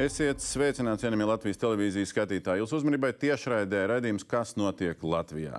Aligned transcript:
Esiet 0.00 0.40
sveicināti, 0.40 1.02
cienījamie 1.02 1.26
Latvijas 1.28 1.58
televīzijas 1.60 2.08
skatītāji. 2.14 2.62
Jūsu 2.62 2.78
uzmanībai 2.78 3.10
tiešraidē 3.20 3.82
raidījums, 3.90 4.24
kas 4.24 4.54
notiek 4.56 5.02
Latvijā. 5.04 5.58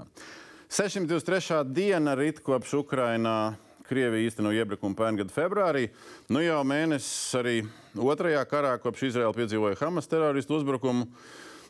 623. 0.71 1.59
diena 1.69 2.15
rit 2.17 2.39
kopš 2.41 2.79
Ukrainā. 2.79 3.53
Krievija 3.85 4.31
īsteno 4.31 4.53
iebrukumu 4.55 4.97
pērngada 4.97 5.33
februārī. 5.35 5.91
Nu 6.31 6.41
jau 6.41 6.57
mēnesis 6.65 7.35
arī 7.37 7.55
otrajā 7.93 8.41
karā, 8.49 8.73
kopš 8.81 9.11
Izraela 9.11 9.35
piedzīvoja 9.35 9.77
Hamas 9.83 10.09
teroristu 10.09 10.57
uzbrukumu. 10.57 11.05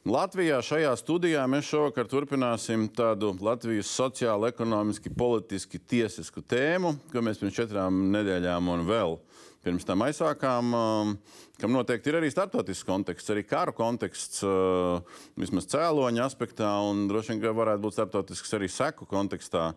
Latvijā 0.08 0.62
šajā 0.64 0.94
studijā 1.02 1.44
mēs 1.52 1.68
šovakar 1.74 2.08
turpināsim 2.08 2.88
tādu 2.96 3.34
Latvijas 3.44 3.92
sociālo, 3.92 4.48
ekonomiski, 4.48 5.12
politiski, 5.12 5.82
tiesisku 5.82 6.46
tēmu, 6.46 6.96
ko 7.12 7.26
mēs 7.26 7.42
pirms 7.42 7.58
četrām 7.58 8.06
nedēļām 8.16 8.72
un 8.78 8.88
vēl 8.88 9.20
pirms 9.66 9.86
tam 9.86 10.02
aizsākām, 10.06 10.74
um, 10.74 11.16
kam 11.62 11.74
noteikti 11.76 12.10
ir 12.12 12.20
arī 12.20 12.32
starptautisks 12.34 12.88
konteksts, 12.88 13.30
arī 13.34 13.44
kara 13.46 13.74
konteksts, 13.76 14.42
uh, 14.46 15.22
vismaz 15.40 15.70
cēloņa 15.72 16.26
aspektā, 16.26 16.72
un 16.90 17.06
droši 17.12 17.38
vien 17.38 17.58
varētu 17.58 17.86
būt 17.86 17.98
starptautisks 17.98 18.58
arī 18.58 18.70
seku 18.72 19.06
kontekstā. 19.10 19.72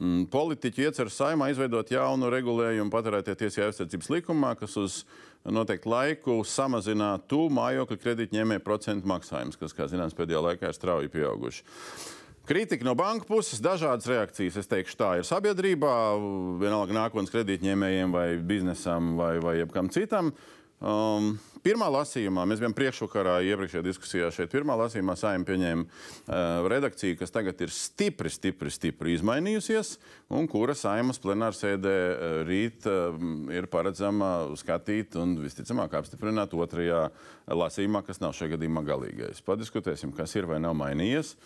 Mm, 0.00 0.26
politiķi 0.32 0.86
iecer 0.86 1.10
saimā 1.12 1.50
izveidot 1.52 1.90
jaunu 1.92 2.30
regulējumu 2.32 2.92
patērētie 2.92 3.34
tiesību 3.42 3.66
aizsardzības 3.68 4.08
likumā, 4.14 4.54
kas 4.58 4.78
uz 4.80 5.02
noteiktu 5.44 5.90
laiku 5.92 6.38
samazinātu 6.46 7.46
mājokļu 7.52 7.98
kredītņēmēju 8.00 8.64
procentu 8.64 9.10
maksājumus, 9.10 9.60
kas, 9.60 9.76
kā 9.76 9.88
zināms, 9.92 10.16
pēdējā 10.16 10.40
laikā 10.46 10.70
ir 10.70 10.78
strauji 10.78 11.12
pieauguši. 11.12 11.66
Kritika 12.50 12.82
no 12.82 12.96
banka 12.98 13.28
puses, 13.30 13.60
dažādas 13.62 14.08
reakcijas. 14.10 14.56
Es 14.58 14.66
teikšu, 14.66 14.96
tā 14.98 15.10
ir 15.20 15.26
sabiedrībā, 15.28 15.90
vienalga 16.58 16.96
nākotnes 16.96 17.30
kredītņēmējiem 17.30 18.10
vai 18.10 18.24
biznesam 18.42 19.12
vai, 19.20 19.36
vai 19.38 19.60
jebkam 19.60 19.86
citam. 19.94 20.32
Um, 20.80 21.36
pirmā 21.62 21.86
lasījumā 21.94 22.42
mēs 22.50 22.58
bijām 22.58 22.74
priekšvakarā, 22.74 23.36
iepriekšējā 23.52 23.84
diskusijā 23.86 24.32
šeit. 24.34 24.50
Pirmā 24.50 24.74
lasījumā 24.80 25.14
saimē 25.20 25.46
pieņēma 25.46 25.86
uh, 25.86 26.66
redakciju, 26.72 27.20
kas 27.20 27.30
tagad 27.30 27.62
ir 27.62 27.70
stipri, 27.70 28.34
stipri, 28.34 28.74
stipri 28.74 29.14
izmainījusies, 29.14 29.94
un 30.34 30.50
kura 30.50 30.74
saimas 30.74 31.22
plenārsēdē 31.22 31.96
uh, 32.10 32.36
rīt 32.50 32.90
uh, 32.90 33.14
ir 33.54 33.70
paredzama 33.70 34.56
skatīt 34.58 35.14
un 35.22 35.38
visticamāk 35.44 36.00
apstiprināt 36.00 36.58
otrajā 36.58 37.06
lasījumā, 37.46 38.02
kas 38.10 38.18
nav 38.24 38.34
šajā 38.34 38.56
gadījumā 38.56 38.82
galīgais. 38.90 39.44
Padiskutēsim, 39.46 40.18
kas 40.18 40.34
ir 40.34 40.50
vai 40.50 40.58
nav 40.64 40.74
mainījies 40.82 41.36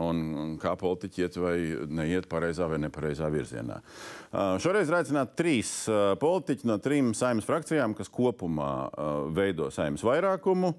un, 0.00 0.20
un 0.38 0.52
kā 0.60 0.72
politiķi 0.78 1.24
iet 1.24 1.36
vai 1.40 1.56
neiet 1.92 2.28
pareizā 2.30 2.68
vai 2.70 2.78
nepareizā 2.80 3.28
virzienā. 3.32 3.80
Uh, 4.32 4.56
šoreiz 4.62 4.88
ir 4.88 4.96
aicināti 4.96 5.36
trīs 5.36 5.72
uh, 5.90 6.14
politiķi 6.20 6.68
no 6.70 6.78
trim 6.82 7.10
saimnes 7.16 7.46
frakcijām, 7.48 7.96
kas 7.98 8.08
kopumā 8.12 8.70
uh, 8.88 9.10
veido 9.34 9.68
saimnes 9.74 10.04
vairākumu. 10.06 10.72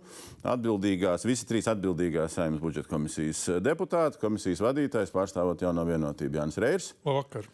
Atbildīgās, 0.53 1.27
visi 1.29 1.47
trīs 1.49 1.69
atbildīgās 1.71 2.39
saimnes 2.39 2.63
budžeta 2.63 2.89
komisijas 2.89 3.45
deputāti, 3.63 4.19
komisijas 4.21 4.63
vadītājs 4.65 5.13
pārstāvot 5.13 5.61
jauno 5.61 5.85
vienotību 5.87 6.41
Jānis 6.41 6.59
Reirs. 6.63 6.91
Labvakar. 7.05 7.47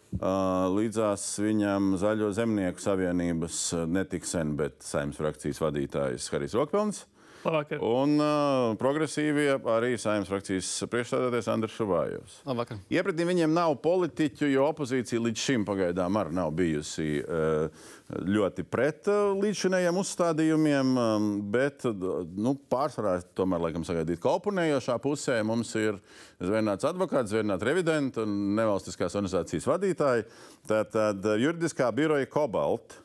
Līdzās 0.74 1.26
viņam 1.42 1.94
Zaļo 2.00 2.32
zemnieku 2.34 2.82
savienības 2.82 3.62
netik 3.90 4.26
sen, 4.28 4.56
bet 4.58 4.80
saimnes 4.86 5.20
frakcijas 5.20 5.60
vadītājs 5.62 6.32
Harijs 6.32 6.56
Rokpelns. 6.56 7.04
Labvakar. 7.40 7.80
Un 7.80 8.18
uh, 8.20 8.74
progresīvie 8.80 9.54
arī 9.72 9.94
saimnes 10.00 10.28
frakcijas 10.28 10.68
priekšstādātais 10.92 11.48
Andris 11.52 11.76
Šavājovs. 11.78 12.40
Labvakar. 12.48 12.80
Iepratī 12.92 13.24
viņiem 13.28 13.54
nav 13.56 13.76
politiķu, 13.84 14.48
jo 14.50 14.66
opozīcija 14.68 15.22
līdz 15.24 15.44
šim 15.46 15.64
pagaidām 15.68 16.20
arī 16.20 16.36
nav 16.36 16.52
bijusi 16.58 17.22
uh, 17.22 17.88
ļoti 18.28 18.64
pret 18.68 19.08
uh, 19.08 19.32
līdzšinējiem 19.40 20.00
uzstādījumiem, 20.02 20.94
um, 21.00 21.28
bet 21.52 21.86
nu, 21.88 22.54
pārsvarā 22.70 23.18
tomēr 23.38 23.64
laikam 23.66 23.86
sagaidīt, 23.88 24.20
ka 24.20 24.36
oponējošā 24.36 24.98
pusē 25.00 25.40
mums 25.46 25.72
ir 25.80 26.00
zvērnāts 26.44 26.88
advokāts, 26.88 27.32
zvērnāts 27.32 27.66
revidents 27.66 28.20
un 28.20 28.40
nevalstiskās 28.58 29.16
organizācijas 29.16 29.68
vadītāji. 29.70 30.26
Tātad 30.68 31.32
juridiskā 31.40 31.88
biroja 31.96 32.28
Kobalt. 32.30 33.00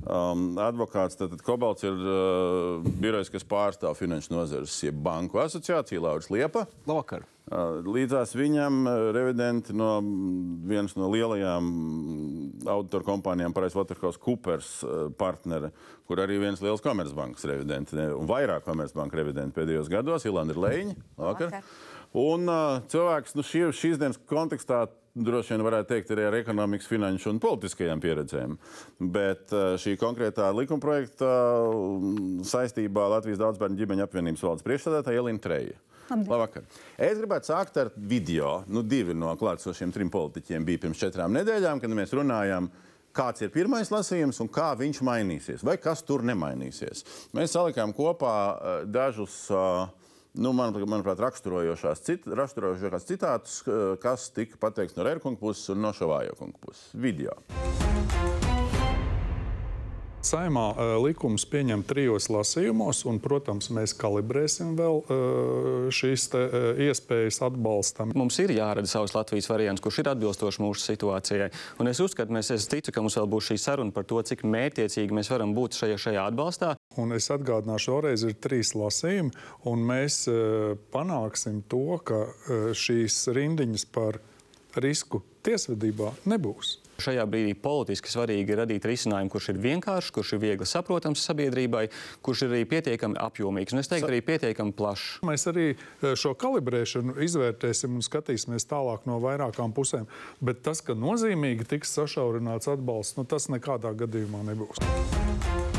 Um, 0.00 0.54
advokāts 0.62 1.18
tātad 1.18 1.42
Kobalts 1.44 1.84
ir 1.84 1.96
uh, 1.98 2.86
birojs, 3.02 3.28
kas 3.32 3.44
pārstāv 3.44 3.98
finanšu 3.98 4.32
nozares, 4.32 4.76
jeb 4.86 4.96
banku 5.02 5.40
asociāciju, 5.42 6.04
Lauris 6.04 6.30
Liepa. 6.30 6.62
Labvakar. 6.86 7.26
Uh, 7.50 7.80
līdzās 7.82 8.36
viņam 8.38 8.84
uh, 8.86 9.08
revidenti 9.16 9.74
no 9.76 9.96
vienas 10.70 10.94
no 10.94 11.10
lielajām 11.10 11.68
auditoru 12.70 13.08
kompānijām, 13.10 13.54
Pricewaterhouse 13.56 14.22
Coopers 14.22 14.72
uh, 14.86 15.08
partnere, 15.18 15.72
kur 16.06 16.22
arī 16.22 16.38
viens 16.38 16.62
liels 16.62 16.84
komercbankas 16.84 17.48
revidenti 17.50 17.98
un 17.98 18.30
vairāk 18.30 18.64
komercbanku 18.70 19.18
revidenti 19.18 19.58
pēdējos 19.58 19.90
gados, 19.90 20.28
Ilanda 20.30 20.54
Leiņa. 20.54 20.96
Labvakar. 21.18 21.50
Labvakar. 21.50 21.98
Un 22.18 22.50
uh, 22.50 22.80
cilvēks 22.90 23.36
nu, 23.38 23.44
šī, 23.46 23.68
šīs 23.76 24.00
dienas 24.00 24.18
kontekstā 24.30 24.86
droši 25.14 25.54
vien 25.54 25.64
varētu 25.66 25.90
teikt 25.90 26.10
arī 26.14 26.26
ar 26.28 26.36
ekonomikas, 26.38 26.88
finanšu 26.90 27.32
un 27.32 27.40
politiskajām 27.42 28.02
pieredzēm. 28.02 28.56
Bet 29.14 29.54
šī 29.82 29.96
konkrētā 30.00 30.50
likumprojekta 30.54 31.30
mm, 31.66 32.42
saistībā 32.46 33.08
Latvijas 33.16 33.40
daudzbērnu 33.42 33.78
ģimeņu 33.80 34.06
apvienības 34.06 34.44
valdes 34.46 34.66
priekšstādātāja 34.66 35.22
Elina 35.22 35.42
Treja. 35.42 35.78
Labvakar. 36.10 36.64
Es 36.98 37.18
gribētu 37.20 37.52
sākt 37.52 37.76
ar 37.78 37.92
video. 37.94 38.60
Nu, 38.66 38.82
divi 38.82 39.14
no 39.14 39.30
klātsošiem 39.38 39.92
trim 39.94 40.10
politiķiem 40.10 40.64
bija 40.66 40.82
pirms 40.86 41.02
četrām 41.02 41.34
nedēļām, 41.38 41.82
kad 41.82 41.94
mēs 41.94 42.14
runājām 42.18 42.66
kāds 43.14 43.42
ir 43.42 43.52
pirmais 43.54 43.90
lasījums 43.90 44.38
un 44.42 44.50
kā 44.50 44.72
viņš 44.78 45.00
mainīsies, 45.06 45.62
vai 45.66 45.76
kas 45.82 46.02
tur 46.06 46.24
nemainīsies. 46.26 47.04
Mēs 47.34 47.54
salikām 47.54 47.94
kopā 47.94 48.34
dažus 48.90 49.44
uh, 49.54 49.86
nu, 50.38 50.52
man, 50.56 50.74
manuprāt, 50.74 51.20
raksturojošās, 51.24 52.04
cit, 52.06 52.28
raksturojošās 52.40 53.08
citātus, 53.08 53.60
kas 54.02 54.30
tika 54.36 54.60
pateikts 54.62 54.98
no 54.98 55.06
Rērkunga 55.06 55.40
puses 55.40 55.72
un 55.74 55.82
no 55.84 55.94
Šavājo 55.96 56.36
kunga 56.38 56.60
puses 56.66 56.90
video. 56.94 57.34
Saimā 60.20 60.74
likums 61.00 61.46
pieņem 61.48 61.80
trijos 61.88 62.26
lasījumos, 62.28 62.98
un, 63.08 63.16
protams, 63.24 63.70
mēs 63.72 63.94
kalibrēsim 63.96 64.74
vēl 64.76 64.98
šīs 65.96 66.26
te, 66.34 66.42
iespējas 66.84 67.40
atbalstam. 67.46 68.12
Mums 68.18 68.36
ir 68.44 68.52
jārada 68.52 68.90
savs 68.90 69.14
Latvijas 69.16 69.48
variants, 69.48 69.80
kurš 69.80 70.02
ir 70.02 70.10
atbilstošs 70.12 70.60
mūsu 70.60 70.84
situācijai. 70.84 71.48
Un 71.80 71.88
es 71.88 72.02
uzskatu, 72.04 72.34
mēs, 72.36 72.52
es 72.52 72.68
ticu, 72.68 72.92
ka 72.92 73.00
mums 73.00 73.16
vēl 73.16 73.30
būs 73.32 73.48
šī 73.48 73.56
saruna 73.64 73.96
par 73.96 74.04
to, 74.10 74.20
cik 74.28 74.44
mērķiecīgi 74.44 75.16
mēs 75.16 75.32
varam 75.32 75.56
būt 75.56 75.80
šajā, 75.80 75.96
šajā 76.04 76.26
atbalstā. 76.28 76.74
Un 77.00 77.16
es 77.16 77.30
atgādināšu, 77.32 77.86
šoreiz 77.88 78.26
ir 78.28 78.36
trīs 78.44 78.74
lasījumi, 78.76 79.32
un 79.72 79.88
mēs 79.88 80.26
panāksim 80.92 81.64
to, 81.72 81.96
ka 82.04 82.26
šīs 82.76 83.22
rindiņas 83.40 83.88
par 83.96 84.20
risku 84.84 85.24
tiesvedībā 85.48 86.12
nebūs. 86.28 86.76
Šajā 87.00 87.24
brīdī 87.30 87.54
politiski 87.58 88.12
svarīgi 88.12 88.54
ir 88.54 88.62
radīt 88.62 88.86
risinājumu, 88.88 89.32
kurš 89.32 89.50
ir 89.54 89.60
vienkāršs, 89.64 90.12
kurš 90.16 90.34
ir 90.36 90.42
viegli 90.44 90.68
saprotams 90.68 91.24
sabiedrībai, 91.28 91.86
kurš 92.24 92.44
ir 92.46 92.54
arī 92.54 92.66
pietiekami 92.74 93.18
apjomīgs 93.20 93.76
un 93.76 93.82
es 93.82 93.90
teiktu, 93.90 94.10
arī 94.10 94.20
pietiekami 94.26 94.76
plašs. 94.76 95.20
Mēs 95.26 95.46
arī 95.50 95.66
e, 95.72 96.14
šo 96.20 96.34
kalibrēšanu 96.40 97.16
izvērtēsim 97.26 97.96
un 97.96 98.06
skatīsimies 98.06 98.68
tālāk 98.70 99.08
no 99.10 99.20
vairākām 99.24 99.74
pusēm. 99.76 100.08
Bet 100.44 100.64
tas, 100.66 100.84
ka 100.84 100.98
nozīmīgi 100.98 101.68
tiks 101.74 101.96
sašaurināts 101.98 102.70
atbalsts, 102.72 103.18
nu, 103.20 103.26
tas 103.28 103.50
nekādā 103.52 103.94
gadījumā 104.04 104.44
nebūs. 104.52 105.69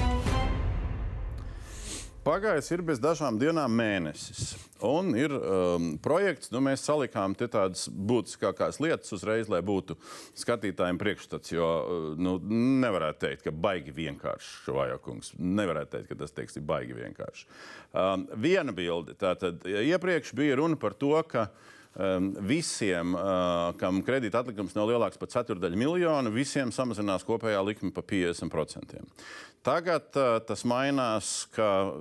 Pagājis 2.22 2.68
ir 2.76 2.84
bez 2.86 3.00
dažām 3.02 3.40
dienām 3.42 3.74
mēnesis. 3.74 4.52
Un 4.86 5.16
ir 5.18 5.34
um, 5.34 5.88
projekts, 6.02 6.52
nu, 6.54 6.60
mēs 6.62 6.84
salikām 6.86 7.34
tādas 7.34 7.88
būtiskākās 7.90 8.78
lietas 8.82 9.10
uzreiz, 9.18 9.50
lai 9.50 9.64
būtu 9.66 9.98
skatītājiem 10.38 11.00
priekšstats. 11.02 11.54
Jo 11.56 11.66
uh, 11.66 12.06
nu, 12.22 12.36
nevarētu 12.84 13.24
teikt, 13.26 13.48
ka 13.48 13.56
baigi 13.66 13.96
vienkārši 13.98 14.54
šovājokungs. 14.68 15.34
Nevarētu 15.42 15.96
teikt, 15.96 16.12
ka 16.12 16.20
tas 16.22 16.38
teiks, 16.38 16.60
ir 16.62 16.68
baigi 16.70 16.98
vienkārši. 17.00 17.50
Um, 17.90 18.28
viena 18.38 18.76
bilde. 18.78 19.18
Tātad 19.18 19.66
iepriekš 19.66 20.36
bija 20.38 20.62
runa 20.62 20.78
par 20.78 20.94
to, 21.02 21.16
ka 21.26 21.48
um, 21.50 21.81
visiem, 22.48 23.16
uh, 23.18 23.74
kam 23.80 24.00
kredīta 24.08 24.40
atlikums 24.40 24.78
nav 24.78 24.88
lielāks 24.88 25.20
par 25.20 25.28
ceturdaļu 25.34 25.80
miljonu, 25.80 26.32
visiem 26.32 26.72
samazinās 26.72 27.26
kopējā 27.28 27.60
likme 27.68 27.92
par 27.92 28.06
50%. 28.08 29.02
Tagad 29.62 30.16
tas 30.48 30.64
mainās, 30.66 31.46
ka 31.54 31.92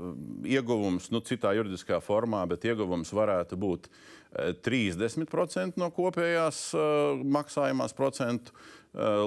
ieguvums, 0.49 1.11
nu, 1.13 1.21
citā 1.21 1.51
juridiskā 1.59 1.99
formā, 2.01 2.47
bet 2.49 2.65
ieguvums 2.71 3.11
varētu 3.13 3.59
būt 3.61 3.91
uh, 3.91 3.99
30% 4.39 5.79
no 5.81 5.91
kopējās 5.95 6.71
maksājumās 7.27 7.95
procentu 7.97 8.55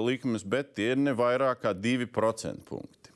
likmes, 0.04 0.44
bet 0.44 0.74
tie 0.76 0.92
ir 0.92 1.00
ne 1.00 1.14
vairāk 1.16 1.62
kā 1.64 1.72
2% 1.76 2.64
punkti. 2.68 3.13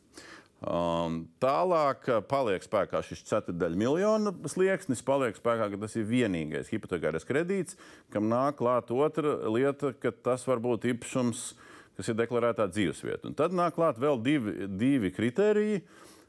Um, 0.59 1.21
tālāk 1.39 2.09
paliek 2.27 2.65
spēkā 2.67 2.99
šis 3.07 3.23
ceturdaļu 3.29 3.79
miljonu 3.79 4.33
slieksnis. 4.51 5.05
Paliek 5.07 5.39
spēkā, 5.39 5.71
ka 5.71 5.79
tas 5.85 5.95
ir 5.95 6.09
vienīgais 6.09 6.73
hipotekārais 6.73 7.27
kredīts, 7.29 7.79
kam 8.11 8.27
nāk 8.33 8.59
klāt 8.59 8.91
otra 8.91 9.37
lieta, 9.47 9.93
ka 9.95 10.11
tas 10.11 10.43
var 10.51 10.59
būt 10.65 10.89
īpašums 10.91 11.45
uh, 11.53 11.65
kas 11.99 12.13
ir 12.13 12.19
deklarētā 12.21 12.69
dzīvesvieta. 12.71 13.27
Un 13.27 13.35
tad 13.35 13.55
nāk 13.59 13.75
klāt 13.75 13.99
vēl 13.99 14.21
divi, 14.23 14.55
divi 14.71 15.11
kriteriji. 15.15 15.83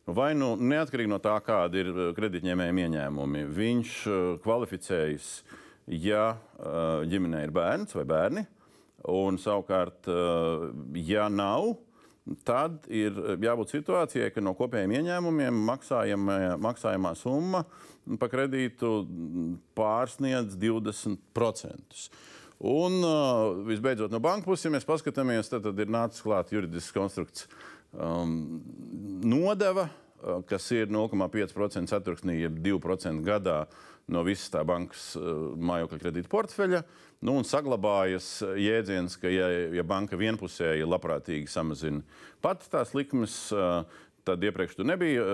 vai 0.10 0.32
nu 0.34 0.56
neatkarīgi 0.58 1.10
no 1.12 1.20
tā, 1.22 1.36
kāda 1.46 1.78
ir 1.78 1.90
uh, 1.94 2.06
kredītņēmējiem 2.18 2.80
ieņēmumi, 2.82 3.44
viņš 3.54 3.92
uh, 4.10 4.22
kvalificējas, 4.42 5.28
ja 5.86 6.24
uh, 6.34 7.04
ģimenē 7.06 7.44
ir 7.46 7.54
bērns 7.54 7.94
vai 7.94 8.08
bērni, 8.10 8.42
un 9.14 9.38
savukārt, 9.38 10.10
uh, 10.10 10.72
ja 10.98 11.28
nav, 11.30 11.75
tad 12.48 12.88
ir 12.92 13.16
jābūt 13.42 13.74
situācijai, 13.76 14.31
ka 14.34 14.44
no 14.44 14.56
kopējiem 14.58 14.96
ieņēmumiem 15.00 15.62
maksājamā 16.64 17.14
summa 17.18 17.64
par 18.20 18.31
kredītu 18.31 18.92
pārsniedz 19.78 20.58
20%. 20.60 22.04
Un 22.60 22.98
uh, 23.08 23.56
visbeidzot, 23.70 24.12
no 24.12 24.20
banka 24.20 24.50
puses, 24.50 24.66
ja 24.68 24.74
mēs 24.74 24.88
paskatāmies, 24.88 25.48
tad, 25.48 25.64
tad 25.64 25.80
ir 25.80 25.92
nācis 25.94 26.26
klāt 26.26 26.52
juridisks 26.52 26.92
konstrukts 26.92 27.46
um, 27.94 28.60
nodeva, 29.24 29.88
kas 30.50 30.71
ir 30.75 30.89
0,5% 30.92 31.92
ceturksnī, 31.92 32.39
jeb 32.44 32.60
2% 32.66 33.24
gadā 33.25 33.63
no 34.10 34.24
visas 34.25 34.50
tā 34.54 34.63
bankas 34.66 35.12
uh, 35.19 35.54
mājokļa 35.56 36.01
kredīta 36.01 36.31
portfeļa. 36.31 36.83
Nu, 37.19 37.36
un 37.36 37.44
saglabājas 37.44 38.39
jēdziens, 38.56 39.18
ka, 39.19 39.27
ja, 39.27 39.50
ja 39.75 39.83
banka 39.83 40.18
vienpusēji 40.19 40.88
labprātīgi 40.88 41.51
samazina 41.51 42.00
pati 42.39 42.69
tās 42.71 42.94
likmes, 42.95 43.33
tad 44.24 44.44
iepriekš 44.48 44.77
tur 44.77 44.88
nebija 44.88 45.25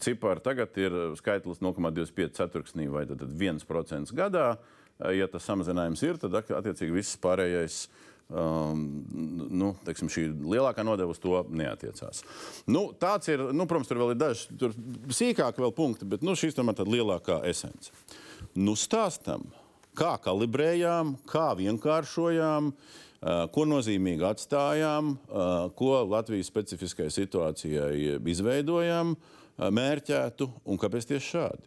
cipari, 0.00 0.40
tagad 0.40 0.78
ir 0.80 0.96
skaitlis 1.20 1.60
0,25 1.60 2.38
ceturksnī 2.38 2.88
vai 2.92 3.04
1% 3.04 4.16
gadā. 4.16 4.46
Ja 5.16 5.28
tas 5.32 5.44
samazinājums 5.48 6.02
ir, 6.04 6.16
tad 6.20 6.34
attiecīgi 6.40 6.92
viss 6.92 7.20
pārējais 7.20 7.82
um, 8.30 8.82
nu, 9.50 9.72
teiksim, 9.86 10.10
šī 10.12 10.26
lielākā 10.38 10.84
nodeva 10.86 11.12
uz 11.14 11.20
to 11.22 11.42
neatiecās. 11.50 12.22
Nu, 12.70 12.90
tāds 13.00 13.30
ir, 13.32 13.42
nu, 13.54 13.66
protams, 13.70 13.90
tur 13.90 14.02
vēl 14.02 14.14
ir 14.14 14.20
daži 14.20 14.70
sīkāki 15.16 15.70
punkti, 15.76 16.08
bet 16.08 16.24
nu, 16.26 16.36
šīs 16.38 16.56
tomēr 16.58 16.84
ir 16.84 16.94
lielākā 16.98 17.40
esence. 17.50 17.92
Nu, 18.56 18.76
stāstam, 18.78 19.48
kā 19.98 20.14
kalibrējām, 20.22 21.16
kā 21.30 21.50
vienkāršojām, 21.58 22.72
ko 23.52 23.64
nozīmīgi 23.68 24.24
atstājām, 24.24 25.12
ko 25.76 25.90
Latvijas 26.08 26.48
specifiskajai 26.48 27.12
situācijai 27.12 28.14
izveidojām, 28.32 29.12
mērķētu 29.60 30.48
un 30.64 30.80
kāpēc 30.80 31.10
tieši 31.10 31.34
šādi. 31.34 31.66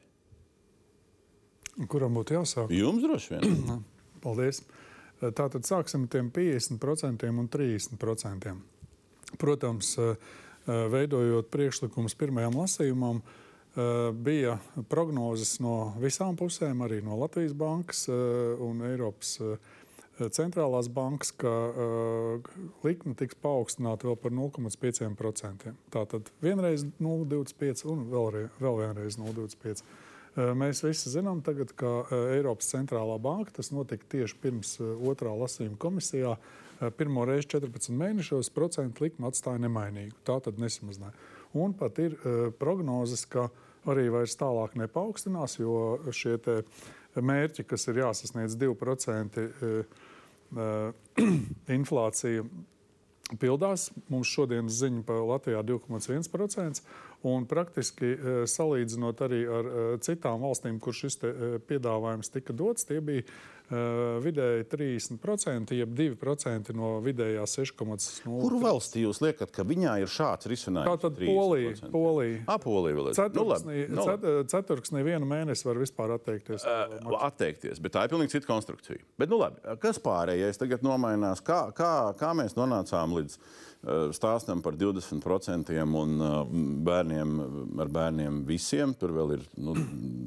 Kuram 1.90 2.18
būtu 2.18 2.38
jāsāk? 2.38 2.74
Jums 2.74 3.06
droši 3.06 3.36
vien. 3.36 3.84
Paldies. 4.24 4.62
Tātad 5.32 5.64
sāksim 5.64 6.08
ar 6.08 6.12
tiem 6.12 6.32
50% 6.34 7.30
un 7.32 7.48
30%. 7.48 8.56
Protams, 9.40 9.96
veidojot 10.68 11.48
priekšlikumus 11.52 12.14
pirmajam 12.20 12.60
lasījumam, 12.60 13.22
Eh, 13.74 14.12
bija 14.14 14.60
prognozes 14.90 15.56
no 15.58 15.96
visām 15.98 16.36
pusēm, 16.38 16.84
arī 16.86 17.00
no 17.02 17.16
Latvijas 17.18 17.56
bankas 17.58 18.04
eh, 18.06 18.60
un 18.62 18.84
Eiropas 18.86 19.32
eh, 19.42 19.72
centrālās 20.30 20.92
bankas, 20.94 21.32
ka 21.34 21.50
likme 22.86 23.16
tiks 23.18 23.40
paaugstināta 23.42 24.06
vēl 24.06 24.20
par 24.22 24.36
0,5%. 24.38 25.74
Tātad 25.96 26.30
vienreiz 26.44 26.86
0,25 27.02 27.82
un 27.90 28.04
vēlreiz, 28.12 28.52
vēl 28.62 28.78
vienreiz 28.84 29.18
0,25. 29.18 29.82
Mēs 30.34 30.82
visi 30.82 31.12
zinām, 31.14 31.44
tagad, 31.46 31.76
ka 31.78 32.08
Eiropas 32.34 32.72
centrālā 32.74 33.20
banka 33.22 33.60
tas 33.60 33.70
notika 33.74 34.08
tieši 34.16 34.40
pirms 34.42 34.76
otrā 34.82 35.34
lasījuma 35.38 35.78
komisijā. 35.82 36.38
Pirmo 36.98 37.24
reizi 37.30 37.52
14 37.54 37.94
mēnešos 37.96 38.50
procentu 38.56 39.06
likme 39.06 39.30
atstāja 39.30 39.62
nemainīgu. 39.62 40.18
Tā 40.26 40.40
tad 40.44 40.58
nesamazināja. 40.60 41.14
Un 41.54 41.76
pat 41.78 42.02
ir 42.02 42.18
prognozes, 42.58 43.28
ka 43.30 43.52
arī 43.90 44.08
vairs 44.14 44.36
tālāk 44.40 44.74
nepaukstinās, 44.80 45.60
jo 45.62 46.00
šie 46.16 46.38
mērķi, 47.22 47.66
kas 47.68 47.88
ir 47.92 48.02
jāsasniedz 48.02 48.58
2% 48.60 49.42
e, 49.44 49.72
e, 50.58 51.28
inflācija, 51.78 52.46
pildās. 53.42 53.90
Mums 54.12 54.32
šodienas 54.34 54.80
ziņa 54.82 55.04
par 55.08 55.24
Latvijā 55.28 55.64
2,1%. 55.66 56.84
Un 57.30 57.48
praktiski 57.48 58.10
e, 58.14 58.36
salīdzinot 58.52 59.22
arī 59.24 59.42
ar 59.48 59.72
citām 60.04 60.44
valstīm, 60.44 60.80
kur 60.84 60.96
šis 60.98 61.22
piedāvājums 61.70 62.34
tika 62.34 62.56
dots, 62.56 62.88
tie 62.90 63.00
bija 63.04 63.24
vidēji 64.24 64.66
30%, 64.70 65.72
jeb 65.78 65.94
2% 65.96 66.74
no 66.76 66.98
vidējās 67.04 67.56
6,0%. 67.58 68.26
Kuru 68.28 68.60
valsti 68.62 69.06
jūs 69.06 69.22
liekat, 69.24 69.54
ka 69.56 69.66
viņā 69.68 69.96
ir 70.04 70.12
šāds 70.12 70.50
risinājums? 70.52 70.92
Tā 70.92 71.08
tad 71.08 71.20
Polija. 71.22 71.74
Polija. 71.94 72.44
A, 72.44 72.60
Polija 72.62 72.98
vēl 73.00 73.10
ir. 73.10 73.18
Ceturksnī, 73.18 73.80
nu, 73.90 74.06
cet, 74.10 74.28
ceturksnī 74.52 75.04
vienu 75.08 75.30
mēnesi 75.30 75.68
var 75.68 75.80
vispār 75.82 76.16
atteikties. 76.18 76.68
Uh, 76.68 77.18
atteikties, 77.24 77.82
bet 77.84 77.96
tā 77.96 78.06
ir 78.06 78.14
pilnīgi 78.14 78.36
cita 78.36 78.52
konstrukcija. 78.52 79.02
Bet, 79.18 79.32
nu 79.32 79.40
labi, 79.42 79.64
kas 79.82 80.02
pārējais 80.04 80.60
tagad 80.62 80.86
nomainās? 80.86 81.42
Kā, 81.46 81.66
kā, 81.76 81.94
kā 82.20 82.34
mēs 82.38 82.60
nonācām 82.60 83.16
līdz? 83.18 83.40
Eh, 83.84 84.14
stāstam 84.16 84.62
par 84.64 84.78
20% 84.80 85.74
un 86.00 86.12
eh, 86.24 86.36
bērniem, 86.88 87.32
ar 87.84 87.90
bērniem 87.92 88.38
visiem. 88.48 88.94
Tur 88.96 89.12
vēl 89.12 89.34
ir 89.36 89.44
nu, 89.60 89.76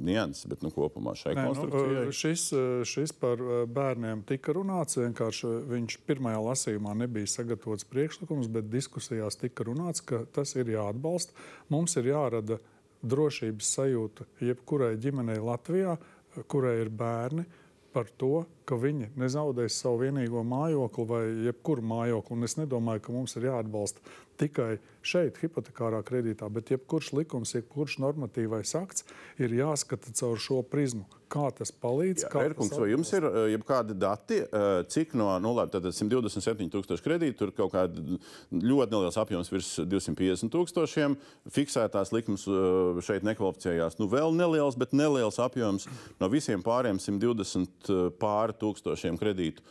nianses, 0.05 0.44
bet 0.50 0.61
nu, 0.61 0.69
kopumā 0.75 1.14
šai 1.17 1.32
Nē, 1.38 1.47
konstrukcijai. 1.49 2.05
Nu, 2.05 2.12
šis, 2.20 2.44
šis 2.85 3.17
par 3.17 3.41
bērniem 3.73 4.26
tika 4.29 4.53
runāts. 4.56 5.00
Vienkārši 5.00 5.55
viņš 5.73 5.99
pirmajā 6.05 6.44
lasījumā 6.50 6.93
nebija 7.00 7.32
sagatavots 7.32 7.88
priekšlikums, 7.88 8.53
bet 8.53 8.69
diskusijās 8.69 9.41
tika 9.41 9.64
runāts, 9.70 10.05
ka 10.05 10.26
tas 10.37 10.53
ir 10.61 10.76
jāatbalsta. 10.76 11.32
Mums 11.73 11.97
ir 11.97 12.12
jārada 12.12 12.61
drošības 13.06 13.73
sajūta 13.79 14.29
jebkurai 14.44 14.99
ģimenei 15.00 15.41
Latvijā, 15.41 15.97
kurai 16.44 16.82
ir 16.82 16.93
bērni 16.93 17.49
par 17.96 18.10
to, 18.20 18.44
ka 18.69 18.76
viņi 18.76 19.15
nezaudēs 19.17 19.79
savu 19.81 20.03
vienīgo 20.05 20.43
mājokli 20.44 21.05
vai 21.08 21.22
jebkuru 21.46 21.84
mājokli. 21.94 22.36
Un 22.36 22.48
es 22.48 22.58
nedomāju, 22.60 23.05
ka 23.06 23.15
mums 23.15 23.36
ir 23.38 23.48
jāatbalsta 23.48 24.05
tikai 24.38 24.76
šeit, 25.06 25.38
hipotekārā 25.43 26.00
kredītā, 26.06 26.48
bet 26.52 26.72
jebkurš 26.72 27.12
likums, 27.16 27.55
jebkurš 27.56 27.98
normatīvais 28.02 28.74
akts 28.78 29.06
ir 29.43 29.55
jāskata 29.56 30.12
caur 30.16 30.40
šo 30.43 30.62
prizmu. 30.66 31.06
Kā 31.32 31.48
tas 31.55 31.72
palīdz? 31.74 32.26
Jā, 32.26 32.43
Erkungs, 32.46 32.74
vai 32.78 32.90
jums 32.93 33.10
ir 33.16 33.26
uh, 33.26 33.55
kādi 33.66 33.96
dati, 33.98 34.38
uh, 34.46 34.82
cik 34.86 35.16
no 35.19 35.32
nu, 35.43 35.55
labi, 35.56 35.81
127 35.90 36.70
tūkstoši 36.70 37.02
kredītu, 37.02 37.38
tur 37.40 37.55
kaut 37.56 37.74
kāda 37.74 38.19
ļoti 38.55 38.94
neliels 38.94 39.19
apjoms 39.19 39.50
virs 39.50 39.72
250 39.82 40.52
tūkstošiem, 40.55 41.16
fiksētās 41.55 42.14
likmes 42.14 42.46
uh, 42.50 43.00
šeit 43.02 43.26
nekvalificējās. 43.26 43.98
Nu, 43.98 44.10
vēl 44.12 44.36
neliels, 44.38 44.78
bet 44.78 44.94
neliels 44.94 45.40
apjoms 45.43 45.88
no 46.22 46.31
visiem 46.31 46.62
pāriem 46.66 47.02
120 47.02 47.90
pāri 48.22 48.58
tūkstošiem 48.62 49.19
kredītu. 49.19 49.66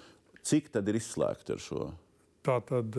Cik 0.46 0.74
tad 0.76 0.92
ir 0.92 1.00
izslēgti 1.00 1.56
ar 1.56 1.64
šo? 1.64 1.88
Tā 2.46 2.60
tad 2.68 2.94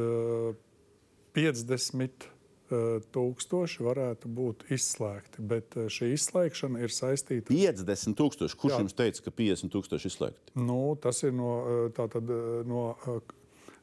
50 1.37 2.33
Eh, 2.67 2.97
tūkstoši 3.15 3.85
varētu 3.87 4.27
būt 4.35 4.65
izslēgti, 4.75 5.39
bet 5.47 5.77
eh, 5.79 5.85
šī 5.93 6.09
izslēgšana 6.17 6.81
ir 6.83 6.91
saistīta 6.91 7.47
ar 7.47 7.77
50 7.79 8.17
tūkstoši. 8.19 8.57
Kurš 8.59 8.75
Jā. 8.75 8.81
jums 8.83 8.97
teica, 8.99 9.23
ka 9.23 9.33
50 9.39 9.71
tūkstoši 9.71 10.11
izslēgti? 10.11 10.55
Nu, 10.59 10.81
tas 10.99 11.23
ir 11.23 11.37
no, 11.37 11.53
eh, 11.63 11.85
tātad, 11.95 12.33
no 12.67 12.89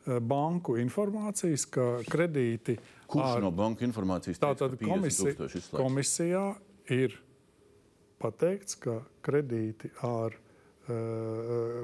banku 0.03 0.75
informācijas, 0.83 1.63
ka 1.72 1.86
kredīti. 2.12 2.75
Kurš 3.07 3.38
ar, 3.38 3.45
no 3.45 3.53
banku 3.55 3.88
informācijas 3.88 4.41
teica, 4.41 4.67
tātad 4.67 4.83
komisi, 4.83 5.31
komisijā 5.72 6.43
ir 6.91 7.15
pateikts, 8.19 8.75
ka 8.83 9.00
kredīti 9.24 9.93
ar 10.03 10.36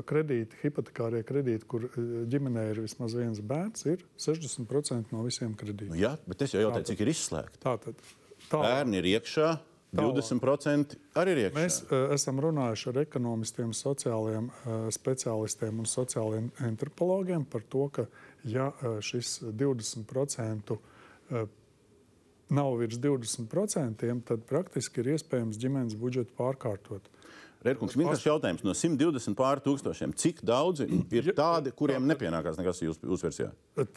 kredīti, 0.09 0.59
hipotekārie 0.63 1.21
kredīti, 1.27 1.67
kur 1.69 1.87
eh, 1.87 1.97
ģimenē 2.31 2.65
ir 2.73 2.81
vismaz 2.83 3.15
viens 3.15 3.39
bērns, 3.39 3.85
ir 3.87 4.03
60% 4.19 5.15
no 5.15 5.23
visiem 5.23 5.55
kredītiem. 5.55 5.93
Nu, 5.93 5.99
jā, 5.99 6.15
bet 6.27 6.43
es 6.43 6.55
jau 6.55 6.63
jautāju, 6.65 6.89
cik 6.91 7.03
ir 7.05 7.11
izslēgti. 7.13 7.61
Tātad, 7.63 8.07
tā, 8.49 8.59
Bērni 8.59 8.99
ir 8.99 9.11
iekšā. 9.15 9.57
20% 9.95 10.97
arī 11.17 11.31
ir 11.33 11.39
iekšā. 11.47 11.55
Mēs 11.57 11.79
uh, 11.87 12.11
esam 12.13 12.37
runājuši 12.43 12.91
ar 12.91 12.99
ekonomistiem, 13.01 13.71
sociālajiem 13.73 14.51
uh, 14.51 14.73
speciālistiem 14.93 15.79
un 15.81 15.89
sociālajiem 15.89 16.51
antropologiem 16.67 17.47
par 17.49 17.65
to, 17.65 17.87
ka 17.95 18.05
ja 18.45 18.67
uh, 18.69 18.99
šis 19.01 19.39
20% 19.49 20.75
uh, 20.75 21.47
nav 22.49 22.75
virs 22.81 22.99
20%, 23.01 24.21
tad 24.27 24.45
praktiski 24.49 25.01
ir 25.01 25.15
iespējams 25.15 25.57
ģimenes 25.61 25.97
budžetu 25.97 26.37
pārkārtot. 26.37 27.09
Rērkungs, 27.59 27.95
vienkārši 27.99 28.29
jautājums 28.29 28.61
no 28.63 28.71
120 28.71 29.35
pār 29.35 29.59
tūkstošiem. 29.63 30.13
Cik 30.15 30.45
daudzi 30.47 30.85
ir 31.11 31.33
tādi, 31.35 31.73
kuriem 31.75 32.05
nepienākās 32.07 32.59
nekas 32.59 32.79
jūsu 32.85 33.17
versijā? 33.19 33.49
E, 33.75 33.87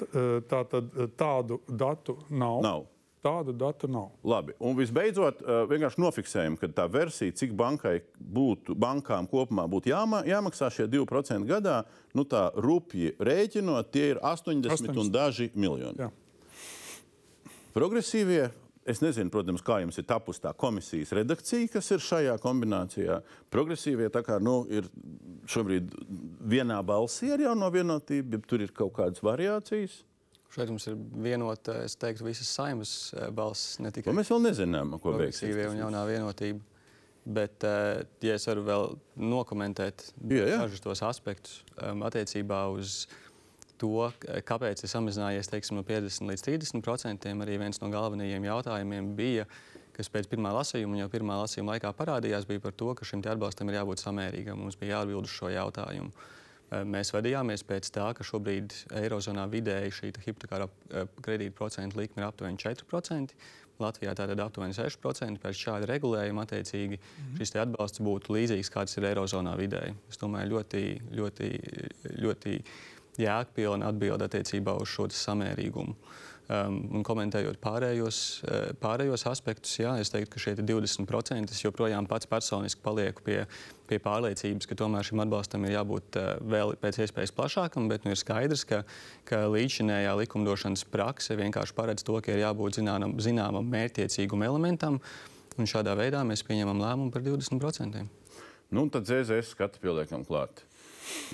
tā 0.50 0.64
tad 0.70 0.88
e, 0.98 1.06
tādu 1.18 1.60
datu 1.68 2.16
nav. 2.30 2.58
nav. 2.64 2.88
Tādu 3.22 3.54
datu 3.54 3.86
nav. 3.86 4.08
Labi. 4.26 4.56
Un 4.58 4.74
visbeidzot, 4.74 5.44
e, 5.46 5.58
vienkārši 5.70 6.02
nofiksējam, 6.02 6.56
ka 6.58 6.72
tā 6.74 6.88
versija, 6.90 7.36
cik 7.38 7.54
bankai 7.58 8.00
būtu, 8.18 8.74
bankām 8.74 9.30
kopumā 9.30 9.68
būtu 9.70 9.92
jāma, 9.92 10.24
jāmaksā 10.26 10.72
šie 10.74 10.88
2% 10.90 11.46
gadā, 11.46 11.84
nu 12.18 12.26
tā 12.26 12.48
rupji 12.58 13.14
rēķinot, 13.22 13.92
tie 13.94 14.08
ir 14.16 14.22
80, 14.26 14.74
80. 14.74 14.98
un 15.04 15.14
daži 15.14 15.52
miljoni. 15.54 16.02
Jā. 16.02 16.10
Progresīvie 17.78 18.50
Es 18.82 18.98
nezinu, 18.98 19.30
protams, 19.30 19.62
kā 19.62 19.76
jums 19.78 19.98
ir 20.00 20.06
tapusi 20.10 20.42
tā 20.42 20.50
komisijas 20.58 21.12
redakcija, 21.14 21.68
kas 21.70 21.90
ir 21.94 22.02
šajā 22.02 22.32
kombinācijā. 22.42 23.20
Progresīvie 23.54 24.08
tā 24.10 24.24
kā 24.26 24.40
nu, 24.42 24.64
ir 24.66 24.88
šobrīd 25.46 25.92
vienā 26.50 26.80
balsī 26.86 27.30
ar 27.30 27.44
jauno 27.44 27.68
vienotību, 27.70 28.34
ja 28.34 28.48
tur 28.50 28.64
ir 28.64 28.74
kaut 28.74 28.96
kādas 28.98 29.22
variācijas. 29.22 30.00
Šeit 30.52 30.68
mums 30.68 30.84
ir 30.90 30.98
vienota, 31.24 31.78
es 31.86 31.94
teiktu, 31.96 32.26
visas 32.26 32.50
saimas 32.52 32.90
eh, 33.14 33.30
balss, 33.32 33.78
tikai 33.78 34.10
To 34.10 34.18
mēs 34.18 34.34
vēl 34.34 34.42
nezinām, 34.50 34.98
ko 34.98 35.14
veiks. 35.14 35.38
progresīvie 35.38 35.70
un 35.70 35.80
jaunā 35.80 36.02
vienotība. 36.10 36.60
Bet, 37.22 37.62
eh, 37.64 38.02
ja 38.26 38.34
es 38.34 38.44
varu 38.50 38.66
vēl 38.66 38.88
nokomentēt 39.30 40.08
dažus 40.18 40.82
tos 40.82 41.04
aspektus 41.06 41.62
um, 41.78 42.02
attiecībā 42.08 42.64
uz 42.74 43.04
to, 43.82 44.08
kāpēc 44.48 44.84
ir 44.84 44.90
samazinājies 44.92 45.50
teiksim, 45.50 45.80
no 45.80 45.86
50 45.86 46.30
līdz 46.30 46.46
30 46.48 46.84
procentiem, 46.86 47.42
arī 47.44 47.58
viens 47.62 47.82
no 47.82 47.90
galvenajiem 47.92 48.46
jautājumiem 48.48 49.14
bija, 49.18 49.46
kas 49.96 50.10
pēc 50.12 50.28
pirmā 50.30 50.52
lasījuma, 50.56 51.00
jau 51.02 51.08
pirmā 51.12 51.40
lasījuma 51.42 51.76
laikā 51.76 51.92
parādījās, 51.98 52.46
bija 52.48 52.62
par 52.64 52.76
to, 52.76 52.92
ka 52.98 53.08
šim 53.08 53.24
atbalstam 53.26 53.70
ir 53.70 53.80
jābūt 53.80 54.04
samērīgam. 54.04 54.62
Mums 54.62 54.78
bija 54.80 54.98
jāatbild 54.98 55.28
uz 55.28 55.34
šo 55.34 55.50
jautājumu. 55.52 56.12
Eh, 56.72 56.84
Mēs 56.88 57.12
vadījāmies 57.14 57.64
pēc 57.68 57.90
tā, 57.94 58.06
ka 58.16 58.24
šobrīd 58.26 58.74
Eirozonā 59.02 59.48
vidēji 59.52 59.96
šī 59.98 60.12
hipotekārā 60.26 60.68
eh, 60.68 61.10
kredīta 61.24 61.58
procentu 61.58 62.00
likme 62.00 62.22
ir 62.22 62.30
aptuveni 62.30 62.60
4%. 62.62 63.36
Latvijā 63.82 64.12
tātad 64.14 64.40
aptuveni 64.44 64.76
6%. 64.76 65.40
Pēc 65.42 65.58
šāda 65.58 65.88
regulējuma 65.90 66.44
attiecīgi 66.46 67.00
šis 67.40 67.54
te 67.54 67.60
atbalsts 67.62 68.02
būtu 68.04 68.36
līdzīgs, 68.36 68.70
kāds 68.72 68.96
ir 68.98 69.08
Eirozonā 69.10 69.56
vidēji. 69.58 69.96
Es 70.12 70.20
domāju, 70.20 70.52
ļoti, 70.54 70.82
ļoti, 71.18 71.48
ļoti 72.22 72.56
jēgpilna 73.20 73.88
atbilde 73.92 74.28
attiecībā 74.28 74.76
uz 74.80 74.92
šo 74.92 75.08
samērīgumu. 75.12 75.96
Um, 76.52 76.80
un 76.98 77.04
komentējot 77.06 77.60
pārējos, 77.62 78.16
eh, 78.44 78.72
pārējos 78.82 79.22
aspektus, 79.30 79.76
jā, 79.78 79.92
es 80.02 80.10
teiktu, 80.10 80.32
ka 80.34 80.40
šie 80.42 80.56
20% 80.58 81.54
es 81.54 81.60
joprojām 81.62 82.08
pats 82.10 82.26
personiski 82.26 82.82
palieku 82.82 83.22
pie, 83.24 83.36
pie 83.88 84.00
pārliecības, 84.02 84.66
ka 84.66 84.76
tomēr 84.76 85.06
šim 85.06 85.22
atbalstam 85.22 85.64
ir 85.64 85.76
jābūt 85.76 86.18
eh, 86.18 86.32
vēl 86.42 86.74
pēc 86.82 86.98
iespējas 87.06 87.32
plašākam, 87.38 87.86
bet 87.88 88.04
nu, 88.04 88.12
ir 88.12 88.20
skaidrs, 88.20 88.66
ka, 88.68 88.82
ka 89.24 89.44
līdzinējā 89.54 90.16
likumdošanas 90.18 90.82
prakse 90.92 91.38
vienkārši 91.38 91.78
paredz 91.78 92.04
to, 92.04 92.18
ka 92.20 92.34
ir 92.34 92.42
jābūt 92.42 92.80
zināmam, 92.82 93.14
zināmam 93.22 93.70
mērķtiecīgam 93.72 94.42
elementam, 94.44 94.98
un 95.56 95.70
šādā 95.70 95.94
veidā 95.96 96.26
mēs 96.26 96.42
pieņemam 96.48 96.82
lēmumu 96.82 97.14
par 97.14 97.22
20%. 97.22 98.02
Nu, 98.72 98.82
un 98.82 98.90
tad 98.90 99.06
ZZS 99.06 99.54
skatu 99.54 99.80
pieliekam 99.80 100.26
klāt. 100.26 100.66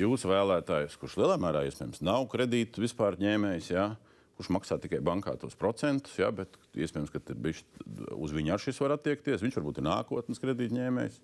Jūsu 0.00 0.30
vēlētājs, 0.30 0.96
kurš 1.00 1.18
lielā 1.20 1.38
mērā 1.40 1.64
iespējams 1.68 2.02
nav 2.06 2.28
kredītu 2.32 2.82
vispār 2.84 3.18
ņēmējs, 3.20 3.72
jā, 3.74 3.88
kurš 4.38 4.52
maksā 4.54 4.78
tikai 4.78 5.00
bankā 5.04 5.34
tos 5.40 5.56
procentus, 5.58 6.14
jā, 6.18 6.30
bet 6.34 6.54
iespējams, 6.78 7.10
ka 7.10 7.34
bišķi 7.34 8.12
uz 8.14 8.34
viņu 8.36 8.54
arī 8.54 8.74
var 8.78 8.94
attiekties. 8.94 9.42
Viņš 9.42 9.58
varbūt 9.58 9.80
ir 9.80 9.88
nākotnes 9.88 10.42
kredītņēmējs. 10.42 11.18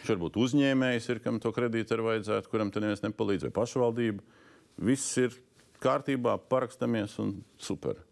Viņš 0.00 0.10
varbūt 0.10 0.38
uzņēmējs 0.42 1.08
ir, 1.14 1.20
kam 1.22 1.38
to 1.42 1.52
kredītu 1.54 1.94
ir 1.94 2.04
vajadzētu, 2.08 2.50
kuram 2.50 2.72
te 2.74 2.82
neviens 2.82 3.04
nepalīdz, 3.06 3.46
vai 3.46 3.54
pašvaldība. 3.60 4.42
Viss 4.86 5.14
ir 5.22 5.36
kārtībā, 5.82 6.36
parakstamies 6.50 7.16
un 7.22 7.36
super. 7.62 8.02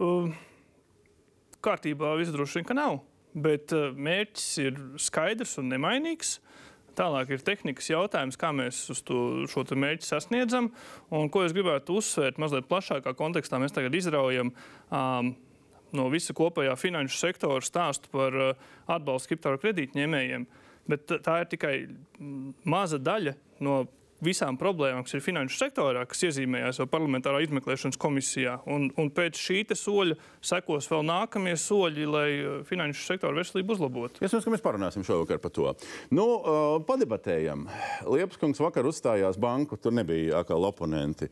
Uh, 0.00 0.32
kārtībā 1.64 2.14
viss 2.18 2.32
droši 2.34 2.60
vien, 2.60 2.68
ka 2.70 2.76
nav. 2.78 3.02
Bet 3.36 3.74
uh, 3.76 3.90
mērķis 3.94 4.48
ir 4.64 4.80
skaidrs 4.98 5.58
un 5.60 5.68
nemainīgs. 5.74 6.38
Tālāk 7.00 7.30
ir 7.32 7.44
tehnikas 7.44 7.86
jautājums, 7.88 8.36
kā 8.36 8.50
mēs 8.52 8.82
to, 9.08 9.20
šo 9.48 9.64
mērķi 9.64 10.04
sasniedzam. 10.04 10.68
Un 11.16 11.30
ko 11.32 11.46
es 11.46 11.54
gribētu 11.56 11.96
uzsvērt 11.96 12.40
mazliet 12.42 12.68
plašākā 12.68 13.14
kontekstā, 13.16 13.60
mēs 13.62 13.72
tagad 13.72 13.96
izraujam 13.96 14.52
um, 14.52 15.30
no 15.96 16.08
visa 16.12 16.36
kopējā 16.36 16.74
finanšu 16.76 17.16
sektora 17.16 17.64
stāstu 17.64 18.12
par 18.12 18.36
uh, 18.36 18.66
atbalstu 18.90 19.32
kriptovaru 19.32 19.62
kredītņēmējiem. 19.64 20.44
Bet 20.90 21.08
tā- 21.24 21.40
ir 21.40 21.48
tikai 21.48 21.74
maza 22.68 23.00
daļa 23.00 23.32
no 23.64 23.80
visām 24.24 24.58
problēmām, 24.60 25.04
kas 25.06 25.16
ir 25.16 25.24
finanšu 25.24 25.58
sektorā, 25.58 26.04
kas 26.08 26.22
iezīmējās 26.28 26.80
jau 26.80 26.86
parlamentārā 26.90 27.40
izmeklēšanas 27.44 27.98
komisijā. 28.00 28.58
Un, 28.70 28.88
un 29.00 29.10
pēc 29.14 29.40
šī 29.40 29.62
soļa 29.76 30.16
sekos 30.44 30.88
vēl 30.90 31.04
nākamie 31.08 31.56
soļi, 31.60 32.06
lai 32.10 32.28
uh, 32.40 32.58
finanšu 32.68 33.06
sektora 33.06 33.36
veselību 33.36 33.76
uzlabotu. 33.76 34.24
Iespējams, 34.24 34.46
ka 34.46 34.54
mēs 34.54 34.64
parunāsim 34.64 35.06
šovakar 35.06 35.40
par 35.42 35.54
to. 35.56 35.72
Nu, 36.14 36.26
uh, 36.38 36.76
padebatējam. 36.86 37.66
Liepskungs 38.08 38.62
vakar 38.62 38.88
uzstājās 38.90 39.40
banku, 39.40 39.78
tur 39.80 39.94
nebija 39.96 40.40
atkal 40.44 40.68
oponenti. 40.68 41.30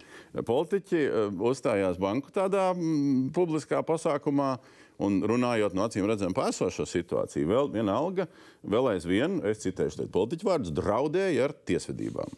Politiķi 0.48 1.04
uh, 1.06 1.30
uzstājās 1.50 2.00
banku 2.00 2.32
tādā 2.34 2.70
mm, 2.74 3.30
publiskā 3.36 3.82
pasākumā. 3.86 4.56
Un 4.98 5.20
runājot 5.22 5.76
no 5.78 5.84
acīm 5.86 6.08
redzam 6.10 6.34
par 6.34 6.50
esošo 6.50 6.82
situāciju, 6.88 7.46
vēl 7.46 7.68
vienalga, 7.76 8.26
vēl 8.66 8.92
aizvien, 8.96 9.38
es 9.46 9.62
citēšu 9.62 10.02
teikt 10.02 10.14
politiķu 10.14 10.48
vārdus, 10.48 10.74
draudēja 10.74 11.46
ar 11.46 11.54
tiesvedībām. 11.70 12.34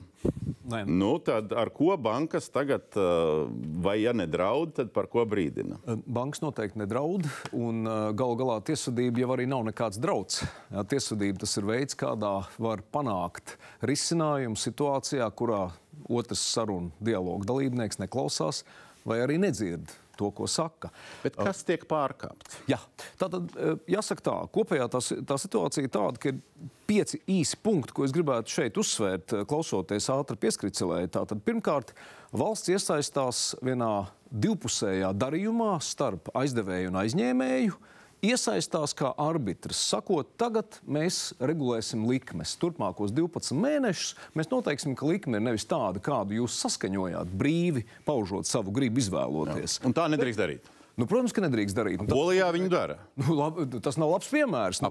Nē, 0.71 0.83
Nu, 0.87 1.15
tad 1.25 1.55
ar 1.57 1.73
ko 1.75 1.97
bankas 1.99 2.47
tagad, 2.53 2.85
uh, 3.01 3.49
vai 3.83 3.97
ja 4.03 4.13
nedraud, 4.15 4.75
tad 4.77 4.93
par 4.95 5.09
ko 5.11 5.25
brīdina? 5.27 5.81
Bankas 6.05 6.45
noteikti 6.45 6.79
nedraud, 6.83 7.27
un 7.57 7.83
galu 8.15 8.37
galā 8.39 8.59
tiesvedība 8.69 9.25
jau 9.25 9.33
arī 9.35 9.49
nav 9.51 9.65
nekāds 9.67 9.99
drauds. 10.03 10.45
Jā, 10.71 10.85
Tiesvedība 10.93 11.43
tas 11.43 11.57
ir 11.59 11.67
veids, 11.67 11.99
kādā 11.99 12.35
var 12.61 12.85
panākt 12.93 13.57
risinājumu 13.83 14.61
situācijā, 14.61 15.27
kurā 15.35 15.65
otrs 16.11 16.45
sarunu 16.53 16.93
dialogu 17.03 17.49
dalībnieks 17.49 17.99
neklausās 18.05 18.63
vai 19.07 19.23
arī 19.25 19.41
nedzird 19.41 19.91
to, 20.21 20.31
ko 20.37 20.49
saka. 20.51 20.93
Bet 21.25 21.39
kas 21.41 21.65
tiek 21.67 21.87
pārkāpts? 21.91 22.61
Jā, 22.71 22.79
tā 23.21 23.31
tad 23.33 23.57
eh, 23.57 23.75
jāsaka 23.97 24.27
tā, 24.29 24.37
kopējā 24.55 24.91
tā, 24.93 25.03
tā 25.29 25.41
situācija 25.41 25.87
ir 25.87 25.93
tāda, 25.95 26.21
ka 26.21 26.33
ir 26.33 26.71
pieci 26.91 27.21
īsi 27.31 27.59
punkti, 27.63 27.95
ko 27.97 28.07
es 28.07 28.15
gribētu 28.15 28.55
šeit 28.61 28.81
uzsvērt, 28.81 29.37
eh, 29.37 29.45
klausoties 29.51 30.11
ātri 30.13 30.39
pieskricēlēji. 30.45 31.13
Tātad 31.17 31.45
pirmkārt, 31.47 31.95
valsts 32.37 32.73
iesaistās 32.75 33.45
vienā 33.65 33.95
divpusējā 34.31 35.11
darījumā 35.19 35.77
starp 35.83 36.31
aizdevēju 36.39 36.93
un 36.93 37.01
aizņēmēju. 37.05 37.79
Iesaistās 38.21 38.93
kā 38.93 39.15
arbitrs, 39.17 39.79
sakot, 39.95 40.29
tagad 40.37 40.77
mēs 40.85 41.31
regulēsim 41.41 42.03
likmes. 42.05 42.53
Turpmākos 42.61 43.15
12 43.17 43.57
mēnešus 43.57 44.11
mēs 44.37 44.51
noteiksim, 44.51 44.93
ka 44.93 45.09
likme 45.09 45.41
ir 45.41 45.47
nevis 45.47 45.65
tāda, 45.69 46.03
kādu 46.05 46.37
jūs 46.37 46.59
saskaņojāt, 46.61 47.33
brīvi 47.41 47.87
paužot 48.05 48.45
savu 48.45 48.75
gribu 48.77 49.01
izvēloties. 49.01 49.79
Un 49.89 49.97
tā 49.97 50.05
nedrīkst 50.13 50.43
darīt. 50.43 50.69
Nu, 51.01 51.07
protams, 51.09 51.33
ka 51.33 51.41
nedrīkst 51.41 51.77
darīt. 51.77 52.01
Un 52.03 52.09
tas- 52.11 52.17
Polijā 52.17 52.51
viņi 52.53 52.69
dara. 52.69 52.99
Nu, 53.21 53.35
labi, 53.39 53.65
tas 53.81 53.97
nav 54.01 54.11
labs 54.13 54.29
piemērs. 54.29 54.83
Nu. 54.85 54.91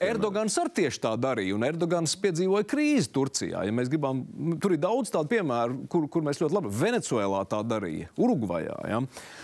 Erdogans 0.00 0.56
arī 0.60 0.72
tieši 0.80 1.00
tā 1.02 1.12
darīja, 1.20 1.54
un 1.56 1.64
Erdogans 1.66 2.14
piedzīvoja 2.16 2.64
krīzi 2.70 3.10
Turcijā. 3.12 3.64
Ja 3.66 3.74
mēs 3.74 3.90
gribam, 3.92 4.22
nu, 4.32 4.56
tur 4.62 4.72
ir 4.72 4.80
daudz 4.80 5.12
tādu 5.12 5.28
piemēru, 5.34 5.82
kur, 5.92 6.06
kur 6.08 6.24
mēs 6.24 6.40
ļoti 6.40 6.56
labi. 6.56 6.72
Venecuēlā 6.80 7.42
tā 7.50 7.60
darīja, 7.66 8.08
Urugvajā. 8.16 8.76
Ja? 8.88 9.00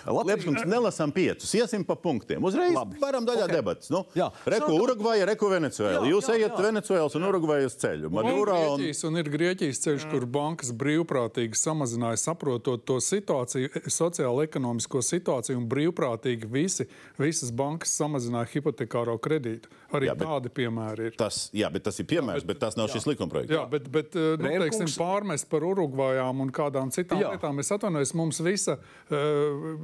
Liepskums, 0.07 0.65
nelasām 0.65 1.13
piecus, 1.13 1.53
iesim 1.59 1.85
pa 1.85 1.97
punktiem. 2.01 2.41
Uzreiz 2.45 2.73
Labi. 2.73 2.97
varam 3.03 3.27
daļā 3.27 3.45
Ok. 3.45 3.51
okay. 3.51 3.57
debatas. 3.61 3.91
Nu, 3.93 4.05
Jā. 4.17 4.31
reku 4.47 4.71
Sākam. 4.71 4.81
Urugvaja, 4.87 5.27
reku 5.29 5.51
Venecuēla. 5.53 6.01
Jā, 6.07 6.13
Jūs 6.15 6.31
jā, 6.31 6.39
ejat 6.41 6.57
jā. 6.57 6.65
Venecuēlas 6.71 7.19
un 7.19 7.29
Urugvajas 7.29 7.77
ceļu. 7.83 8.09
Un, 8.09 8.17
Maduro 8.17 8.57
un... 8.57 8.81
Grieķijas, 8.81 9.05
un 9.11 9.21
ir 9.21 9.31
Grieķijas 9.37 9.83
ceļš, 9.85 10.09
kur 10.11 10.27
bankas 10.27 10.73
brīvprātīgi 10.73 11.61
samazināja, 11.61 12.23
saprotot 12.25 12.85
to 12.89 12.97
situāciju, 13.03 13.85
sociālo 13.91 14.45
ekonomisko 14.47 15.03
situāciju, 15.05 15.61
un 15.61 15.69
brīvprātīgi 15.69 16.06
visi, 16.53 16.87
visas 17.19 17.51
bankas 17.51 17.95
samazināja 17.99 18.49
hipotekāro 18.55 19.19
kredītu. 19.19 19.69
Arī 19.95 20.09
Jā, 20.09 20.13
jā, 20.13 20.19
bet- 20.19 20.29
tādi 20.29 20.51
piemēri 20.51 21.07
ir. 21.07 21.17
Tas, 21.17 21.51
jā, 21.55 21.69
bet 21.73 21.85
tas 21.87 21.99
ir 22.01 22.07
piemērs, 22.11 22.43
bet, 22.43 22.57
bet 22.57 22.59
tas 22.59 22.77
nav 22.77 22.89
jā. 22.89 22.97
šis 22.97 23.07
likumprojekts. 23.07 23.55
Jā, 23.55 23.65
bet, 23.71 23.87
bet 23.93 24.17
eh, 24.19 24.35
nu, 24.41 24.51
teiksim, 24.65 24.91
pārmest 24.99 25.49
par 25.49 25.63
Urugvajām 25.63 26.41
un 26.43 26.51
kādām 26.51 26.91
citām 26.91 27.21
Jā. 27.21 27.29
Jā. 27.29 27.37
lietām. 27.37 27.61
Es 27.63 27.71
atvainojos, 27.71 28.13
mums 28.19 28.41
visa 28.43 28.79
uh, 28.79 29.77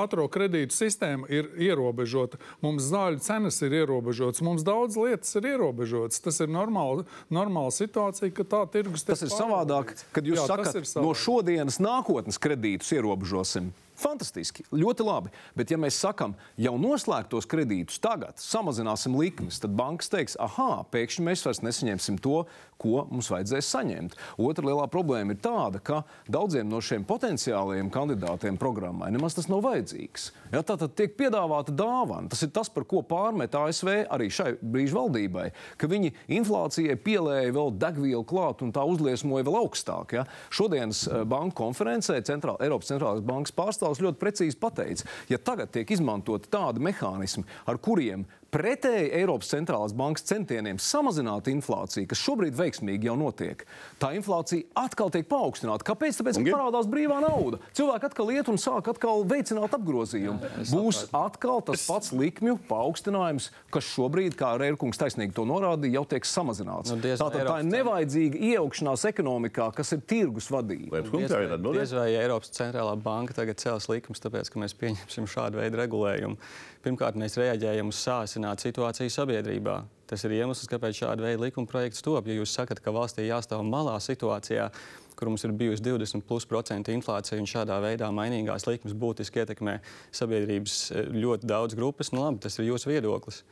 ātrā 0.00 0.24
kredītu 0.32 0.74
sistēma 0.76 1.28
ir 1.32 1.50
ierobežota. 1.60 2.40
Mums 2.64 2.88
zāļu 2.88 3.20
cenas 3.24 3.60
ir 3.66 3.76
ierobežotas, 3.82 4.42
mums 4.46 4.64
daudz 4.66 4.96
lietas 5.00 5.34
ir 5.36 5.50
ierobežotas. 5.52 6.22
Tas 6.24 6.40
ir 6.40 6.48
normāli, 6.52 7.04
normāla 7.32 7.74
situācija, 7.74 8.32
ka 8.34 8.48
tā 8.48 8.64
tirgus 8.72 9.04
Tas 9.04 9.22
ir 9.26 9.32
savādāk, 9.32 9.94
kad 10.14 10.26
jūs 10.26 10.40
Jā, 10.40 10.48
sakat, 10.48 10.96
no 11.04 11.12
šodienas 11.16 11.80
nākotnes 11.82 12.40
kredītus 12.40 12.92
ierobežosim. 12.96 13.72
Fantastiski, 14.00 14.64
ļoti 14.72 15.04
labi. 15.06 15.32
Bet, 15.58 15.72
ja 15.72 15.78
mēs 15.80 15.98
sakām, 16.00 16.34
jau 16.60 16.74
noslēgtos 16.80 17.48
kredītus 17.50 18.00
tagad, 18.02 18.40
samazināsim 18.40 19.16
likmes, 19.18 19.60
tad 19.62 19.76
bankas 19.76 20.10
teiks, 20.12 20.38
ah, 20.40 20.82
pēkšņi 20.92 21.26
mēs 21.26 21.44
vairs 21.46 21.62
nesaņemsim 21.66 22.20
to, 22.24 22.44
ko 22.80 23.04
mums 23.10 23.28
vajadzēs 23.32 23.68
saņemt. 23.74 24.16
Otra 24.40 24.70
lielā 24.70 24.86
problēma 24.90 25.34
ir 25.34 25.40
tāda, 25.44 25.82
ka 25.84 26.02
daudziem 26.30 26.68
no 26.70 26.80
šiem 26.84 27.04
potenciālajiem 27.08 27.90
kandidātiem 27.92 28.56
programmai 28.60 29.10
nemaz 29.12 29.36
tas 29.36 29.50
nav 29.52 29.62
vajadzīgs. 29.66 30.30
Ja, 30.54 30.62
tā 30.64 30.78
tad 30.80 30.94
tiek 30.98 31.12
piedāvāta 31.18 31.74
dāvana. 31.76 32.30
Tas 32.32 32.44
ir 32.46 32.52
tas, 32.54 32.70
par 32.72 32.86
ko 32.88 33.02
pārmet 33.06 33.54
ASV 33.56 33.90
arī 34.08 34.30
šai 34.32 34.54
brīža 34.60 34.96
valdībai, 34.96 35.50
ka 35.80 35.90
viņi 35.90 36.14
inflācijai 36.40 36.96
pielēja 37.04 37.52
vēl 37.56 37.74
degvielu 37.80 38.24
klāt 38.28 38.64
un 38.64 38.72
tā 38.74 38.84
uzliesmoja 38.88 39.46
vēl 39.46 39.60
augstāk. 39.60 40.16
Ja. 40.16 40.24
Šodienas 40.54 41.04
eh, 41.08 41.24
banku 41.28 41.58
konferencē 41.60 42.20
centrāla, 42.26 42.60
Eiropas 42.64 42.90
centrālās 42.92 43.24
bankas 43.26 43.54
pārstāvs 43.56 43.89
Jaroslāvs 43.90 44.04
ļoti 44.06 44.20
precīzi 44.20 44.58
pateica, 44.60 45.06
ja 45.28 45.38
tagad 45.38 45.72
tiek 45.74 45.90
izmantot 45.90 46.46
tādi 46.50 46.82
mehānismi, 46.82 47.44
ar 47.66 47.78
kuriem 47.82 48.24
pretēji 48.50 49.10
Eiropas 49.20 49.50
centrālās 49.52 49.92
bankas 49.96 50.24
centieniem 50.28 50.78
samazināt 50.82 51.48
inflāciju, 51.52 52.08
kas 52.10 52.20
šobrīd 52.24 52.56
veiksmīgi 52.58 53.08
jau 53.10 53.16
notiek, 53.20 53.64
tā 54.02 54.12
inflācija 54.18 54.66
atkal 54.80 55.10
tiek 55.14 55.28
paaugstināta. 55.30 55.86
Kāpēc? 55.86 56.18
Tāpēc, 56.20 56.40
ka 56.40 56.54
parādās 56.56 56.88
brīvā 56.90 57.20
nauda. 57.22 57.60
Cilvēki 57.78 58.08
atkal 58.10 58.32
iet 58.34 58.50
un 58.52 58.58
sāk 58.60 58.90
atkal 58.92 59.22
veicināt 59.30 59.74
apgrozījumu. 59.78 60.50
Būs 60.72 61.04
atkal 61.16 61.62
tas 61.70 61.86
pats 61.88 62.12
likmju 62.16 62.58
paaugstinājums, 62.68 63.50
kas 63.74 63.86
šobrīd, 63.94 64.34
kā 64.38 64.52
Reirkungs 64.60 64.98
taisnīgi 65.00 65.34
to 65.36 65.46
norādīja, 65.48 66.00
jau 66.00 66.04
tiek 66.14 66.26
samazināts. 66.28 66.90
Nu, 66.94 66.98
Tātad 67.00 67.46
tā 67.46 67.58
ir 67.62 67.68
nevajadzīga 67.70 68.40
iejaukšanās 68.50 69.06
ekonomikā, 69.12 69.70
kas 69.76 69.94
ir 69.96 70.02
tirgus 70.10 70.50
vadība. 70.52 71.04
Kungs 71.10 71.30
Diez 71.78 71.94
vai- 71.96 72.08
Eiropas 72.20 72.50
centrālā 72.56 72.96
banka 73.00 73.34
tagad 73.36 73.60
cels 73.62 73.86
likumus, 73.90 74.20
tāpēc, 74.20 74.50
ka 74.50 74.60
mēs 74.60 74.74
pieņemsim 74.74 75.28
šādu 75.30 75.60
veidu 75.62 75.78
regulējumu. 75.80 76.36
Pirmkārt, 76.80 77.16
mēs 77.20 77.36
reaģējam 77.36 77.90
uz 77.92 77.98
sāsinātu 78.00 78.64
situāciju 78.64 79.12
sabiedrībā. 79.12 79.82
Tas 80.08 80.24
ir 80.24 80.32
iemesls, 80.38 80.68
kāpēc 80.70 81.02
šāda 81.02 81.26
veida 81.26 81.42
likuma 81.44 81.68
projekts 81.68 82.00
top. 82.02 82.26
Ja 82.26 82.38
jūs 82.38 82.54
sakat, 82.56 82.80
ka 82.80 82.94
valstī 82.94 83.26
jāstāv 83.26 83.60
malā 83.68 83.98
situācijā, 84.00 84.70
kur 85.18 85.28
mums 85.28 85.44
ir 85.44 85.52
bijusi 85.52 85.84
20% 85.84 86.94
inflācija 86.94 87.38
un 87.38 87.50
šādā 87.50 87.76
veidā 87.84 88.08
mainīgās 88.16 88.64
likmes 88.64 88.96
būtiski 88.96 89.42
ietekmē 89.42 89.76
sabiedrības 90.16 90.78
eh, 90.90 91.12
ļoti 91.20 91.50
daudz 91.52 91.76
grupas, 91.76 92.14
nu 92.16 92.24
labi, 92.24 92.40
tas 92.46 92.56
ir 92.56 92.70
jūsu 92.70 92.94
viedoklis. 92.94 93.44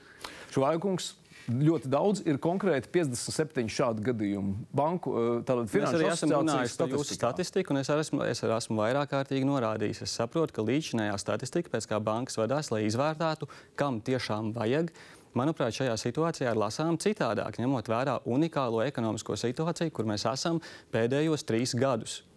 Švaikungs. 0.55 1.13
Ļoti 1.49 1.89
daudz 1.89 2.21
ir 2.29 2.37
konkrēti 2.45 2.91
57 2.93 3.71
šādu 3.73 4.03
gadījumu. 4.11 4.67
Banku, 4.77 5.15
eh, 5.41 5.63
finanšu 5.73 6.11
asociācijas 6.11 6.75
statistikā. 6.75 7.17
statistiku, 7.17 7.71
un 7.73 7.79
es 7.79 7.89
arī 7.89 8.05
esmu, 8.05 8.23
es 8.29 8.43
esmu 8.43 8.77
vairāk 8.77 9.09
kārtīgi 9.15 9.49
norādījis. 9.49 10.03
Es 10.03 10.13
saprotu, 10.13 10.53
ka 10.53 10.63
līdzinājā 10.63 11.17
statistika, 11.19 11.71
pēc 11.71 11.89
kā 11.89 12.03
bankas 12.05 12.37
vadās, 12.37 12.71
lai 12.71 12.85
izvērtētu, 12.85 13.49
kam 13.77 14.01
tiešām 14.03 14.53
vajag, 14.53 14.93
manuprāt, 15.35 15.73
šajā 15.73 15.97
situācijā 15.97 16.53
ir 16.53 16.61
lasām 16.61 16.99
citādāk, 16.99 17.57
ņemot 17.57 17.89
vērā 17.89 18.21
unikālo 18.27 18.85
ekonomisko 18.85 19.33
situāciju, 19.33 19.91
kur 19.91 20.05
mēs 20.05 20.31
esam 20.31 20.61
pēdējos 20.93 21.45
trīs 21.49 21.75
gadus. 21.75 22.28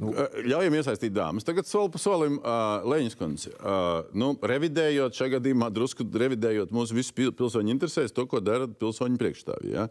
Nu, 0.00 0.14
Ļaujam 0.46 0.76
iesaistīt 0.78 1.12
dāmas. 1.12 1.44
Tagad 1.44 1.68
soli 1.68 1.92
pa 1.92 2.00
solim 2.00 2.38
uh, 2.40 2.86
Leņķis 2.88 3.16
kundze. 3.20 3.52
Uh, 3.58 4.08
nu, 4.16 4.32
revidējot 4.52 5.16
šajā 5.16 5.36
gadījumā, 5.36 5.68
drusku 5.76 6.06
revidējot 6.08 6.72
mūsu 6.74 6.96
visu 6.96 7.14
pil 7.16 7.34
pilsoņu 7.36 7.74
interesēs, 7.74 8.14
to, 8.16 8.24
ko 8.30 8.40
dara 8.44 8.68
pilsoņu 8.80 9.20
priekšstāvji. 9.20 9.74
Ja? 9.74 9.88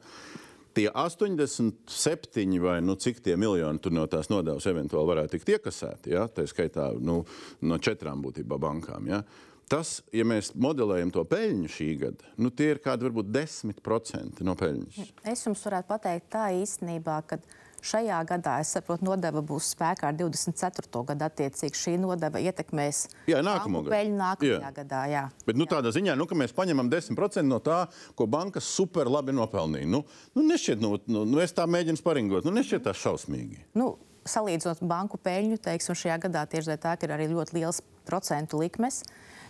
Tie 0.77 0.87
87 0.89 2.57
vai 2.63 2.79
nu, 2.85 2.95
cik 2.97 3.21
tie 3.25 3.35
miljoni 3.39 3.81
tur 3.83 3.93
no 3.93 4.07
tās 4.09 4.31
nodevas 4.33 4.65
eventuāli 4.69 5.13
varētu 5.13 5.37
tikt 5.37 5.53
iekasēti, 5.57 6.15
ja? 6.15 6.25
tā 6.33 6.47
skaitā 6.49 6.89
nu, 6.97 7.21
no 7.61 7.79
četrām 7.81 8.25
būtībā 8.25 8.57
bankām. 8.61 9.09
Ja? 9.09 9.21
Tas, 9.69 9.99
ja 10.15 10.25
mēs 10.25 10.55
modelējam 10.57 11.11
to 11.13 11.21
peļņu 11.29 11.69
šī 11.69 11.89
gada, 12.01 12.33
nu, 12.41 12.49
tie 12.49 12.71
ir 12.73 12.79
kādi 12.81 13.05
varbūt 13.05 13.29
10% 13.29 14.41
no 14.47 14.55
peļņas. 14.57 15.11
Es 15.29 15.45
jums 15.45 15.61
varētu 15.67 15.91
pateikt 15.91 16.31
tā 16.33 16.47
īstenībā, 16.57 17.19
ka 17.29 17.37
šajā 17.85 18.19
gadā, 18.29 18.57
es 18.63 18.73
saprotu, 18.75 19.05
nodeva 19.07 19.41
būs 19.45 19.71
spēkā 19.75 20.09
ar 20.09 20.17
24. 20.19 21.03
gadu. 21.11 21.27
Attiecīgi 21.29 21.79
šī 21.79 21.95
nodeva 22.01 22.41
ietekmēs 22.41 23.05
Jā, 23.29 23.41
nākamo 23.45 23.83
gadu. 23.83 23.93
peļņu 23.93 24.19
nākamajā 24.19 24.59
Jā. 24.59 24.73
gadā. 24.75 25.01
Jā. 25.11 25.23
Bet 25.47 25.59
nu, 25.59 25.67
tādā 25.69 25.93
ziņā, 25.95 26.15
nu, 26.19 26.27
ka 26.29 26.37
mēs 26.39 26.55
paņemam 26.55 26.89
10% 26.91 27.45
no 27.47 27.61
tā, 27.63 27.85
ko 28.15 28.27
bankas 28.27 28.67
super 28.67 29.09
labi 29.11 29.35
nopelnīja. 29.35 29.87
Nu, 29.89 30.03
nu, 30.35 30.45
nešķiet, 30.49 30.83
nu, 30.83 30.97
nu, 31.07 31.25
nu, 31.29 31.41
es 31.43 31.55
tā 31.55 31.67
mēģinu 31.69 32.01
sparingot. 32.01 32.47
Nu, 32.47 32.53
nešķiet 32.55 32.85
tā 32.87 32.95
šausmīgi. 32.97 33.65
Nu, 33.79 33.93
salīdzinot 34.29 34.83
banku 34.85 35.17
peļņu, 35.21 35.57
teiksim, 35.63 35.97
šajā 35.97 36.19
gadā 36.27 36.45
tieši 36.49 36.77
tā, 36.81 36.95
ka 36.99 37.07
ir 37.07 37.15
arī 37.15 37.29
ļoti 37.31 37.57
liels 37.59 37.81
procentu 38.09 38.59
likmes. 38.61 39.03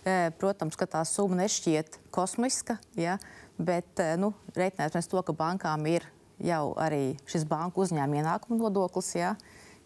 Eh, 0.04 0.30
Protams, 0.40 0.78
ka 0.80 0.86
tā 0.88 1.02
summa 1.04 1.42
nešķiet 1.42 1.98
kosmiska, 2.14 2.78
ja, 2.96 3.18
bet 3.60 4.00
eh, 4.00 4.14
nu, 4.20 4.32
reiķinājums 4.56 5.10
to, 5.12 5.20
ka 5.26 5.34
bankām 5.36 5.84
ir 5.90 6.06
jau 6.40 6.74
arī 6.76 7.16
šis 7.26 7.44
banku 7.48 7.82
uzņēmuma 7.84 8.22
ienākuma 8.22 8.58
nodoklis, 8.58 9.14
ja, 9.14 9.34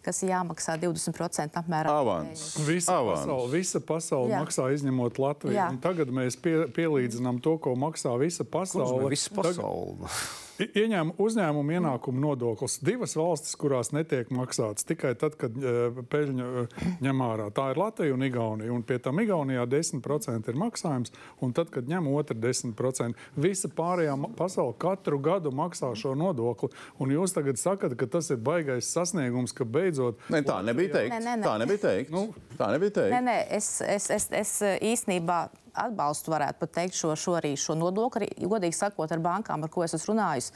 kas 0.05 0.21
ir 0.23 0.29
jāmaksā 0.29 0.77
20% 0.79 1.57
apmēram. 1.61 1.89
Avans. 1.89 2.55
Visa 2.67 2.99
Avans. 2.99 3.23
pasaule, 3.25 3.51
visa 3.51 3.79
pasaule 3.81 4.29
Jā. 4.29 4.41
maksā 4.43 4.67
izņemot 4.75 5.17
Latviju. 5.17 5.55
Jā. 5.57 5.69
Un 5.73 5.79
Tagad 5.81 6.07
mēs 6.13 6.37
pie, 6.37 6.67
pielīdzinām 6.69 7.41
to, 7.41 7.57
ko 7.57 7.75
maksā 7.75 8.13
visa 8.19 8.43
pasaule. 8.43 9.09
visu 9.09 9.29
Tagad- 9.33 9.55
pasauli? 9.57 9.97
I- 10.05 10.44
Ieņēmuma 10.55 11.17
uzņēmuma 11.19 11.73
ienākuma 11.75 12.21
nodoklis. 12.23 12.77
Divas 12.85 13.15
valstis, 13.19 13.57
kurās 13.59 13.91
netiek 13.91 14.29
maksāts 14.31 14.87
tikai 14.87 15.11
tad, 15.19 15.35
kad 15.39 15.55
e, 15.59 15.73
peļņu 16.11 16.45
e, 16.45 16.63
ņem 17.03 17.23
ārā. 17.25 17.49
Tā 17.55 17.67
ir 17.73 17.79
Latvija 17.81 18.15
un 18.15 18.23
Igaunija. 18.23 18.71
Un 18.71 18.85
pie 18.87 18.95
tam 19.03 19.19
Igaunijā 19.19 19.65
10% 19.67 20.51
ir 20.51 20.59
maksājums, 20.59 21.11
un 21.43 21.51
tad, 21.55 21.73
kad 21.73 21.89
ņem 21.91 22.07
otru 22.13 22.37
10%, 22.39 23.27
visa 23.35 23.71
pārējā 23.75 24.15
pasaule 24.39 24.77
katru 24.79 25.19
gadu 25.23 25.51
maksā 25.55 25.91
šo 25.99 26.15
nodokli. 26.19 26.71
Un 27.03 27.11
jūs 27.11 27.35
tagad 27.35 27.59
sakat, 27.59 27.97
ka 27.99 28.07
tas 28.15 28.31
ir 28.31 28.39
baigais 28.39 28.93
sasniegums, 28.95 29.55
ka 29.55 29.67
beidzot. 29.67 30.23
Ne, 30.31 30.39
tā 30.47 30.61
nebija 30.63 30.95
teikt. 31.01 31.17
Nē, 31.17 31.21
nē, 31.27 31.35
nē. 31.41 31.49
Tā 31.49 31.59
nebija 31.65 31.83
teikt. 31.89 32.15
Nu. 32.15 32.29
tā 32.55 32.71
nebija 32.71 32.95
teikt. 33.01 33.11
Nē, 33.17 33.21
nē, 33.27 33.37
es, 33.59 33.69
es, 33.83 34.09
es, 34.13 34.31
es 34.31 34.57
eh, 34.63 34.79
īstenībā 34.93 35.43
atbalstu, 35.75 36.33
varētu 36.33 36.61
pat 36.61 36.73
teikt, 36.79 36.97
šo, 36.97 37.13
šo 37.19 37.35
arī 37.39 37.55
šo 37.59 37.75
nodokli. 37.79 38.29
Godīgi 38.39 38.77
sakot, 38.77 39.11
ar 39.11 39.21
bankām, 39.23 39.65
ar 39.65 39.71
ko 39.71 39.83
es 39.85 39.95
esmu 39.97 40.13
runājis, 40.13 40.51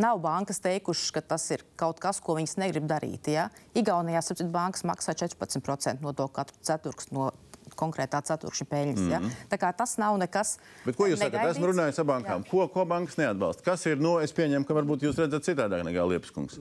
nav 0.00 0.18
bankas 0.22 0.60
teikušas, 0.64 1.12
ka 1.14 1.22
tas 1.34 1.46
ir 1.54 1.64
kaut 1.80 2.02
kas, 2.02 2.20
ko 2.20 2.36
viņas 2.38 2.58
negrib 2.62 2.86
darīt. 2.90 3.30
Ja? 3.32 3.48
Igaunijā 3.78 4.22
sapcīt, 4.24 4.50
bankas 4.54 4.86
maksā 4.86 5.14
14% 5.16 6.04
nodokli 6.04 6.40
katru 6.40 6.62
ceturksni 6.66 7.18
no 7.18 7.32
konkrētā 7.74 8.20
ceturkšņa 8.22 8.66
peļņas. 8.70 9.00
Mm 9.00 9.10
-hmm. 9.10 9.30
ja? 9.30 9.48
Tā 9.50 9.58
kā 9.58 9.72
tas 9.76 9.96
nav 9.98 10.18
nekas. 10.18 10.58
Bet 10.84 10.96
ko 10.96 11.08
jūs 11.08 11.18
sakat? 11.18 11.32
negaidīts. 11.32 11.56
Esmu 11.56 11.72
runājis 11.72 11.98
ar 11.98 12.06
bankām. 12.06 12.44
Jā. 12.44 12.50
Ko, 12.50 12.68
ko 12.68 12.84
bankas 12.84 13.16
neatbalsta? 13.18 13.62
Kas 13.66 13.86
ir? 13.86 13.98
Nu, 13.98 14.18
es 14.20 14.32
pieņemu, 14.32 14.64
ka 14.64 14.74
varbūt 14.74 15.06
jūs 15.08 15.18
redzat 15.18 15.42
citādāk 15.42 15.82
nekā 15.84 16.06
Liepas 16.08 16.30
kungs. 16.30 16.60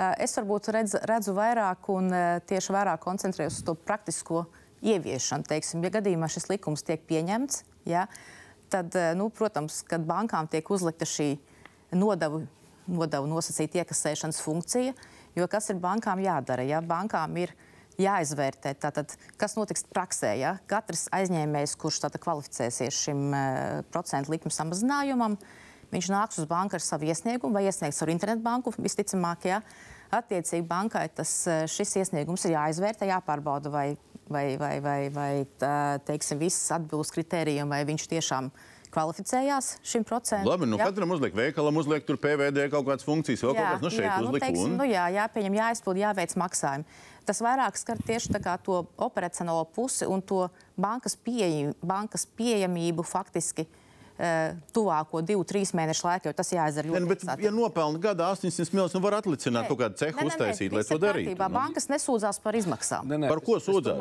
Eh, 0.00 0.14
Es 0.18 0.36
varbūt 0.38 0.70
redz, 0.72 0.94
redzu 1.04 1.34
vairāk 1.36 1.88
un 1.92 2.12
eh, 2.12 2.40
tieši 2.46 2.72
vairāk 2.72 3.02
koncentrējos 3.04 3.60
uz 3.60 3.64
to 3.64 3.74
praktisko 3.74 4.46
ieviešanu. 4.82 5.46
Teiksim, 5.48 5.84
ja 5.84 5.92
gadījumā 5.98 6.28
šis 6.30 6.48
likums 6.50 6.84
tiek 6.86 7.02
pieņemts, 7.08 7.64
ja, 7.88 8.06
tad, 8.72 8.94
eh, 8.96 9.12
nu, 9.18 9.30
protams, 9.30 9.82
kad 9.86 10.04
bankām 10.06 10.48
tiek 10.50 10.66
uzlikta 10.70 11.08
šī 11.08 11.34
nodevu, 11.92 12.44
nodevu 12.90 13.28
nosacīta 13.30 13.82
iekasēšanas 13.82 14.40
funkcija, 14.44 14.94
jo 15.36 15.48
kas 15.50 15.70
ir 15.70 15.80
bankām 15.82 16.22
jādara? 16.22 16.66
Ja? 16.66 16.80
Bankām 16.80 17.36
ir 17.42 17.54
jāizvērtē, 18.00 18.74
tātad, 18.80 19.12
kas 19.36 19.56
notiks 19.58 19.84
praksē. 19.90 20.34
Ja? 20.40 20.56
Katrs 20.70 21.08
aizņēmējs, 21.14 21.76
kurš 21.80 22.00
tātad, 22.06 22.22
kvalificēsies 22.24 23.02
šim 23.04 23.26
uh, 23.30 23.80
procentu 23.92 24.32
likuma 24.32 24.54
samazinājumam, 24.54 25.36
viņš 25.92 26.10
nāks 26.12 26.40
uz 26.40 26.48
banku 26.50 26.78
ar 26.78 26.84
savu 26.84 27.10
iesniegumu 27.10 27.58
vai 27.58 27.66
iesniegs 27.68 28.00
ar 28.02 28.12
internetbanku 28.14 28.72
visticamāk. 28.78 29.50
Ja? 29.50 29.60
Attiecīgi 30.10 30.66
bankai 30.66 31.04
tas, 31.14 31.30
eh, 31.46 31.64
šis 31.70 32.00
iesniegums 32.00 32.44
ir 32.48 32.56
jāizvērtē, 32.56 33.06
jāpārbauda, 33.12 33.70
vai, 33.70 33.86
vai, 34.30 34.56
vai, 34.60 34.74
vai, 34.80 35.00
vai 35.12 35.32
tā, 35.60 35.98
teiksim, 36.06 36.40
viss 36.40 36.70
atbilst 36.74 37.14
kritērijiem, 37.16 37.70
vai 37.70 37.82
viņš 37.88 38.06
tiešām 38.12 38.50
kvalificējās 38.90 39.76
šim 39.86 40.04
procentam. 40.06 40.48
Labi, 40.48 40.66
nu 40.70 40.78
ja? 40.78 40.88
katram 40.90 41.12
uzliek 41.14 41.34
veikalam, 41.36 41.76
uzliek 41.78 42.06
tur 42.06 42.18
PVD 42.20 42.66
kaut 42.72 42.88
kādas 42.88 43.06
funkcijas, 43.06 43.44
vēl 43.44 43.54
kaut 43.54 43.66
kādas, 43.66 43.84
nu 43.84 43.92
šeit 43.94 44.06
jā, 44.08 44.16
uzliek. 44.24 44.46
teiksim, 44.46 44.64
un... 44.66 44.78
nu, 44.80 44.88
jā, 44.90 45.04
jāpieņem, 45.14 45.58
jāizpild, 45.60 46.00
jāveic 46.02 46.34
maksājumi. 46.42 46.98
Tas 47.28 47.42
vairāk 47.44 47.76
skar 47.78 48.00
tieši 48.02 48.40
to 48.64 48.80
operacionālo 48.98 49.62
pusi 49.70 50.08
un 50.08 50.22
to 50.22 50.48
bankas, 50.80 51.14
pieeja, 51.14 51.74
bankas 51.84 52.26
pieejamību 52.26 53.04
faktiski 53.06 53.66
eh, 53.68 53.79
tuvāko 54.76 55.22
divu, 55.24 55.44
trīs 55.48 55.72
mēnešu 55.76 56.04
laikā, 56.04 56.26
jo 56.30 56.32
tas 56.36 56.50
jāizdara 56.52 56.90
ļoti 56.90 57.00
nu, 57.00 57.08
bet, 57.08 57.22
īsā 57.24 57.36
ja 57.40 57.50
nopelna 57.54 57.98
gadā 58.02 58.26
800 58.34 58.74
miljonus, 58.74 58.94
nu 58.96 59.00
var 59.00 59.16
atlicināt 59.20 59.68
kaut 59.70 59.78
kādu 59.80 59.96
cehu 59.96 60.26
uztaisīt, 60.28 60.72
lai 60.76 60.82
to 60.84 60.98
darītu. 61.00 61.36
nu. 61.38 61.48
Bankas 61.54 61.88
nesūdzās 61.88 62.40
par 62.42 62.54
izmaksām. 62.58 63.08
Nē, 63.08 63.16
nē, 63.24 63.28
Par 63.32 63.40
ko 63.40 63.56
es- 63.56 63.68
es 63.68 63.74
sūdzās. 63.74 63.96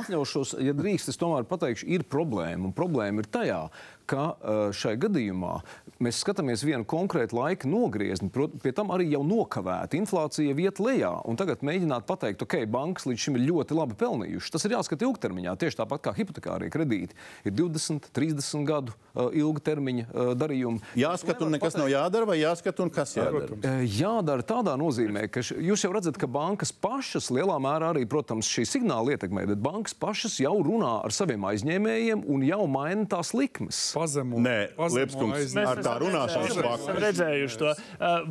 Atļaušos, 0.00 0.54
ja 0.62 0.72
drīkst, 0.72 1.08
es 1.08 1.16
tomēr 1.16 1.44
pateikšu, 1.44 1.86
ir 1.88 2.04
problēma. 2.04 2.64
Un 2.70 2.72
problēma 2.72 3.18
ir 3.18 3.26
tajā, 3.26 3.70
ka 4.08 4.24
uh, 4.36 4.68
šai 4.76 4.94
gadījumā 5.02 5.56
mēs 6.04 6.18
skatāmies 6.20 6.60
vienu 6.66 6.84
konkrētu 6.84 7.36
laika 7.38 7.68
nogriezni, 7.70 8.28
pie 8.60 8.72
tam 8.76 8.90
arī 8.92 9.06
jau 9.14 9.22
nokavēta 9.24 9.96
inflācija 9.96 10.52
vieta 10.58 10.84
lejā. 10.84 11.12
Un 11.24 11.38
tagad 11.40 11.62
mēģināt 11.64 12.04
pateikt, 12.08 12.42
ok, 12.44 12.58
bankas 12.68 13.06
līdz 13.08 13.22
šim 13.22 13.38
ir 13.38 13.46
ļoti 13.48 13.76
labi 13.78 13.96
pelnījušas. 13.96 14.52
Tas 14.52 14.66
ir 14.68 14.74
jāskata 14.76 15.06
ilgtermiņā, 15.08 15.54
tieši 15.62 15.78
tāpat 15.80 16.02
kā 16.04 16.12
hipotekārie 16.18 16.68
kredīti. 16.74 17.16
Ir 17.48 17.54
20, 17.56 18.10
30 18.16 18.66
gadu 18.68 18.92
uh, 19.14 19.30
ilga 19.32 19.62
termiņa 19.70 20.04
uh, 20.10 20.32
darījumi. 20.36 20.82
Jāskat, 21.00 21.40
un 21.46 21.56
nekas 21.56 21.78
nav 21.80 21.88
jādara, 21.92 22.28
vai 22.28 22.36
jāskat, 22.42 22.82
un 22.84 22.92
kas 22.92 23.16
jādara? 23.16 23.56
E, 23.64 23.74
Jādara 23.96 24.44
tādā 24.46 24.76
nozīmē, 24.80 25.24
ka 25.32 25.40
š- 25.40 25.56
jūs 25.64 25.86
jau 25.86 25.92
redzat, 25.96 26.20
ka 26.20 26.28
bankas 26.28 26.74
pašas 26.76 27.30
lielā 27.32 27.56
mērā 27.62 27.94
arī, 27.94 28.04
protams, 28.10 28.48
šī 28.52 28.66
signāla 28.68 29.16
ietekmē, 29.16 29.46
bet 29.54 29.64
bankas 29.64 29.96
pašas 29.96 30.36
jau 30.44 30.52
runā 30.66 30.98
ar 31.06 31.14
saviem 31.16 31.48
aizņēmējiem 31.48 32.26
un 32.28 32.44
jau 32.44 32.62
maina 32.68 33.08
tās 33.16 33.32
likmes. 33.36 33.80
Pazemo. 33.96 34.40
Nē, 34.44 34.56
Liepskungs, 34.76 35.54
ar 35.64 35.80
tā 35.84 35.94
runāšanas 36.02 36.52
faktu. 36.52 36.74
esam 36.76 37.00
redzējuši 37.02 37.60
to. 37.62 37.72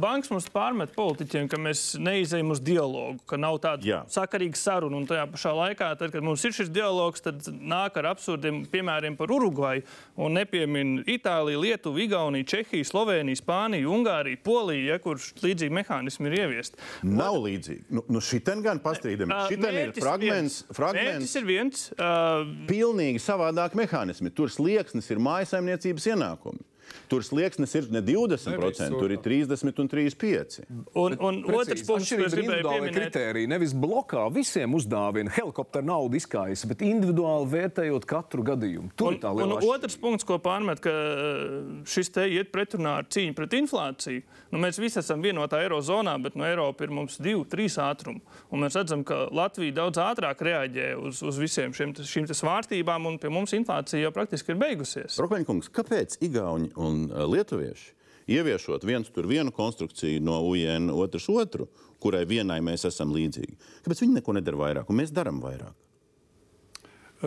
Banks 0.02 0.32
mums 0.34 0.48
pārmet 0.54 0.94
politiķiem, 0.96 1.50
ka 1.52 1.60
mēs 1.62 1.84
neizejam 2.02 2.54
uz 2.54 2.62
dialogu, 2.64 3.20
ka 3.30 3.40
nav 3.42 3.58
tāda 3.64 3.90
Jā. 3.90 4.00
sakarīga 4.12 4.60
saruna. 4.60 5.02
Un 5.02 5.08
tajā 5.10 5.26
pašā 5.34 5.52
laikā, 5.58 5.90
tad, 6.00 6.14
kad 6.14 6.24
mums 6.24 6.46
ir 6.46 6.56
šis 6.56 6.72
dialogs, 6.74 7.24
tad 7.26 7.44
nāk 7.52 7.98
ar 8.00 8.12
absurdiem 8.14 8.64
piemēriem 8.72 9.18
par 9.20 9.34
Urugvaju 9.34 9.84
un 10.22 10.38
nepiemin 10.38 11.02
Itāliju, 11.10 11.64
Lietuvu, 11.66 12.04
Igauniju, 12.06 12.48
Čehiju, 12.54 12.88
Sloveniju, 12.88 13.42
Spāniju, 13.42 13.92
Ungāriju, 13.98 14.40
Poliju, 14.46 14.86
ja, 14.94 15.00
kur 15.04 15.20
līdzīgi 15.20 15.74
mehānismi 15.82 16.30
ir 16.32 16.38
ieviesti. 16.44 16.80
Nav 17.04 17.42
līdzīgi. 17.44 17.88
Nu, 17.90 18.06
nu 18.08 18.24
šitien 18.24 18.64
gan 18.64 18.80
pastrīdami. 18.84 19.36
Šitien 19.50 19.82
ir 19.82 19.96
fragments, 19.98 20.62
viens. 20.64 20.78
fragments 20.78 21.26
Mērķis 21.26 21.36
ir 21.40 21.46
viens. 21.48 21.84
Uh, 21.96 22.46
pilnīgi 22.70 23.22
savādāk 23.24 23.76
mehānismi. 23.78 24.32
Tur 24.36 24.52
slieksnis 24.54 25.08
ir 25.14 25.22
mājasaimniecības 25.56 26.08
ienākumi. 26.12 26.64
Tur 27.12 27.24
slieksnis 27.26 27.76
ir 27.78 27.88
ne 27.94 28.02
20%, 28.06 29.00
tur 29.00 29.12
ir 29.14 29.22
30 29.22 29.82
un 29.84 29.90
35. 29.92 30.60
un, 30.96 31.16
un 31.20 31.40
otrs 31.54 31.84
punkts, 31.86 32.10
ko 32.16 32.26
es 32.26 32.34
ir 32.34 32.42
gribēju 32.42 32.66
pieminēt, 32.66 32.96
kritēriji. 32.96 33.50
Nevis 33.52 33.76
blokā 33.78 34.26
visiem 34.34 34.74
uzdāvina 34.78 35.34
helikoptera 35.36 35.86
naudu 35.86 36.18
izkājas, 36.20 36.66
bet 36.70 36.82
individuāli 36.86 37.50
vērtējot 37.54 38.08
katru 38.10 38.46
gadījumu. 38.48 38.92
Tur 38.98 39.12
Un, 39.12 39.18
ir 39.18 39.22
tā 39.24 39.32
un 39.34 39.42
liela 39.42 39.60
atšķirība. 39.60 39.78
otrs 39.80 40.00
punkts, 40.02 40.28
ko 40.28 40.40
pārmet, 40.44 40.82
ka 40.84 40.94
uh, 40.94 41.70
šis 41.90 42.12
te 42.16 42.26
iet 42.32 42.52
pretrunā 42.54 42.98
ar 43.02 43.10
cīņu 43.12 43.36
pret 43.38 43.58
inflāciju. 43.60 44.26
Nu, 44.54 44.62
mēs 44.64 44.80
visi 44.82 45.00
esam 45.02 45.24
vienotā 45.26 45.62
eirozonā, 45.66 46.16
bet 46.24 46.38
no 46.40 46.46
Eiropas 46.48 46.88
ir 46.88 46.94
mums 46.96 47.18
divi, 47.22 47.44
trīs 47.52 47.78
ātrumi. 47.82 48.22
Un 48.54 48.64
mēs 48.66 48.78
redzam, 48.80 49.04
ka 49.08 49.26
Latvija 49.36 49.76
daudz 49.82 50.00
ātrāk 50.02 50.42
reaģē 50.46 50.92
uz, 51.02 51.22
uz 51.26 51.40
visiem 51.42 51.74
šiem, 51.76 51.94
šīm 51.98 52.30
svārstībām, 52.32 53.10
un 53.10 53.20
pie 53.22 53.32
mums 53.34 53.54
inflācija 53.58 54.06
jau 54.06 54.14
praktiski 54.16 54.54
ir 54.54 54.60
beigusies. 54.62 55.20
Rokveņkungs, 55.22 55.72
kāpēc 55.76 56.20
Igauni 56.26 56.72
un 56.76 57.06
uh, 57.12 57.24
Lietuvieši 57.30 57.94
ieviešot 58.36 58.86
viens 58.88 59.10
tur 59.14 59.28
vienu 59.30 59.54
konstrukciju 59.54 60.22
no 60.26 60.40
UN, 60.50 60.90
otrs 60.90 61.28
otru, 61.30 61.68
kurai 62.02 62.26
vienai 62.30 62.60
mēs 62.66 62.88
esam 62.90 63.14
līdzīgi? 63.14 63.58
Kāpēc 63.86 64.02
viņi 64.02 64.20
neko 64.20 64.38
nedara 64.38 64.62
vairāk, 64.64 64.90
un 64.90 65.02
mēs 65.02 65.14
darām 65.14 65.42
vairāk? 65.44 65.76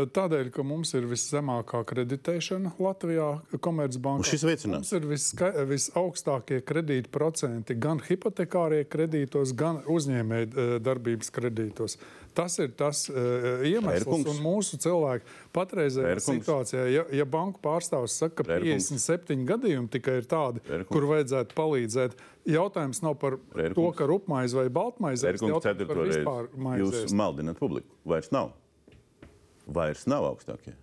Tādēļ, 0.06 0.50
ka 0.54 0.62
mums 0.66 0.92
ir 0.94 1.06
viszemākā 1.11 1.80
kreditēšana 1.88 2.74
Latvijā, 2.82 3.28
Komercbankā. 3.64 4.28
Šis 4.28 4.44
veicinās. 4.46 4.84
Mums 4.84 4.92
ir 4.94 5.06
viska, 5.11 5.50
visaugstākie 5.68 6.61
kredīta 6.66 7.11
procenti 7.14 7.74
gan 7.78 8.02
hipotekārie 8.04 8.84
kredītos, 8.90 9.54
gan 9.58 9.80
uzņēmējdarbības 9.88 11.32
kredītos. 11.34 11.98
Tas 12.38 12.54
ir 12.62 12.70
tas 12.78 13.06
uh, 13.11 13.64
iemesls, 13.66 14.28
un 14.30 14.38
mūsu 14.44 14.78
cilvēki 14.78 15.26
patreizējā 15.56 16.20
situācijā, 16.22 16.84
ja, 16.92 17.02
ja 17.18 17.26
banku 17.26 17.58
pārstāvs 17.64 18.14
saka, 18.20 18.42
ka 18.44 18.48
Pērkungs. 18.52 18.92
57 18.94 19.48
gadījumi 19.48 19.90
tikai 19.96 20.20
ir 20.20 20.28
tādi, 20.30 20.62
Pērkungs. 20.68 20.92
kur 20.92 21.08
vajadzētu 21.11 21.58
palīdzēt, 21.58 22.14
jautājums 22.46 23.02
nav 23.02 23.18
par 23.18 23.40
to, 23.40 23.50
Pērkungs. 23.56 23.98
ka 23.98 24.08
rupmaize 24.12 24.61
vai 24.61 24.68
baltmaize 24.70 25.34
ir 25.34 25.40
vispār 25.40 26.46
Jūs 26.52 26.62
maizēs. 26.68 27.16
maldināt 27.18 27.58
publiku. 27.58 27.90
Vairs 28.06 28.30
nav. 28.30 28.54
Vairs 29.68 30.07
nav 30.09 30.24
augstākie. 30.31 30.74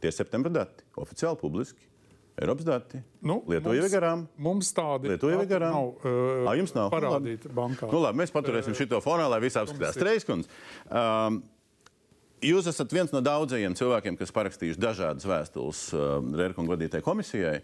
Tie 0.00 0.10
septembra 0.14 0.52
dati, 0.62 0.84
oficiāli 1.00 1.38
publiski. 1.40 1.86
Eiropas 2.40 2.64
dati. 2.64 3.00
Nu, 3.26 3.40
Lietuva 3.50 3.74
jau 3.76 3.84
ir 3.84 3.92
garām. 3.92 4.22
Mums 4.40 4.70
tādi 4.72 5.10
Lietuva 5.10 5.34
ir 5.34 5.40
dati 5.42 5.50
garām. 5.50 5.74
nav, 5.76 5.88
uh, 6.08 6.46
Ā, 6.48 6.54
jums 6.56 6.72
nav? 6.76 6.88
parādīti 6.94 7.50
bankā. 7.52 7.90
Nu, 7.90 8.00
labi, 8.00 8.22
mēs 8.22 8.32
paturēsim 8.32 8.76
šo 8.78 9.00
fonā, 9.04 9.26
lai 9.28 9.42
visi 9.44 9.58
apskatās. 9.60 9.98
Treiskundze, 10.00 10.48
um, 10.88 11.42
jūs 12.40 12.70
esat 12.70 12.94
viens 12.96 13.12
no 13.12 13.20
daudzajiem 13.24 13.76
cilvēkiem, 13.76 14.16
kas 14.16 14.32
parakstījuši 14.32 14.80
dažādas 14.80 15.28
vēstules 15.28 15.82
uh, 15.92 16.06
Rērkunga 16.40 16.72
vadītajai 16.78 17.04
komisijai, 17.04 17.58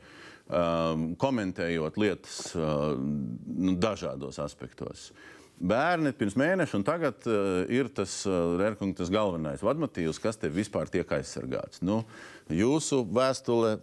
um, 0.50 1.08
komentējot 1.24 1.96
lietas 2.02 2.42
uh, 2.58 2.98
nu, 3.00 3.78
dažādos 3.80 4.42
aspektos. 4.44 5.08
Bērni 5.56 6.12
pirms 6.12 6.36
mēneša, 6.36 6.76
un 6.76 6.84
tagad 6.84 7.26
uh, 7.30 7.62
ir 7.72 7.88
tas, 7.96 8.18
uh, 8.28 8.54
Rērkunga, 8.60 8.98
tas 8.98 9.12
galvenais 9.12 9.64
vadmotīvs, 9.64 10.20
kas 10.20 10.36
te 10.40 10.50
vispār 10.52 10.90
tiek 10.92 11.12
aizsargāts. 11.16 11.84
Nu, 11.84 12.04
jūsu 12.52 13.04
vēstule 13.08 13.78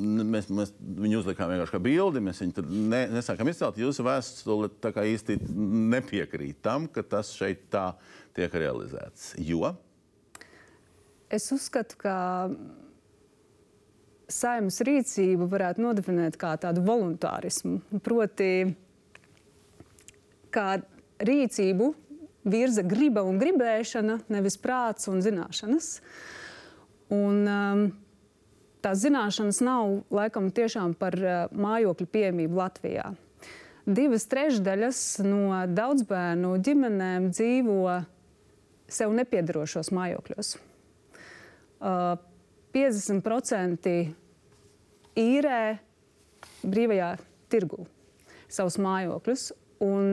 Mēs, 0.00 0.46
mēs 0.54 0.70
viņu 0.80 1.18
uzlikām 1.18 1.50
vienkārši 1.50 1.74
kā 1.74 1.78
bildi. 1.82 2.22
Mēs 2.24 2.38
viņu 2.40 2.62
ne, 2.88 3.00
nesākam 3.12 3.50
izcelt. 3.50 3.76
Jūsu 3.76 4.04
vēstule 4.06 4.70
īsti 5.10 5.36
nepiekrīt 5.92 6.62
tam, 6.64 6.86
ka 6.88 7.02
tas 7.04 7.34
šeit 7.36 7.66
tā 7.74 7.90
tiek 8.38 8.54
realizēts. 8.54 9.34
Jo 9.44 9.74
Es 11.30 11.46
uzskatu, 11.54 11.94
ka 12.00 12.14
saimnes 14.30 14.80
rīcību 14.82 15.46
varētu 15.50 15.84
nodefinēt 15.84 16.34
kā 16.40 16.56
tādu 16.58 16.82
voluntārismu. 16.82 17.76
Proti, 18.02 18.48
kā 20.54 20.80
rīcību 21.20 21.90
virza 22.50 22.84
griba 22.86 23.24
un 23.26 23.40
gribēšana, 23.40 24.20
nevis 24.32 24.56
prāts 24.60 25.08
un 25.10 25.20
zināšanas. 25.24 25.90
Un, 27.12 27.42
um, 27.50 27.82
tās 28.84 29.02
zināšanas 29.02 29.60
nav 29.66 29.98
laikam 30.14 30.48
tiešām 30.54 30.94
par 30.98 31.16
uh, 31.20 31.42
mājokļu 31.52 32.06
pieejamību 32.14 32.60
Latvijā. 32.60 33.10
Divas 33.90 34.26
trešdaļas 34.30 35.02
no 35.26 35.60
daudzbērnu 35.66 36.54
ģimenēm 36.62 37.30
dzīvo 37.34 38.00
sev 38.90 39.14
nepiedarošos 39.16 39.90
mājokļos. 39.96 40.56
Uh, 41.80 42.18
50% 42.74 43.94
īrē 45.18 45.62
brīvajā 46.62 47.14
tirgū 47.50 47.86
savus 48.50 48.78
mājokļus. 48.82 49.48
Un, 49.80 50.12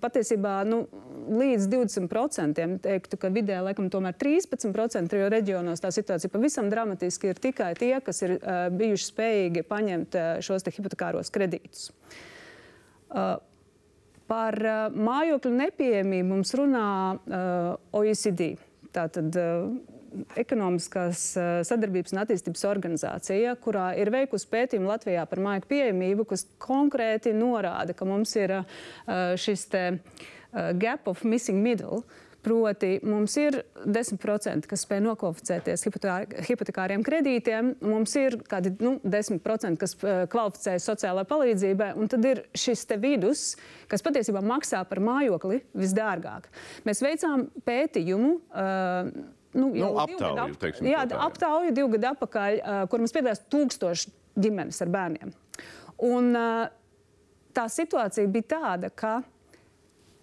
patiesībā 0.00 0.62
nu, 0.64 0.86
līdz 1.28 1.66
20% 1.68 2.62
teiktu, 2.80 3.18
ka 3.20 3.28
vidē 3.34 3.58
laikam 3.60 3.90
tomēr 3.92 4.16
13%, 4.16 5.12
jo 5.20 5.26
reģionos 5.34 5.84
tā 5.84 5.90
situācija 5.92 6.32
pavisam 6.32 6.70
dramatiski 6.72 7.28
ir 7.28 7.40
tikai 7.44 7.74
tie, 7.76 7.92
kas 8.04 8.22
ir 8.24 8.38
uh, 8.38 8.64
bijuši 8.72 9.08
spējīgi 9.10 9.66
paņemt 9.68 10.16
uh, 10.16 10.30
šos 10.40 10.64
te 10.64 10.72
hipotekāros 10.72 11.28
kredītus. 11.34 11.90
Uh, 13.12 13.36
par 14.32 14.56
uh, 14.64 14.86
mājokļu 14.96 15.52
nepieejamību 15.60 16.30
mums 16.32 16.54
runā 16.56 16.88
uh, 17.12 17.74
OECD. 18.00 18.54
Tātad 18.96 19.36
uh, 19.36 19.68
ekonomiskās 20.40 21.24
uh, 21.36 21.50
sadarbības 21.66 22.14
un 22.14 22.22
attīstības 22.24 22.66
organizācija, 22.70 23.54
kurā 23.62 23.92
ir 24.00 24.12
veikusi 24.14 24.50
pētījumu 24.52 24.90
Latvijā 24.92 25.24
par 25.30 25.42
māju 25.44 25.66
pieejamību, 25.70 26.26
kas 26.32 26.46
konkrēti 26.62 27.34
norāda, 27.36 27.96
ka 27.96 28.08
mums 28.08 28.34
ir 28.40 28.58
uh, 28.60 28.66
šis 29.40 29.68
te, 29.72 29.86
uh, 29.96 30.72
gap 30.78 31.08
of 31.10 31.24
missing 31.24 31.62
middle. 31.62 32.02
Proti, 32.42 32.96
mums 33.06 33.36
ir 33.38 33.60
10%, 33.86 34.66
kas 34.66 34.82
spēj 34.82 34.98
nokvalificēties 35.04 35.84
hipotekār- 35.86 36.40
hipotekāriem 36.48 37.04
kredītiem, 37.06 37.68
mums 37.86 38.16
ir 38.18 38.34
kādi 38.50 38.72
nu, 38.82 38.96
10%, 39.06 39.78
kas 39.78 39.94
kvalificējas 40.32 40.88
sociālajai 40.90 41.28
palīdzībai, 41.30 41.92
un 42.02 42.10
tad 42.10 42.26
ir 42.26 42.42
šis 42.58 42.82
vidus, 42.98 43.44
kas 43.86 44.02
patiesībā 44.02 44.42
maksā 44.42 44.82
par 44.90 44.98
mājokli 44.98 45.60
visdārgāk. 45.78 46.50
Mēs 46.88 47.04
veicām 47.06 47.46
pētījumu. 47.62 48.34
Uh, 48.50 49.38
Nu, 49.54 49.70
divu 49.74 49.98
aptauju, 50.00 50.38
ap- 50.40 50.58
teiksim, 50.62 50.86
Jā, 50.88 51.02
tā 51.04 51.10
tā, 51.12 51.18
jā. 51.18 51.26
aptauju 51.28 51.72
divu 51.76 51.88
gadu 51.96 52.08
atpakaļ, 52.14 52.54
uh, 52.62 52.86
kur 52.88 53.02
mums 53.02 53.12
piedalījās 53.12 53.42
tūkstoši 53.52 54.12
ģimenes 54.40 54.78
ar 54.84 54.88
bērniem. 54.94 55.32
Un, 56.08 56.30
uh, 56.36 56.70
tā 57.52 57.66
situācija 57.68 58.30
bija 58.32 58.48
tāda, 58.56 58.88
ka 58.96 59.18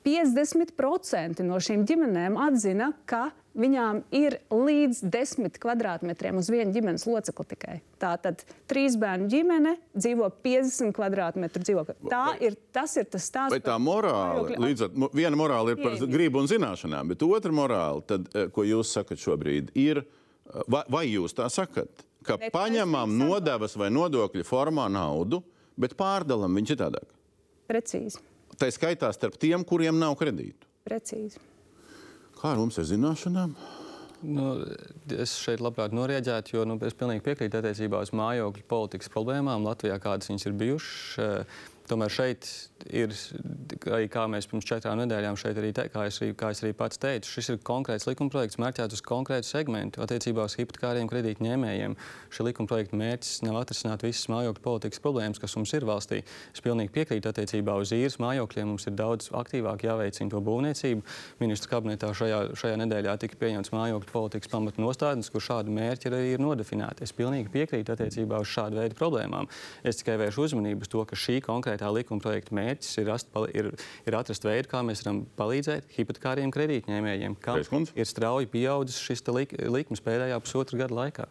50% 0.06 1.44
no 1.46 1.60
šīm 1.62 1.84
ģimenēm 1.90 2.38
atzina, 2.42 2.92
ka 3.10 3.30
viņām 3.58 4.02
ir 4.16 4.38
līdz 4.54 5.02
10 5.12 5.58
kvadrātmetriem 5.62 6.38
uz 6.40 6.50
vienu 6.52 6.74
ģimenes 6.76 7.06
locekli 7.10 7.46
tikai. 7.54 7.76
Tātad 8.02 8.44
trīs 8.70 8.98
bērnu 9.00 9.30
ģimene 9.32 9.76
dzīvo 9.96 10.30
50 10.46 10.94
kvadrātmetru 10.96 11.64
dzīvokli. 11.66 11.98
Tā 12.12 12.24
ir, 12.46 12.58
tas 12.76 12.96
ir 13.00 13.10
tas 13.10 13.26
stāsts. 13.30 13.56
vai 13.56 13.62
tā 13.64 13.78
morāla, 13.82 14.58
līdz 14.60 14.86
ar 14.88 15.10
viena 15.18 15.40
morāla 15.40 15.74
ir 15.74 15.82
par 15.82 15.98
gribu 16.10 16.44
un 16.44 16.50
zināšanām, 16.52 17.14
bet 17.14 17.26
otra 17.26 17.54
morāla, 17.56 18.06
tad, 18.06 18.30
eh, 18.36 18.48
ko 18.54 18.66
jūs 18.68 18.94
sakat 18.96 19.22
šobrīd, 19.22 19.74
ir, 19.76 20.04
eh, 20.04 20.64
vai, 20.68 20.84
vai 20.90 21.06
jūs 21.08 21.36
tā 21.36 21.50
sakat, 21.50 22.06
ka 22.24 22.38
Ne, 22.38 22.50
paņemam 22.54 23.18
nodevas 23.18 23.76
vai 23.76 23.90
nodokļu 23.90 24.44
formā 24.44 24.90
naudu, 24.92 25.44
bet 25.78 25.96
pārdalam 25.98 26.54
viņu 26.54 26.76
citādāk? 26.76 27.08
Precīzi. 27.70 28.20
Tā 28.60 28.68
skaitā 28.74 29.12
starp 29.14 29.38
tiem, 29.40 29.64
kuriem 29.64 29.98
nav 30.00 30.18
kredītu. 30.20 30.68
Precīzi. 30.88 31.38
Kā 32.40 32.54
ar 32.54 32.62
mums 32.62 32.80
ar 32.80 32.88
zināšanām? 32.88 33.56
Nu, 34.20 34.46
es 35.16 35.38
šeit 35.40 35.62
labprāt 35.64 35.94
norēģētu, 35.96 36.56
jo 36.58 36.66
nu, 36.68 36.76
es 36.84 36.96
pilnīgi 37.00 37.24
piekrītu 37.24 37.62
attiecībā 37.62 38.02
uz 38.04 38.12
mājokļu 38.16 38.66
politikas 38.68 39.12
problēmām 39.14 39.64
Latvijā, 39.68 39.96
kādas 40.04 40.32
viņas 40.32 40.48
ir 40.50 40.58
bijušas. 40.60 41.62
Tomēr 41.90 42.12
šeit 42.14 42.46
ir, 42.94 43.14
kā 44.14 44.26
mēs 44.30 44.48
pirms 44.50 44.68
četrām 44.70 45.00
nedēļām 45.02 45.38
šeit 45.40 45.58
arī, 45.58 45.72
te, 45.74 45.88
kā 45.90 46.04
es 46.06 46.20
arī, 46.22 46.36
kā 46.38 46.52
es 46.54 46.62
arī 46.62 46.74
pats 46.78 47.00
teicu, 47.02 47.32
šis 47.34 47.50
ir 47.54 47.58
konkrēts 47.66 48.06
likumprojekts 48.06 48.60
mērķēts 48.62 48.98
uz 49.00 49.02
konkrētu 49.06 49.50
segmentu 49.50 50.04
attiecībā 50.06 50.46
uz 50.46 50.56
hipotekāriem 50.60 51.10
kredītņēmējiem. 51.10 51.96
Šī 52.36 52.46
likumprojekta 52.46 53.00
mērķis 53.00 53.42
nav 53.48 53.58
atrisināt 53.64 54.06
visas 54.06 54.30
mājokļu 54.30 54.64
politikas 54.66 55.02
problēmas, 55.02 55.42
kas 55.42 55.58
mums 55.58 55.74
ir 55.74 55.88
valstī. 55.90 56.22
Es 56.54 56.62
pilnīgi 56.66 56.94
piekrītu 56.94 57.32
attiecībā 57.32 57.76
uz 57.82 57.94
īres 57.96 58.20
mājokļiem. 58.22 58.70
Mums 58.70 58.86
ir 58.86 58.96
daudz 59.00 59.32
aktīvāk 59.34 59.88
jāveicina 59.88 60.30
to 60.36 60.44
būvniecību. 60.46 61.04
Ministru 61.42 61.74
kabinetā 61.74 62.14
šajā, 62.14 62.44
šajā 62.60 62.78
nedēļā 62.84 63.18
tika 63.24 63.42
pieņemts 63.42 63.74
mājokļu 63.74 64.14
politikas 64.14 64.54
pamatnostādnes, 64.54 65.32
kur 65.34 65.42
šādi 65.44 65.74
mērķi 65.74 66.14
arī 66.14 66.22
ir 66.36 66.46
nodefinēti. 66.46 67.08
Es 67.08 67.16
pilnīgi 67.18 67.50
piekrītu 67.54 67.96
attiecībā 67.96 68.44
uz 68.44 68.54
šādu 68.54 68.84
veidu 68.84 69.00
problēmām. 69.00 69.50
Es 69.84 70.02
tikai 70.02 70.20
vēršu 70.22 70.46
uzmanību 70.48 70.86
uz 70.86 70.94
to, 70.94 71.04
ka 71.10 71.18
šī 71.20 71.40
konkrēta 71.46 71.79
konkrētā 71.80 71.94
likuma 71.94 72.22
projekta 72.22 72.56
mērķis 72.56 72.98
ir, 73.00 73.08
rast, 73.08 73.30
ir, 73.54 73.72
ir 74.06 74.18
atrast 74.18 74.44
veidu, 74.44 74.70
kā 74.70 74.82
mēs 74.84 75.04
varam 75.04 75.24
palīdzēt 75.38 75.88
hipotekāriem 75.96 76.52
kredītņēmējiem, 76.52 77.38
kam 77.40 77.62
ir 77.96 78.06
strauji 78.06 78.50
pieaudzis 78.52 79.00
šis 79.00 79.24
lik, 79.32 79.56
likums 79.56 80.02
pēdējā 80.02 80.40
pusotra 80.44 80.84
gada 80.84 80.96
laikā. 80.96 81.30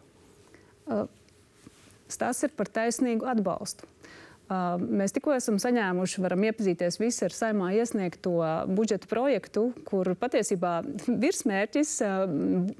Tas 2.09 2.43
ir 2.43 2.55
par 2.57 2.67
taisnīgu 2.67 3.27
atbalstu. 3.29 3.85
Uh, 4.49 4.81
mēs 4.81 5.13
tikko 5.13 5.35
esam 5.35 5.59
saņēmuši, 5.61 6.23
varam 6.23 6.41
iepazīties 6.47 6.95
visi 6.97 7.21
ar 7.27 7.33
saimā 7.35 7.67
iesniegto 7.77 8.31
budžeta 8.73 9.05
projektu, 9.05 9.67
kur 9.85 10.09
patiesībā 10.17 10.79
virsmērķis 11.23 11.91
uh, 12.01 12.23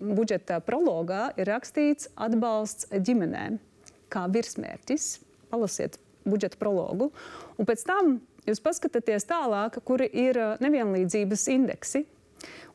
budžeta 0.01 0.57
prologā 0.65 1.27
ir 1.37 1.51
rakstīts 1.53 2.09
atbalsts 2.17 2.89
ģimenēm 2.89 3.61
kā 4.09 4.25
virsmērķis. 4.33 5.19
Palasiet 5.53 6.01
budžeta 6.29 6.59
prologu. 6.59 7.11
Un 7.59 7.67
pēc 7.67 7.83
tam 7.87 8.15
jūs 8.47 8.61
paskatāties 8.63 9.27
tālāk, 9.29 9.81
kuri 9.85 10.07
ir 10.07 10.39
nevienlīdzības 10.63 11.45
indeksi. 11.55 12.05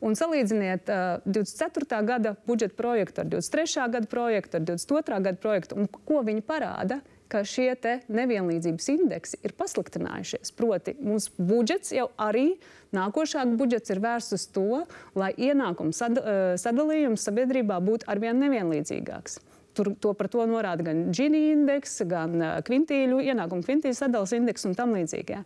Un 0.05 0.13
salīdziniet 0.19 0.91
uh, 0.93 1.23
24. 1.25 2.03
gada 2.05 2.35
budžeta 2.45 2.77
projektu 2.77 3.23
ar 3.23 3.31
23. 3.33 3.87
gada 3.95 4.11
projektu, 4.11 4.59
ar 4.59 4.67
22. 4.69 5.21
gada 5.25 5.41
projektu, 5.41 5.79
un 5.81 5.89
ko 5.89 6.21
viņi 6.27 6.45
parāda, 6.45 7.01
ka 7.33 7.41
šie 7.49 7.73
nevienlīdzības 8.13 8.91
indeksi 8.93 9.41
ir 9.41 9.55
pasliktinājušies. 9.57 10.53
Proti, 10.55 10.93
mums 11.01 11.31
budžets 11.39 11.95
jau 11.97 12.11
arī 12.21 12.59
nākošā 12.95 13.47
budžets 13.57 13.91
ir 13.91 14.03
vērsts 14.05 14.37
uz 14.37 14.47
to, 14.53 14.85
lai 15.17 15.33
ienākumu 15.33 15.97
sad, 15.97 16.21
uh, 16.21 16.53
sadalījums 16.61 17.25
sabiedrībā 17.25 17.81
būtu 17.81 18.11
arvien 18.13 18.37
nevienlīdzīgāks. 18.45 19.41
Tur 19.75 19.91
to 20.01 20.13
par 20.15 20.31
to 20.31 20.45
norāda 20.47 20.87
gan 20.87 21.09
Gini 21.15 21.49
indeks, 21.53 21.99
gan 22.09 22.39
kvintīļu, 22.67 23.21
ienākumu 23.33 23.67
kvintīļu 23.67 23.99
sadalas 23.99 24.35
indeks 24.37 24.69
un 24.69 24.77
tam 24.79 24.95
līdzīgi. 24.95 25.35
Ja. 25.35 25.43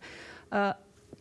Uh, 0.49 0.71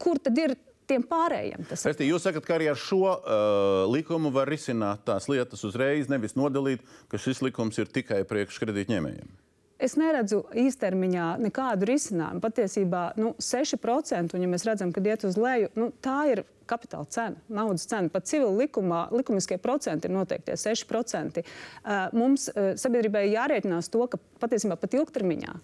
kur 0.01 0.21
tad 0.23 0.39
ir 0.41 0.55
tiem 0.89 1.05
pārējiem. 1.05 1.67
Restī, 1.73 2.09
jūs 2.09 2.25
sakat, 2.25 2.47
ka 2.47 2.57
arī 2.57 2.71
ar 2.73 2.79
šo 2.81 3.03
uh, 3.05 3.83
likumu 3.93 4.33
var 4.35 4.49
risināt 4.51 5.05
tās 5.09 5.29
lietas 5.29 5.65
uzreiz, 5.69 6.09
nevis 6.09 6.37
nodalīt, 6.39 6.85
ka 7.13 7.21
šis 7.21 7.43
likums 7.45 7.81
ir 7.81 7.91
tikai 7.93 8.23
priekš 8.29 8.61
kredītņēmējiem. 8.63 9.37
Es 9.79 9.95
neredzu 9.95 10.41
īstermiņā 10.59 11.27
nekādu 11.45 11.87
risinājumu. 11.87 12.43
Patiesībā 12.43 13.03
nu, 13.21 13.37
6%, 13.39 14.35
un 14.35 14.43
ja 14.43 14.49
mēs 14.51 14.67
redzam, 14.67 14.91
ka 14.95 15.03
iet 15.05 15.27
uz 15.29 15.39
leju, 15.39 15.71
nu, 15.79 15.93
tā 16.03 16.17
ir 16.33 16.43
kapitāla 16.69 17.09
cena, 17.13 17.41
naudas 17.53 17.87
cena. 17.89 18.11
Pat 18.13 18.29
civil 18.29 18.57
likumā 18.59 19.07
likumiskie 19.15 19.59
procenti 19.63 20.09
ir 20.09 20.15
noteikti 20.15 20.57
6%. 20.59 21.43
Uh, 21.43 22.09
mums 22.17 22.49
uh, 22.53 22.73
sabiedrībai 22.79 23.27
jārēķinās 23.33 23.91
to, 23.93 24.05
ka 24.11 24.21
patiesībā 24.43 24.79
pat 24.81 24.99
ilgtermiņā 24.99 25.57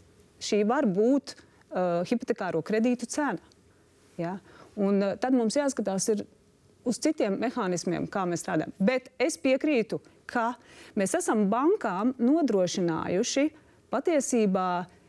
šī 0.45 0.63
var 0.69 0.89
būt 0.91 1.37
uh, 1.37 2.01
hipotekāro 2.09 2.65
kredītu 2.67 3.09
cena. 3.11 3.39
Ja? 4.21 4.39
Un, 4.75 5.01
uh, 5.03 5.15
tad 5.21 5.37
mums 5.37 5.57
jāskatās 5.59 6.11
uz 6.85 7.01
citiem 7.01 7.39
mehānismiem, 7.41 8.09
kā 8.13 8.27
mēs 8.29 8.45
strādājam. 8.45 8.75
Bet 8.83 9.13
es 9.23 9.39
piekrītu, 9.41 10.01
ka 10.29 10.53
mēs 10.99 11.17
esam 11.21 11.47
bankām 11.53 12.17
nodrošinājuši 12.21 13.49
patiesībā 13.95 14.69
Uh, 14.85 15.01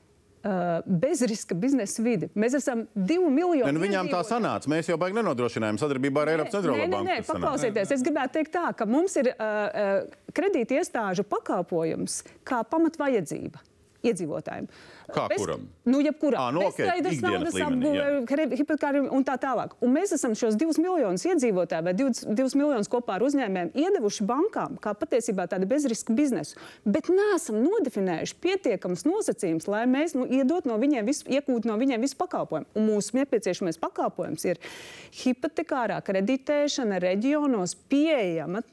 bezriska 0.86 1.56
biznesa 1.58 2.04
vidi. 2.06 2.30
Mēs 2.38 2.58
esam 2.60 2.84
divi 2.94 3.30
miljoni. 3.34 3.66
Ne, 3.66 3.74
nu 3.74 3.82
viņām 3.82 4.12
tā 4.12 4.22
sanāca. 4.28 4.70
Mēs 4.70 4.92
jau 4.92 4.98
baigi 5.02 5.18
nenodrošinājām 5.18 5.80
sadarbībā 5.82 6.26
ar 6.26 6.34
Eiropas 6.36 6.54
Centrālo 6.54 6.86
banku. 6.86 7.08
Nē, 7.08 7.20
nē, 7.22 7.28
paklausieties, 7.30 7.94
es 7.96 8.04
gribētu 8.06 8.38
teikt 8.38 8.54
tā, 8.54 8.68
ka 8.78 8.86
mums 8.90 9.18
ir 9.22 9.32
uh, 9.34 9.40
uh, 9.42 10.20
kredīti 10.38 10.78
iestāžu 10.78 11.26
pakalpojums 11.30 12.20
kā 12.46 12.62
pamatvajadzība 12.70 13.64
iedzīvotājiem. 14.06 14.70
Kā 15.14 15.28
Bez, 15.30 15.38
kuram? 15.42 15.66
Nu, 15.86 16.00
jebkuram. 16.02 16.42
À, 16.42 16.52
nu, 16.56 16.64
okay. 16.66 16.88
Bezskaidrs 16.88 17.22
naudas 17.22 17.58
apbūve, 17.62 18.56
hipotekāriem 18.58 19.08
un 19.14 19.26
tā 19.28 19.36
tālāk. 19.42 19.76
Un 19.86 19.94
mēs 19.94 20.16
esam 20.16 20.34
šos 20.38 20.58
divus 20.58 20.80
miljonus 20.82 21.26
iedzīvotāju 21.28 21.86
vai 21.86 21.94
divus, 21.98 22.24
divus 22.26 22.56
miljonus 22.58 22.90
kopā 22.92 23.20
ar 23.20 23.26
uzņēmējiem 23.28 23.74
iedevuši 23.86 24.26
bankām 24.26 24.80
kā 24.82 24.96
patiesībā 24.98 25.46
tādu 25.52 25.70
bezriska 25.70 26.16
biznesu. 26.18 26.58
Bet 26.90 27.12
neesam 27.14 27.60
nodefinējuši 27.64 28.40
pietiekamas 28.42 29.06
nosacījumus, 29.06 29.70
lai 29.70 29.84
mēs 29.90 30.18
nu, 30.18 30.26
iedot 30.26 30.66
no 30.70 30.80
viņiem 30.82 31.06
visu, 31.06 31.28
iegūtu 31.30 31.70
no 31.70 31.78
viņiem 31.82 32.02
visu 32.06 32.18
pakalpojumu. 32.22 32.72
Un 32.74 32.90
mūsu 32.90 33.20
nepieciešamais 33.20 33.78
pakalpojums 33.82 34.48
ir 34.50 34.62
hipotekārā 35.22 36.02
kreditēšana 36.06 36.98
reģionos 37.04 37.78
pieejama 37.92 38.66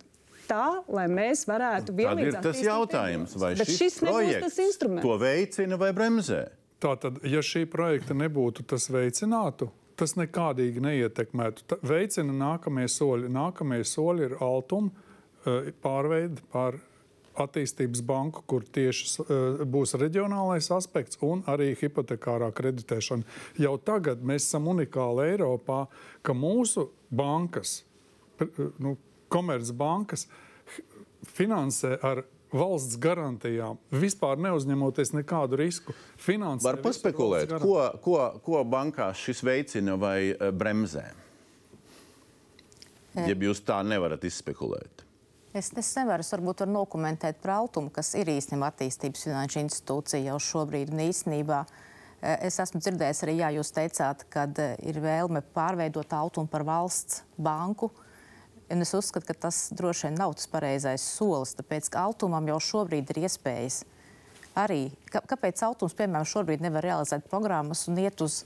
tā, 0.53 0.67
lai 0.93 1.09
mēs 1.11 1.47
varētu 1.49 1.97
vienlīdz 1.97 2.39
attīstīt. 2.39 2.49
Tas 2.49 2.61
ir 2.63 2.71
jautājums, 2.71 3.37
vai 3.41 3.53
šis, 3.61 3.77
šis 3.79 4.01
projekts 4.05 4.83
to 5.03 5.17
veicina 5.21 5.79
vai 5.81 5.93
bremzē? 5.97 6.45
Tātad, 6.83 7.21
ja 7.29 7.43
šī 7.47 7.65
projekta 7.71 8.17
nebūtu, 8.19 8.67
tas 8.67 8.89
veicinātu. 8.91 9.71
Tas 9.99 10.17
nekādīgi 10.19 10.83
neietekmētu. 10.83 11.67
Ta, 11.71 11.79
veicina 11.87 12.35
nākamie 12.35 12.89
soļi. 12.91 13.29
Nākamie 13.31 13.83
soļi 13.87 14.25
ir 14.27 14.39
altuma 14.43 14.91
eh, 14.91 15.71
pārveide 15.85 16.43
par 16.55 16.81
attīstības 17.39 18.03
banku, 18.05 18.43
kur 18.45 18.65
tieši 18.77 19.07
uh, 19.23 19.63
būs 19.65 19.95
reģionālais 19.97 20.67
aspekts 20.75 21.17
un 21.25 21.41
arī 21.49 21.71
hipotekārā 21.81 22.51
kreditēšana. 22.53 23.25
Jau 23.63 23.73
tagad 23.81 24.21
mēs 24.21 24.51
esam 24.51 24.69
unikāli 24.73 25.31
Eiropā, 25.31 25.87
ka 26.21 26.37
mūsu 26.37 26.91
bankas, 27.09 27.79
nu, 28.83 28.99
komercbankas 29.33 30.27
finansē 31.37 31.97
ar 32.05 32.25
valsts 32.53 32.99
garantijām, 33.01 33.79
vispār 33.93 34.41
neuzņemoties 34.43 35.15
nekādu 35.17 35.59
risku. 35.61 35.95
Finansē 36.21 36.69
Var 36.69 36.81
paspekulēt, 36.85 37.53
ko, 37.63 37.79
ko, 38.05 38.19
ko 38.45 38.65
bankās 38.69 39.21
šis 39.25 39.43
veicina 39.47 39.97
vai 40.01 40.33
eh, 40.33 40.51
bremzē? 40.53 41.07
Ja 43.13 43.33
jūs 43.37 43.61
tā 43.65 43.83
nevarat 43.85 44.23
izspekulēt. 44.25 45.03
Es, 45.53 45.69
es 45.77 45.89
nevaru, 45.99 46.25
es 46.25 46.33
varbūt 46.33 46.63
varu 46.65 46.73
nokomentēt 46.79 47.43
par 47.43 47.59
Altumu, 47.59 47.91
kas 47.93 48.15
ir 48.17 48.31
īstenībā 48.33 48.71
attīstības 48.73 49.27
finanšu 49.27 49.61
institūcija 49.61 50.31
jau 50.31 50.39
šobrīd. 50.41 50.95
Un 50.95 51.03
īstenībā 51.11 51.59
eh, 51.65 52.49
es 52.49 52.57
esmu 52.63 52.81
dzirdējis 52.81 53.25
arī, 53.27 53.37
jā, 53.43 53.53
jūs 53.59 53.75
teicāt, 53.77 54.25
ka 54.33 54.47
eh, 54.49 54.79
ir 54.89 55.01
vēlme 55.05 55.45
pārveidot 55.57 56.17
Altumu 56.17 56.49
par 56.53 56.65
valsts 56.69 57.25
banku. 57.37 57.93
Uh, 57.93 58.02
Un 58.73 58.81
es 58.81 58.95
uzskatu, 58.97 59.27
ka 59.29 59.35
tas 59.37 59.67
droši 59.77 60.07
vien 60.09 60.15
nav 60.17 60.33
tas 60.39 60.49
pareizais 60.49 61.05
solis, 61.05 61.53
tāpēc 61.59 61.91
ka 61.93 62.07
Altumam 62.07 62.47
jau 62.49 62.57
šobrīd 62.71 63.11
ir 63.13 63.27
iespējas 63.27 63.83
arī. 64.57 64.87
Kā, 65.13 65.21
kāpēc 65.29 65.61
Altums, 65.67 65.93
piemēram, 65.99 66.25
šobrīd 66.29 66.65
nevar 66.65 66.87
realizēt 66.87 67.27
programmas 67.29 67.85
un 67.91 68.01
iet 68.01 68.23
uz 68.25 68.43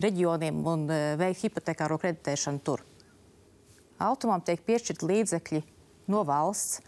reģioniem 0.00 0.58
un 0.68 0.84
uh, 0.88 0.98
veikt 1.20 1.46
hipotekāro 1.46 1.96
kreditēšanu 2.02 2.60
tur? 2.64 2.84
Altumam 4.00 4.44
tiek 4.44 4.60
piešķirt 4.68 5.04
līdzekļi 5.04 5.62
no 6.12 6.26
valsts, 6.28 6.82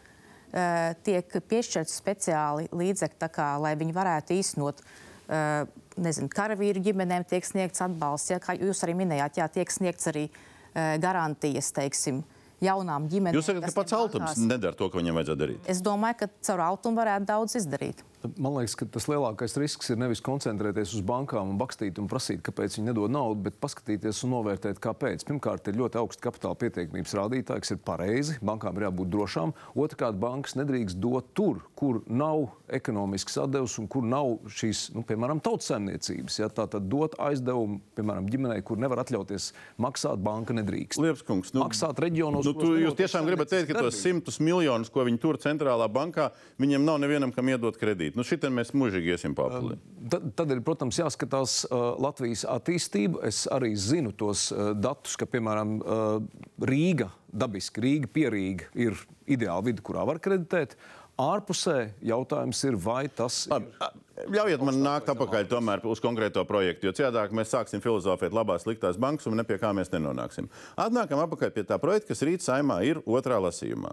uh, 0.53 0.93
tiek 1.07 1.33
piešķirti 1.49 1.97
speciāli 1.97 2.69
līdzekļi, 2.77 3.31
kā, 3.33 3.55
lai 3.63 3.73
viņi 3.81 3.97
varētu 3.97 4.37
īstenot. 4.37 4.85
Uh, 5.33 5.65
nezinu, 5.97 6.29
karavīru 6.33 6.85
ģimenēm 6.85 7.25
tiek 7.29 7.47
sniegts 7.47 7.81
atbalsts, 7.85 8.35
ja, 8.35 8.41
kā 8.43 8.59
jūs 8.59 8.85
arī 8.85 8.99
minējāt, 9.01 9.41
jā, 9.41 9.49
tiek 9.61 9.73
sniegts 9.73 10.09
arī 10.13 10.29
garantijas, 10.73 11.67
teiksim, 11.77 12.23
jaunām 12.63 13.09
ģimenēm. 13.11 13.39
Jūs 13.39 13.51
sakat, 13.51 13.67
ka 13.69 13.77
pats 13.81 13.97
Altums 13.97 14.39
nedara 14.47 14.77
to, 14.79 14.89
ko 14.89 15.01
viņam 15.03 15.19
vajadzētu 15.21 15.43
darīt? 15.43 15.69
Es 15.71 15.83
domāju, 15.85 16.23
ka 16.23 16.31
caur 16.49 16.65
Altumu 16.69 17.03
varētu 17.03 17.29
daudz 17.29 17.59
izdarīt. 17.61 18.05
Man 18.37 18.55
liekas, 18.55 18.77
ka 18.79 18.87
tas 18.87 19.09
lielākais 19.11 19.57
risks 19.59 19.91
ir 19.91 19.99
nevis 19.99 20.23
koncentrēties 20.23 20.95
uz 20.95 21.03
bankām 21.07 21.51
un 21.53 21.59
bakstīt 21.59 21.99
un 21.99 22.07
prasīt, 22.11 22.43
kāpēc 22.47 22.77
viņi 22.79 22.93
nedod 22.93 23.11
naudu, 23.11 23.41
bet 23.49 23.59
paskatīties 23.63 24.23
un 24.27 24.35
novērtēt, 24.37 24.79
kāpēc. 24.83 25.25
Pirmkārt, 25.27 25.67
ir 25.69 25.81
ļoti 25.81 25.99
augsts 25.99 26.23
kapitāla 26.23 26.59
pietiekamības 26.61 27.17
rādītājs, 27.19 27.65
kas 27.65 27.75
ir 27.75 27.81
pareizi. 27.83 28.37
Bankām 28.45 28.79
ir 28.79 28.87
jābūt 28.87 29.11
drošām. 29.11 29.55
Otrakārt, 29.75 30.21
bankas 30.23 30.55
nedrīkst 30.61 31.01
dot 31.03 31.33
tur, 31.35 31.65
kur 31.79 32.03
nav 32.07 32.47
ekonomisks 32.73 33.41
atdevs 33.43 33.75
un 33.83 33.89
kur 33.91 34.07
nav 34.07 34.37
šīs, 34.47 34.85
nu, 34.95 35.03
piemēram, 35.09 35.43
tautsēmniecības. 35.43 36.39
Ja? 36.45 36.51
Tā 36.53 36.69
tad 36.71 36.87
dot 36.93 37.19
aizdevumu, 37.23 37.81
piemēram, 37.99 38.31
ģimenei, 38.31 38.63
kur 38.67 38.81
nevar 38.81 39.03
atļauties 39.03 39.51
maksāt, 39.83 40.23
banka 40.23 40.55
nedrīkst. 40.57 41.03
Liepskungs, 41.03 41.53
nu, 41.57 41.65
maksāt 41.67 41.99
reģionos. 42.03 42.47
Nu, 42.47 42.55
tu, 42.57 42.73
jūs 42.81 42.97
tiešām 42.99 43.27
gribat 43.29 43.51
teikt, 43.53 43.73
ka 43.73 43.83
tos 43.83 43.99
simtus 43.99 44.39
miljonus, 44.43 44.93
ko 44.93 45.05
viņi 45.09 45.21
tur 45.23 45.41
centrālā 45.43 45.91
bankā, 45.93 46.31
viņiem 46.63 46.87
nav 46.87 47.03
nevienam, 47.03 47.35
kam 47.35 47.51
iedot 47.51 47.77
kredītu 47.81 48.12
attīstību. 48.13 48.19
Nu, 48.19 48.25
Šitien 48.25 48.55
mēs 48.55 48.73
mūžīgi 48.75 49.13
iesim 49.15 49.35
papildināt. 49.35 49.81
Tad, 50.11 50.33
tad 50.37 50.51
ir, 50.51 50.63
protams, 50.63 50.99
jāskatās 50.99 51.65
uh, 51.67 51.97
Latvijas 52.01 52.45
attīstību. 52.45 53.23
Es 53.25 53.47
arī 53.51 53.75
zinu 53.77 54.13
tos 54.13 54.53
uh, 54.53 54.73
datus, 54.75 55.17
ka, 55.17 55.27
piemēram, 55.27 55.81
uh, 55.81 56.21
Rīga, 56.61 57.11
dabiski 57.33 57.81
Rīga, 57.81 58.09
pierīga 58.13 58.69
ir 58.75 58.97
ideāla 59.27 59.63
vide, 59.65 59.83
kurā 59.83 60.05
var 60.07 60.21
kreditēt. 60.21 60.77
Ārpusē 61.21 61.93
jautājums 62.09 62.63
ir, 62.65 62.77
vai 62.81 63.05
tas 63.13 63.45
Labi, 63.51 63.69
a- 63.85 63.91
Ļaujiet 64.31 64.63
man 64.63 64.77
nākt 64.85 65.09
atpakaļ 65.11 65.47
tomēr 65.51 65.83
uz 65.89 66.01
konkrēto 66.03 66.45
projektu, 66.47 66.87
jo 66.87 66.93
citādi 66.95 67.35
mēs 67.37 67.51
sāksim 67.53 67.83
filozofēt 67.83 68.35
labās, 68.37 68.63
sliktās 68.67 68.99
bankas 69.01 69.27
un 69.27 69.41
pie 69.45 69.57
kā 69.59 69.73
mēs 69.75 69.91
nenonāksim. 69.93 70.49
Atnākam 70.79 71.23
atpakaļ 71.25 71.51
pie 71.57 71.65
tā 71.67 71.79
projekta, 71.83 72.13
kas 72.13 72.23
rīt 72.23 72.45
saimā 72.45 72.83
ir 72.87 73.01
otrā 73.03 73.41
lasījumā. 73.43 73.91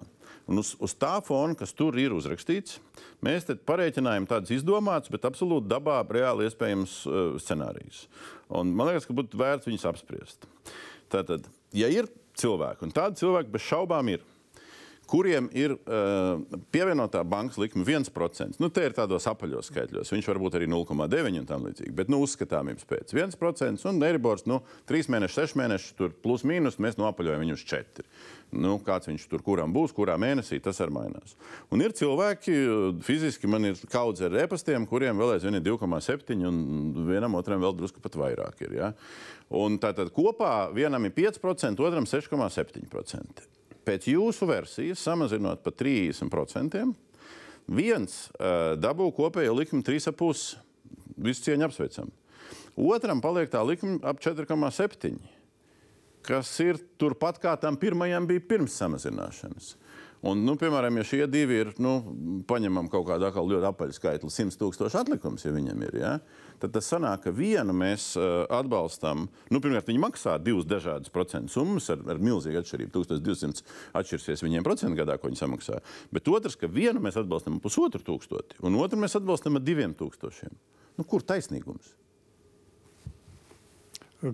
Un 0.50 0.62
uz, 0.62 0.76
uz 0.82 0.94
tā 0.98 1.16
fona, 1.26 1.56
kas 1.58 1.74
tur 1.74 1.98
ir 1.98 2.14
uzrakstīts, 2.14 2.80
mēs 3.26 3.48
te 3.48 3.56
parēķinājām 3.56 4.28
tādus 4.30 4.54
izdomātus, 4.60 5.12
bet 5.14 5.26
absolūti 5.30 5.70
dabā 5.72 6.02
reāli 6.10 6.48
iespējams 6.50 6.96
uh, 7.08 7.20
scenārijus. 7.42 8.06
Un 8.50 8.74
man 8.76 8.92
liekas, 8.92 9.08
ka 9.10 9.16
būtu 9.18 9.40
vērts 9.40 9.70
viņus 9.70 9.88
apspriest. 9.92 10.50
Tātad, 11.10 11.48
ja 11.74 11.90
ir 11.90 12.10
cilvēki, 12.38 12.86
un 12.86 12.94
tādi 12.96 13.22
cilvēki 13.24 13.54
bez 13.56 13.66
šaubām 13.66 14.14
ir, 14.14 14.26
kuriem 15.10 15.50
ir 15.58 15.74
uh, 15.74 16.42
pievienotā 16.74 17.24
bankas 17.28 17.58
likme 17.62 17.86
1%. 17.88 18.60
Nu, 18.62 18.70
te 18.74 18.86
ir 18.86 18.96
tādos 18.98 19.26
apaļos 19.30 19.72
skaitļos. 19.72 20.12
Viņš 20.14 20.30
var 20.30 20.40
būt 20.44 20.60
arī 20.60 20.70
0,9 20.70 21.40
un 21.42 21.48
tam 21.50 21.66
līdzīgi. 21.66 21.94
Bet 21.98 22.12
nu, 22.14 22.22
uzskatāmības 22.26 22.86
pēc 22.90 23.16
1% 23.18 23.90
un 23.90 24.02
Neribors 24.02 24.46
nu, 24.50 24.62
3 24.90 25.10
mēnešus, 25.16 25.40
6 25.50 25.60
mēnešus, 25.60 25.96
tur 25.98 26.14
plus 26.24 26.46
mīnus, 26.48 26.80
mēs 26.82 27.00
noapaļojam 27.02 27.44
viņu 27.46 27.58
uz 27.58 27.66
4. 27.72 28.08
Nu, 28.60 28.78
kāds 28.86 29.10
viņš 29.10 29.28
tur 29.30 29.44
kuram 29.46 29.74
būs, 29.74 29.94
kurā 29.98 30.16
mēnesī 30.22 30.58
tas 30.64 30.80
arī 30.82 30.96
mainās. 30.96 31.36
Un 31.74 31.84
ir 31.86 31.94
cilvēki, 31.98 32.56
fiziski 33.06 33.50
man 33.50 33.70
ir 33.70 33.78
kaudz 33.92 34.26
ar 34.26 34.34
repastiem, 34.34 34.88
kuriem 34.90 35.22
vēl 35.22 35.36
aizvien 35.36 35.58
ir 35.60 35.66
2,7 35.66 36.48
un 36.50 36.64
vienam 37.10 37.38
otram 37.38 37.62
vēl 37.62 37.78
drusku 37.78 38.02
pat 38.02 38.18
vairāk 38.18 38.66
ir. 38.66 38.74
Ja? 38.82 38.92
Un 39.54 39.78
tātad 39.82 40.10
kopā 40.14 40.72
vienam 40.74 41.06
ir 41.06 41.14
5%, 41.18 41.86
otram 41.86 42.10
6,7% 42.10 43.59
pēc 43.88 44.10
jūsu 44.12 44.48
versijas, 44.50 45.04
samazinot 45.04 45.64
par 45.66 45.76
30%, 45.80 46.84
viens 47.70 48.16
uh, 48.38 48.76
dabū 48.80 49.12
kopējo 49.18 49.56
likmi 49.60 49.84
3,5. 49.86 50.58
Visu 51.20 51.44
cieņu 51.44 51.66
apsveicam. 51.68 52.12
Otram 52.80 53.20
paliek 53.20 53.50
tā 53.52 53.60
likme 53.68 53.98
ap 54.08 54.22
4,7, 54.24 55.18
kas 56.24 56.52
ir 56.64 56.80
turpat 57.02 57.42
kā 57.44 57.58
tam 57.60 57.76
pirmajam 57.80 58.28
bija 58.30 58.46
pirms 58.48 58.78
samazināšanas. 58.80 59.74
Un, 60.20 60.42
nu, 60.44 60.58
piemēram, 60.60 60.98
ja 61.00 61.06
šie 61.08 61.22
divi 61.32 61.62
ir, 61.62 61.70
nu, 61.80 61.94
paņemam 62.48 62.90
kaut 62.92 63.06
kādu 63.08 63.30
ļoti 63.32 63.68
apaļu 63.70 63.96
skaitli, 63.96 64.32
100 64.34 64.60
tūkstoši 64.60 64.98
atlikums, 65.00 65.46
ja 65.46 65.54
viņam 65.56 65.86
ir, 65.88 65.96
ja, 65.96 66.10
tad 66.60 66.74
tas 66.76 66.90
sanāk, 66.92 67.22
ka 67.24 67.32
vienu 67.32 67.72
mēs 67.72 68.10
uh, 68.20 68.44
atbalstam. 68.52 69.30
Nu, 69.48 69.62
pirmkārt, 69.64 69.88
viņi 69.88 70.02
maksā 70.04 70.36
divas 70.44 70.68
dažādas 70.68 71.14
procentu 71.14 71.56
summas 71.56 71.88
ar, 71.94 72.04
ar 72.12 72.20
milzīgu 72.20 72.60
atšķirību. 72.60 72.92
1200 72.98 73.64
atšķirsies 74.02 74.44
viņiem 74.44 74.68
procentu 74.68 75.00
gadā, 75.00 75.16
ko 75.16 75.32
viņi 75.32 75.40
samaksā. 75.40 75.80
Bet 76.12 76.28
otrs, 76.28 76.60
ka 76.60 76.68
vienu 76.68 77.00
mēs 77.06 77.22
atbalstam 77.22 77.56
ar 77.56 77.64
pusotru 77.64 78.04
tūkstoti, 78.12 78.60
un 78.68 78.76
otru 78.84 79.00
mēs 79.00 79.16
atbalstam 79.22 79.56
ar 79.56 79.64
diviem 79.64 79.96
tūkstošiem. 79.96 80.52
Nu, 81.00 81.08
kur 81.08 81.24
taisnīgums? 81.24 81.96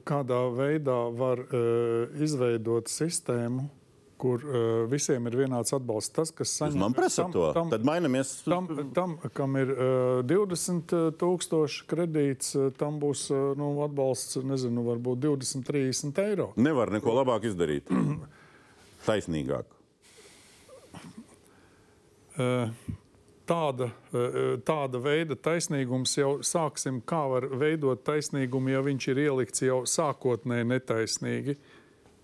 Kādā 0.02 0.42
veidā 0.50 0.98
var 1.14 1.46
uh, 1.46 2.22
izveidot 2.26 2.90
sistēmu, 2.90 3.70
kur 4.26 4.42
uh, 4.42 4.64
visiem 4.90 5.30
ir 5.30 5.38
vienāds 5.44 5.76
atbalsts? 5.78 6.14
Tas, 6.16 6.32
kas 6.34 6.56
saņem 6.64 6.82
man 6.82 6.96
prasat 6.98 7.30
to, 7.34 7.46
tam, 7.54 7.70
tad 7.74 7.86
mainamies. 7.86 8.32
tam, 8.48 8.70
tam, 8.96 9.16
kam 9.38 9.60
ir 9.62 9.72
uh, 9.76 10.26
20,000 10.26 11.86
kredīts, 11.92 12.56
uh, 12.58 12.72
tam 12.80 12.98
būs 13.02 13.28
uh, 13.34 13.54
nu, 13.60 13.70
atbalsts, 13.86 14.42
nezinu, 14.42 14.88
varbūt 14.90 15.22
20, 15.28 15.66
30 15.70 16.22
eiro. 16.26 16.50
Nevar 16.58 16.94
neko 16.96 17.14
labāk 17.20 17.46
izdarīt. 17.52 17.94
Taisnīgāk. 19.08 19.70
Uh, 22.36 22.70
Tāda, 23.46 23.92
uh, 24.10 24.56
tāda 24.66 24.98
veida 24.98 25.36
taisnīgums 25.38 26.16
jau 26.18 26.32
sāksim, 26.42 26.98
kā 27.06 27.20
var 27.30 27.46
veidot 27.54 28.02
taisnīgumu, 28.02 28.72
ja 28.74 28.82
viņš 28.82 29.08
ir 29.12 29.22
ielikts 29.28 29.62
jau 29.68 29.84
sākotnēji 29.86 30.66
netaisnīgi. 30.72 31.54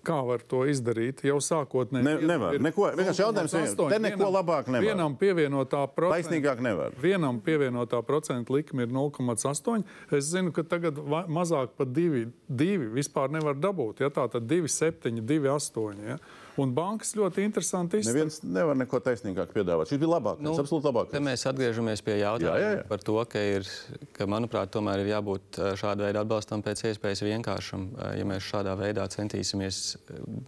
Kā 0.04 0.16
var 0.26 0.42
to 0.50 0.64
izdarīt? 0.66 1.20
Jau 1.22 1.36
sākotnēji 1.38 2.04
Ne- 2.04 2.16
nevar. 2.26 2.56
ir 2.56 2.60
Neko- 2.60 2.90
vienkārši 2.98 3.22
jautājums 3.22 3.54
vienam. 3.54 3.76
0,8. 3.78 3.90
Te 3.90 4.00
neko 4.00 4.32
labāk 4.34 4.66
nevar. 4.68 4.82
Vienam 4.88 5.16
pievienotā 5.16 5.88
procenta. 5.94 6.18
Taisnīgāk 6.30 6.60
nevar. 6.60 6.92
Vienam 7.00 7.40
pievienotā 7.40 8.02
procenta 8.04 8.50
likme 8.50 8.82
ir 8.82 8.88
0,8. 8.88 9.84
Es 10.12 10.26
zinu, 10.34 10.52
ka 10.52 10.64
tagad 10.64 10.96
va- 10.98 11.28
mazāk 11.28 11.70
par 11.78 11.86
2, 11.86 12.32
2 12.50 12.90
vispār 12.90 13.30
nevar 13.30 13.54
dabūt. 13.54 14.00
Ja? 14.00 14.10
Tā 14.10 14.28
tad 14.32 14.48
2,7, 14.48 15.22
2,8. 15.22 15.94
Ja? 16.08 16.18
Un 16.60 16.74
bankas 16.76 17.14
ļoti 17.16 17.46
interesanti 17.48 18.02
izsaka. 18.02 18.12
Neviens 18.16 18.42
nevar 18.44 18.76
neko 18.76 19.00
taisnīgāk 19.06 19.54
piedāvāt. 19.56 19.88
Šis 19.92 20.02
bija 20.02 20.12
labākais, 20.18 20.44
nu, 20.44 20.56
absolūti 20.60 20.90
labākais. 20.90 21.24
mēs 21.24 21.46
atgriežamies 21.48 22.04
pie 22.04 22.18
jautājuma 22.20 22.58
Jā, 22.60 22.66
jā, 22.66 22.74
jā. 22.80 22.84
par 22.90 23.06
to, 23.08 23.16
ka, 23.32 23.46
ir, 23.56 23.70
ka 24.18 24.28
manuprāt, 24.28 24.74
tomēr 24.74 25.06
ir 25.06 25.14
jābūt 25.14 25.62
šāda 25.80 26.10
veida 26.10 26.26
atbalstam 26.26 26.64
pēc 26.66 26.84
iespējas 26.92 27.24
vienkāršam. 27.24 27.88
Ja 28.20 28.28
mēs 28.28 28.50
šādā 28.52 28.76
veidā 28.80 29.08
centīsimies 29.16 29.82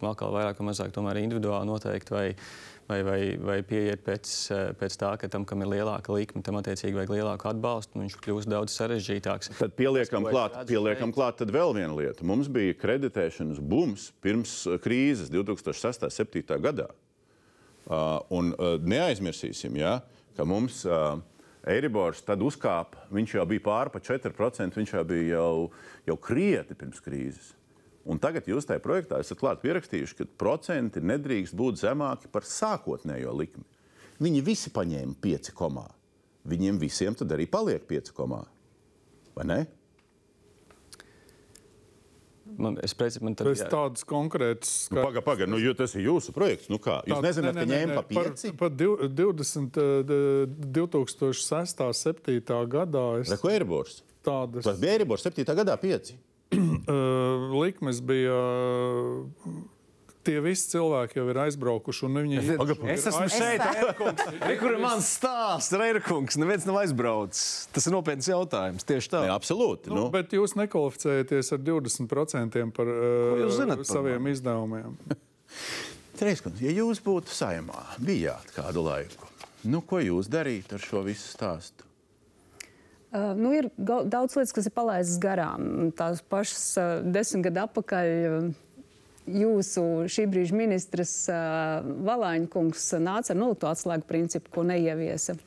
atkal 0.04 0.36
vairāk 0.36 0.60
vai 0.60 0.68
mazāk 0.72 0.92
tomēr 0.94 1.22
individuāli 1.24 1.70
noteikt 1.72 2.12
vai, 2.12 2.26
vai, 2.88 3.02
vai, 3.02 3.20
vai 3.40 3.56
pieiet 3.66 4.02
pēc, 4.04 4.30
eh, 4.52 4.72
pēc 4.78 4.96
tā, 5.00 5.12
ka 5.20 5.28
tam, 5.32 5.46
kam 5.48 5.64
ir 5.64 5.70
lielāka 5.72 6.14
likme, 6.14 6.42
tam 6.44 6.58
attiecīgi 6.60 6.96
vajag 6.98 7.14
lielāku 7.16 7.48
atbalstu, 7.50 7.96
un 7.96 8.04
viņš 8.04 8.16
kļūst 8.24 8.50
daudz 8.50 8.76
sarežģītāks. 8.76 9.52
Tad 9.58 9.76
pieliekam 9.78 10.26
Tas, 10.26 10.34
klāt, 10.34 10.58
pieliekam 10.68 11.14
klāt 11.14 11.40
tad 11.40 11.52
vēl 11.54 11.74
viena 11.76 11.94
lieta. 11.96 12.26
Mums 12.26 12.50
bija 12.52 12.76
kreditēšanas 12.80 13.60
bums 13.60 14.10
pirms 14.24 14.56
uh, 14.68 14.78
krīzes 14.82 15.32
2006. 15.32 16.04
un 16.04 16.10
2007. 16.10 16.60
gadā. 16.64 16.88
Uh, 17.84 18.18
un 18.32 18.54
uh, 18.56 18.76
neaizmirsīsim, 18.80 19.76
ja, 19.76 19.98
ka 20.36 20.46
mums 20.48 20.82
uh, 20.88 21.18
Eiribors 21.68 22.22
tad 22.24 22.42
uzkāpa, 22.44 23.06
viņš 23.12 23.34
jau 23.38 23.44
bija 23.48 23.64
pāri 23.64 23.92
pa 23.92 24.00
4%, 24.04 24.76
viņš 24.80 24.94
jau 24.96 25.04
bija 25.08 25.36
jau, 25.36 25.68
jau 26.08 26.16
krietni 26.20 26.76
pirms 26.76 27.00
krīzes. 27.04 27.52
Un 28.04 28.20
tagad 28.20 28.44
jūs 28.48 28.66
tajā 28.68 28.82
projektā 28.84 29.18
esat 29.22 29.40
klāt 29.40 29.62
pierakstījuši, 29.62 30.16
ka 30.18 30.26
procenti 30.40 31.00
nedrīkst 31.00 31.56
būt 31.56 31.80
zemāki 31.80 32.28
par 32.32 32.44
sākotnējo 32.44 33.32
likmi. 33.32 33.64
Viņi 34.20 34.42
visi 34.44 34.72
paņēma 34.74 35.16
5, 35.22 35.54
komā. 35.56 35.86
viņiem 36.44 36.78
visiem 36.78 37.14
tad 37.16 37.32
arī 37.32 37.46
paliek 37.48 37.86
5, 37.88 38.12
komā. 38.12 38.44
vai 39.34 39.44
ne? 39.44 39.66
Man, 42.56 42.76
es 42.84 42.92
man 43.20 43.34
tad, 43.34 43.48
Bez 43.48 43.62
jā, 43.62 43.68
tādas 43.72 44.04
konkrētas 44.04 44.90
Nu, 44.92 45.00
Pagaid, 45.00 45.24
pagaid, 45.24 45.48
nu, 45.48 45.58
jo 45.58 45.72
tas 45.74 45.94
ir 45.96 46.04
jūsu 46.04 46.30
projekts. 46.36 46.68
Nu, 46.68 46.78
kā? 46.78 47.00
Jūs 47.08 47.22
nezināt, 47.24 47.56
ka 47.56 47.64
ņēma 47.66 47.96
pa 47.96 48.02
par, 48.02 48.28
5? 48.36 48.52
par 48.60 48.70
div- 48.70 49.00
20, 49.08 49.78
eh, 49.80 50.46
2006. 50.76 51.80
7. 52.04 52.66
gadā 52.68 53.20
es 53.22 53.32
Reko 53.32 53.48
Eiribors. 53.50 54.02
tādas 54.22 54.68
Tas 54.68 54.78
bija 54.78 54.98
Eiribors 54.98 55.24
7. 55.24 55.56
gadā 55.56 55.74
5. 55.80 56.14
Uh, 56.58 57.54
likmes 57.62 58.00
bija. 58.04 58.40
Tie 60.24 60.38
visi 60.40 60.70
cilvēki 60.72 61.18
jau 61.18 61.26
ir 61.28 61.38
aizbraukuši. 61.42 62.06
un 62.06 62.14
Viņi 62.22 62.38
Es 62.94 63.04
esmu 63.10 63.26
šeit, 63.28 63.60
Reirkungs. 63.60 64.22
Kur 64.62 64.70
ir 64.72 64.78
mans 64.80 65.10
stāsts, 65.18 65.74
Reirkungs? 65.76 66.38
Neviens 66.40 66.64
nav 66.64 66.78
aizbraucis. 66.80 67.66
Tas 67.76 67.84
ir 67.90 67.92
nopietns 67.92 68.30
jautājums. 68.30 68.86
Tieši 68.88 69.12
tā. 69.12 69.20
Jā, 69.28 69.34
absolūti. 69.36 69.92
Nu, 69.92 70.06
Nu, 70.06 70.08
bet 70.14 70.32
jūs 70.32 70.56
nekvalificējaties 70.56 71.52
ar 71.58 71.60
20% 71.68 72.64
par 72.76 72.88
uh, 72.94 73.44
zinat 73.52 73.82
par 73.84 73.90
saviem 73.90 74.32
izdevumiem. 74.32 74.96
Treiskunds, 76.18 76.60
ja 76.64 76.72
jūs 76.72 77.04
būtu 77.04 77.28
saimā, 77.34 77.84
bijāt 78.00 78.48
kādu 78.56 78.84
laiku, 78.86 79.28
nu, 79.68 79.80
ko 79.84 80.00
jūs 80.00 80.28
darītu 80.32 80.78
ar 80.78 80.82
šo 80.88 81.04
visu 81.04 81.26
stāstu? 81.34 81.84
Nu, 83.14 83.52
ir 83.54 83.68
daudz 83.78 84.34
lietas, 84.34 84.52
kas 84.56 84.66
ir 84.66 84.74
palaistas 84.74 85.20
garām. 85.22 85.92
Tās 85.94 86.22
pašas 86.26 86.64
desmit 87.14 87.46
gadu 87.46 87.62
atpakaļ. 87.68 88.08
Jūsu 89.24 89.82
šī 90.12 90.26
brīža 90.28 90.56
ministrs 90.58 91.12
Valāņkungs 92.04 92.90
nāca 93.00 93.32
ar 93.32 93.38
nolikto 93.38 93.70
atslēgu 93.70 94.04
principu, 94.08 94.50
ko 94.52 94.66
neieviesa. 94.68 95.38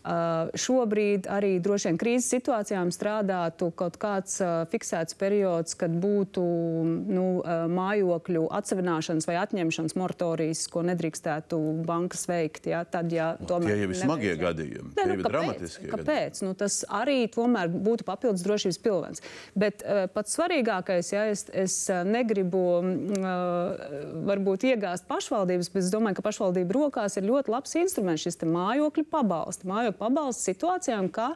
Uh, 0.00 0.48
šobrīd 0.56 1.26
arī 1.28 1.58
droši 1.60 1.90
vien 1.90 1.98
krīzes 2.00 2.30
situācijām 2.32 2.88
strādātu 2.94 3.66
kaut 3.76 3.98
kāds 4.00 4.38
uh, 4.40 4.62
fiksēts 4.72 5.12
periods, 5.20 5.74
kad 5.76 5.92
būtu 5.92 6.40
nu, 6.86 7.24
uh, 7.42 7.66
mājokļu 7.68 8.46
atsevināšanas 8.56 9.28
vai 9.28 9.36
atņemšanas 9.42 9.96
moratorijas, 10.00 10.62
ko 10.72 10.80
nedrīkstētu 10.88 11.58
bankas 11.84 12.24
veikt. 12.30 12.70
Ja? 12.72 12.80
Tad, 12.88 13.12
ja 13.12 13.34
tomēr 13.44 13.74
Tie 13.74 13.84
jau 13.84 13.90
ir 13.92 14.00
smagie 14.00 14.32
gadījumi, 14.40 14.94
Nē, 14.94 14.96
tie 14.96 15.04
nu, 15.04 15.18
ir 15.18 15.20
kāpēc? 15.20 15.34
dramatiskie 15.34 15.92
Kāpēc? 15.92 16.40
Nu, 16.46 16.54
tas 16.64 16.80
arī 16.88 17.18
tomēr 17.36 17.68
būtu 17.68 18.08
papildus 18.08 18.46
drošības 18.48 18.80
pilvens. 18.80 19.24
Bet 19.52 19.84
pats 20.16 20.38
svarīgākais, 20.38 21.12
ja 21.12 21.26
es, 21.28 21.44
es 21.52 21.76
negribu 22.08 22.64
uh, 22.80 23.84
varbūt 24.32 24.64
iegāzt 24.72 25.04
pašvaldības, 25.12 25.68
bet 25.76 25.84
es 25.84 25.92
domāju, 25.92 26.22
ka 26.22 26.26
pašvaldību 26.30 26.78
rokās 26.78 27.20
ir 27.20 27.28
ļoti 27.28 27.52
labs 27.52 27.76
instruments 27.84 28.24
šis 28.24 28.40
mājokļu 28.48 29.04
pabalsts. 29.12 29.68
Mājokļu 29.68 29.89
mājokļu 29.90 29.98
pabalstu 29.98 30.50
situācijām, 30.50 31.10
ka 31.10 31.34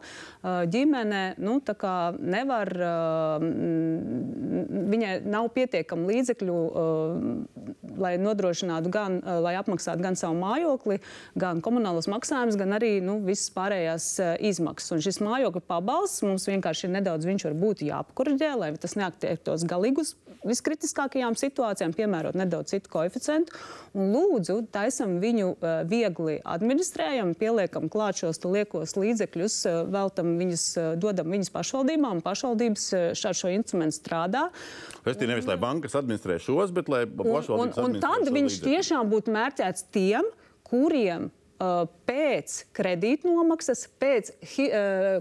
ģimene 0.71 1.35
nu, 1.39 1.61
nevar, 2.21 2.71
viņai 4.95 5.21
nav 5.27 5.51
pietiekami 5.55 6.07
līdzekļu, 6.13 6.59
lai 8.01 8.15
nodrošinātu 8.21 8.93
gan, 8.93 9.21
lai 9.45 9.55
apmaksātu 9.59 10.05
gan 10.05 10.19
savu 10.19 10.37
mājokli, 10.41 11.01
gan 11.39 11.63
komunālos 11.65 12.09
maksājumus, 12.11 12.59
gan 12.61 12.77
arī 12.77 12.99
nu, 13.05 13.19
visas 13.25 13.51
pārējās 13.55 14.09
izmaksas. 14.45 14.97
Un 14.97 15.05
šis 15.05 15.21
mājokļu 15.25 15.65
pabalsts 15.69 16.25
mums 16.27 16.49
vienkārši 16.51 16.89
ir 16.89 16.95
nedaudz, 16.99 17.29
viņš 17.29 17.49
var 17.49 17.59
būt 17.65 17.85
jāapkurģē, 17.89 18.53
lai 18.61 18.73
tas 18.81 18.97
neattiektos 19.01 19.67
galīgi 19.71 20.05
uz 20.05 20.15
viskritiskākajām 20.45 21.39
situācijām, 21.41 21.95
piemērot 21.97 22.37
nedaudz 22.37 22.75
citu 22.75 22.91
koeficientu. 22.93 23.55
Un 23.97 24.11
lūdzu, 24.13 24.59
taisam 24.75 25.17
viņu 25.23 25.55
uh, 25.55 25.77
viegli 25.89 26.37
administrējam, 26.45 27.33
pieliekam 27.39 27.89
klāt 27.93 28.21
šos 28.21 28.43
liekos 28.45 28.97
līdzekļus, 28.99 29.57
veltam 29.95 30.35
viņus, 30.41 30.67
dodam 31.01 31.33
viņas 31.33 31.53
pašvaldībām, 31.55 32.21
pašvaldības 32.25 32.91
šādu 33.19 33.41
šo 33.41 33.55
instrumentu 33.55 33.99
strādā. 34.01 34.45
Es 35.05 35.19
tie 35.21 35.29
nevis, 35.29 35.47
lai 35.49 35.59
bankas 35.61 35.97
administrē 35.99 36.39
šos, 36.41 36.73
bet 36.75 36.89
lai 36.89 37.05
pašvaldības 37.05 37.81
un, 37.81 37.85
un, 37.85 37.97
un 37.99 38.05
tad 38.05 38.29
viņš 38.29 38.55
līdzekļu. 38.55 38.71
tiešām 38.73 39.11
būtu 39.13 39.35
mērķēts 39.35 39.89
tiem, 39.93 40.29
kuriem 40.65 41.29
pēc 42.09 42.55
kredītnomaksas, 42.75 43.85
pēc 44.03 44.33
hi, 44.55 44.67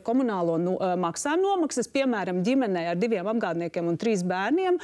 komunālo 0.05 0.57
no, 0.61 0.73
maksājumu 0.99 1.45
nomaksas, 1.45 1.89
piemēram, 1.93 2.41
ģimenei 2.45 2.87
ar 2.91 2.97
diviem 2.99 3.27
apgādniekiem 3.29 3.91
un 3.91 3.99
trīs 4.01 4.25
bērniem, 4.27 4.79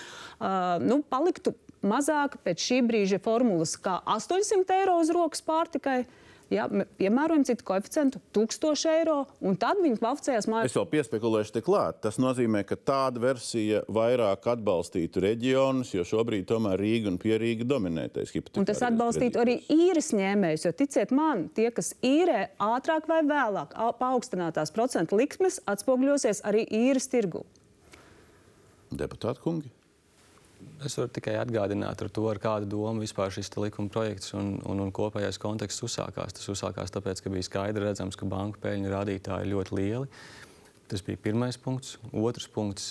nu, 0.86 1.00
paliktu 1.10 1.56
mazāk 1.86 2.38
pēc 2.44 2.64
šī 2.70 2.80
brīža 2.86 3.22
formulas 3.24 3.76
kā 3.80 4.00
800 4.06 4.82
eiro 4.82 5.00
uz 5.02 5.12
rokas 5.16 5.44
pārtikai. 5.46 6.04
Ja, 6.50 6.66
piemērojam 6.98 7.44
citu 7.46 7.66
koeficientu, 7.68 8.20
1000 8.34 8.90
eiro, 8.90 9.20
un 9.46 9.58
tad 9.62 9.78
viņi 9.84 10.00
kvalificējas 10.00 10.48
mājās. 10.50 10.72
Es 10.72 10.78
vēl 10.80 10.88
piespekulēšu 10.90 11.54
te 11.54 11.62
klāt. 11.66 12.00
Tas 12.02 12.18
nozīmē, 12.22 12.64
ka 12.66 12.74
tāda 12.90 13.22
versija 13.22 13.84
vairāk 13.86 14.48
atbalstītu 14.56 15.22
reģionus, 15.28 15.94
jo 15.94 16.06
šobrīd 16.10 16.48
tomēr 16.50 16.82
Rīga 16.82 17.12
un 17.14 17.22
Pierīga 17.22 17.68
dominētais 17.70 18.34
hipotekārais. 18.34 18.64
Un 18.64 18.70
tas 18.72 18.82
atbalstītu 18.90 19.44
arī 19.44 19.60
īres 19.70 20.10
ņēmējus, 20.18 20.66
jo 20.66 20.74
ticiet 20.82 21.14
man, 21.14 21.46
tie, 21.54 21.70
kas 21.76 21.94
īrē 22.02 22.48
ātrāk 22.66 23.06
vai 23.12 23.22
vēlāk 23.30 23.78
paaugstinātās 24.02 24.74
procentu 24.74 25.22
likmes, 25.22 25.62
atspogļosies 25.70 26.42
arī 26.50 26.66
īres 26.66 27.12
tirgu. 27.14 27.46
Deputāti 28.90 29.46
kungi. 29.46 29.70
Es 30.86 30.96
varu 30.96 31.12
tikai 31.12 31.36
atgādināt 31.40 32.02
ar 32.04 32.10
to, 32.16 32.24
ar 32.32 32.40
kādu 32.40 32.68
domu 32.72 33.04
vispār 33.04 33.34
šis 33.36 33.52
likuma 33.60 33.92
projekts 33.92 34.34
un, 34.38 34.54
un, 34.64 34.80
un 34.86 34.92
kopējais 34.96 35.40
konteksts 35.42 35.84
uzsākās. 35.84 36.36
Tas 36.38 36.52
uzsākās 36.52 36.94
tāpēc, 36.96 37.24
ka 37.24 37.32
bija 37.34 37.48
skaidri 37.48 37.84
redzams, 37.84 38.16
ka 38.20 38.28
banku 38.30 38.62
peļņu 38.64 38.94
rādītāji 38.94 39.48
ir 39.48 39.54
ļoti 39.54 39.76
lieli. 39.80 40.10
Tas 40.90 41.04
bija 41.06 41.20
pirmais 41.22 41.60
punkts. 41.60 41.98
Otrs 42.16 42.48
punkts 42.52 42.88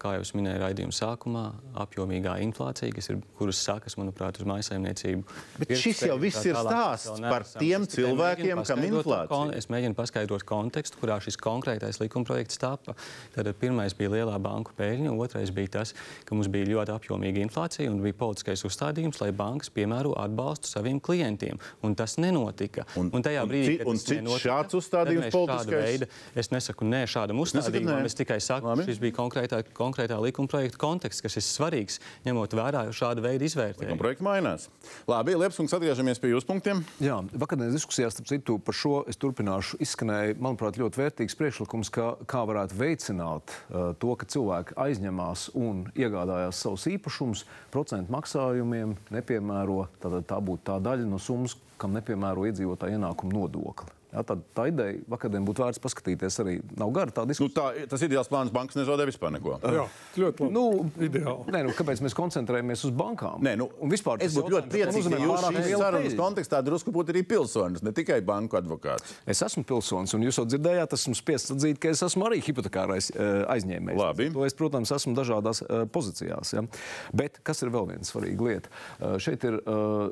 kā 0.00 0.14
jau 0.16 0.24
minēju 0.38 0.60
raidījuma 0.62 0.94
sākumā, 0.94 1.44
apjomīgā 1.82 2.36
inflācija, 2.44 2.92
kas 2.96 3.10
ir, 3.12 3.20
kuras 3.38 3.60
sakas, 3.60 3.96
manuprāt, 4.00 4.38
uz 4.40 4.48
maisaimniecību. 4.48 5.24
Bet 5.60 5.74
šis 5.78 6.04
jau 6.08 6.16
viss 6.20 6.44
ir 6.48 6.56
stāsts 6.56 7.20
par 7.22 7.44
tiem 7.60 7.84
cilvēkiem, 7.90 8.62
kam 8.66 8.84
inflācija. 8.86 9.28
Kon, 9.30 9.52
es 9.56 9.68
mēģinu 9.72 9.96
paskaidrot 9.98 10.44
kontekstu, 10.48 11.00
kurā 11.02 11.18
šis 11.22 11.38
konkrētais 11.40 12.00
likumprojekts 12.02 12.60
tapa. 12.60 12.96
Tad 13.34 13.50
pirmais 13.60 13.94
bija 13.98 14.14
lielā 14.16 14.38
banku 14.42 14.74
peļņa, 14.78 15.12
otrais 15.20 15.52
bija 15.54 15.74
tas, 15.80 15.94
ka 16.24 16.38
mums 16.38 16.50
bija 16.52 16.70
ļoti 16.70 16.94
apjomīga 16.96 17.44
inflācija 17.44 17.90
un 17.92 18.00
bija 18.04 18.16
politiskais 18.20 18.64
uzstādījums, 18.68 19.20
lai 19.22 19.30
bankas 19.36 19.72
piemēro 19.74 20.14
atbalstu 20.20 20.70
saviem 20.70 21.00
klientiem. 21.04 21.60
Un 21.86 21.96
tas 21.98 22.16
nenotika. 22.20 22.86
Un, 23.00 23.12
un 23.14 23.24
tajā 23.26 23.44
brīdī, 23.48 23.78
kad 23.82 23.92
un 23.92 24.00
tas 24.00 24.16
nenotika, 24.16 24.42
šāds 24.46 24.80
uzstādījums 24.80 25.30
politiskais? 25.34 25.86
Veida, 25.90 26.10
es 26.38 26.50
nesaku 26.54 26.88
nē 26.88 27.04
šādam 27.10 27.40
uzstādījumam, 27.44 28.06
es 28.08 28.16
tikai 28.18 28.40
saku, 28.44 28.72
ka 28.72 28.88
šis 28.88 29.00
bija 29.02 29.16
konkrētā, 29.16 29.62
konkrētā 29.76 29.89
konkrētā 29.90 30.18
likuma 30.22 30.50
projekta 30.50 30.78
konteksts, 30.80 31.22
kas 31.24 31.36
ir 31.38 31.44
svarīgs, 31.44 31.98
ņemot 32.26 32.54
vērā 32.56 32.86
šādu 32.94 33.24
veidu 33.24 33.46
izvērtējumu. 33.48 33.90
Likuma 33.90 34.02
projekts 34.04 34.24
mainās. 34.24 34.66
Labi, 35.10 35.34
Liepsungs, 35.40 35.74
atgriežamies 35.74 36.22
pie 36.22 36.32
jūsu 36.32 36.48
punktiem. 36.48 36.82
Jā, 37.02 37.18
vakardienas 37.34 37.76
diskusijās, 37.76 38.14
starp 38.14 38.30
citu, 38.30 38.58
par 38.62 38.76
šo 38.76 39.02
es 39.10 39.18
turpināšu. 39.20 39.80
Izskanēja, 39.82 40.38
manuprāt, 40.42 40.78
ļoti 40.80 41.02
vērtīgs 41.02 41.38
priekšlikums, 41.40 41.92
kā, 41.94 42.12
kā 42.30 42.44
varētu 42.48 42.78
veicināt 42.78 43.54
uh, 43.54 43.90
to, 44.00 44.14
ka 44.20 44.28
cilvēki 44.30 44.78
aizņemās 44.86 45.48
un 45.58 45.86
iegādājās 45.98 46.64
savus 46.64 46.86
īpašumus 46.94 47.46
procentu 47.74 48.14
maksājumiem, 48.14 48.96
nepiemēro, 49.14 49.84
tātad 50.02 50.28
tā 50.30 50.40
būtu 50.44 50.68
tā 50.70 50.80
daļa 50.82 51.08
no 51.10 51.20
summas, 51.22 51.58
kam 51.80 51.96
nepiemēro 51.96 52.46
iedzīvotāju 52.50 53.00
ienākumu 53.00 53.40
nodokli. 53.40 53.99
Jā, 54.10 54.24
tā, 54.26 54.34
tā 54.56 54.64
ideja 54.66 54.98
vakardien 55.10 55.44
būtu 55.46 55.62
vērts 55.62 55.80
paskatīties 55.82 56.38
arī. 56.42 56.56
Nav 56.78 56.90
gara 56.94 57.12
tā 57.14 57.22
diskusija. 57.30 57.46
Nu, 57.46 57.54
tā, 57.54 57.86
tas 57.92 58.02
ideāls 58.02 58.30
plāns 58.30 58.50
bankas 58.54 58.78
nezaudē 58.80 59.06
vispār 59.06 59.30
neko. 59.36 59.58
Jā, 59.62 59.84
ļoti 60.18 60.46
labi. 60.46 60.54
Nu, 60.56 60.64
ideāli. 61.06 61.54
Nē, 61.54 61.60
nu, 61.68 61.74
kāpēc 61.78 62.02
mēs 62.02 62.16
koncentrējamies 62.18 62.82
uz 62.88 62.94
bankām? 62.98 63.38
Nē, 63.46 63.52
nu, 63.60 63.68
vispār, 63.92 64.18
es 64.26 64.34
būtu 64.34 64.54
ļoti 64.56 64.72
priecīgs, 64.72 65.10
ja 65.14 65.20
jūs 65.22 65.46
šīs 65.46 65.76
sarunas 65.78 66.16
kontekstā 66.18 66.62
drusku 66.66 66.94
būtu 66.94 67.14
arī 67.14 67.22
pilsonis, 67.30 67.84
ne 67.86 67.92
tikai 67.94 68.18
banku 68.26 68.58
advokāts. 68.58 69.14
Es 69.30 69.44
esmu 69.46 69.62
pilsonis, 69.68 70.16
un 70.18 70.26
jūs 70.26 70.40
jau 70.40 70.46
dzirdējāt, 70.48 70.98
esmu 70.98 71.14
spiests 71.18 71.54
atzīt, 71.54 71.78
ka 71.78 71.94
es 71.94 72.02
esmu 72.06 72.26
arī 72.26 72.40
hipotekārais 72.42 73.12
uh, 73.14 73.44
aizņēmējs. 73.54 74.00
Labi. 74.00 74.28
To 74.34 74.42
es, 74.48 74.58
protams, 74.58 74.90
esmu 74.96 75.14
dažādās 75.18 75.62
uh, 75.62 75.84
pozīcijās. 75.94 76.54
Ja? 76.56 76.66
Bet 77.14 77.38
kas 77.46 77.62
ir 77.62 77.70
vēl 77.70 77.92
viena 77.92 78.10
svarīga 78.10 78.48
lieta? 78.48 78.74
Uh, 78.98 79.16
šeit 79.22 79.46
ir 79.46 79.60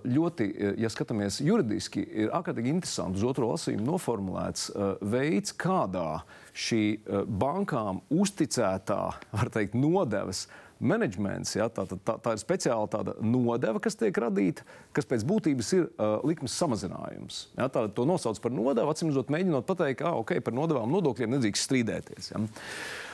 ļoti, 0.08 0.46
ja 0.80 0.88
skatāmies 0.92 1.40
juridiski, 1.42 2.02
ir 2.24 2.32
ārkārtīgi 2.36 2.70
interesanti 2.72 3.20
uz 3.20 3.26
otro 3.26 3.50
lasījumu 3.52 3.87
noformulēts 3.88 4.68
uh, 4.70 4.94
veids, 5.00 5.54
kādā 5.56 6.22
šī 6.52 6.82
uh, 6.98 7.26
bankām 7.26 8.02
uzticētā, 8.12 9.02
var 9.40 9.52
teikt, 9.54 9.76
nodevas 9.78 10.46
menedžments. 10.78 11.56
Ja, 11.56 11.66
tā, 11.74 11.84
tā, 11.90 12.14
tā 12.22 12.36
ir 12.36 12.42
speciāla 12.42 12.86
tāda 12.92 13.16
nodeva, 13.24 13.80
kas 13.82 13.98
tiek 13.98 14.14
radīta, 14.22 14.62
kas 14.94 15.08
pēc 15.10 15.24
būtības 15.26 15.72
ir 15.74 15.88
uh, 15.88 16.20
likmes 16.28 16.54
samazinājums. 16.60 17.42
Ja, 17.58 17.66
tā, 17.72 17.88
to 17.90 18.06
nosauc 18.08 18.38
par 18.44 18.54
nodevu, 18.54 18.92
acīm 18.92 19.10
redzot, 19.10 19.32
mēģinot 19.34 19.66
pateikt, 19.68 20.04
ka 20.04 20.14
okay, 20.20 20.44
par 20.44 20.54
nodevām 20.56 20.92
nodokļiem 20.94 21.34
nedrīkst 21.34 21.66
strīdēties. 21.66 22.32
Ja. 22.34 22.44
Uh, 22.44 23.07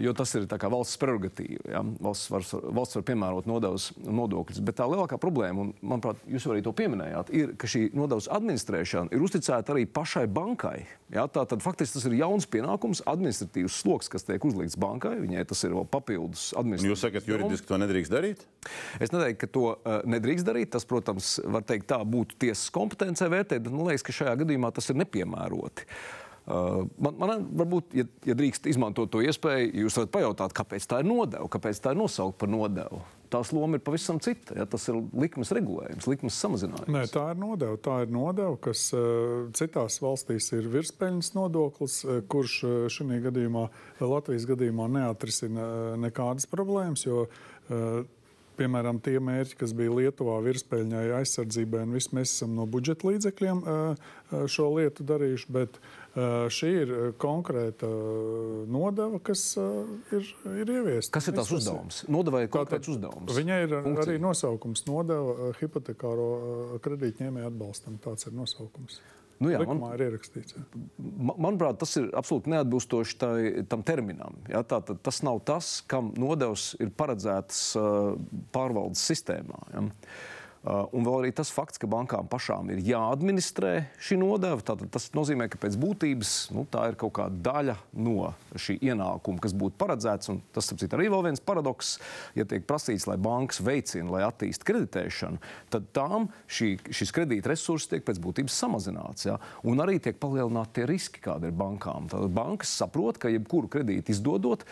jo 0.00 0.12
tas 0.16 0.34
ir 0.36 0.44
valsts 0.48 0.98
prerogatīva. 1.00 1.64
Ja? 1.72 1.80
Valsts, 2.04 2.28
var, 2.32 2.44
valsts 2.76 2.98
var 2.98 3.04
piemērot 3.08 3.48
nodevas 3.48 3.90
nodokļus. 4.04 4.60
Bet 4.64 4.76
tā 4.80 4.88
lielākā 4.90 5.16
problēma, 5.20 5.64
un 5.64 5.70
manuprāt, 5.80 6.20
jūs 6.28 6.46
arī 6.52 6.64
to 6.64 6.74
pieminējāt, 6.76 7.32
ir, 7.32 7.54
ka 7.60 7.70
šī 7.70 7.86
nodevas 7.96 8.28
administrēšana 8.32 9.14
ir 9.14 9.24
uzticēta 9.24 9.74
arī 9.74 9.86
pašai 9.88 10.26
bankai. 10.28 10.84
Ja? 11.14 11.26
Tā 11.32 11.46
tad 11.48 11.64
faktiski 11.64 11.98
tas 11.98 12.08
ir 12.10 12.18
jauns 12.18 12.48
pienākums, 12.50 13.04
administratīvs 13.08 13.78
sloks, 13.84 14.10
kas 14.12 14.28
tiek 14.28 14.44
uzlikts 14.44 14.76
bankai. 14.80 15.16
Viņai 15.22 15.46
tas 15.48 15.64
ir 15.64 15.76
vēl 15.76 15.88
papildus 15.88 16.50
administratīvs. 16.60 16.92
Jūs 16.92 17.06
sakat, 17.06 17.30
juridiski 17.30 17.70
to 17.70 17.80
nedrīkst 17.80 18.12
darīt? 18.12 18.44
Es 19.00 19.14
neteiktu, 19.14 19.40
ka 19.44 19.52
to 19.54 19.64
uh, 19.72 20.02
nedrīkst 20.08 20.48
darīt. 20.48 20.74
Tas, 20.74 20.84
protams, 20.88 21.38
var 21.48 21.64
teikt, 21.64 21.88
tā 21.92 22.00
būtu 22.04 22.36
tiesas 22.44 22.68
kompetencē 22.74 23.30
vērtēt, 23.32 23.64
bet 23.64 23.72
man 23.72 23.88
liekas, 23.88 24.04
ka 24.04 24.16
šajā 24.16 24.36
gadījumā 24.44 24.72
tas 24.74 24.92
ir 24.92 25.00
nepiemēroti. 25.00 25.88
Uh, 25.88 26.23
Uh, 26.23 26.23
man, 26.46 27.14
man 27.16 27.44
varbūt, 27.56 27.94
ja, 27.96 28.04
ja 28.28 28.36
drīkst 28.36 28.66
izmantot 28.68 29.08
to 29.12 29.22
iespēju, 29.24 29.70
jūs 29.84 29.96
varat 29.96 30.12
pajautāt, 30.12 30.54
kāpēc 30.56 30.86
tā 30.90 31.00
ir 31.00 31.08
nodeva, 31.08 31.46
kāpēc 31.48 31.80
tā 31.80 31.94
ir 31.94 32.00
nosaukta 32.02 32.42
par 32.42 32.50
nodevu. 32.52 33.00
Tās 33.32 33.50
loma 33.56 33.78
ir 33.78 33.82
pavisam 33.82 34.20
cita. 34.22 34.54
Ja, 34.58 34.66
tas 34.68 34.84
ir 34.92 34.98
likmes 35.16 35.50
regulējums, 35.56 36.06
likmes 36.10 36.36
samazinājums. 36.38 36.92
Nē, 36.92 37.06
tā 37.10 37.24
ir 37.32 37.40
nodeva. 37.40 37.78
Tā 37.80 37.96
ir 38.04 38.12
nodeva, 38.14 38.58
kas 38.62 38.86
uh, 38.94 39.48
citās 39.56 39.96
valstīs 40.04 40.50
ir 40.54 40.68
virspeļņas 40.70 41.32
nodoklis, 41.38 41.96
uh, 42.04 42.20
kurš 42.30 42.58
šajā 42.92 43.22
gadījumā, 43.30 43.64
Latvijas 44.04 44.44
gadījumā, 44.52 44.90
neatrisina 44.98 45.70
nekādas 46.04 46.50
problēmas. 46.50 47.08
Jo, 47.08 47.24
Piemēram, 48.54 49.00
tie 49.02 49.16
mērķi, 49.18 49.56
kas 49.58 49.72
bija 49.74 49.90
Lietuvā 49.90 50.36
virspeļņai 50.44 51.08
aizsardzībai, 51.16 51.80
un 51.88 51.96
viss 51.96 52.12
mēs 52.14 52.36
esam 52.36 52.52
no 52.54 52.68
budžeta 52.70 53.08
līdzekļiem 53.08 53.64
šo 54.46 54.68
lietu 54.76 55.02
darījuši. 55.08 55.48
Bet, 55.56 55.80
uh, 55.80 56.03
Eh, 56.03 56.03
šī 56.14 56.68
ir 56.84 56.92
eh, 56.94 57.06
konkrēta 57.18 57.88
eh, 57.88 58.60
nodeva, 58.70 59.18
kas 59.24 59.42
ir, 59.58 60.28
ir 60.52 60.70
ieviesta. 60.76 61.14
Kas 61.16 61.30
ir 61.30 61.34
tās 61.38 61.50
uzdevums? 61.54 62.04
Nodeva 62.12 62.44
ir 62.44 62.52
konkrēts 62.54 62.92
uzdevums. 62.92 63.34
Viņai 63.34 63.58
ir 63.64 63.74
Funkcija. 63.74 64.04
arī 64.06 64.20
nosaukums 64.22 64.84
nodeva 64.86 65.50
hipotekāro 65.58 66.28
kredītņēmēju 66.84 67.50
atbalstam. 67.50 67.98
Tāds 68.04 68.30
ir 68.30 68.36
nosaukums. 68.38 69.00
Nu 69.42 69.50
jā, 69.50 69.58
Likumā 69.58 69.88
man, 69.90 69.96
ir 69.96 70.04
ierakstīts. 70.06 70.54
Jā. 70.54 70.62
Manuprāt, 71.34 71.80
tas 71.80 71.96
ir 71.98 72.06
absolūti 72.14 72.52
neatbilstoši 72.52 73.16
tai, 73.18 73.34
tam 73.70 73.82
terminam. 73.86 74.38
Ja? 74.46 74.62
Tā, 74.62 74.78
tā, 74.86 74.94
tas 74.94 75.18
nav 75.26 75.42
tas, 75.48 75.80
kam 75.90 76.12
nodevs 76.20 76.70
ir 76.78 76.92
paredzēts 76.94 77.64
uh, 77.80 78.14
pārvaldes 78.54 79.02
sistēmā. 79.10 79.58
Ja? 79.74 79.84
Uh, 80.64 80.86
un 80.96 81.04
vēl 81.04 81.18
arī 81.18 81.30
tas 81.36 81.50
fakts, 81.52 81.76
ka 81.76 81.84
bankām 81.92 82.24
pašām 82.32 82.70
ir 82.72 82.78
jāadministrē 82.86 83.72
šī 84.00 84.16
nodeva. 84.16 84.62
Tātad 84.64 84.88
tas 84.94 85.10
nozīmē, 85.12 85.50
ka 85.52 85.58
pēc 85.60 85.74
būtības 85.76 86.30
nu, 86.56 86.62
tā 86.72 86.86
ir 86.88 86.96
kaut 86.96 87.12
kāda 87.18 87.36
daļa 87.50 87.74
no 88.00 88.30
šī 88.56 88.78
ienākuma, 88.88 89.42
kas 89.44 89.52
būtu 89.60 89.76
paredzēts. 89.82 90.30
Un 90.32 90.40
tas 90.56 90.70
citu, 90.70 90.88
arī 90.96 91.10
vēl 91.12 91.26
viens 91.26 91.44
paradoks, 91.44 91.98
ja 92.32 92.46
tiek 92.48 92.64
prasīts, 92.64 93.04
lai 93.10 93.18
bankas 93.20 93.60
veicina, 93.60 94.08
lai 94.14 94.22
attīstītu 94.24 94.70
kreditēšanu, 94.70 95.42
tad 95.74 95.92
tām 95.92 96.30
šī, 96.48 96.70
šis 96.96 97.12
kredīta 97.12 97.52
resurss 97.52 97.92
tiek 97.92 98.06
pēc 98.08 98.22
būtības 98.24 98.56
samazināts. 98.64 99.28
Ja? 99.28 99.36
Un 99.68 99.84
arī 99.84 99.98
tiek 100.00 100.16
palielināti 100.22 100.78
tie 100.80 100.88
riski, 100.88 101.20
kādi 101.28 101.52
ir 101.52 101.60
bankām. 101.60 102.08
Tad 102.08 102.32
bankas 102.32 102.72
saprot, 102.72 103.20
ka 103.20 103.28
jebkuru 103.28 103.68
kredītu 103.68 104.16
izdodot, 104.16 104.64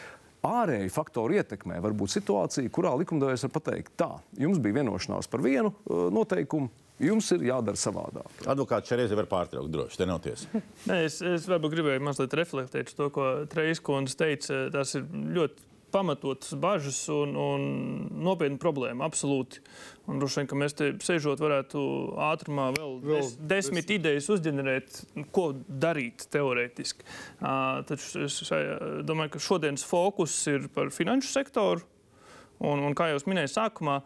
ārēji 0.47 0.93
faktori 0.93 1.38
ietekmē. 1.40 1.80
Var 1.82 1.97
būt 1.97 2.16
situācija, 2.16 2.70
kurā 2.74 2.93
likumdevējs 3.01 3.47
var 3.47 3.53
pateikt, 3.57 3.95
tā, 4.01 4.11
jums 4.38 4.61
bija 4.62 4.80
vienošanās 4.80 5.30
par 5.30 5.45
vienu 5.45 5.72
uh, 5.72 6.09
noteikumu. 6.14 6.70
Jums 7.03 7.32
ir 7.34 7.43
jādara 7.49 7.78
savādāk. 7.80 8.45
Advokāts 8.53 8.90
šeit 8.90 9.01
reizē 9.01 9.16
var 9.18 9.26
pārtraukt, 9.30 9.72
droši. 9.74 10.05
Nav 10.07 10.20
tiesa. 10.22 10.61
Nē, 10.86 11.01
es, 11.09 11.16
es 11.24 11.49
varbūt 11.51 11.72
gribēju 11.74 12.03
mazliet 12.05 12.36
reflektēt 12.38 12.93
to, 12.95 13.09
ko 13.14 13.30
Treis 13.51 13.80
kundze 13.82 14.14
teica. 14.20 14.68
Tas 14.70 14.95
ir 14.99 15.09
ļoti 15.11 15.72
pamatotas 15.93 16.55
bažas 16.59 16.99
un, 17.12 17.34
un 17.38 17.66
nopietna 18.24 18.59
problēma. 18.62 19.07
Absolūti. 19.09 19.62
Un 20.11 20.18
droši 20.22 20.40
vien, 20.40 20.49
ka 20.51 20.59
mēs 20.59 20.76
te 20.78 20.88
sēžot, 21.05 21.40
varētu 21.43 21.82
ātrumā 22.32 22.70
vēl, 22.76 22.97
vēl 23.05 23.20
des, 23.20 23.36
desmit 23.55 23.86
es... 23.86 23.99
idejas 24.01 24.30
uzģenerēt, 24.34 25.03
ko 25.34 25.51
darīt 25.68 26.26
teorētiski. 26.32 27.07
Uh, 27.38 27.82
taču 27.88 28.26
es 28.26 28.40
domāju, 29.07 29.36
ka 29.36 29.45
šodienas 29.47 29.86
fokus 29.86 30.34
ir 30.51 30.66
par 30.74 30.90
finanšu 30.95 31.30
sektoru. 31.30 31.86
Un, 32.62 32.82
un 32.86 32.95
kā 32.99 33.09
jau 33.11 33.22
minēju 33.26 33.51
sākumā, 33.51 34.01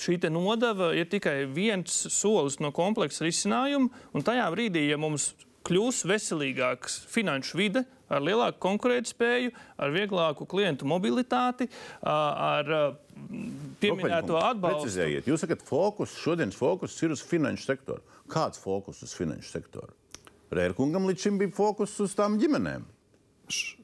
šī 0.00 0.18
nodeva 0.32 0.92
ir 0.96 1.08
tikai 1.12 1.44
viens 1.50 1.92
solis 2.14 2.58
no 2.62 2.72
kompleksa 2.72 3.26
risinājuma. 3.26 3.90
Tajā 4.24 4.46
brīdī, 4.54 4.86
ja 4.88 4.98
mums 5.00 5.32
kļūs 5.66 6.02
veselīgāks 6.08 7.02
finanšu 7.12 7.58
vide, 7.60 7.84
ar 8.12 8.24
lielāku 8.24 8.60
konkurētspēju, 8.62 9.52
ar 9.82 9.94
vieglāku 9.94 10.46
klientu 10.48 10.88
mobilitāti, 10.88 11.68
ar 12.02 12.70
pieminēto 13.82 14.38
atbalstu. 14.40 14.86
Precizējiet, 14.86 15.28
jūs 15.30 15.44
sakat, 15.44 15.64
fokus, 15.66 16.16
šodienas 16.22 16.58
fokus 16.58 16.96
ir 17.02 17.14
uz 17.16 17.24
finanšu 17.26 17.68
sektoru. 17.68 18.04
Kāds 18.32 18.60
fokus 18.62 19.02
uz 19.04 19.14
finanšu 19.18 19.50
sektoru? 19.50 19.92
Rērkungam 20.52 21.08
līdz 21.08 21.26
šim 21.26 21.38
bija 21.40 21.54
fokus 21.56 21.94
uz 22.04 22.14
tām 22.16 22.36
ģimenēm. 22.40 22.84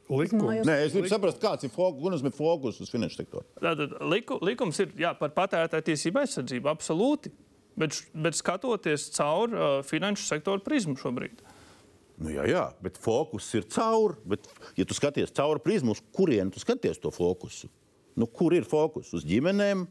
Likums. 0.08 0.64
Nē, 0.64 0.74
es 0.86 0.94
gribu 0.94 1.10
saprast, 1.10 1.40
kāds 1.42 1.66
ir 1.66 1.72
fokus, 1.72 2.22
fokus 2.36 2.78
uz 2.80 2.88
finanšu 2.92 3.20
sektoru. 3.20 3.44
Tātad 3.60 3.98
liku, 4.08 4.38
likums 4.44 4.80
ir 4.80 4.94
jā, 4.96 5.12
par 5.18 5.34
patērētāju 5.36 5.84
tiesību 5.90 6.22
aizsardzību, 6.22 6.70
absolūti. 6.72 7.32
Bet, 7.78 7.94
bet 8.10 8.34
skatoties 8.34 9.04
caur 9.14 9.52
uh, 9.52 9.66
finanšu 9.86 10.24
sektoru 10.26 10.64
prizmu 10.64 10.96
šobrīd. 10.98 11.44
Nu, 12.18 12.32
jā, 12.34 12.44
jā, 12.50 12.64
bet 12.82 12.98
fokus 12.98 13.46
ir 13.54 13.68
caur. 13.70 14.16
Bet, 14.26 14.48
ja 14.78 14.86
tu 14.88 14.96
skaties 14.96 15.34
caur 15.36 15.60
prizmu, 15.62 15.94
uz 15.94 16.02
kurien 16.14 16.50
tu 16.50 16.62
skaties 16.62 16.98
to 16.98 17.12
fokusu? 17.14 17.70
Nu, 18.18 18.26
kur 18.26 18.56
ir 18.56 18.66
fokus? 18.66 19.12
Uz 19.14 19.26
ģimenēm, 19.28 19.84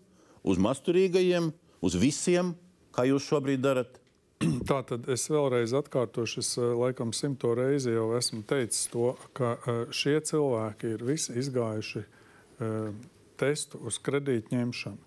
uz 0.44 0.60
masturīgajiem, 0.60 1.54
uz 1.80 1.96
visiem, 2.00 2.52
kā 2.96 3.08
jūs 3.08 3.30
šobrīd 3.30 3.64
darat? 3.64 4.02
Tā 4.70 4.82
tad 4.86 5.08
es 5.10 5.24
vēlreiz 5.32 5.72
atkārtošu, 5.78 6.44
es 6.44 6.52
eh, 6.60 6.66
laikam 6.78 7.14
simto 7.16 7.54
reizi 7.58 7.96
jau 7.96 8.12
esmu 8.18 8.44
teicis 8.50 8.90
to, 8.92 9.14
ka 9.38 9.56
eh, 9.58 9.80
šie 9.96 10.20
cilvēki 10.28 10.94
ir 10.98 11.06
visi 11.08 11.38
izgājuši 11.40 12.04
uh, 12.04 12.92
testu 13.40 13.80
uz 13.88 13.98
kredītņemšanu. 14.04 15.07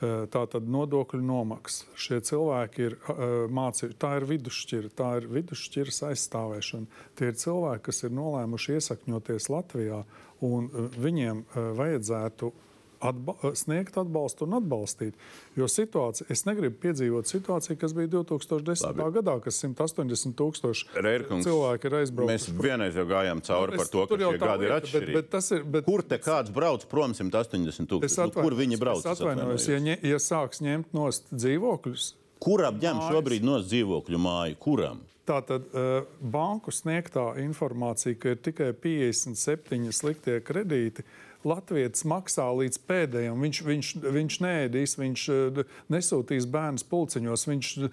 Tā 0.00 0.42
tad 0.48 0.68
nodokļu 0.72 1.20
nomaksa. 1.20 1.84
Šie 1.92 2.22
cilvēki 2.24 2.86
ir 2.86 2.94
uh, 2.96 3.20
mācījušies, 3.52 3.98
tā 4.00 4.14
ir 4.16 4.24
vidusšķira, 4.30 4.92
tā 4.96 5.10
ir 5.20 5.26
vidusšķiras 5.28 6.00
aizstāvēšana. 6.08 7.02
Tie 7.20 7.28
ir 7.28 7.36
cilvēki, 7.36 7.84
kas 7.90 8.00
ir 8.08 8.14
nolēmuši 8.16 8.78
iesakņoties 8.78 9.50
Latvijā, 9.52 10.00
un 10.48 10.70
uh, 10.72 10.88
viņiem 10.96 11.44
vajadzētu 11.76 12.52
atba 13.00 13.34
sniegt 13.56 13.96
atbalstu 14.00 14.44
un 14.44 14.58
atbalstīt. 14.58 15.16
Jo 15.58 15.66
situācija, 15.70 16.28
es 16.32 16.44
negribu 16.46 16.76
piedzīvot 16.82 17.28
situāciju, 17.30 17.78
kas 17.80 17.94
bija 17.96 18.10
2010. 18.12 18.90
Labi. 18.90 19.06
gadā, 19.16 19.36
kad 19.44 19.56
180 19.56 20.36
tūkstoši 20.38 20.88
cilvēki 21.46 21.90
ir 21.90 21.98
aizbraukuši. 22.02 22.32
Mēs 22.32 22.48
vienreiz 22.60 22.98
jau 23.00 23.06
gājām 23.08 23.42
cauri 23.46 23.76
nu, 23.76 23.80
par 23.80 23.92
to, 23.92 24.06
ka 24.10 24.20
šie 24.20 24.40
gadi 24.44 24.68
ir 24.68 24.74
atšķirīgi. 24.76 25.16
Bet, 25.16 25.30
bet 25.32 25.52
ir, 25.56 25.68
bet, 25.76 25.88
kur 25.88 26.04
te 26.12 26.20
kāds 26.22 26.52
brauc 26.54 26.84
prom 26.90 27.16
180 27.16 27.88
tūkstoši? 27.90 28.32
Nu, 28.34 28.34
kur 28.36 28.58
viņi 28.58 28.80
brauc? 28.80 29.04
Es 29.04 29.12
atvainojos, 29.14 29.68
ja, 29.72 29.80
ņem, 29.86 30.02
ja 30.12 30.20
sāks 30.20 30.64
ņemt 30.64 30.92
nost 30.96 31.30
dzīvokļus. 31.32 32.10
Kuram 32.40 32.80
ņem 32.80 33.00
šobrīd 33.08 33.46
nost 33.48 33.72
dzīvokļu 33.72 34.20
māju? 34.20 34.60
Kuram? 34.60 35.00
Tātad 35.28 35.66
uh, 35.76 36.06
banku 36.18 36.72
sniegtā 36.74 37.22
informācija, 37.38 38.16
ka 38.18 38.32
ir 38.34 38.38
tikai 38.42 38.70
57 38.74 39.92
sliktie 39.94 40.40
kredīti, 40.42 41.04
uh, 41.04 41.29
Latvijas 41.46 42.04
maksā 42.08 42.44
līdz 42.52 42.78
pēdējiem. 42.88 43.44
Viņš, 43.46 43.60
viņš, 43.64 43.90
viņš 44.16 44.38
neēdīs, 44.44 44.96
viņš 45.00 45.24
uh, 45.32 45.60
nesūtīs 45.92 46.48
bērnus 46.50 46.84
pulciņos, 46.90 47.46
viņš 47.48 47.70
uh, 47.86 47.92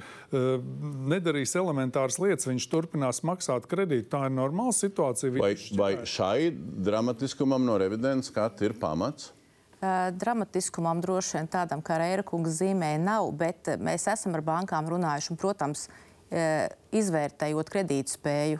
nedarīs 1.14 1.56
elementāras 1.60 2.20
lietas, 2.20 2.50
viņš 2.50 2.68
turpinās 2.72 3.24
maksāt 3.28 3.70
kredītu. 3.72 4.10
Tā 4.16 4.26
ir 4.28 4.36
normāla 4.36 4.76
situācija. 4.76 5.32
Vai, 5.40 5.54
vai 5.80 5.94
šai 6.04 6.52
dramatiskumam 6.88 7.64
no 7.68 7.78
revidents 7.80 8.34
skata 8.34 8.68
ir 8.68 8.76
pamats? 8.82 9.32
Uh, 9.78 10.10
dramatiskumam 10.18 11.00
droši 11.04 11.38
vien 11.38 11.48
tādam, 11.54 11.84
kā 11.86 12.02
Reira 12.02 12.26
kungs 12.28 12.60
zīmē, 12.60 12.96
nav, 13.00 13.30
bet 13.38 13.76
mēs 13.80 14.10
esam 14.12 14.36
ar 14.36 14.44
bankām 14.44 14.90
runājuši. 14.92 15.32
Un, 15.36 15.40
protams, 15.40 15.88
izvērtējot 16.28 17.70
kredītspēju, 17.72 18.60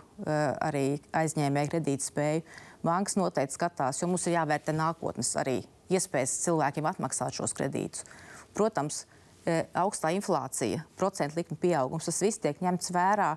arī 0.64 0.86
aizņēmēju 1.20 1.72
kredītspēju, 1.74 2.44
bankas 2.86 3.18
noteikti 3.18 3.58
skatās, 3.58 4.02
jo 4.02 4.10
mums 4.12 4.28
ir 4.28 4.38
jāvērtē 4.38 4.76
nākotnes 4.76 5.34
arī 5.40 5.60
iespējas 5.94 6.40
cilvēkiem 6.46 6.88
atmaksāt 6.90 7.38
šos 7.40 7.56
kredītus. 7.58 8.06
Protams, 8.58 9.06
e, 9.46 9.64
augstā 9.78 10.12
inflācija, 10.16 10.84
procentu 11.00 11.40
likuma 11.40 11.62
pieaugums, 11.62 12.10
tas 12.10 12.24
viss 12.24 12.44
tiek 12.44 12.60
ņemts 12.64 12.92
vērā. 12.96 13.36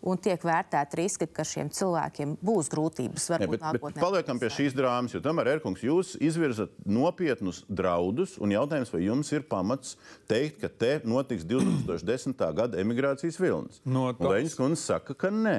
Un 0.00 0.16
tiek 0.16 0.40
vērtēti 0.40 0.96
riski, 0.96 1.26
ka 1.28 1.44
šiem 1.44 1.68
cilvēkiem 1.76 2.38
būs 2.40 2.70
grūtības. 2.72 3.26
Ne, 3.34 3.48
bet, 3.52 3.66
bet 3.74 3.98
paliekam 4.00 4.38
pie 4.40 4.48
šīs 4.48 4.72
drāmas, 4.72 5.12
jo 5.12 5.20
tomēr, 5.20 5.50
Erkungs, 5.58 5.82
jūs 5.84 6.14
izvirzat 6.24 6.72
nopietnus 6.88 7.66
draudus. 7.68 8.38
Jautājums, 8.40 8.94
vai 8.94 9.02
jums 9.04 9.28
ir 9.36 9.44
pamats 9.44 9.98
teikt, 10.30 10.62
ka 10.62 10.72
te 10.72 10.94
notiks 11.04 11.44
2010. 11.44 12.32
gada 12.56 12.80
emigrācijas 12.80 13.36
vilnis? 13.42 13.84
No 13.84 14.06
Leņķis 14.16 14.56
kundze 14.56 14.80
saka, 14.80 15.18
ka 15.20 15.28
nē. 15.28 15.58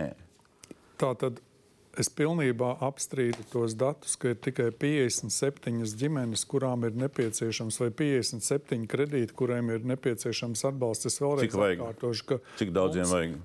Tā 0.98 1.14
tad 1.22 1.38
Es 2.00 2.08
pilnībā 2.08 2.78
apstrīdu 2.88 3.44
tos 3.52 3.74
datus, 3.76 4.16
ka 4.20 4.32
ir 4.32 4.38
tikai 4.40 4.70
57 4.72 5.96
ģimenes, 6.00 6.46
kurām 6.48 6.86
ir 6.88 6.96
nepieciešams, 6.96 7.82
vai 7.84 7.90
57 7.92 8.88
kredīti, 8.92 9.36
kuriem 9.36 9.74
ir 9.76 9.88
nepieciešams 9.92 10.64
atbalsts. 10.72 11.10
Es 11.12 11.20
vēlreiz 11.20 11.52
atkārtošu, 11.52 12.28
ka. 12.30 12.40
Cik 12.62 12.72
daudziem 12.76 13.04
mums... 13.04 13.16
vajag? 13.18 13.42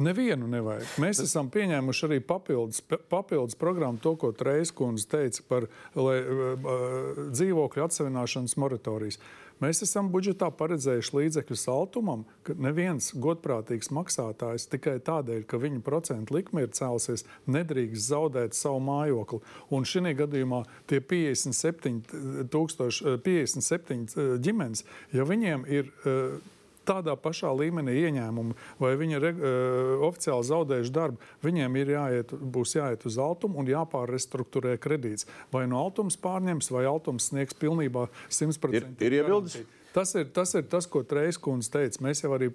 Nevienu 0.00 0.46
nevajag. 0.48 0.86
Mēs 1.02 1.18
esam 1.20 1.50
pieņēmuši 1.52 2.06
arī 2.06 2.20
papildus, 2.24 2.80
papildus 3.12 3.58
programmu, 3.60 4.00
to, 4.00 4.14
ko 4.16 4.30
Treiskundze 4.32 5.04
teica 5.10 5.44
par 5.50 5.66
lai, 5.98 6.16
uh, 6.24 7.18
dzīvokļu 7.34 7.84
atsevināšanas 7.84 8.56
moratorijas. 8.62 9.20
Mēs 9.60 9.82
esam 9.84 10.08
budžetā 10.12 10.48
paredzējuši 10.56 11.16
līdzekļus 11.16 11.66
Altumam, 11.68 12.22
ka 12.46 12.54
neviens 12.56 13.10
godprātīgs 13.12 13.90
maksātājs 13.92 14.64
tikai 14.72 14.96
tādēļ, 15.04 15.42
ka 15.48 15.60
viņa 15.60 15.82
procentu 15.84 16.38
likme 16.38 16.64
ir 16.64 16.72
cēlusies, 16.76 17.26
nedrīkst 17.44 18.06
zaudēt 18.08 18.56
savu 18.56 18.80
mājokli. 18.86 19.42
Un 19.76 19.84
šī 19.84 20.14
gadījumā 20.22 20.62
tie 20.88 21.02
57, 21.04 22.48
tūkstoši, 22.52 23.18
57 23.26 24.40
ģimenes, 24.40 24.86
ja 25.12 25.28
viņiem 25.28 25.68
ir. 25.68 25.92
Uh, 26.06 26.56
tādā 26.90 27.16
pašā 27.16 27.52
līmenī 27.56 27.96
ieņēmumi, 28.04 28.58
vai 28.82 28.92
viņi 29.00 29.18
ir 29.18 29.28
uh, 29.30 30.06
oficiāli 30.10 30.48
zaudējuši 30.50 30.94
darbu, 30.98 31.32
viņiem 31.46 31.80
ir 31.82 31.94
jāiet, 31.96 32.36
būs 32.58 32.76
jāiet 32.78 33.06
uz 33.08 33.18
Altumu 33.22 33.62
un 33.62 33.70
jāpārrestruktūrē 33.70 34.76
kredīts. 34.82 35.28
Vai 35.54 35.66
no 35.70 35.82
Altums 35.86 36.18
pārņems, 36.20 36.72
vai 36.74 36.86
Altums 36.90 37.30
sniegs 37.30 37.56
pilnībā 37.60 38.08
100%. 38.28 38.74
Ir, 38.74 38.90
ir 39.06 39.20
iebildes? 39.22 39.60
Tas 39.92 40.14
ir, 40.14 40.28
tas 40.30 40.52
ir 40.54 40.66
tas, 40.70 40.86
ko 40.86 41.02
Treiskundze 41.06 41.70
teica. 41.74 41.98
Mēs 42.04 42.22
jau 42.22 42.30
arī 42.36 42.50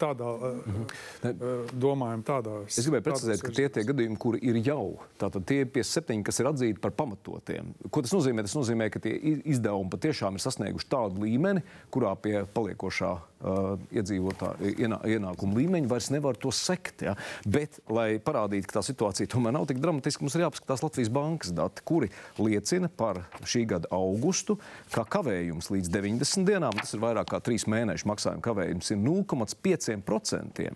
tādā 0.00 0.30
mhm. 0.40 1.66
domājam. 1.76 2.24
Tādā, 2.26 2.54
es 2.64 2.80
gribēju 2.80 3.04
precizēt, 3.10 3.44
ka 3.44 3.52
tie 3.52 3.68
ir 3.68 3.88
gadījumi, 3.90 4.16
kuri 4.20 4.40
ir 4.48 4.60
jau 4.64 4.96
tātad 5.20 5.44
tie 5.48 5.60
pie 5.68 5.84
septiņi, 5.84 6.24
kas 6.26 6.40
ir 6.40 6.48
atzīti 6.50 6.80
par 6.82 6.94
pamatotiem. 6.96 7.74
Ko 7.92 8.02
tas 8.04 8.14
nozīmē? 8.16 8.46
Tas 8.46 8.56
nozīmē, 8.56 8.88
ka 8.92 9.02
tie 9.04 9.12
izdevumi 9.44 9.92
patiešām 9.92 10.38
ir 10.38 10.44
sasnieguši 10.46 10.90
tādu 10.96 11.26
līmeni, 11.26 11.64
kurā 11.92 12.14
pie 12.16 12.38
paliekošā 12.56 13.12
uh, 13.40 13.76
iedzīvotāju 13.94 14.74
ienā, 14.76 15.00
ienākumu 15.16 15.60
līmeņu, 15.60 15.90
vairs 15.90 16.10
nevar 16.14 16.38
to 16.40 16.52
sekt. 16.54 17.04
Ja? 17.06 17.16
Bet, 17.44 17.80
lai 17.92 18.18
parādītu, 18.22 18.68
ka 18.70 18.78
tā 18.78 18.84
situācija 18.86 19.30
tomēr 19.32 19.56
nav 19.56 19.68
tik 19.70 19.80
dramatiska, 19.82 20.24
mums 20.24 20.36
ir 20.38 20.46
jāpaskatās 20.46 20.84
Latvijas 20.84 21.12
bankas 21.14 21.54
dati, 21.56 21.84
kuri 21.86 22.10
liecina 22.40 22.90
par 22.92 23.22
šī 23.46 23.64
gada 23.72 23.90
augustu, 23.94 24.58
ka 24.94 25.06
kavējums 25.16 25.70
līdz 25.72 25.92
90 25.94 26.48
dienām, 26.48 26.76
tas 26.80 26.94
ir 26.96 27.02
vairāk 27.04 27.30
kā 27.32 27.40
3 27.44 27.68
mēnešu 27.72 28.10
maksājuma 28.10 28.44
kavējums, 28.44 28.92
ir 28.92 29.02
0,5%. 29.02 30.66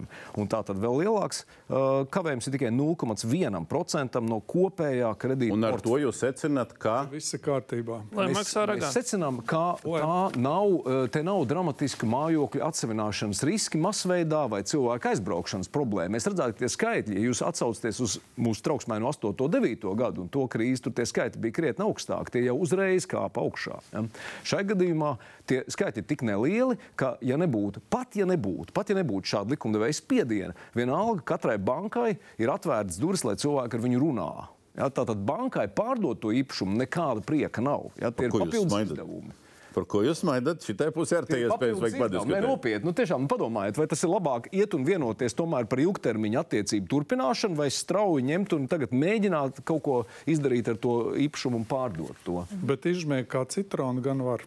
Un 0.40 0.50
tā 0.50 0.62
tad 0.66 0.80
vēl 0.80 1.02
lielāks 1.04 1.44
uh, 1.44 2.06
kavējums 2.12 2.48
ir 2.48 2.56
tikai 2.56 2.72
0,1% 2.74 4.24
no 4.26 4.40
kopējā 4.50 5.12
kredīta. 5.20 5.56
Un 5.56 5.68
ar 5.68 5.80
to 5.84 5.98
jūs 6.00 6.20
secināt, 6.22 6.74
ka 6.80 7.00
Viss 7.10 7.34
ir 7.34 7.42
kārtībā. 7.44 8.00
Lai 8.16 8.28
Mēs, 8.30 8.52
mēs 8.54 8.94
secinām, 8.94 9.40
ka 9.46 9.62
tā 9.82 10.18
nav, 10.40 10.74
eh, 10.84 11.00
te 11.12 11.22
nav 11.26 11.42
dramatiska 11.50 12.08
mājokļu 12.50 12.66
atsevināšanas 12.66 13.42
riski 13.46 13.78
masveidā 13.78 14.48
vai 14.50 14.62
cilvēku 14.66 15.10
aizbraukšanas 15.10 15.70
problēma. 15.70 16.16
Mēs 16.16 16.26
redzam, 16.26 16.52
ka 16.52 16.58
tie 16.58 16.68
skaitļi, 16.68 17.16
ja 17.16 17.28
jūs 17.28 17.42
atsaucaties 17.46 18.00
uz 18.00 18.16
mūsu 18.36 18.62
trauksmēnu 18.66 19.06
8. 19.06 19.34
un 19.44 19.50
9. 19.54 19.94
gadu 19.96 20.24
un 20.24 20.28
to 20.28 20.46
krīzi, 20.50 20.82
tur 20.82 20.92
tie 20.92 21.06
skaitļi 21.06 21.40
bija 21.40 21.54
krietni 21.54 21.86
augstāki. 21.86 22.34
Tie 22.34 22.44
jau 22.44 22.56
uzreiz 22.58 23.06
kāpa 23.06 23.40
augšā. 23.44 23.80
Ja? 23.92 24.04
Šai 24.42 24.64
gadījumā 24.66 25.16
tie 25.46 25.62
skaitļi 25.70 26.02
ir 26.02 26.08
tik 26.10 26.24
nelieli, 26.26 26.78
ka, 26.96 27.16
ja 27.22 27.38
nebūtu, 27.40 27.82
pat 27.90 28.16
ja 28.18 28.26
nebūtu, 28.26 28.74
pat 28.74 28.90
ja 28.90 28.98
nebūtu 28.98 29.34
šāda 29.34 29.54
likumdevēja 29.54 29.98
spiediena, 30.00 30.56
vienalga 30.74 31.22
katrai 31.34 31.58
bankai 31.58 32.16
ir 32.40 32.50
atvērtas 32.50 32.98
durvis, 33.00 33.26
lai 33.26 33.38
cilvēki 33.38 33.78
ar 33.78 33.86
viņu 33.86 34.02
runā. 34.02 34.32
Ja, 34.78 34.86
tātad 34.94 35.18
bankai 35.26 35.66
pārdot 35.74 36.20
to 36.22 36.30
īpašumu 36.34 36.78
nekāda 36.78 37.24
prieka 37.26 37.62
nav. 37.62 37.90
Ja, 37.98 38.12
tie 38.14 38.28
ir 38.28 38.34
ko 38.34 38.44
jūs 38.44 38.52
papildus 38.52 38.84
izdevumi. 38.86 39.34
Par 39.74 39.86
ko 39.90 40.02
jūs 40.04 40.22
smaidat? 40.24 40.64
Šitai 40.66 40.90
pusē 40.94 41.20
ar 41.20 41.28
papildus 41.28 41.80
vajag 41.82 41.96
izdevumi. 41.96 42.00
Nē, 42.00 42.04
padiskutēt. 42.04 42.46
nopietni, 42.46 42.88
nu, 42.88 42.94
tiešām 42.96 43.26
padomājiet, 43.30 43.80
vai 43.80 43.86
tas 43.90 44.04
ir 44.04 44.12
labāk 44.12 44.48
iet 44.56 44.76
un 44.76 44.86
vienoties 44.88 45.36
tomēr 45.38 45.68
par 45.70 45.82
ilgtermiņa 45.82 46.44
attiecību 46.44 46.90
turpināšanu, 46.90 47.58
vai 47.60 47.68
strauji 47.74 48.26
ņemt 48.30 48.56
un 48.56 48.68
tagad 48.70 48.94
mēģināt 48.94 49.62
kaut 49.68 49.82
ko 49.86 49.98
izdarīt 50.30 50.72
ar 50.72 50.80
to 50.82 50.96
īpašumu 51.26 51.62
un 51.62 51.68
pārdot 51.70 52.24
to. 52.26 52.44
Bet 52.66 52.88
izžmēgt 52.90 53.30
kā 53.34 53.44
citronu 53.50 54.04
gan 54.04 54.24
var. 54.26 54.46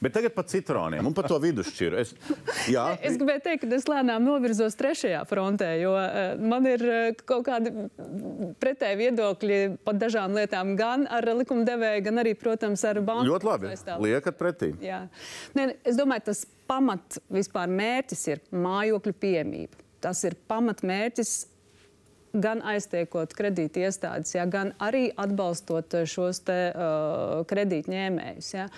Bet 0.00 0.14
tagad 0.16 0.34
par 0.36 0.46
citroniem 0.50 1.06
un 1.06 1.14
par 1.16 1.28
to 1.30 1.38
vidusšķiru. 1.42 2.00
Es, 2.02 2.14
jā, 2.70 2.86
Es 3.06 3.18
gribēju 3.20 3.44
teikt, 3.44 3.66
ka 3.66 3.76
es 3.76 3.88
lēnām 3.90 4.24
novirzos 4.26 4.76
trešajā 4.78 5.22
frontē, 5.28 5.72
jo 5.82 5.92
uh, 5.98 6.40
man 6.40 6.66
ir 6.70 6.86
uh, 6.86 7.22
kaut 7.28 7.44
kādi 7.48 7.74
pretēji 8.62 9.00
viedokļi 9.02 9.60
par 9.86 9.98
dažām 10.00 10.36
lietām, 10.38 10.74
gan 10.78 11.06
ar 11.10 11.28
likumdevēju, 11.42 12.06
gan 12.08 12.24
arī, 12.24 12.34
protams, 12.38 12.84
ar 12.88 13.02
banku. 13.04 13.28
ļoti 13.30 13.48
labi. 13.48 13.76
Liekat 14.06 14.40
pretī. 14.40 14.72
Jā. 14.82 15.04
Nē, 15.58 15.72
es 15.88 15.98
domāju, 15.98 16.28
tas 16.32 16.44
pamat 16.70 17.20
vispār 17.32 17.70
mērķis 17.70 18.28
ir 18.32 18.44
mājokļu 18.54 19.16
pieejamība. 19.22 19.82
Tas 20.02 20.22
ir 20.26 20.36
pamatmērķis 20.50 21.34
gan 22.32 22.62
aiztiekot 22.64 23.34
kredīti 23.36 23.84
iestādes, 23.84 24.34
ja, 24.34 24.46
gan 24.48 24.72
arī 24.82 25.10
atbalstot 25.20 25.94
eh, 25.98 26.06
šos 26.08 26.42
te, 26.46 26.58
uh, 26.72 27.42
kredītņēmējus. 27.48 28.52
Ja. 28.56 28.68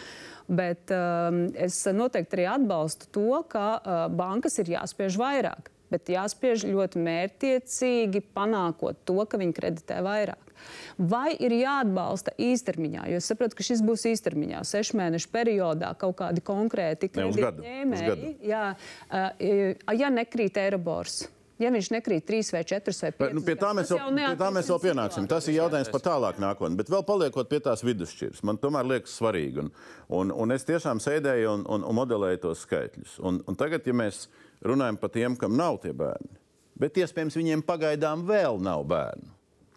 Bet 0.49 0.93
um, 0.93 1.47
es 1.57 1.79
noteikti 1.89 2.37
arī 2.37 2.49
atbalstu 2.53 3.09
to, 3.15 3.39
ka 3.49 3.69
uh, 3.79 4.01
bankas 4.13 4.59
ir 4.61 4.75
jāspiež 4.75 5.17
vairāk, 5.17 5.71
bet 5.93 6.11
jāspiež 6.13 6.67
ļoti 6.69 7.01
mērķiecīgi, 7.01 8.21
panākot 8.37 8.99
to, 9.09 9.23
ka 9.25 9.41
viņi 9.41 9.57
kreditē 9.57 10.03
vairāk. 10.05 10.53
Vai 11.01 11.33
ir 11.41 11.53
jāatbalsta 11.57 12.35
īstermiņā? 12.41 13.07
Jo 13.13 13.21
es 13.21 13.29
saprotu, 13.29 13.57
ka 13.57 13.65
šis 13.67 13.81
būs 13.85 14.05
īstermiņā, 14.13 14.61
sešu 14.69 14.99
mēnešu 15.01 15.33
periodā, 15.33 15.95
kaut 16.01 16.19
kādi 16.21 16.45
konkrēti 16.45 17.09
kredītņēmēji. 17.15 18.35
Jā, 18.45 18.67
uh, 19.09 19.97
ja 19.97 20.13
nekrīt 20.13 20.61
Eirobors. 20.61 21.25
Ja 21.65 21.71
viņš 21.73 21.89
nekrīt 21.95 22.27
3 22.29 22.53
vai 22.53 22.61
4 22.69 22.95
vai 23.01 23.11
5, 23.15 23.19
Bet, 23.23 23.35
nu, 23.37 23.43
pie 23.47 23.55
tā 23.57 23.71
mēs 23.77 23.91
vēl, 23.95 24.11
pie 24.19 24.39
tā 24.41 24.51
mēs 24.53 24.69
vēl 24.69 24.81
pienāksim. 24.83 25.29
Tas 25.31 25.49
ir 25.49 25.57
jautājums 25.57 25.91
par 25.95 26.03
tālāk 26.05 26.41
nākotni. 26.43 26.77
Bet 26.77 26.93
vēl 26.93 27.05
paliekot 27.09 27.49
pie 27.49 27.63
tās 27.65 27.85
vidusšķiras, 27.87 28.43
man 28.45 28.61
tomēr 28.61 28.89
liekas 28.91 29.17
svarīgi. 29.17 29.65
Un, 29.65 29.71
un, 30.19 30.33
un 30.45 30.55
es 30.55 30.67
tiešām 30.69 31.01
sēdēju 31.01 31.53
un, 31.57 31.67
un, 31.77 31.87
un 31.89 31.99
modelēju 32.01 32.43
tos 32.45 32.65
skaitļus. 32.67 33.19
Un, 33.25 33.41
un 33.49 33.61
tagad, 33.61 33.87
ja 33.89 33.97
mēs 33.97 34.27
runājam 34.67 34.99
par 35.01 35.15
tiem, 35.15 35.39
kam 35.41 35.57
nav 35.57 35.81
tie 35.85 35.95
bērni, 35.97 36.37
bet 36.81 37.01
iespējams 37.01 37.39
viņiem 37.41 37.65
pagaidām 37.65 38.27
vēl 38.29 38.61
nav 38.63 38.85
bērnu, 38.91 39.31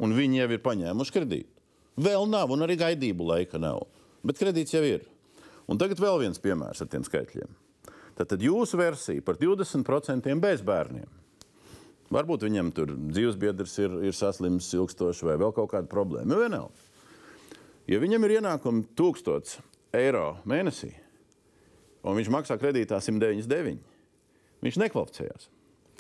un 0.04 0.18
viņi 0.18 0.44
jau 0.44 0.50
ir 0.52 0.66
paņēmuši 0.66 1.16
kredītu. 1.20 1.54
Vēl 1.98 2.28
nav, 2.30 2.52
un 2.54 2.66
arī 2.66 2.76
gaidību 2.78 3.32
laika 3.32 3.62
nav. 3.62 3.88
Bet 4.28 4.38
kredīts 4.42 4.76
jau 4.76 4.84
ir. 4.86 5.08
Un 5.68 5.80
tagad 5.80 6.00
vēl 6.02 6.20
viens 6.22 6.42
piemērs 6.42 6.84
ar 6.84 6.92
tiem 6.92 7.06
skaitļiem. 7.06 7.50
Tad 8.18 8.42
jūsu 8.42 8.80
versija 8.80 9.24
par 9.26 9.38
20% 9.38 10.36
bez 10.42 10.64
bērniem. 10.66 11.10
Varbūt 12.14 12.46
viņam 12.48 12.70
tur 12.76 12.94
dzīvesbiedrs 12.96 13.74
ir, 13.84 13.96
ir 14.08 14.16
saslims 14.16 14.70
ilgstoši 14.78 15.28
vai 15.28 15.36
vēl 15.42 15.52
kaut 15.56 15.74
kāda 15.74 15.90
problēma. 15.92 16.30
Nu, 16.30 16.40
vienalga. 16.40 16.86
Ja 17.88 18.00
viņam 18.04 18.28
ir 18.28 18.38
ienākumi 18.38 18.86
1000 19.00 19.58
eiro 19.96 20.38
mēnesī, 20.48 20.92
un 22.04 22.18
viņš 22.20 22.32
maksā 22.32 22.58
kredītā 22.60 23.00
199, 23.04 23.84
viņš 24.64 24.80
nekvalificējās. 24.84 25.50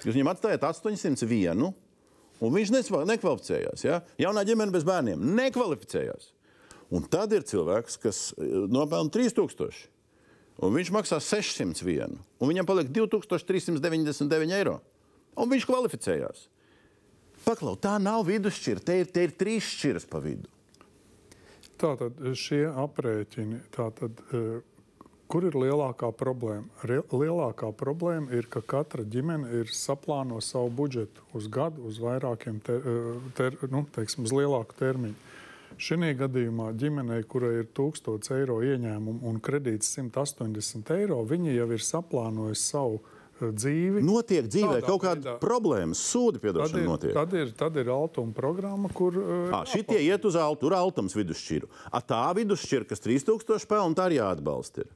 Jūs 0.03 0.13
viņam 0.13 0.31
atstājat 0.31 0.65
801, 0.67 1.67
un 2.43 2.55
viņš 2.55 2.73
nekvalificējās. 3.09 3.85
Ja? 3.87 4.01
Jaunā 4.21 4.43
ģimene 4.47 4.75
bez 4.75 4.85
bērniem 4.87 5.23
nekvalificējās. 5.39 6.33
Un 6.93 7.03
tad 7.11 7.33
ir 7.35 7.43
cilvēks, 7.47 7.97
kas 7.99 8.19
eh, 8.37 8.43
nopelna 8.71 9.11
3000, 9.11 9.87
un 10.63 10.75
viņš 10.75 10.91
maksā 10.95 11.19
601, 11.23 12.15
un 12.15 12.51
viņam 12.51 12.67
paliek 12.67 12.91
2399 12.95 14.55
eiro. 14.55 14.79
Un 15.37 15.51
viņš 15.51 15.67
kvalificējās. 15.69 16.47
Paklau, 17.45 17.77
tā 17.79 17.95
nav 18.01 18.25
vidusšķira, 18.27 18.81
te 18.83 18.95
ir, 19.03 19.11
te 19.13 19.27
ir 19.27 19.35
trīs 19.37 19.67
šķiras 19.77 20.07
pa 20.09 20.19
vidu. 20.23 20.49
Tātad 21.77 22.17
šie 22.35 22.65
aprēķini, 22.73 23.59
tātad, 23.71 24.17
eh, 24.33 24.57
kur 25.29 25.45
ir 25.45 25.53
lielākā 25.53 26.09
problēma? 26.17 26.65
Lielākā 27.13 27.69
problēma 27.77 28.33
ir, 28.33 28.49
ka 28.49 28.61
katra 28.61 29.05
ģimene 29.05 29.61
ir 29.61 29.69
saplāno 29.69 30.41
savu 30.41 30.71
budžetu 30.73 31.21
uz 31.37 31.47
gadu, 31.47 31.85
uz 31.85 31.99
vairākiem, 32.01 32.61
ter, 32.63 32.81
eh, 32.81 33.19
ter, 33.35 33.57
nu, 33.69 33.85
teiksim, 33.93 34.25
uz 34.25 34.33
lielāku 34.33 34.73
termiņu. 34.73 35.15
Šī 35.77 36.17
gadījumā 36.17 36.73
ģimenei, 36.73 37.23
kurai 37.23 37.59
ir 37.59 37.67
1000 37.75 38.31
eiro 38.31 38.57
ieņēmumi 38.65 39.21
un 39.21 39.39
kredīts 39.39 39.93
180 39.93 40.89
eiro, 40.89 41.23
viņi 41.23 41.53
jau 41.53 41.71
ir 41.71 41.77
saplānojuši 41.85 42.63
savu 42.63 42.95
eh, 42.95 43.16
dzīvi. 43.39 44.01
Notiek 44.05 44.47
dzīvē 44.49 44.79
Tādā 44.81 44.87
kaut 44.87 45.01
kāda 45.05 45.35
problēma, 45.41 45.93
sūdi 45.97 46.39
Tad 46.41 46.45
piedošana 46.47 46.81
ir, 46.81 46.87
notiek. 46.89 47.13
tad, 47.13 47.33
ir, 47.33 47.51
tad 47.57 47.77
ir 47.77 47.89
altuma 47.93 48.33
programma, 48.33 48.89
kur. 48.93 49.13
eh, 49.17 49.53
À, 49.53 49.63
šitie 49.65 49.99
iet 50.03 50.25
uz 50.25 50.35
altu, 50.35 50.65
tur 50.67 50.73
altams 50.73 51.13
vidusšķiru. 51.15 51.67
A, 51.91 52.01
tā 52.01 52.23
vidusšķira, 52.35 52.87
kas 52.89 52.99
3000 53.05 53.67
pelna, 53.69 53.93
tā 53.95 54.09
arī 54.09 54.17
jāatbalsta. 54.21 54.85
Ir. 54.85 54.87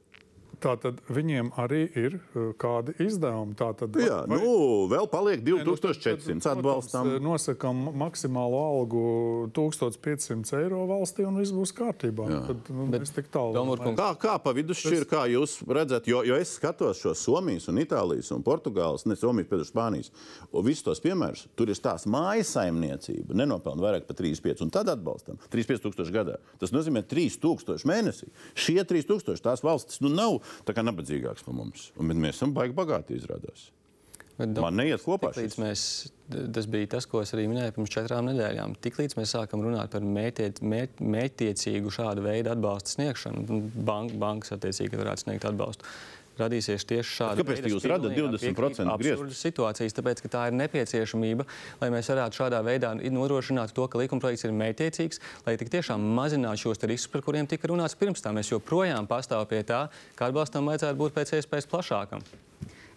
Tātad 0.62 1.00
viņiem 1.10 1.50
arī 1.58 1.82
ir 1.98 2.16
uh, 2.18 2.52
kādi 2.58 2.94
izdevumi. 3.02 3.56
Tātad, 3.58 3.96
Jā, 3.98 4.22
nu, 4.30 4.86
vēl 4.90 5.08
paliek 5.10 5.42
2400 5.44 6.52
atbalstam. 6.52 7.10
Nosakām 7.22 7.88
maksimālo 7.98 8.60
algu 8.62 9.02
1500 9.56 10.60
eiro 10.60 10.84
valstī, 10.90 11.26
un 11.26 11.40
viss 11.40 11.54
būs 11.54 11.74
kārtībā. 11.76 12.28
Jā. 12.30 12.40
Tad, 12.50 12.70
nu, 12.74 12.86
mēs 12.92 13.14
tik 13.14 13.30
tālu 13.32 13.56
Domurkungs, 13.56 13.98
Kā, 13.98 14.10
kā 14.18 14.36
pa 14.42 14.54
vidusšķiru, 14.56 15.08
kā 15.10 15.24
jūs 15.32 15.58
redzat, 15.66 16.06
jo, 16.10 16.22
jo 16.26 16.38
es 16.38 16.54
skatos 16.58 17.02
šo 17.02 17.14
Somijas, 17.18 17.68
un 17.70 17.80
Itālijas 17.82 18.30
un 18.34 18.44
Portugāles, 18.46 19.06
ne 19.08 19.18
Somijas, 19.18 19.50
bet 19.50 19.66
Spānijas, 19.68 20.12
un 20.52 20.66
visus 20.66 20.86
tos 20.86 21.02
piemērus, 21.02 21.46
tur 21.58 21.70
ir 21.72 21.80
tās 21.82 22.06
mājas 22.10 22.54
saimniecība, 22.56 23.36
nenopelna 23.38 23.84
vairāk 23.84 24.06
par 24.08 24.18
35, 24.18 24.64
un 24.66 24.72
tad 24.74 24.90
atbalstam 24.92 25.40
35 25.52 25.84
tūkstoši 25.86 26.14
gadā. 26.14 26.38
Tas 26.62 26.74
nozīmē 26.74 27.04
3000 27.08 27.86
mēnesī. 27.88 28.30
Šie 28.58 28.80
3000 28.88 29.42
tās 29.42 29.64
valstis 29.64 30.02
nu 30.04 30.12
nav 30.12 30.40
tā 30.66 30.74
kā 30.76 30.84
nabadzīgākas 30.86 31.46
par 31.46 31.56
mums, 31.56 31.90
un 31.96 32.10
bet 32.12 32.20
mēs 32.24 32.38
esam 32.38 32.54
baigi 32.56 32.76
bagāti 32.76 33.18
izrādās. 33.18 33.70
Bet, 34.38 34.56
Man 34.56 34.78
neiet 34.80 35.02
kopā 35.04 35.28
mēs, 35.60 35.82
tas 36.56 36.66
bija 36.70 36.88
tas, 36.94 37.06
ko 37.06 37.20
es 37.20 37.34
arī 37.36 37.44
minēju 37.50 37.74
pirms 37.76 37.92
četrām 37.92 38.30
nedēļām. 38.30 38.78
Tiklīdz 38.82 39.18
mēs 39.18 39.34
sākam 39.36 39.60
runāt 39.64 39.92
par 39.92 40.00
mērķiet- 40.00 40.62
mēr- 40.64 41.02
mērķtiecīgu 41.04 41.92
šādu 41.92 42.24
veidu 42.24 42.54
atbalsta 42.54 42.96
sniegšanu, 42.96 43.60
bank, 43.84 44.16
bankas 44.22 44.56
attiecīgi 44.56 44.98
varētu 44.98 45.26
sniegt 45.26 45.44
atbalstu. 45.44 45.84
Radīsies 46.42 46.86
tieši 46.88 47.16
šāda 47.18 47.42
Kāpēc 47.42 47.68
jūs 47.70 47.88
radat 47.90 48.14
20% 48.16 48.52
grieztus? 48.52 48.92
absurdas 48.92 49.42
situācijas, 49.46 49.96
tāpēc, 49.98 50.22
ka 50.24 50.32
tā 50.36 50.44
ir 50.50 50.58
nepieciešamība, 50.60 51.48
lai 51.80 51.90
mēs 51.94 52.12
varētu 52.12 52.42
šādā 52.42 52.62
veidā 52.66 52.94
nodrošināt 52.98 53.74
to, 53.76 53.88
ka 53.88 54.00
likumprojekts 54.02 54.48
ir 54.48 54.56
mērķiecīgs, 54.60 55.22
lai 55.46 55.56
tik 55.60 55.72
tiešām 55.72 56.04
mazinātu 56.18 56.66
šos 56.66 56.82
riskus, 56.84 57.10
par 57.12 57.24
kuriem 57.26 57.50
tika 57.50 57.70
runāts 57.70 57.98
pirms 57.98 58.24
tam. 58.24 58.38
Mēs 58.40 58.52
joprojām 58.52 59.08
pastāvam 59.10 59.48
pie 59.50 59.64
tā, 59.66 59.86
ka 60.18 60.30
atbalstam 60.30 60.70
vajadzētu 60.70 60.98
būt 60.98 61.20
pēc 61.20 61.36
iespējas 61.40 61.70
plašākam. 61.70 62.24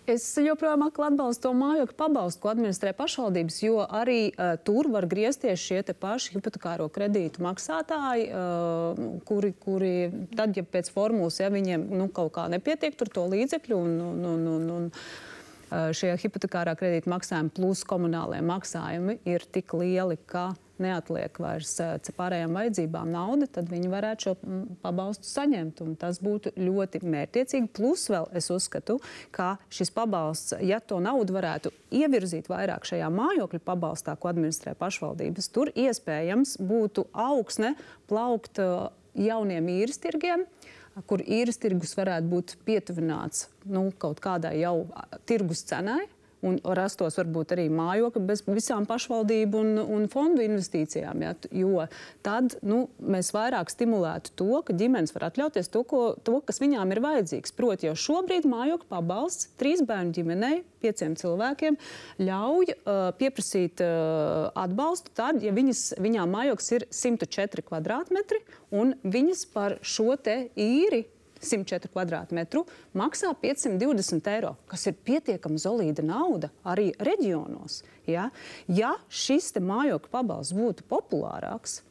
Es 0.05 0.25
joprojām 0.37 0.83
atbalstu 0.85 1.47
to 1.47 1.51
mājokļu 1.57 1.95
pabalstu, 1.97 2.41
ko 2.43 2.51
administrē 2.51 2.91
pašvaldības, 2.93 3.55
jo 3.63 3.79
arī 3.83 4.29
uh, 4.29 4.53
tur 4.61 4.91
var 4.93 5.07
griezties 5.09 5.63
šie 5.63 5.81
paši 5.97 6.35
hipotekāro 6.35 6.85
kredītu 6.93 7.41
maksātāji, 7.41 8.27
uh, 8.29 8.99
kuri, 9.25 9.53
kuri 9.57 9.93
tad, 10.37 10.53
ja 10.53 10.61
pēc 10.61 10.91
formulas 10.93 11.39
ja 11.41 11.49
viņiem 11.49 11.87
nu, 11.89 12.09
kaut 12.13 12.35
kā 12.37 12.45
nepietiek 12.53 12.93
to 13.01 13.25
līdzekļu 13.33 13.79
un, 13.81 13.95
un, 14.11 14.21
un, 14.29 14.45
un, 14.53 14.69
un 14.75 14.85
uh, 14.91 15.89
šie 15.89 16.13
hipotekārā 16.21 16.77
kredīta 16.77 17.09
maksājumi 17.09 17.55
plus 17.57 17.81
komunālie 17.89 18.43
maksājumi 18.45 19.17
ir 19.25 19.47
tik 19.57 19.73
lieli, 19.73 20.19
ka 20.29 20.51
neatliek 20.81 21.39
vairs 21.41 21.73
eh, 21.83 21.95
pārējām 22.17 22.55
vajadzībām 22.57 23.11
nauda, 23.13 23.47
tad 23.57 23.69
viņi 23.71 23.91
varētu 23.91 24.27
šo 24.27 24.33
mm, 24.37 24.77
pabalstu 24.83 25.29
saņemt. 25.29 25.83
Tas 26.01 26.19
būtu 26.23 26.55
ļoti 26.59 27.01
mērķiecīgi. 27.05 27.71
Plus 27.75 28.07
vēl 28.11 28.29
es 28.35 28.49
uzskatu, 28.53 28.99
ka 29.35 29.55
šis 29.73 29.93
pabalsts, 29.95 30.55
ja 30.65 30.79
to 30.79 30.99
naudu 31.03 31.37
varētu 31.37 31.73
ievirzīt 31.95 32.49
vairāk 32.51 32.87
šajā 32.87 33.09
mājokļu 33.13 33.61
pabalstā, 33.65 34.17
ko 34.19 34.31
administrē 34.31 34.75
pašvaldības, 34.79 35.51
tur 35.55 35.71
iespējams 35.75 36.57
būtu 36.63 37.07
augsne 37.11 37.75
plaukt 38.09 38.63
eh, 38.63 38.77
jauniem 39.29 39.71
īres 39.79 40.01
tirgiem 40.03 40.47
kur 41.09 41.19
īres 41.19 41.59
tirgus 41.59 41.91
varētu 41.97 42.29
būt 42.31 42.53
pietuvināts 42.67 43.49
nu, 43.67 43.89
kaut 43.99 44.21
kādai 44.23 44.53
jau 44.61 44.85
tirgus 45.27 45.65
cenai, 45.67 46.05
un 46.45 46.59
rastos 46.77 47.17
varbūt 47.19 47.55
arī 47.55 47.67
mājokļi 47.73 48.23
bez 48.27 48.43
visām 48.47 48.85
pašvaldību 48.89 49.61
un, 49.61 49.79
un 49.97 50.07
fondu 50.11 50.43
investīcijām. 50.45 51.23
Ja? 51.25 51.33
Jo 51.55 51.87
tad 52.25 52.57
nu, 52.65 52.85
mēs 53.01 53.31
vairāk 53.35 53.71
stimulētu 53.73 54.35
to, 54.39 54.61
ka 54.65 54.75
ģimenes 54.77 55.15
var 55.15 55.29
atļauties 55.29 55.71
to, 55.73 55.83
ko, 55.87 56.03
to 56.25 56.39
kas 56.45 56.61
viņām 56.63 56.93
ir 56.93 57.01
vajadzīgs. 57.05 57.55
Proti, 57.55 57.89
jau 57.89 57.97
šobrīd 58.05 58.47
mājokļu 58.49 58.89
pabalsts 58.91 59.49
trīs 59.59 59.83
bērnu 59.85 60.15
ģimenei, 60.15 60.61
pieciem 60.85 61.15
cilvēkiem, 61.17 61.79
ļauj 62.21 62.73
uh, 62.75 63.09
pieprasīt 63.17 63.81
uh, 63.83 64.51
atbalstu 64.65 65.13
tad, 65.17 65.41
ja 65.43 65.53
viņas, 65.55 65.95
viņām 66.01 66.35
mājoklis 66.35 66.71
ir 66.77 66.87
104 66.93 67.65
kvadrātmetri 67.65 68.43
un 68.75 68.93
viņas 69.01 69.45
par 69.55 69.79
šo 69.85 70.13
īri 70.15 71.05
104 71.45 71.91
kvadrātmetru, 71.93 72.65
maksā 72.97 73.31
520 73.41 74.31
eiro, 74.33 74.55
kas 74.71 74.85
ir 74.89 74.99
pietiekami 75.07 75.61
solīda 75.61 76.05
nauda 76.05 76.51
arī 76.67 76.91
reģionos. 76.99 77.83
Ja, 78.09 78.29
ja 78.67 78.95
šis 79.09 79.53
mājokļu 79.61 80.13
pabalsts 80.13 80.55
būtu 80.57 80.87
populārāks, 80.89 81.81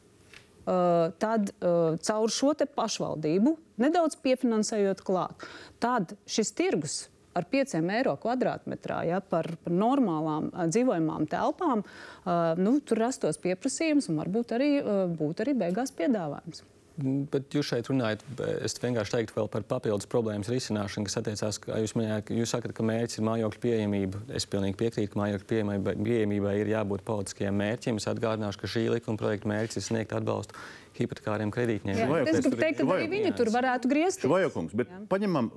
Uh, 0.65 1.11
tad 1.21 1.51
uh, 1.61 1.93
caur 2.01 2.31
šo 2.33 2.55
pašvaldību 2.57 3.51
nedaudz 3.77 4.15
piefinansējot 4.25 5.03
klāt, 5.05 5.45
tad 5.77 6.15
šis 6.25 6.49
tirgus 6.57 6.95
ar 7.37 7.45
5 7.51 7.75
eiro 7.93 8.15
kvadrātmetrā 8.17 9.03
ja, 9.05 9.19
par, 9.21 9.51
par 9.61 9.75
normālām 9.77 10.49
uh, 10.49 10.65
dzīvojamām 10.65 11.29
telpām, 11.29 11.85
uh, 11.85 12.57
nu, 12.57 12.79
tur 12.81 13.03
rastos 13.05 13.37
pieprasījums 13.45 14.09
un 14.09 14.23
varbūt 14.23 14.55
arī 14.57 14.71
būtu 15.13 15.45
arī 15.45 15.53
beigās 15.67 15.93
piedāvājums. 15.93 16.65
Bet 16.95 17.51
jūs 17.51 17.67
šeit 17.73 17.89
runājat, 17.91 18.21
es 18.63 18.77
vienkārši 18.79 19.17
teiktu 19.17 19.35
vēl 19.35 19.49
par 19.51 19.65
papildus 19.67 20.07
problēmas 20.07 20.47
risināšanu, 20.47 21.09
kas 21.09 21.17
attiecās, 21.19 21.59
kā 21.59 21.79
jūs 21.81 21.93
minējāt, 21.99 22.31
jūs 22.31 22.53
sakat, 22.55 22.71
ka 22.77 22.85
mērķis 22.87 23.19
ir 23.19 23.25
mājokļu 23.27 23.61
pieejamība. 23.65 24.21
Es 24.39 24.47
pilnīgi 24.47 24.79
piekrītu, 24.79 25.11
ka 25.11 25.19
mājokļu 25.19 25.49
pieejamībai, 25.49 25.95
pieejamībai 26.07 26.55
ir 26.61 26.71
jābūt 26.71 27.03
politiskajiem 27.07 27.59
mērķiem. 27.59 27.99
Es 27.99 28.07
atgādināšu, 28.13 28.61
ka 28.61 28.71
šī 28.71 28.85
likuma 28.93 29.19
projekta 29.19 29.51
mērķis 29.51 29.81
ir 29.81 29.87
sniegt 29.89 30.15
atbalstu 30.15 30.55
hipotekāriem 30.95 31.51
kredītņēmējiem. 31.51 32.29
Es 32.31 32.39
gribu 32.45 32.59
teikt, 32.61 32.79
ka 32.79 32.95
arī 32.95 33.09
viņi 33.11 33.31
tur 33.35 33.51
varētu 33.51 33.89
griezties. 33.91 34.29
Vajokungs, 34.31 34.75
bet 34.79 34.91
jā. 34.91 34.99
paņemam, 35.11 35.49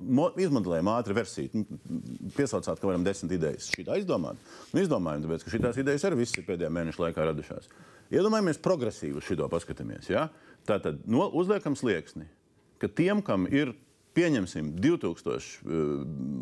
izmodelējam 0.43 0.91
ātri 0.91 1.15
versiju. 1.15 1.61
Nu, 1.61 1.79
piesaucāt, 2.35 2.81
ka 2.81 2.89
varam 2.89 3.05
desmit 3.07 3.37
idejas 3.37 3.69
šī 3.71 3.85
izdomāt. 4.01 4.41
Nu, 4.73 4.83
izdomājam, 4.83 5.23
tāpēc, 5.23 5.45
ka 5.45 5.55
šīs 5.55 5.79
idejas 5.85 6.07
arī 6.09 6.19
visas 6.19 6.41
ir 6.41 6.47
pēdējā 6.49 6.73
mēneša 6.75 7.05
laikā 7.05 7.29
radušās. 7.31 7.71
Iedomājamies 8.09 8.57
progresīvi 8.65 9.19
uz 9.19 9.27
šo 9.27 9.47
paskatāmies. 9.51 10.09
Ja? 10.09 10.29
Tātad 10.67 11.03
no, 11.09 11.27
uzliekam 11.37 11.75
slieksni, 11.77 12.25
ka 12.81 12.89
tiem, 12.89 13.21
kam 13.25 13.45
ir 13.51 13.75
pieņemsim 14.17 14.73
2000 14.81 15.35
eh, 15.37 15.91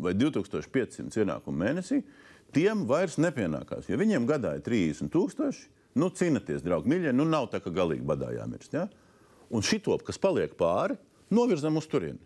vai 0.04 0.14
2500 0.16 1.20
ienākumu 1.22 1.64
mēnesī, 1.64 2.00
tiem 2.56 2.86
vairs 2.88 3.18
nepienākās. 3.20 3.90
Ja 3.90 3.98
viņiem 4.00 4.28
gadā 4.28 4.56
ir 4.56 4.64
30,000, 4.64 5.66
nu 5.98 6.08
cīnāties, 6.14 6.64
draugi, 6.64 6.92
mīļie, 6.92 7.12
nu 7.16 7.28
nav 7.28 7.50
tā, 7.52 7.60
ka 7.64 7.74
galīgi 7.74 8.06
badā 8.08 8.32
jāmirst. 8.36 8.74
Ja? 8.76 8.86
Un 9.52 9.64
šito, 9.64 9.96
kas 10.04 10.20
paliek 10.20 10.56
pāri, 10.58 10.96
novirzam 11.34 11.76
uz 11.80 11.88
turieni. 11.90 12.20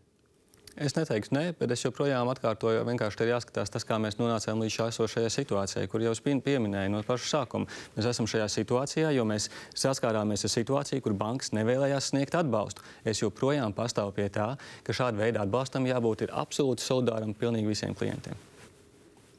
Es 0.81 0.95
neteiktu, 0.97 1.35
nē, 1.37 1.43
bet 1.59 1.73
es 1.75 1.83
joprojām 1.85 2.31
atkārtoju, 2.33 2.85
vienkārši 2.89 3.27
ir 3.27 3.33
jāskatās 3.35 3.73
tas, 3.75 3.85
kā 3.85 3.99
mēs 4.01 4.17
nonācām 4.17 4.63
līdz 4.65 4.73
šai 4.73 4.87
esošajai 4.89 5.33
situācijai, 5.35 5.89
kur 5.93 6.01
jau 6.01 6.15
es 6.17 6.23
pieminēju 6.25 6.95
no 6.95 7.03
paša 7.05 7.29
sākuma. 7.29 7.69
Mēs 7.97 8.09
esam 8.09 8.29
šajā 8.31 8.47
situācijā, 8.55 9.11
jo 9.13 9.27
mēs 9.29 9.51
saskārāmies 9.77 10.47
ar 10.49 10.55
situāciju, 10.55 11.05
kur 11.05 11.17
bankas 11.19 11.53
nevēlējās 11.53 12.09
sniegt 12.15 12.39
atbalstu. 12.41 12.87
Es 13.05 13.21
joprojām 13.21 13.77
pastāvu 13.77 14.17
pie 14.17 14.31
tā, 14.33 14.55
ka 14.87 14.97
šāda 14.97 15.21
veida 15.21 15.45
atbalstam 15.45 15.91
jābūt 15.91 16.25
absolūti 16.31 16.87
solidāram 16.87 17.37
pilnīgi 17.37 17.69
visiem 17.75 17.93
klientiem. 17.99 18.41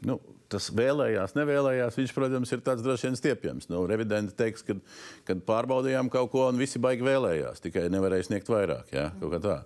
Nu, 0.06 0.20
tas 0.54 0.70
vēlējās, 0.76 1.34
nevēlējās. 1.34 1.98
Viņš, 1.98 2.14
protams, 2.14 2.54
ir 2.54 2.62
tāds 2.62 2.86
droši 2.86 3.10
vien 3.10 3.18
stiepjams. 3.18 3.72
Nu, 3.74 3.88
revidenti 3.90 4.36
teiks, 4.38 4.66
ka, 4.68 5.38
pārbaudījām 5.50 6.14
kaut 6.14 6.30
ko 6.36 6.46
un 6.52 6.62
visi 6.62 6.82
baigi 6.84 7.08
vēlējās, 7.08 7.64
tikai 7.64 7.88
nevarēja 7.94 8.30
sniegt 8.30 8.52
vairāk. 8.54 8.92
Ja? 8.94 9.10
Kaut 9.22 9.34
kā 9.34 9.42
tā. 9.42 9.62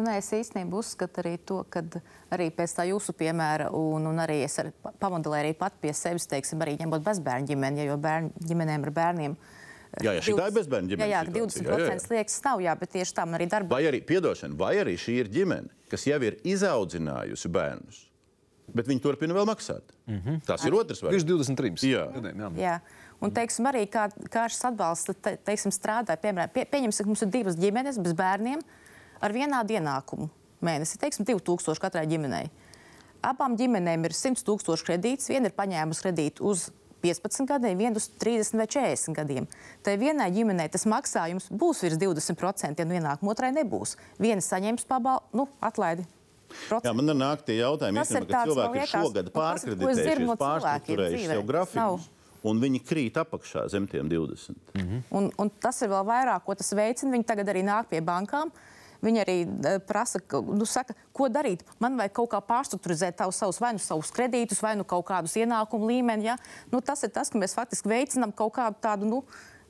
Nu, 0.00 0.06
nē, 0.08 0.16
es 0.16 0.30
īstenībā 0.32 0.78
uzskatu 0.80 1.20
arī 1.20 1.34
to, 1.44 1.58
ka 1.68 1.82
arī 2.32 2.46
pēc 2.56 2.72
tā 2.78 2.86
jūsu 2.88 3.12
piemēra, 3.18 3.66
un, 3.76 4.06
un 4.08 4.22
arī 4.22 4.38
es 4.46 4.54
ar, 4.62 4.70
pamodelēju 5.02 5.44
arī 5.44 5.50
pat 5.60 5.74
pie 5.82 5.92
sevis, 5.92 6.24
teiksim, 6.30 6.62
arī 6.64 6.78
ņemot 6.80 7.04
bezbērnu 7.04 7.50
ģimeni, 7.50 7.82
ja, 7.82 7.90
jo 7.90 7.98
bērn, 8.00 8.30
ģimenēm 8.48 8.86
ar 8.88 8.92
bērniem. 8.96 9.36
Jā, 10.00 10.14
jā, 10.16 10.24
šī 10.24 10.38
20, 10.38 10.40
ir 10.40 10.56
bezbērnu 10.56 10.92
ģimene. 10.94 11.10
Jā, 11.10 11.20
jā 11.20 11.34
20% 11.36 12.14
liekas 12.14 12.40
nav, 12.46 12.64
jā, 12.64 12.78
bet 12.80 12.94
tieši 12.96 13.16
tam 13.20 13.36
arī 13.36 13.50
darba. 13.52 13.76
Vai 13.76 13.82
arī, 13.90 14.00
piedošana, 14.08 14.56
vai 14.56 14.72
arī 14.80 14.96
šī 15.04 15.20
ir 15.20 15.32
ģimene, 15.36 15.68
kas 15.92 16.08
jau 16.08 16.22
ir 16.30 16.40
izaudzinājusi 16.48 17.52
bērnus, 17.60 18.02
bet 18.72 18.88
viņi 18.88 19.04
turpina 19.04 19.36
vēl 19.36 19.52
maksāt. 19.52 19.92
Mm 20.08 20.20
-hmm. 20.24 20.42
Tas 20.48 20.64
ir 20.64 20.80
otrs 20.80 21.04
variants. 21.04 21.28
23. 21.28 21.76
Jā. 21.92 22.08
jā. 22.24 22.52
jā. 22.56 22.80
Un, 23.20 23.36
teiksim, 23.36 23.68
arī 23.68 23.84
kā, 23.84 24.08
kā 24.32 24.48
šis 24.48 24.64
atbalsts 24.64 25.12
te, 25.20 25.36
teiksim, 25.36 25.68
strādā, 25.68 26.16
piemēram, 26.16 26.48
pie, 26.54 26.64
pieņemsim, 26.64 27.04
ka 27.04 27.10
mums 27.12 27.22
ir 27.22 27.28
divas 27.28 27.58
ģimenes 27.60 28.00
bez 28.00 28.16
bērniem 28.16 28.62
ar 29.20 29.34
vienādu 29.36 29.76
ienākumu 29.76 30.30
mēnesi, 30.64 30.98
teiksim, 31.00 31.26
2000 31.28 31.80
katrai 31.80 32.06
ģimenei. 32.10 32.50
Abām 33.24 33.56
ģimenēm 33.60 34.06
ir 34.08 34.16
100 34.16 34.44
tūkstoši 34.46 34.86
kredīts, 34.86 35.28
viena 35.28 35.50
ir 35.50 35.56
paņēmusi 35.56 36.04
kredītu 36.04 36.46
uz 36.48 36.68
15 37.04 37.48
gadiem, 37.48 37.80
viena 37.80 38.00
uz 38.00 38.08
30 38.20 38.60
vai 38.60 38.66
40 38.68 39.16
gadiem. 39.16 39.48
Tai 39.84 39.96
vienai 40.00 40.28
ģimenei 40.34 40.68
tas 40.72 40.86
maksājums 40.88 41.48
būs 41.52 41.82
virs 41.84 42.00
20% 42.00 42.86
no 42.86 42.96
ienākuma, 42.96 43.34
otrai 43.34 43.52
nebūs. 43.56 43.96
Viena 44.20 44.44
saņems 44.44 44.88
pabalstu, 44.88 45.40
nu, 45.40 45.48
atlaidi. 45.64 46.06
Procentu. 46.50 46.88
Jā, 46.88 46.94
man 46.98 47.14
nāk 47.14 47.44
tie 47.46 47.60
jautājumi, 47.60 48.00
īstenībā, 48.02 48.32
ka 48.32 48.40
cilvēki 48.48 48.80
ir 48.80 48.88
šogad 48.90 49.28
pārkreditējušies, 49.36 50.32
pārstruktūrējuši 50.40 51.28
sev 51.30 51.44
grafikus. 51.46 52.08
Un 52.50 52.58
viņi 52.58 52.80
krīt 52.88 53.20
apakšā 53.20 53.66
zem 53.70 53.86
tiem 53.86 54.08
20. 54.10 54.56
Mm 54.74 54.80
-hmm. 54.80 55.00
un, 55.10 55.30
un 55.38 55.50
tas 55.60 55.76
ir 55.84 55.92
vēl 55.92 56.04
vairāk, 56.08 56.42
ko 56.44 56.54
tas 56.56 56.72
veicina. 56.72 57.12
Viņi 57.12 57.26
tagad 57.28 57.52
arī 57.52 57.62
nāk 57.62 57.92
pie 57.92 58.00
bankām. 58.00 58.48
Uh, 58.48 58.79
Viņi 59.04 59.22
arī 59.22 59.36
eh, 59.44 59.78
prasa, 59.84 60.20
nu, 60.46 60.66
saka, 60.68 60.96
ko 61.16 61.28
darīt. 61.32 61.64
Man 61.82 61.96
vajag 62.00 62.16
kaut 62.18 62.32
kā 62.34 62.40
pārstrukturizēt 62.44 63.18
tavu, 63.20 63.34
savus, 63.36 63.60
vai 63.62 63.72
nu 63.76 63.82
savus 63.82 64.12
kredītus, 64.14 64.60
vai 64.64 64.74
nu 64.78 64.86
kaut 64.88 65.06
kādus 65.08 65.36
ienākumu 65.40 65.88
līmeni. 65.90 66.28
Ja? 66.30 66.36
Nu, 66.72 66.82
tas 66.84 67.04
ir 67.06 67.14
tas, 67.14 67.32
ka 67.32 67.40
mēs 67.40 67.56
faktiski 67.56 67.90
veicinām 67.90 68.34
kaut 68.36 68.54
kādu 68.58 68.80
tādu. 68.84 69.08
Nu, 69.08 69.22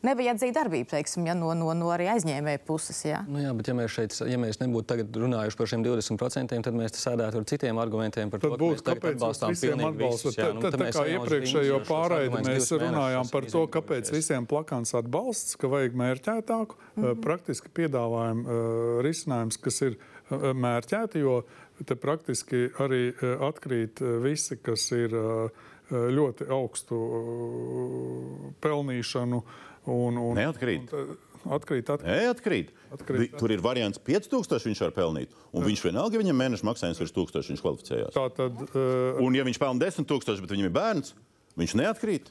nevajadzīga 0.07 0.55
darbība, 0.57 0.89
teiksim, 0.95 1.27
ja, 1.29 1.35
no, 1.37 1.51
no, 1.57 1.71
no 1.77 1.91
arī 1.93 2.07
aizņēmēja 2.15 2.63
puses. 2.67 3.01
Ja. 3.05 3.21
Nu 3.29 3.43
jā, 3.43 3.53
bet 3.57 3.69
ja 3.71 3.75
mēs 3.77 3.93
šeit, 3.95 4.17
ja 4.29 4.39
mēs 4.41 4.61
nebūtu 4.63 4.97
runājuši 5.21 5.59
par 5.61 5.71
šiem 5.73 5.85
20%, 5.85 6.61
tad 6.67 6.77
mēs 6.77 6.97
sēdētu 6.97 7.43
ar 7.43 7.49
citiem 7.51 7.81
argumentiem 7.83 8.33
par 8.33 8.43
tad 8.43 8.55
to, 8.55 8.59
būtu, 8.63 8.97
mēs 8.97 9.11
atbalstām 9.15 9.57
pilnīgi 9.61 10.01
visus. 10.01 10.39
Jā, 10.41 10.51
nu, 10.57 10.65
tā, 10.65 10.73
tā 10.75 10.91
kā 10.97 11.07
iepriekšējo 11.17 11.81
pārraidi 11.89 12.45
mēs 12.49 12.71
runājām 12.81 13.33
par 13.33 13.49
to, 13.53 13.65
kāpēc 13.77 14.13
visiem 14.15 14.49
plakāns 14.51 14.95
atbalsts, 14.99 15.59
ka 15.61 15.71
vajag 15.73 15.99
mērķētāku, 16.01 16.81
mm 16.81 17.05
-hmm. 17.05 17.25
praktiski 17.27 17.73
piedāvājumu 17.81 18.45
uh, 18.45 19.01
risinājums, 19.07 19.61
kas 19.61 19.83
ir 19.89 19.97
uh, 19.97 20.53
mērķēti, 20.57 21.25
jo 21.27 21.43
te 21.85 21.97
praktiski 21.97 22.71
arī 22.81 23.11
uh, 23.13 23.49
atkrīt 23.49 24.01
visi, 24.23 24.57
kas 24.57 24.91
ir 24.93 25.17
ļoti 25.91 26.47
augstu 26.55 26.97
pelnīšanu 28.63 29.39
uh, 29.41 29.57
Un, 29.89 30.19
un, 30.21 30.35
Neatkrīt. 30.37 30.93
Un, 30.93 31.17
Atkrīt, 31.49 31.89
atkrīt. 31.89 32.11
Neatkrīt. 32.21 32.73
atkrīt. 32.93 33.37
Tur 33.41 33.53
ir 33.55 33.63
variants 33.65 34.01
5000 34.05 34.67
viņš 34.69 34.83
var 34.85 34.91
pelnīt. 34.93 35.33
Un 35.57 35.65
viņš 35.65 35.85
vienalga, 35.87 36.19
ja 36.19 36.21
viņam 36.21 36.37
mēneša 36.37 36.67
maksājums 36.69 37.01
virs 37.01 37.15
1000 37.17 37.49
viņš 37.55 37.63
kvalificējās. 37.65 38.13
Tā 38.13 38.27
tad, 38.37 38.61
uh... 38.75 39.23
Un 39.25 39.39
ja 39.39 39.47
viņš 39.49 39.61
pelna 39.63 39.81
10 39.81 40.05
000, 40.05 40.45
bet 40.45 40.53
viņam 40.53 40.69
ir 40.69 40.75
bērns, 40.77 41.15
viņš 41.57 41.77
neatkrīt. 41.81 42.29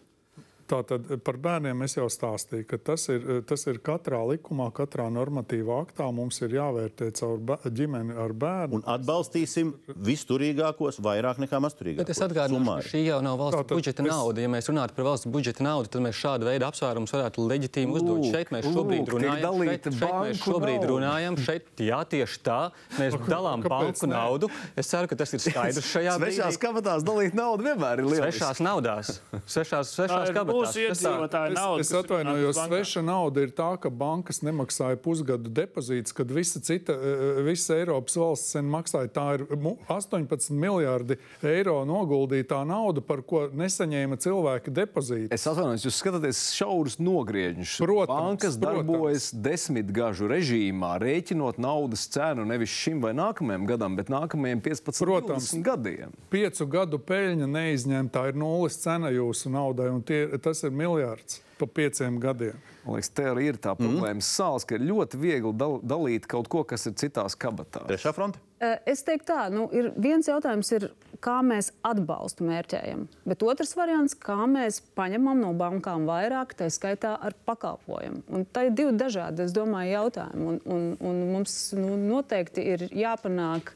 Tātad 0.69 1.07
par 1.25 1.37
bērniem 1.41 1.79
es 1.81 1.95
jau 1.97 2.05
stāstīju, 2.13 2.65
ka 2.69 2.77
tas 2.91 3.07
ir, 3.09 3.23
tas 3.49 3.63
ir 3.71 3.79
katrā 3.81 4.19
likumā, 4.29 4.67
katrā 4.77 5.07
normatīvā 5.09 5.79
aktā. 5.87 6.09
Mums 6.13 6.37
ir 6.45 6.53
jāvērtē 6.59 7.07
caur 7.17 7.39
ģimeni 7.65 8.13
ar 8.21 8.33
bērnu. 8.37 8.77
Un 8.77 8.83
atbalstīsim 8.85 9.71
visturīgākos 10.19 10.99
vairāk 11.03 11.39
nekā 11.41 11.59
mazturīgākos. 11.63 12.03
Bet 12.03 12.11
es 12.13 12.21
atgādinu, 12.21 12.61
ka 12.67 12.85
šī 12.85 13.01
jau 13.07 13.17
nav 13.25 13.39
valsts 13.41 13.57
Tātad 13.63 13.77
budžeta 13.79 14.03
es- 14.05 14.11
nauda. 14.11 14.41
Ja 14.45 14.49
mēs 14.53 14.69
runātu 14.69 14.95
par 14.99 15.05
valsts 15.09 15.25
budžeta 15.31 15.65
naudu, 15.65 15.89
tad 15.89 16.01
mēs 16.05 16.19
šādu 16.21 16.45
veidu 16.49 16.67
apsvērumus 16.69 17.13
varētu 17.15 17.45
leģitīmi 17.49 17.95
uzdot. 17.97 18.19
Lūk, 18.19 18.31
Šeit 18.33 18.49
mēs 18.53 18.65
lūk, 18.65 18.75
šobrīd 18.77 19.05
tiek 19.05 19.13
runājam. 19.15 19.57
Šeit, 19.69 19.89
šeit 19.99 20.13
mēs 20.19 20.43
šobrīd 20.43 20.79
nauda. 20.79 20.91
runājam. 20.93 21.39
Šeit, 21.49 21.65
jā, 21.89 21.99
tieši 22.13 22.39
tā. 22.45 22.59
Mēs 22.99 23.17
dalām 23.33 23.63
banku 23.65 24.05
ne? 24.07 24.13
naudu. 24.15 24.49
Es 24.77 24.87
ceru, 24.93 25.07
ka 25.09 25.15
tas 25.15 25.33
ir 25.33 25.39
skaidrs 25.43 25.89
šajā 25.95 26.13
Svešās 26.19 26.53
brīdī. 26.53 26.61
kabatās 26.67 27.03
dalīt 27.07 27.33
naudu 27.37 27.63
vienmēr 27.69 28.03
ir 28.03 28.09
lieliski. 28.09 28.37
Svešās 28.39 28.61
naudās. 28.65 29.13
Svešās, 29.49 29.93
svešās 29.97 30.33
kabatās. 30.35 30.58
Mūsu 30.59 30.83
iedzīvotāju 30.85 31.53
nauda. 31.55 31.81
Es, 31.81 31.89
es 31.91 31.97
atvainojos, 31.99 32.55
sveša 32.67 33.03
nauda 33.05 33.41
ir 33.45 33.51
tā, 33.57 33.69
ka 33.81 33.89
bankas 33.89 34.41
nemaksāja 34.45 34.97
pusgadu 35.01 35.49
depozītus, 35.49 36.13
kad 36.13 36.31
visa 36.31 36.59
cita, 36.59 36.93
eh, 36.93 37.41
visas 37.47 37.69
Eiropas 37.77 38.15
valsts 38.19 38.51
sen 38.55 38.65
maksāja. 38.69 39.07
Tā 39.09 39.25
ir 39.39 39.45
mu- 39.57 39.77
18 39.89 40.49
miljardi 40.51 41.17
eiro 41.43 41.83
noguldītā 41.85 42.61
nauda, 42.67 43.01
par 43.01 43.21
ko 43.21 43.47
nesaņēma 43.49 44.17
cilvēki 44.19 44.73
depozītu. 44.73 45.31
Es 45.33 45.45
atvainojos, 45.47 45.85
jūs 45.85 45.99
skatāties 46.01 46.41
šaurus 46.57 46.97
nogriežņus. 46.99 47.77
Protams, 47.79 48.07
Bankas 48.19 48.57
protams. 48.57 48.85
darbojas 48.85 49.31
desmitgažu 49.33 50.27
režīmā, 50.29 50.99
rēķinot 51.01 51.57
naudas 51.61 52.07
cenu 52.11 52.45
nevis 52.45 52.69
šim 52.69 53.01
vai 53.01 53.13
nākamajam 53.13 53.65
gadam, 53.67 53.95
bet 53.95 54.07
nākamajiem 54.07 54.61
15 54.61 54.99
Protams. 55.05 55.51
20 55.53 55.63
gadiem. 55.63 56.11
Piecu 56.29 56.67
gadu 56.69 56.97
peļņa 56.99 57.47
neizņemta 57.49 58.27
ir 58.29 58.33
nulles 58.39 58.77
cena 58.81 59.09
jūsu 59.13 59.49
naudai, 59.53 59.89
un 59.93 60.01
tie, 60.01 60.27
tas 60.49 60.65
ir 60.67 60.75
miljards 60.75 61.43
pa 61.59 61.67
pieciem 61.67 62.19
gadiem. 62.19 62.59
Man 62.85 62.97
liekas, 62.97 63.11
te 63.11 63.25
arī 63.27 63.49
ir 63.51 63.57
tā 63.61 63.73
problēma 63.77 64.23
sāls, 64.23 64.65
ka 64.65 64.77
ir 64.77 64.85
ļoti 64.87 65.19
viegli 65.19 65.51
dal 65.59 65.79
dalīt 65.83 66.27
kaut 66.31 66.47
ko, 66.51 66.63
kas 66.67 66.87
ir 66.87 66.95
citās 66.99 67.35
kabatās. 67.39 67.87
Trešā 67.89 68.13
fronte. 68.15 68.39
Es 68.59 69.03
teiktu, 69.07 69.27
tā, 69.29 69.45
nu, 69.53 69.67
ir 69.75 69.91
viens 69.99 70.27
jautājums, 70.27 70.71
ir, 70.75 70.89
kā 71.23 71.37
mēs 71.45 71.71
atbalstu 71.85 72.47
mērķējam. 72.47 73.05
Bet 73.27 73.43
otrs 73.47 73.75
variants, 73.77 74.15
kā 74.19 74.37
mēs 74.51 74.81
paņemam 74.99 75.39
no 75.43 75.53
bankām 75.59 76.07
vairāk, 76.09 76.55
tā 76.59 76.67
skaitā 76.71 77.13
ar 77.19 77.35
pakalpojumu. 77.47 78.23
Un 78.35 78.47
tā 78.47 78.67
ir 78.67 78.75
divi 78.75 78.95
dažādi, 78.99 79.45
es 79.45 79.55
domāju, 79.55 79.95
jautājumi. 79.95 80.51
Un, 80.51 80.61
un, 80.75 80.91
un 81.11 81.23
mums 81.35 81.57
nu, 81.77 81.95
noteikti 82.09 82.67
ir 82.75 82.87
jāpanāk 82.95 83.73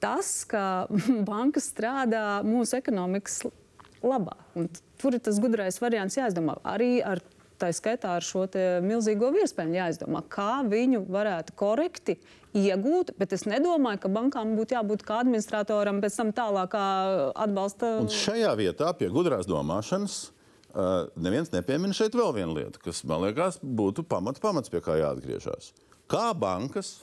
tas, 0.00 0.32
ka 0.48 0.64
banka 1.30 1.64
strādā 1.64 2.42
mūsu 2.46 2.80
ekonomikas 2.80 3.42
labā. 4.04 4.36
Un 4.56 4.68
tur 5.00 5.16
ir 5.16 5.22
tas 5.24 5.40
gudrais 5.42 5.80
variants 5.82 6.16
jāizdomā. 6.18 6.58
Arī 6.66 6.98
ar 7.04 7.22
tā 7.60 7.70
skaitā 7.74 8.16
ar 8.18 8.24
šo 8.24 8.44
milzīgo 8.84 9.30
virsmu 9.34 9.68
jāizdomā, 9.74 10.22
kā 10.32 10.60
viņu 10.68 11.04
varētu 11.08 11.56
korekti 11.56 12.18
iegūt. 12.56 13.14
Bet 13.20 13.34
es 13.36 13.46
nedomāju, 13.48 14.02
ka 14.04 14.12
bankām 14.12 14.54
būtu 14.58 14.76
jābūt 14.76 15.04
kā 15.06 15.20
administratoram 15.24 16.00
pēc 16.04 16.20
tam 16.20 16.32
tālākā 16.36 16.86
atbalsta. 17.46 17.96
Un 18.04 18.12
šajā 18.12 18.52
vietā, 18.60 18.92
pie 18.98 19.08
gudrās 19.12 19.48
domāšanas, 19.48 20.18
uh, 20.72 21.08
neviens 21.16 21.52
nepiemina 21.54 21.96
šeit 21.96 22.16
vēl 22.16 22.34
vienu 22.36 22.56
lietu, 22.58 22.82
kas 22.84 23.02
man 23.08 23.24
liekas, 23.26 23.60
būtu 23.62 24.06
pamats, 24.08 24.42
pamats 24.42 24.72
pie 24.72 24.82
kā 24.84 24.98
jāatgriežas. 25.00 25.72
Kā 26.10 26.30
bankas 26.38 27.00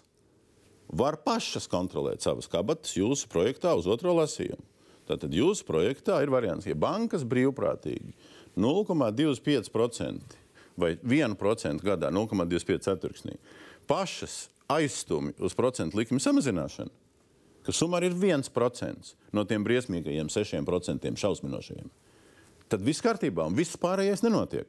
var 0.94 1.18
pašas 1.26 1.68
kontrolēt 1.72 2.24
savas 2.24 2.48
kabatas 2.52 2.96
jūsu 2.98 3.30
projektā 3.32 3.74
uz 3.78 3.90
otro 3.90 4.14
lasījumu? 4.22 4.64
Tātad 5.10 5.34
jūsu 5.36 5.66
projektā 5.68 6.22
ir 6.24 6.32
variants, 6.32 6.68
ja 6.68 6.76
bankas 6.80 7.26
brīvprātīgi 7.28 8.14
0,25% 8.56 10.38
vai 10.80 10.96
1% 10.96 11.84
gadā, 11.86 12.10
0,25 12.14 12.86
ceturksnī, 12.88 13.38
pašas 13.90 14.48
aizstumj 14.72 15.34
uz 15.44 15.56
procentu 15.58 16.00
likmi 16.00 16.22
samazināšanu, 16.24 16.94
ka 17.64 17.76
summa 17.76 18.00
ir 18.04 18.16
1% 18.16 19.14
no 19.36 19.44
tiem 19.48 19.66
briesmīgajiem 19.66 20.32
6% 20.32 21.20
šausminošajiem. 21.20 21.92
Tad 22.72 22.84
viss 22.84 23.04
kārtībā 23.04 23.46
un 23.48 23.58
viss 23.58 23.78
pārējais 23.80 24.24
nenotiek. 24.26 24.68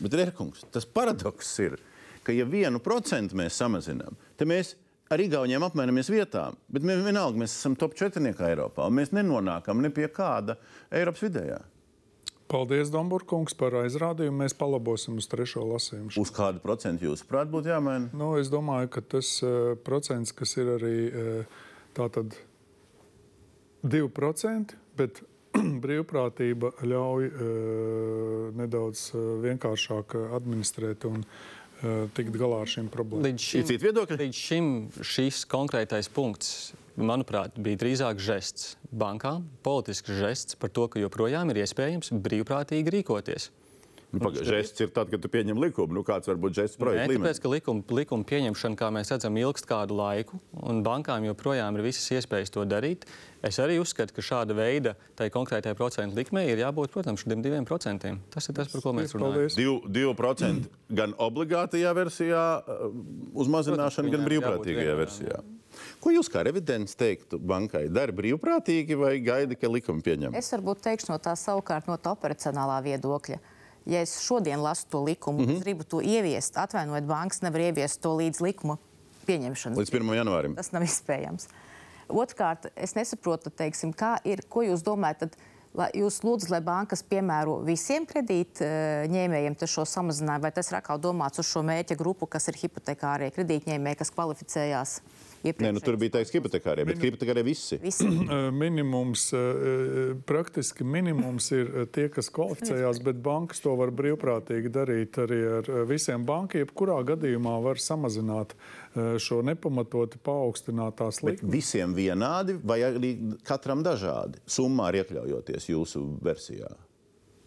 Bet, 0.00 0.14
Rērkungs, 0.16 0.64
tas 0.74 0.86
paradoks 0.86 1.50
ir, 1.62 1.76
ka 2.24 2.32
ja 2.34 2.46
vienu 2.48 2.80
procentu 2.82 3.36
mēs 3.38 3.58
samazinām, 3.60 4.16
tad 4.38 4.50
mēs 4.50 4.74
ar 5.14 5.22
Igauniem 5.22 5.62
apmainamies 5.62 6.10
vietām, 6.10 6.56
bet 6.72 6.86
mēs 6.86 7.04
vienalga 7.04 7.38
mēs 7.44 7.54
esam 7.54 7.76
top 7.78 7.94
4 7.98 8.34
Eiropā 8.48 8.88
un 8.88 8.98
mēs 8.98 9.14
nenonākam 9.14 9.82
ne 9.82 9.90
pie 9.94 10.08
kāda 10.12 10.58
Eiropas 10.90 11.22
vidējā. 11.24 11.60
Paldies, 12.50 12.90
Domburkungs, 12.92 13.54
par 13.56 13.72
aizrādījumu. 13.80 14.42
Mēs 14.42 14.54
palabosim 14.58 15.16
uz 15.18 15.26
trešo 15.32 15.62
lasījumu. 15.64 16.12
Uz 16.20 16.32
kādu 16.34 16.60
procentu 16.62 17.08
jūs 17.08 17.24
prāt 17.26 17.48
būtu 17.50 17.72
jāmaina? 17.72 18.10
Nu, 18.12 18.34
es 18.36 18.50
domāju, 18.52 18.90
ka 18.92 19.02
tas 19.16 19.30
uh, 19.42 19.72
procents, 19.86 20.34
kas 20.36 20.52
ir 20.60 20.74
arī 20.74 20.98
uh, 21.08 21.62
tātad 21.96 22.36
2%, 23.88 24.76
bet 25.00 25.22
brīvprātība 25.86 26.74
ļauj 26.84 27.30
uh, 27.32 27.48
nedaudz 28.60 29.08
vienkāršāk 29.46 30.18
administrēt 30.36 31.08
un 31.08 31.24
uh, 31.24 31.53
tikt 32.16 32.36
galā 32.38 32.62
ar 32.64 32.70
šīm 32.70 32.88
problēmām. 32.92 33.26
Līdz 33.28 33.48
šim, 33.48 33.66
citi 33.66 33.82
viedokļi? 33.82 34.20
līdz 34.20 34.40
šim 34.48 34.70
šis 35.04 35.42
konkrētais 35.50 36.08
punkts, 36.12 36.72
manuprāt, 36.96 37.56
bija 37.60 37.80
drīzāk 37.82 38.22
žests 38.22 38.74
bankām, 38.94 39.48
politisks 39.66 40.14
žests 40.20 40.58
par 40.60 40.72
to, 40.74 40.86
ka 40.88 41.02
joprojām 41.02 41.50
ir 41.52 41.64
iespējams 41.64 42.14
brīvprātīgi 42.24 42.98
rīkoties. 42.98 43.50
Nu, 44.20 44.30
žests 44.46 44.80
ir 44.84 44.90
tad, 44.94 45.10
kad 45.12 45.22
tu 45.22 45.30
pieņem 45.32 45.58
likumu. 45.58 45.96
Nu, 45.96 46.02
kāds 46.06 46.28
var 46.30 46.38
būt 46.40 46.56
žests 46.58 46.78
projekta 46.80 47.08
līmenī? 47.10 47.24
tāpēc, 47.24 47.40
ka 47.42 47.52
likuma, 47.52 47.84
likuma 47.98 48.26
pieņemšana, 48.28 48.78
kā 48.78 48.90
mēs 48.94 49.12
redzam, 49.14 49.38
ilgst 49.40 49.66
kādu 49.70 49.96
laiku, 49.98 50.40
un 50.62 50.82
bankām 50.86 51.26
joprojām 51.28 51.78
ir 51.78 51.86
visas 51.88 52.06
iespējas 52.14 52.52
to 52.54 52.66
darīt. 52.68 53.08
Es 53.44 53.58
arī 53.60 53.80
uzskatu, 53.82 54.14
ka 54.16 54.24
šāda 54.24 54.56
veida 54.56 54.94
tai 55.18 55.28
konkrētai 55.34 55.74
procentu 55.76 56.16
likmei 56.16 56.46
ir 56.52 56.62
jābūt, 56.62 56.94
protams, 56.94 57.24
šiem 57.24 57.42
diviem 57.44 57.66
procentiem. 57.68 58.22
Tas 58.32 58.48
ir 58.48 58.56
tas, 58.56 58.70
par 58.72 58.80
ko 58.84 58.94
mēs 58.96 59.12
runājam. 59.16 59.34
Paldies. 59.34 59.58
Div- 59.58 60.14
2% 60.16 60.70
gan 60.88 61.12
obligātajā 61.18 61.92
versijā, 61.96 62.44
uh, 62.62 62.88
uz 63.34 63.50
mazināšanu, 63.52 64.08
Protams, 64.08 64.16
gan 64.16 64.30
brīvprātīgajā 64.30 64.96
versijā. 65.02 65.42
Ko 66.02 66.12
jūs 66.14 66.28
kā 66.30 66.44
revidents 66.46 66.94
teiktu 66.98 67.38
bankai? 67.42 67.88
Dari 67.92 68.14
brīvprātīgi 68.14 68.98
vai 68.98 69.16
gaidi, 69.24 69.58
ka 69.58 69.70
likuma 69.70 70.04
pieņem? 70.04 70.36
Es 70.38 70.52
varbūt 70.54 70.84
teikšu 70.86 71.10
no 71.10 71.18
tā 71.22 71.34
savukārt 71.38 71.88
no 71.90 71.96
tā 71.98 72.12
operacionālā 72.14 72.78
viedokļa. 72.84 73.40
Ja 73.84 74.00
es 74.00 74.16
šodien 74.24 74.62
lasu 74.64 74.86
to 74.90 75.02
likumu, 75.04 75.42
mm 75.42 75.46
-hmm. 75.46 75.56
es 75.56 75.62
gribu 75.62 75.84
to 75.84 76.00
ieviest, 76.00 76.56
atvainojiet, 76.56 77.04
bankas 77.04 77.42
nevar 77.42 77.60
ieviest 77.60 78.00
to 78.00 78.16
līdz 78.16 78.40
likuma 78.40 78.78
pieņemšanas. 79.26 79.78
Līdz 79.78 79.92
1. 79.92 80.14
janvārim. 80.14 80.54
Tas 80.56 80.72
nav 80.72 80.82
iespējams. 80.82 81.48
Otrkārt, 82.08 82.66
es 82.76 82.94
nesaprotu, 82.94 83.50
teiksim, 83.50 83.92
kā 83.92 84.16
ir, 84.24 84.40
ko 84.48 84.62
jūs 84.62 84.82
domājat. 84.84 85.18
Tad, 85.18 85.36
lai 85.74 85.90
jūs 85.94 86.22
lūdzat, 86.22 86.50
lai 86.50 86.60
bankas 86.60 87.02
piemēro 87.02 87.58
visiem 87.64 88.06
kredītņēmējiem 88.06 89.56
šo 89.66 89.84
samazinājumu, 89.84 90.42
vai 90.42 90.52
tas 90.52 90.70
ir 90.70 90.76
atkal 90.76 90.98
domāts 90.98 91.38
uz 91.38 91.46
šo 91.46 91.62
mērķa 91.62 91.96
grupu, 91.96 92.26
kas 92.26 92.48
ir 92.48 92.54
hipotekārie 92.54 93.30
kredītņēmēji, 93.30 93.96
kas 93.96 94.10
kvalificējās 94.10 95.00
iepriekš? 95.00 95.33
Nē, 95.44 95.72
nu, 95.76 95.80
tur 95.84 95.98
bija 96.00 96.16
teikts 96.16 96.32
hipotekārie, 96.32 96.86
bet 96.88 97.02
hipotekārie 97.02 97.44
visi. 97.44 97.76
Visi. 97.82 98.08
Minimums, 98.62 99.26
praktiski 100.28 100.86
minimums 100.88 101.50
ir 101.52 101.70
tie, 101.92 102.06
kas 102.12 102.30
kvalificējās, 102.34 103.02
bet 103.04 103.20
bankas 103.24 103.60
to 103.64 103.74
var 103.76 103.92
brīvprātīgi 103.94 104.72
darīt 104.72 105.20
arī 105.20 105.40
ar 105.58 105.70
visiem 105.90 106.24
bankiem. 106.24 106.64
Jebkurā 106.64 106.96
gadījumā 107.12 107.58
var 107.64 107.80
samazināt 107.82 108.54
šo 108.94 109.42
nepamatoti 109.44 110.20
paaugstinātās 110.24 111.20
likmes. 111.26 111.52
visiem 111.52 111.94
vienādi 111.96 112.56
vai 112.62 112.80
arī 112.86 113.14
katram 113.46 113.84
dažādi? 113.84 114.40
Summā 114.48 114.90
ir 114.92 115.02
iekļaujoties 115.02 115.70
jūsu 115.74 116.04
versijā. 116.24 116.72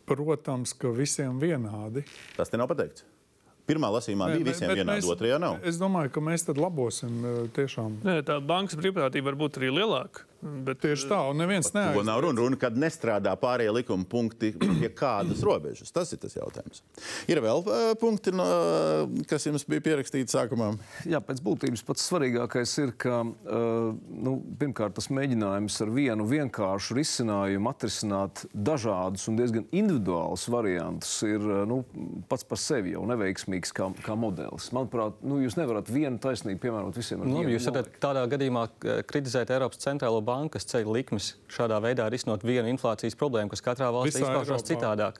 Protams, 0.07 0.71
ka 0.77 0.93
visiem 0.95 1.39
vienādi. 1.41 2.05
Tas 2.37 2.51
te 2.51 2.59
nav 2.59 2.69
pateikts. 2.71 3.03
Pirmā 3.67 3.89
lasījumā 3.91 4.29
bija 4.31 4.45
visiem 4.47 4.71
vienādi, 4.71 5.01
mēs- 5.01 5.09
otrajā 5.11 5.37
nav. 5.43 5.57
Es 5.67 5.75
domāju, 5.81 6.11
ka 6.15 6.21
mēs 6.23 6.45
tad 6.47 6.55
labosim 6.57 7.17
eh, 7.25 7.47
tiešām. 7.57 7.97
Nē, 8.07 8.21
tā 8.23 8.37
bankas 8.39 8.79
brīvprātība 8.79 9.27
var 9.31 9.35
būt 9.35 9.59
arī 9.59 9.71
lielāka. 9.75 10.23
Bet, 10.41 10.81
Tieši 10.83 11.07
tā, 11.09 11.19
un 11.31 11.39
neviens 11.41 11.71
To 11.71 11.79
neaiz. 11.79 12.05
nav 12.05 12.21
runa, 12.23 12.41
runa, 12.43 12.57
kad 12.61 12.75
nestrādā 12.77 13.33
pārējie 13.39 13.73
likuma 13.79 14.05
punkti 14.07 14.51
pie 14.57 14.89
kādas 14.93 15.41
robežas. 15.45 15.91
Tas 15.95 16.11
ir 16.13 16.21
tas 16.21 16.35
jautājums. 16.37 16.83
Ir 17.31 17.41
vēl 17.43 17.63
uh, 17.65 17.91
punkti, 17.99 18.33
no, 18.35 18.45
kas 19.29 19.47
jums 19.49 19.65
bija 19.67 19.83
pierakstīti 19.89 20.33
sākumā. 20.33 20.71
Jā, 21.09 21.21
pēc 21.25 21.41
būtības 21.45 21.83
pats 21.87 22.05
svarīgākais 22.09 22.75
ir, 22.83 22.93
ka 23.01 23.23
uh, 23.25 23.89
nu, 23.95 24.37
pirmkārt 24.61 24.97
tas 24.97 25.09
mēģinājums 25.13 25.79
ar 25.85 25.93
vienu 25.95 26.27
vienkāršu 26.29 26.97
risinājumu 26.99 27.71
atrisināt 27.73 28.45
dažādus 28.53 29.27
un 29.31 29.39
diezgan 29.39 29.65
individuālus 29.71 30.47
variantus 30.53 31.15
ir 31.27 31.41
uh, 31.41 31.63
nu, 31.69 31.81
pats 32.29 32.45
par 32.47 32.61
sevi 32.61 32.93
jau 32.93 33.03
neveiksmīgs 33.09 33.73
kā, 33.75 33.89
kā 34.05 34.15
modelis. 34.19 34.69
Manuprāt, 34.75 35.17
nu, 35.25 35.41
jūs 35.43 35.57
nevarat 35.59 35.89
vienu 35.91 36.21
taisnību 36.21 36.61
piemērot 36.63 36.97
visiem. 36.97 37.25
Nu, 37.27 37.43
jūs 37.49 37.67
varat 37.71 37.89
tādā 38.03 38.23
gadījumā 38.31 38.67
eh, 38.67 39.01
kritizēt 39.07 39.51
Eiropas 39.55 39.81
centrālo 39.83 40.21
banka, 40.27 40.57
kas 40.57 40.67
ceļ 40.69 40.89
likmes 40.91 41.29
šādā 41.51 41.79
veidā 41.83 42.07
risinot 42.11 42.43
vienu 42.45 42.69
inflācijas 42.73 43.17
problēmu, 43.19 43.51
kas 43.53 43.63
katrā 43.65 43.89
valstī 43.95 44.21
izpaužās 44.21 44.65
citādāk. 44.67 45.19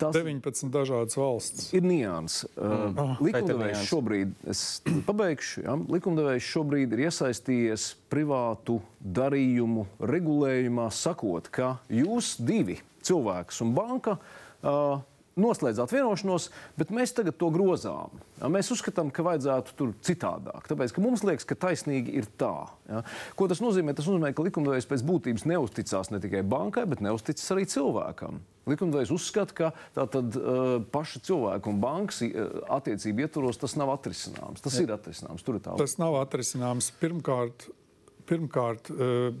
Tas 0.00 0.16
19 0.16 0.72
dažādas 0.74 1.18
valsts. 1.18 1.70
ir 1.76 1.86
nianses. 1.86 2.48
Mm. 2.56 2.98
Uh, 2.98 3.22
likumdevējs 3.28 3.86
šobrīd, 3.90 4.34
es 4.50 4.64
pabeigšu, 5.08 5.64
ja, 5.66 5.76
likumdevējs 5.96 6.50
šobrīd 6.54 6.96
ir 6.96 7.06
iesaistījies 7.08 7.88
privātu 8.12 8.80
darījumu 9.02 9.86
regulējumā, 10.12 10.90
sakot, 10.94 11.50
ka 11.52 11.76
jūs 11.92 12.36
divi 12.42 12.80
cilvēks 13.06 13.62
un 13.64 13.74
banka. 13.78 14.18
Uh, 14.62 15.00
Noslēdzāt 15.40 15.94
vienošanos, 15.94 16.50
bet 16.76 16.90
mēs 16.92 17.14
tagad 17.16 17.38
to 17.40 17.48
grozām. 17.54 18.12
Ja, 18.36 18.50
Mēs 18.52 18.68
uzskatām, 18.74 19.08
ka 19.14 19.24
vajadzētu 19.24 19.76
tur 19.78 19.94
citādāk. 20.04 20.66
Tāpēc, 20.68 20.92
mums 21.00 21.24
liekas, 21.24 21.46
ka 21.48 21.56
taisnīgi 21.56 22.12
ir 22.20 22.28
tā. 22.40 22.68
Ja. 22.90 23.00
Ko 23.38 23.48
tas 23.48 23.62
nozīmē? 23.64 23.94
Tas 23.96 24.10
nozīmē, 24.10 24.34
ka 24.36 24.44
likumdevējs 24.44 24.90
pēc 24.90 25.04
būtības 25.08 25.46
neusticās 25.48 26.12
ne 26.12 26.20
tikai 26.20 26.44
bankai, 26.44 26.84
bet 26.90 27.00
neusticas 27.04 27.48
arī 27.54 27.64
cilvēkam. 27.70 28.42
Likumdevējs 28.68 29.10
uzskata, 29.16 29.56
ka 29.56 29.70
tātad, 29.96 30.36
uh, 30.36 30.76
paša 30.92 31.24
cilvēka 31.26 31.72
un 31.72 31.80
bankas 31.82 32.20
uh, 32.28 32.60
attiecību 32.76 33.24
ietvaros 33.24 33.58
tas 33.58 33.74
nav 33.80 33.94
atrisināms. 33.96 34.60
Tas 34.62 34.76
ir 34.84 34.92
atrisināms. 34.92 35.42
Tur 35.46 35.58
ir 35.58 35.64
tā 35.64 35.80
Tas 35.80 35.96
nav 35.98 36.20
atrisināms. 36.20 36.92
Pirmkārt, 37.00 37.70
pirmkārt 38.28 38.92
eh, 38.92 39.32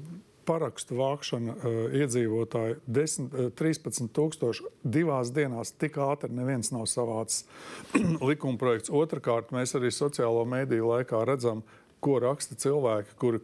parakstu 0.48 0.96
vākšana 0.98 1.54
eh, 1.54 1.78
iedzīvotāju 2.02 2.80
10, 2.86 3.28
eh, 3.32 3.50
13,000 3.58 4.70
divās 4.82 5.32
dienās 5.34 5.74
tik 5.78 5.98
ātri 6.02 6.32
neviens 6.34 6.72
nav 6.74 6.88
savācis 6.90 7.46
likumprojekts. 8.30 8.92
Otrakārt, 8.92 9.54
mēs 9.54 9.76
arī 9.78 9.92
sociālo 9.94 10.44
mēdīju 10.48 10.92
laikā 10.94 11.24
redzam, 11.28 11.64
ko 12.02 12.18
raksta 12.22 12.58
cilvēki, 12.58 13.14
kuri 13.20 13.38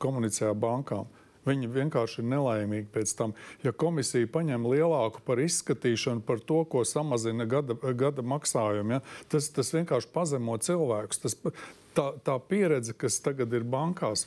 komunicē 0.00 0.48
ar 0.50 0.56
bankām. 0.58 1.08
Viņi 1.48 1.68
vienkārši 1.72 2.20
ir 2.22 2.28
nelaimīgi 2.28 2.88
pēc 2.92 3.12
tam. 3.16 3.34
Ja 3.64 3.72
komisija 3.72 4.28
paņem 4.32 4.66
lielāku 4.68 5.22
par 5.24 5.40
izskatīšanu 5.40 6.24
par 6.26 6.42
to, 6.44 6.62
ko 6.68 6.84
samazina 6.88 7.46
gada, 7.48 7.76
gada 7.96 8.24
maksājumi, 8.26 8.98
ja, 8.98 9.00
tas, 9.32 9.48
tas 9.54 9.72
vienkārši 9.76 10.10
pazemo 10.12 10.56
cilvēkus. 10.60 11.22
Tas, 11.24 11.38
tā, 11.98 12.08
tā 12.24 12.38
pieredze, 12.50 12.94
kas 12.96 13.18
tagad 13.24 13.52
ir 13.58 13.66
bankās, 13.68 14.24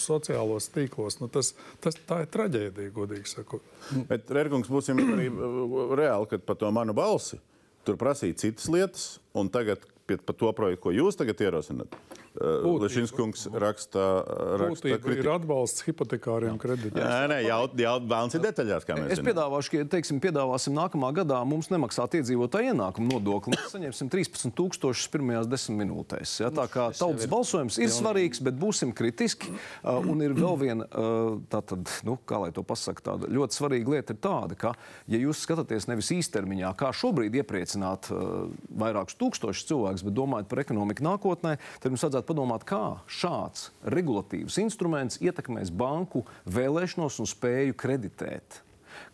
sociālos 0.00 0.68
tīklos, 0.74 1.18
nu 1.22 1.30
tas, 1.32 1.54
tas, 1.84 1.96
tā 2.08 2.22
ir 2.24 2.32
traģēdija, 2.34 2.94
godīgi 2.94 3.32
sakot. 3.32 3.64
Bet, 4.10 4.28
Rērkungs, 4.38 4.70
būsim 4.72 5.00
arī 5.02 5.30
uh, 5.32 5.94
reāli, 5.98 6.28
kad 6.34 6.44
par 6.48 6.60
to 6.60 6.72
manu 6.74 6.96
balsi 6.96 7.40
tur 7.88 7.96
prasīja 7.96 8.36
citas 8.36 8.68
lietas, 8.68 9.06
un 9.32 9.48
tagad 9.52 9.84
par 10.08 10.36
to 10.36 10.52
projektu, 10.56 10.82
ko 10.86 10.92
jūs 10.92 11.16
tagad 11.16 11.40
ierosināt. 11.44 11.96
Būtība. 12.38 12.86
Lešins 12.86 13.12
kungs 13.14 13.44
raksta, 13.50 14.02
raksta 14.60 14.88
Būtība 14.94 15.14
ir 15.16 15.28
atbalsts 15.32 15.82
hipotekāriem 15.88 16.58
kredītiem. 16.60 17.02
Nē, 17.02 17.22
nē, 17.32 17.38
jau, 17.48 17.60
jau 17.82 17.94
bērns 18.10 18.36
ir 18.38 18.42
detaļās, 18.44 18.86
kā 18.86 18.94
mēs 18.98 19.10
Es 19.10 19.18
zinām. 19.18 19.30
piedāvāšu, 19.32 19.72
ka 19.72 19.88
teiksim, 19.96 20.20
piedāvāsim 20.22 20.76
nākamā 20.76 21.10
gadā 21.16 21.40
mums 21.48 21.70
nemaksāt 21.72 22.14
iedzīvotāju 22.20 22.72
ienākumu 22.74 23.16
nodokli. 23.16 23.56
Mēs 23.56 23.74
saņemsim 23.74 24.10
13,000 24.12 25.10
pirmajās 25.14 25.50
desmit 25.50 25.80
minūtēs. 25.82 26.36
Ja? 26.44 26.52
Tā 26.54 26.68
kā 26.70 26.88
tautas 26.94 27.26
balsojums 27.30 27.80
ir 27.82 27.90
svarīgs, 27.94 28.42
bet 28.44 28.58
būsim 28.60 28.94
kritiski. 28.94 29.50
Uh, 29.82 29.98
un 30.06 30.22
ir 30.22 30.36
vēl 30.38 30.58
viena, 30.60 30.86
uh, 30.86 31.40
tātad, 31.50 31.90
nu, 32.06 32.18
kā 32.28 32.38
lai 32.44 32.52
to 32.54 32.62
pasaka, 32.66 33.02
tāda 33.12 33.30
ļoti 33.34 33.58
svarīga 33.58 33.96
lieta 33.96 34.14
ir 34.14 34.22
tāda, 34.22 34.58
ka, 34.58 34.74
ja 35.10 35.18
jūs 35.22 35.42
skatāties 35.42 35.88
nevis 35.90 36.12
īstermiņā, 36.14 36.70
kā 36.78 36.92
šobrīd 36.94 37.34
iepriecināt 37.42 38.10
uh, 38.14 38.46
vairākus 38.78 39.18
tūkstošus 39.18 39.66
cilvēkus, 39.72 40.06
bet 40.06 40.16
domājat 40.16 40.50
par 40.50 40.62
ekonomiku 40.62 41.06
nākotnē, 41.06 41.56
tad 41.82 41.90
jums 41.90 42.06
vajadzētu 42.06 42.27
padomāt, 42.28 42.64
kā 42.68 43.00
šāds 43.08 43.70
regulatīvs 43.88 44.60
instruments 44.62 45.20
ietekmēs 45.24 45.72
banku 45.74 46.26
vēlēšanos 46.52 47.20
un 47.22 47.30
spēju 47.30 47.76
kreditēt. 47.78 48.62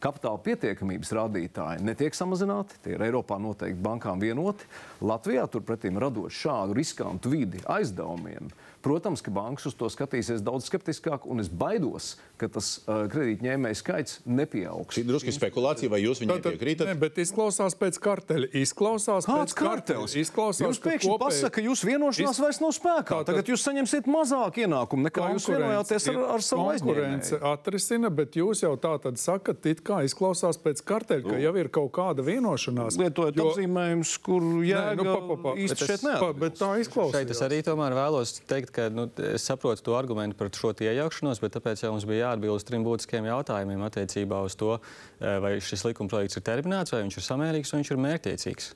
Kapitāla 0.02 0.40
pietiekamības 0.44 1.12
rādītāji 1.16 1.84
netiek 1.84 2.16
samazināti. 2.16 2.78
Tie 2.84 2.94
ir 2.96 3.04
Eiropā 3.06 3.38
noteikti 3.40 3.80
bankām 3.84 4.20
vienoti. 4.22 4.66
Latvijā 5.04 5.46
turpretī 5.50 5.92
radot 5.92 6.32
šādu 6.32 6.76
riskantu 6.76 7.32
vidi 7.32 7.62
aizdevumiem. 7.70 8.50
Protams, 8.84 9.22
ka 9.24 9.32
bankas 9.32 9.70
uz 9.70 9.76
to 9.80 9.88
skatīsies 9.88 10.44
daudz 10.44 10.68
skeptiskāk, 10.68 11.24
un 11.24 11.40
es 11.40 11.48
baidos, 11.48 12.14
ka 12.44 12.50
tas 12.58 12.68
uh, 12.84 13.04
kredītņēmēju 13.12 13.78
skaits 13.80 14.18
nepieaugs. 14.28 14.94
Šī 14.98 15.04
drusku 15.08 15.32
spekulācija, 15.34 15.90
vai 15.92 16.00
jūs 16.04 16.20
viņai 16.22 16.38
piekrītat? 16.44 16.90
Ne, 16.92 16.94
bet 17.00 17.18
izklausās 17.24 17.74
pēc 17.80 17.98
karteļa. 18.04 18.50
Izklausās 18.62 19.26
Kāds 19.28 19.54
pēc 19.54 19.58
karteļa. 19.58 20.08
Izklausās, 20.24 20.64
Jūs 20.68 20.80
pēkšņi 20.84 21.10
kopēji- 21.10 21.22
pasakāt, 21.24 21.54
ka 21.56 21.64
jūsu 21.64 21.88
vienošanās 21.88 22.36
Iz- 22.38 22.42
vairs 22.44 22.60
nav 22.60 22.72
spēkā. 22.76 23.14
Tātad- 23.14 23.26
Tagad 23.34 23.50
jūs 23.52 23.64
saņemsiet 23.64 24.06
mazāk 24.10 24.60
ienākumu 24.64 25.08
nekā 25.08 25.28
jūs 25.34 25.48
vienojāties 25.50 26.08
ar, 26.12 26.18
ar 26.34 26.40
savu 26.44 26.66
konkurence 26.70 27.38
atrisina, 27.40 28.10
bet 28.14 28.36
jūs 28.38 28.62
jau 28.62 28.74
tā 28.76 28.94
tad 29.02 29.18
sakat, 29.18 29.64
it 29.66 29.82
kā 29.84 30.02
izklausās 30.04 30.58
pēc 30.60 30.82
karteļa, 30.84 31.24
ka 31.30 31.38
jau 31.40 31.54
ir 31.56 31.68
kaut 31.68 31.92
kāda 31.96 32.22
vienošanās. 32.26 32.98
Lietojot 33.00 33.36
Jo- 33.36 33.50
apzīmējumus, 33.50 34.12
kur 34.22 34.40
Nē, 34.40 34.66
jēga 34.68 34.96
nu, 34.96 35.04
pa, 35.04 35.20
pa, 35.28 35.36
pa. 35.42 35.54
īsti 35.58 35.78
Bet 35.78 35.88
šeit 35.88 36.02
neatbilst. 36.04 36.38
Bet 36.44 36.58
tā 36.60 36.70
izklausās. 36.82 37.12
Šeit 37.18 37.30
es 37.30 37.40
arī 37.40 37.62
tomēr 37.64 37.92
vēlos 37.96 38.34
teikt, 38.46 38.72
ka 38.72 38.88
nu, 38.90 39.08
es 39.18 39.42
saprotu 39.48 39.82
to 39.82 39.92
argumentu 39.96 40.36
par 40.36 40.48
šo 40.50 40.72
iejaukšanos, 40.74 41.40
bet 41.40 41.52
tāpēc 41.54 41.82
jau 41.84 41.92
mums 41.94 42.04
bija 42.04 42.33
jāatbild 42.34 42.60
uz 42.60 42.66
trim 42.66 42.84
būtiskiem 42.86 43.26
jautājumiem 43.30 43.88
attiecībā 43.88 44.44
uz 44.44 44.56
to, 44.58 44.78
eh, 45.20 45.38
vai 45.40 45.56
šis 45.60 45.86
likumprojekts 45.88 46.36
ir 46.36 46.42
terminēts, 46.42 46.92
vai 46.92 47.04
viņš 47.04 47.18
ir 47.18 47.28
samērīgs, 47.30 47.72
vai 47.72 47.82
viņš 47.82 47.90
ir 47.90 48.02
mērķtiecīgs. 48.08 48.74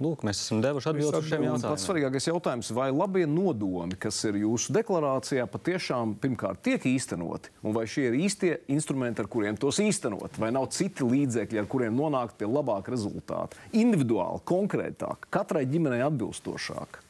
Lūk, 0.00 0.22
mēs 0.24 0.38
esam 0.40 0.62
devuši 0.64 0.88
atbildes 0.88 1.18
uz 1.18 1.26
šiem 1.28 1.42
Un 1.44 1.60
Pats 1.60 1.84
jautājumiem. 1.84 1.84
svarīgākais 1.84 2.26
jautājums, 2.30 2.70
vai 2.72 2.90
labie 2.90 3.26
nodomi, 3.28 3.98
kas 4.00 4.24
ir 4.24 4.32
jūsu 4.40 4.72
deklarācijā, 4.72 5.44
patiešām 5.44 6.14
pirmkārt 6.16 6.62
tiek 6.64 6.80
īstenoti, 6.80 7.50
un 7.62 7.74
vai 7.74 7.84
šie 7.84 8.06
ir 8.08 8.16
īstie 8.16 8.60
instrumenti, 8.72 9.20
ar 9.20 9.28
kuriem 9.28 9.58
tos 9.60 9.76
īstenot, 9.76 10.38
vai 10.38 10.50
nav 10.50 10.70
citi 10.72 11.04
līdzekļi, 11.04 11.58
ar 11.60 11.68
kuriem 11.68 11.94
nonākt 11.94 12.38
pie 12.38 12.48
labāka 12.48 12.88
rezultāta. 12.88 13.60
Individuāli, 13.76 14.40
konkrētāk, 14.40 15.28
katrai 15.28 15.66
ģimenei 15.66 16.00
atbilstošāk. 16.00 17.09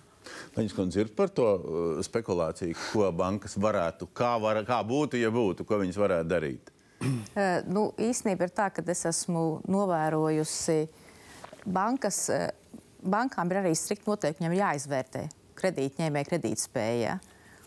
Viņas 0.57 0.75
kundze 0.75 1.05
ir 1.05 1.11
par 1.15 1.31
to 1.35 1.47
uh, 1.47 2.03
spekulāciju, 2.05 2.77
ko 2.91 3.11
bankas 3.15 3.55
varētu, 3.61 4.09
kā, 4.17 4.35
var, 4.43 4.63
kā 4.67 4.81
būtu, 4.87 5.21
ja 5.21 5.31
būtu, 5.35 5.67
ko 5.67 5.79
viņas 5.83 6.01
varētu 6.01 6.31
darīt. 6.31 6.73
Eh, 7.41 7.63
Nu, 7.65 7.91
īstenībā 7.97 8.45
ir 8.45 8.53
tā, 8.53 8.67
ka 8.75 8.83
es 8.93 9.07
esmu 9.09 9.63
novērojusi, 9.71 10.83
bankas, 11.65 12.19
eh, 12.35 12.51
bankām 13.01 13.49
ir 13.49 13.63
arī 13.63 13.73
strikt 13.79 14.05
noteikumi, 14.11 14.51
viņam 14.51 14.59
jāizvērtē 14.59 15.23
kredītņēmēja 15.61 16.29
kredītspēja. 16.29 17.15
ja. 17.15 17.19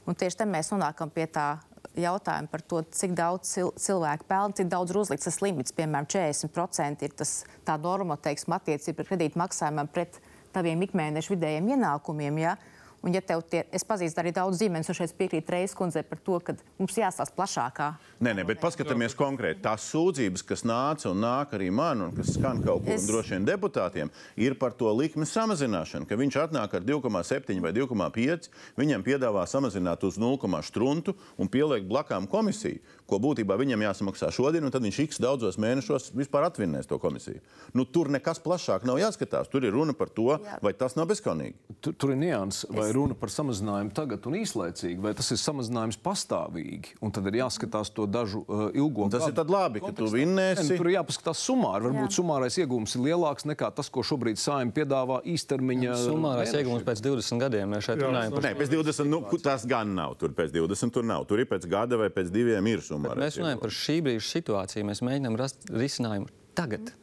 Un 0.06 0.18
tieši 0.20 0.42
tam 0.42 0.52
mēs 0.54 0.70
nonākam 0.74 1.10
pie 1.14 1.26
tā 1.32 1.48
jautājuma 1.96 2.50
par 2.52 2.62
to, 2.62 2.82
cik 2.92 3.14
daudz 3.18 3.54
cil 3.54 3.72
cilvēku 3.80 4.28
pelna, 4.28 4.56
cik 4.58 4.70
daudz 4.72 4.92
ir 4.92 5.00
uzlikts 5.00 5.28
tas 5.30 5.40
limits. 5.44 5.76
Piemēram, 5.76 6.08
40% 6.10 7.06
ir 7.06 7.16
tas, 7.18 7.34
norma, 7.82 8.18
teiksim, 8.18 8.56
attiecība 8.58 9.02
pret 9.02 9.12
kredītmaksājumiem 9.14 9.92
pret 9.94 10.20
taviem 10.54 10.82
ikmēneša 10.88 11.34
vidējiem 11.34 11.72
ienākumiem. 11.76 12.42
Ja? 12.44 12.56
Un, 13.04 13.12
ja 13.12 13.20
tev 13.20 13.42
tie, 13.52 13.66
es 13.76 13.84
pazīstu 13.84 14.22
arī 14.22 14.32
daudz 14.32 14.62
ģimenes, 14.62 14.88
un 14.88 14.96
šeit 14.96 15.12
piekrītu 15.20 15.52
Reizes 15.52 15.76
kundzei 15.76 16.06
par 16.08 16.22
to, 16.24 16.38
ka 16.40 16.54
mums 16.80 16.96
jāstāsta 16.96 17.36
plašākā 17.36 17.88
Nē, 18.24 18.32
nē, 18.38 18.46
bet 18.48 18.62
paskatāmies 18.64 19.12
konkrēti. 19.20 19.60
Tās 19.66 19.84
sūdzības, 19.92 20.44
kas 20.48 20.64
nāca 20.64 21.10
un 21.12 21.20
nāk 21.20 21.52
arī 21.58 21.68
man, 21.76 22.00
un 22.06 22.14
kas 22.16 22.32
skan 22.38 22.62
kaut 22.64 22.86
kur 22.86 22.94
Es- 22.96 23.08
droši 23.10 23.36
vien 23.36 23.46
deputātiem, 23.50 24.10
ir 24.40 24.56
par 24.56 24.72
to 24.72 24.88
likmes 24.96 25.34
samazināšanu. 25.36 26.08
Ka 26.08 26.16
viņš 26.16 26.38
atnāk 26.46 26.74
ar 26.80 26.82
2,7 26.88 27.60
vai 27.60 27.74
2,5, 27.76 28.48
viņam 28.78 29.04
piedāvā 29.04 29.44
samazināt 29.52 30.04
uz 30.08 30.18
0,1 30.18 30.64
struntu 30.64 31.16
un 31.38 31.50
pieliek 31.50 31.84
blakām 31.84 32.26
komisiju, 32.30 32.80
ko 33.10 33.20
būtībā 33.24 33.58
viņam 33.60 33.84
jāsamaksā 33.86 34.32
šodien, 34.34 34.66
un 34.66 34.74
tad 34.74 34.86
viņš 34.86 35.00
x 35.06 35.22
daudzos 35.24 35.60
mēnešos 35.62 36.12
vispār 36.18 36.48
atvinnēs 36.48 36.90
to 36.90 37.00
komisiju. 37.02 37.42
Nu, 37.78 37.86
tur 37.86 38.10
nekas 38.14 38.42
plašāk 38.44 38.86
nav 38.88 39.00
jāskatās. 39.02 39.50
Tur 39.52 39.66
ir 39.68 39.74
runa 39.76 39.96
par 39.98 40.12
to, 40.14 40.38
Jā. 40.38 40.60
vai 40.64 40.74
tas 40.78 40.98
nav 40.98 41.10
bezskaunīgi. 41.12 41.56
Tur, 41.84 41.96
tur 42.00 42.14
ir 42.16 42.20
nianses, 42.22 42.68
vai 42.72 42.88
es... 42.90 42.96
runa 42.96 43.18
par 43.18 43.32
samazinājumu 43.34 43.94
tagad 43.96 44.28
un 44.30 44.38
īslaicīgi, 44.40 45.00
vai 45.04 45.14
tas 45.18 45.32
ir 45.34 45.42
samazinājums 45.42 46.00
pastāvīgi. 46.04 46.98
Un 47.04 47.14
tad 47.16 47.28
ir 47.32 47.40
jāskatās 47.42 47.92
to 47.94 48.08
dažu 48.10 48.44
uh, 48.48 48.66
ilgo 48.74 49.08
Un 49.08 49.14
tas 49.14 49.28
ir 49.28 49.36
tad 49.36 49.52
labi, 49.52 49.82
ka 49.84 49.92
tu 49.92 50.08
kontekstā. 50.08 50.20
vinnēsi. 50.20 50.64
Nē, 50.64 50.70
nu, 50.70 50.80
Tur 50.80 50.90
ir 50.90 50.96
jāpaskatās 50.98 51.44
sumāri. 51.44 51.88
Varbūt 51.90 52.10
Jā. 52.10 52.16
sumārais 52.20 52.58
iegūms 52.62 52.96
ir 52.98 53.06
lielāks 53.10 53.48
nekā 53.50 53.70
tas, 53.76 53.90
ko 53.94 54.04
šobrīd 54.06 54.40
saimnieks 54.42 54.78
piedāvā 54.78 55.20
īstermiņa. 55.28 55.98
Mēnešiem. 56.24 56.62
iegūms 56.64 56.86
pēc 56.88 57.04
20 57.04 57.44
gadiem. 57.44 57.74
Mēs 57.74 57.88
šeit 57.88 58.02
runājam 58.02 58.36
par 58.36 58.46
Nē, 58.46 58.54
pēc 58.58 58.72
20, 58.74 59.10
nu, 59.12 59.22
tas 59.44 59.66
gan 59.70 59.94
nav. 59.96 60.16
Tur 60.22 60.34
pēc 60.38 60.54
20 60.56 60.94
tur 60.96 61.06
nav. 61.08 61.26
Tur 61.30 61.44
ir 61.44 61.50
pēc 61.50 61.68
gada 61.70 62.00
vai 62.00 62.10
pēc 62.14 62.32
diviem 62.34 62.72
ir 62.72 62.82
summa. 62.94 63.16
Mēs 63.20 63.40
runājam 63.42 63.64
par 63.64 63.78
šī 63.84 64.00
brīža 64.06 64.28
situāciju. 64.30 64.90
Mēs 64.90 65.04
mēģinām 65.06 65.40
rast 65.40 65.72
risinājumu 65.74 66.30
tagad. 66.58 66.94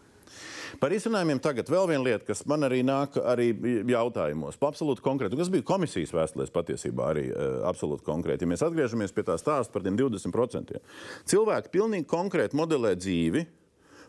Par 0.79 0.93
izcinājumiem 0.95 1.41
tagad 1.43 1.71
vēl 1.71 1.89
viena 1.91 2.05
lieta, 2.07 2.25
kas 2.29 2.45
man 2.49 2.63
arī 2.69 2.83
nāk 2.87 3.17
arī 3.19 3.51
jautājumos. 3.91 4.59
Pa 4.61 4.71
Absolūti 4.71 5.03
konkrēti. 5.03 5.39
Tas 5.41 5.51
bija 5.51 5.67
komisijas 5.67 6.13
vēstulēs 6.15 6.53
patiesībā 6.55 7.09
arī 7.11 7.25
uh, 7.33 7.63
absolūti 7.69 8.07
konkrēti. 8.07 8.47
Ja 8.47 8.53
mēs 8.53 8.63
atgriežamies 8.65 9.15
pie 9.17 9.25
tā 9.27 9.35
stāsta 9.41 9.75
par 9.75 9.85
tiem 9.87 9.99
20%. 9.99 10.79
Cilvēki 11.33 11.73
pilnīgi 11.75 12.09
konkrēti 12.11 12.59
modelē 12.59 12.95
dzīvi. 12.99 13.49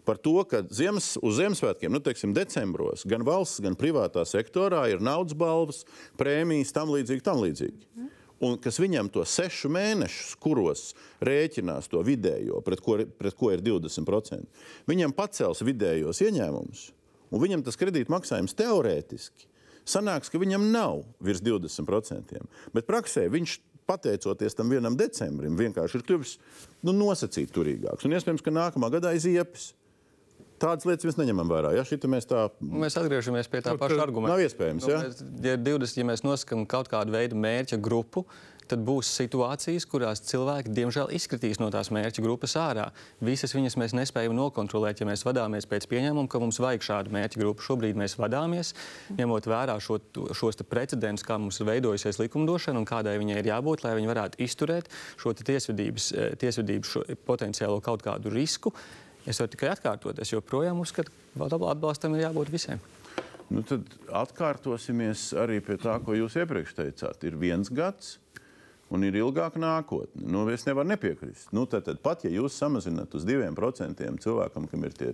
Par 0.06 0.18
to, 0.18 0.40
ka 0.50 0.64
ziemas, 0.74 1.12
uz 1.22 1.36
Ziemassvētkiem, 1.38 1.92
nu, 1.94 2.00
teiksim, 2.02 2.32
decembros, 2.34 3.04
gan 3.06 3.22
valsts, 3.22 3.60
gan 3.62 3.76
privātā 3.78 4.24
sektorā 4.26 4.88
ir 4.90 5.04
naudas 5.04 5.38
balvas, 5.38 5.84
prēmijas, 6.18 6.74
tam 6.74 6.90
līdzīgi, 6.90 7.22
tam 7.22 7.38
līdzīgi. 7.44 8.08
Un 8.42 8.58
kas 8.62 8.80
viņam 8.82 9.10
to 9.14 9.24
sešu 9.28 9.70
mēnešus, 9.74 10.34
kuros 10.42 10.92
rēķinās 11.24 11.90
to 11.92 12.02
vidējo, 12.06 12.62
pret 12.66 12.82
ko, 12.84 12.98
pret 13.20 13.38
ko 13.38 13.54
ir 13.54 13.64
20%, 13.66 14.66
viņam 14.90 15.16
pacels 15.18 15.64
vidējos 15.66 16.24
ieņēmumus, 16.26 16.86
un 17.32 17.44
viņam 17.44 17.66
tas 17.66 17.80
kredītmaksājums 17.80 18.58
teorētiski 18.58 19.50
sanāks, 19.88 20.30
ka 20.30 20.42
viņam 20.42 20.70
nav 20.74 21.04
virs 21.24 21.42
20%. 21.44 22.42
Bet 22.76 22.90
praksē 22.90 23.28
viņš 23.32 23.58
pateicoties 23.90 24.56
tam 24.56 24.72
vienam 24.72 24.96
decembrim, 24.98 25.58
vienkārši 25.60 26.00
ir 26.00 26.08
kļuvis 26.08 26.34
nu, 26.88 26.94
nosacīt 26.96 27.52
turīgāks. 27.54 28.06
Un 28.08 28.16
iespējams, 28.16 28.44
ka 28.46 28.54
nākamā 28.54 28.92
gadā 28.94 29.16
aiziepjas. 29.16 29.72
Tādas 30.62 30.86
lietas 30.86 31.08
mēs 31.10 31.18
neņemam 31.18 31.50
vērā. 31.50 31.74
Ja, 31.74 31.86
mēs, 32.14 32.30
tā... 32.30 32.46
mēs 32.62 32.98
atgriežamies 33.02 33.50
pie 33.50 33.64
tā 33.66 33.74
paša 33.80 33.98
argumenta. 34.04 34.36
Nav 34.36 34.46
iespējams. 34.46 34.88
Ja? 34.90 35.02
Nu, 35.02 35.10
mēs, 35.10 35.22
ja, 35.48 35.58
20, 35.58 36.02
ja 36.02 36.08
mēs 36.12 36.26
nosakām 36.26 36.68
kaut 36.70 36.92
kādu 36.92 37.16
veidu 37.16 37.40
mērķa 37.42 37.80
grupu, 37.82 38.28
tad 38.72 38.84
būs 38.88 39.10
situācijas, 39.18 39.86
kurās 39.90 40.22
cilvēki 40.30 40.72
diemžēl 40.76 41.12
izkritīs 41.18 41.60
no 41.60 41.68
tās 41.74 41.90
mērķa 41.92 42.24
grupas 42.24 42.56
ārā. 42.60 42.88
Visas 43.24 43.56
viņas 43.56 43.76
mēs 43.82 43.96
nespējam 43.98 44.38
nokontrolēt, 44.38 45.02
ja 45.02 45.10
mēs 45.10 45.26
vadāmies 45.28 45.68
pēc 45.70 45.90
pieņēmuma, 45.92 46.30
ka 46.32 46.42
mums 46.44 46.62
vajag 46.64 46.86
šādu 46.88 47.16
mērķa 47.16 47.42
grupu. 47.42 47.66
Šobrīd 47.66 48.00
mēs 48.00 48.16
vadāmies, 48.22 48.74
ņemot 49.18 49.50
vērā 49.52 49.76
šo, 49.84 50.00
šos 50.38 50.62
precedentus, 50.70 51.26
kā 51.28 51.40
mums 51.42 51.60
ir 51.60 51.72
veidojusies 51.74 52.22
likumdošana 52.22 52.80
un 52.80 52.88
kādai 52.88 53.18
viņai 53.22 53.42
ir 53.42 53.52
jābūt, 53.52 53.86
lai 53.86 53.98
viņi 54.00 54.12
varētu 54.14 54.44
izturēt 54.46 54.92
šo 55.20 55.36
tiesvedības, 55.36 56.12
eh, 56.16 56.36
tiesvedības 56.40 56.96
šo 56.96 57.08
potenciālo 57.28 57.82
kaut 57.84 58.06
kādu 58.06 58.32
risku. 58.32 58.76
Es 59.30 59.38
varu 59.38 59.52
tikai 59.54 59.70
atkārtot, 59.76 60.18
es 60.22 60.32
joprojām 60.34 60.80
uzskatu, 60.82 61.14
ka 61.38 61.48
atbalstam 61.70 62.16
ir 62.18 62.26
jābūt 62.26 62.50
visiem. 62.54 62.82
Nu, 63.52 63.62
tad 63.68 63.86
atkārtosimies 64.16 65.32
arī 65.38 65.60
pie 65.64 65.76
tā, 65.82 65.98
ko 66.02 66.16
jūs 66.16 66.38
iepriekš 66.40 66.74
teicāt. 66.78 67.26
Ir 67.28 67.36
viens 67.38 67.68
gads, 67.68 68.16
un 68.92 69.04
ir 69.04 69.18
ilgāka 69.20 69.60
nākotne. 69.60 70.24
Nu, 70.24 70.46
es 70.52 70.64
nevaru 70.68 70.90
nepiekrist. 70.94 71.52
Nu, 71.56 71.66
tad, 71.70 71.86
tad 71.90 72.00
pat 72.04 72.24
ja 72.26 72.32
jūs 72.32 72.56
samazināt 72.58 73.14
uz 73.18 73.28
2% 73.28 74.08
cilvēkam, 74.24 74.70
kam 74.72 74.88
ir 74.88 74.96
tie 74.96 75.12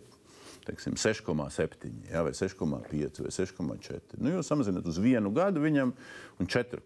6,7 0.68 1.90
ja, 2.12 2.22
vai 2.28 2.34
6,5 2.36 3.24
vai 3.24 3.32
6,4, 3.32 4.20
nu, 4.20 4.34
jūs 4.36 4.50
samazināt 4.52 4.88
uz 4.90 5.00
vienu 5.00 5.32
gadu 5.32 5.64
viņam 5.64 5.94
un 6.38 6.50
4, 6.52 6.82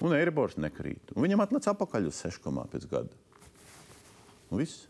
un 0.00 0.16
Eiribors 0.16 0.56
nekrīt. 0.60 1.14
Un 1.14 1.24
viņam 1.26 1.44
atnāca 1.44 1.74
atpakaļ 1.74 2.10
uz 2.10 2.20
6, 2.24 2.50
pēc 2.72 2.88
gada. 2.90 3.24
Un 4.50 4.62
viss. 4.62 4.86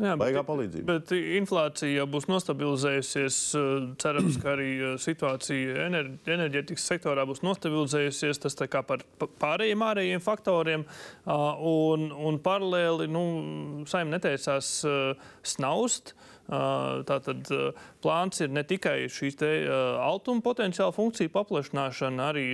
Jā, 0.00 0.14
Baigā 0.16 0.40
palīdzība. 0.48 0.94
Bet 0.94 1.10
inflācija 1.12 2.06
būs 2.08 2.24
nostabilizējusies. 2.30 3.38
Cerams, 4.00 4.38
ka 4.40 4.54
arī 4.54 4.70
situācija 5.00 5.88
enerģētikas 5.90 6.86
sektorā 6.88 7.26
būs 7.28 7.42
nostabilizējusies. 7.44 8.40
Tas 8.40 8.56
kā 8.72 8.80
par 8.86 9.04
pārējiem 9.42 9.84
ārējiem 9.84 10.24
faktoriem. 10.24 10.86
Un, 11.28 12.08
un 12.16 12.40
paralēli 12.40 13.10
nu, 13.12 13.24
saim 13.90 14.12
neteicās 14.14 14.78
snaust. 15.52 16.14
Tātad 16.50 17.46
plāns 18.02 18.40
ir 18.42 18.50
ne 18.50 18.64
tikai 18.66 19.04
šīs 19.12 19.36
altuma 20.02 20.42
potenciāla 20.42 20.96
funkciju 20.96 21.30
paplašināšana, 21.36 22.30
arī 22.32 22.46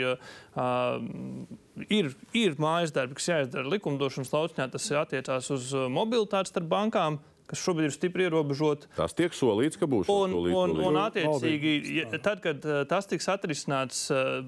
ir, 1.86 2.10
ir 2.36 2.58
mājas 2.60 2.92
darbi, 2.92 3.16
kas 3.16 3.30
jāizdara 3.30 3.72
likumdošanas 3.72 4.34
lauciņā. 4.34 4.68
Tas 4.74 4.90
attiecās 5.00 5.48
uz 5.54 5.70
mobilitāti 5.94 6.52
starp 6.52 6.68
bankām, 6.74 7.22
kas 7.50 7.62
šobrīd 7.62 7.90
ir 7.90 7.94
stipri 7.94 8.26
ierobežota. 8.26 8.90
Tas 8.96 9.16
tiek 9.16 9.34
solīts, 9.36 9.78
ka 9.80 9.88
būs 9.90 10.10
un, 10.12 10.34
tūlīt, 10.36 10.56
un, 10.56 10.76
un, 10.78 10.86
un 10.90 11.02
attiecīgi, 11.06 11.76
ja, 12.00 12.08
tad, 12.18 12.42
kad 12.44 12.64
uh, 12.66 12.82
tas 12.88 13.08
tiks 13.10 13.28
atrisināts, 13.32 14.06
uh, 14.14 14.40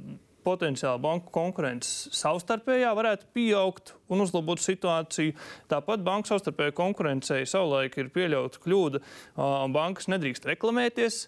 potenciāli 0.48 1.02
banku 1.04 1.32
konkurence 1.34 2.12
savstarpējā 2.16 2.92
varētu 2.96 3.26
pieaugt 3.36 3.92
un 4.08 4.22
uzlabot 4.24 4.62
situāciju. 4.62 5.34
Tāpat 5.68 6.04
banku 6.06 6.30
savstarpējā 6.30 6.76
konkurencei 6.78 7.42
savulaik 7.48 7.98
ir 8.00 8.12
pieļauta 8.14 8.62
kļūda, 8.64 9.02
uh, 9.02 9.58
un 9.66 9.74
bankas 9.76 10.08
nedrīkst 10.12 10.48
reklamēties 10.48 11.26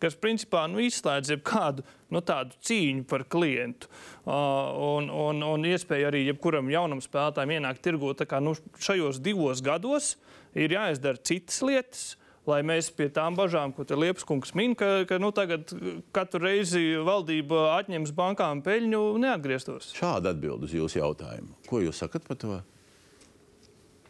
kas 0.00 0.16
principā 0.16 0.64
nu, 0.70 0.80
izslēdz 0.80 1.34
jebkādu 1.34 1.84
nu, 2.14 2.22
tādu 2.24 2.56
cīņu 2.66 3.04
par 3.10 3.26
klientu. 3.30 3.90
Uh, 4.24 4.70
un, 4.96 5.10
un, 5.12 5.42
un 5.44 5.66
iespēja 5.68 6.08
arī 6.10 6.24
jebkuram 6.24 6.70
jaunam 6.72 7.02
spēlētājam 7.04 7.52
ienākt 7.58 7.84
tirgū. 7.84 8.14
Kā, 8.24 8.40
nu, 8.40 8.54
šajos 8.80 9.20
divos 9.24 9.62
gados 9.64 10.14
ir 10.58 10.74
jāizdara 10.76 11.22
citas 11.22 11.60
lietas. 11.66 12.08
Lai 12.48 12.62
mēs 12.64 12.88
pie 12.96 13.10
tām 13.12 13.36
bažām, 13.36 13.70
ko 13.76 13.84
Liepas 14.00 14.24
kungs 14.26 14.54
min, 14.56 14.72
ka, 14.74 15.04
ka 15.06 15.18
nu, 15.20 15.28
tagad 15.36 15.70
katru 16.16 16.40
reizi 16.46 16.96
valdība 17.04 17.76
atņems 17.76 18.14
bankām 18.16 18.62
peļņu, 18.64 19.02
neatgrieztos. 19.20 19.92
Šāda 19.98 20.32
atbild 20.32 20.64
uz 20.64 20.72
jūsu 20.74 21.02
jautājumu. 21.02 21.52
Ko 21.68 21.82
jūs 21.84 22.00
sakat 22.00 22.24
par 22.26 22.40
to? 22.40 22.56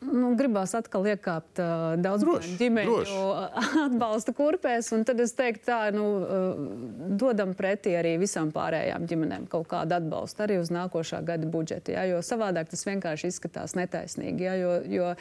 Nu, 0.00 0.30
gribās 0.32 0.72
atkal 0.72 1.04
iekāpt 1.12 1.60
uh, 1.60 1.82
daudz 2.00 2.24
ģimeņu 2.56 3.18
atbalsta 3.86 4.32
kurpēs, 4.36 4.88
un 4.96 5.04
tad 5.04 5.20
es 5.20 5.34
teiktu, 5.36 5.66
tā, 5.66 5.80
nu, 5.92 6.06
uh, 6.24 6.62
dodam 7.20 7.52
pretī 7.58 7.92
arī 7.98 8.14
visām 8.22 8.48
pārējām 8.54 9.04
ģimenēm 9.10 9.44
kaut 9.52 9.68
kādu 9.68 9.98
atbalstu 9.98 10.46
arī 10.46 10.56
uz 10.62 10.72
nākošā 10.72 11.20
gada 11.28 11.50
budžetu. 11.52 11.92
Ja, 11.98 12.06
jo 12.08 12.22
savādāk 12.24 12.72
tas 12.72 12.86
vienkārši 12.88 13.28
izskatās 13.28 13.76
netaisnīgi. 13.76 14.48
Ja, 14.48 14.56
jo, 14.56 14.72
jo, 14.88 15.12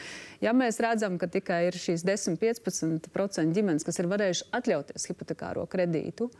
ja 0.47 0.55
mēs 0.55 0.79
redzam, 0.79 1.19
ka 1.19 1.27
tikai 1.27 1.65
ir 1.67 1.75
šīs 1.75 2.07
10-15% 2.07 3.59
ģimenes, 3.59 3.83
kas 3.83 3.99
ir 3.99 4.07
varējuši 4.15 4.47
atļauties 4.61 5.11
hipotekāro 5.11 5.67
kredītu 5.67 6.31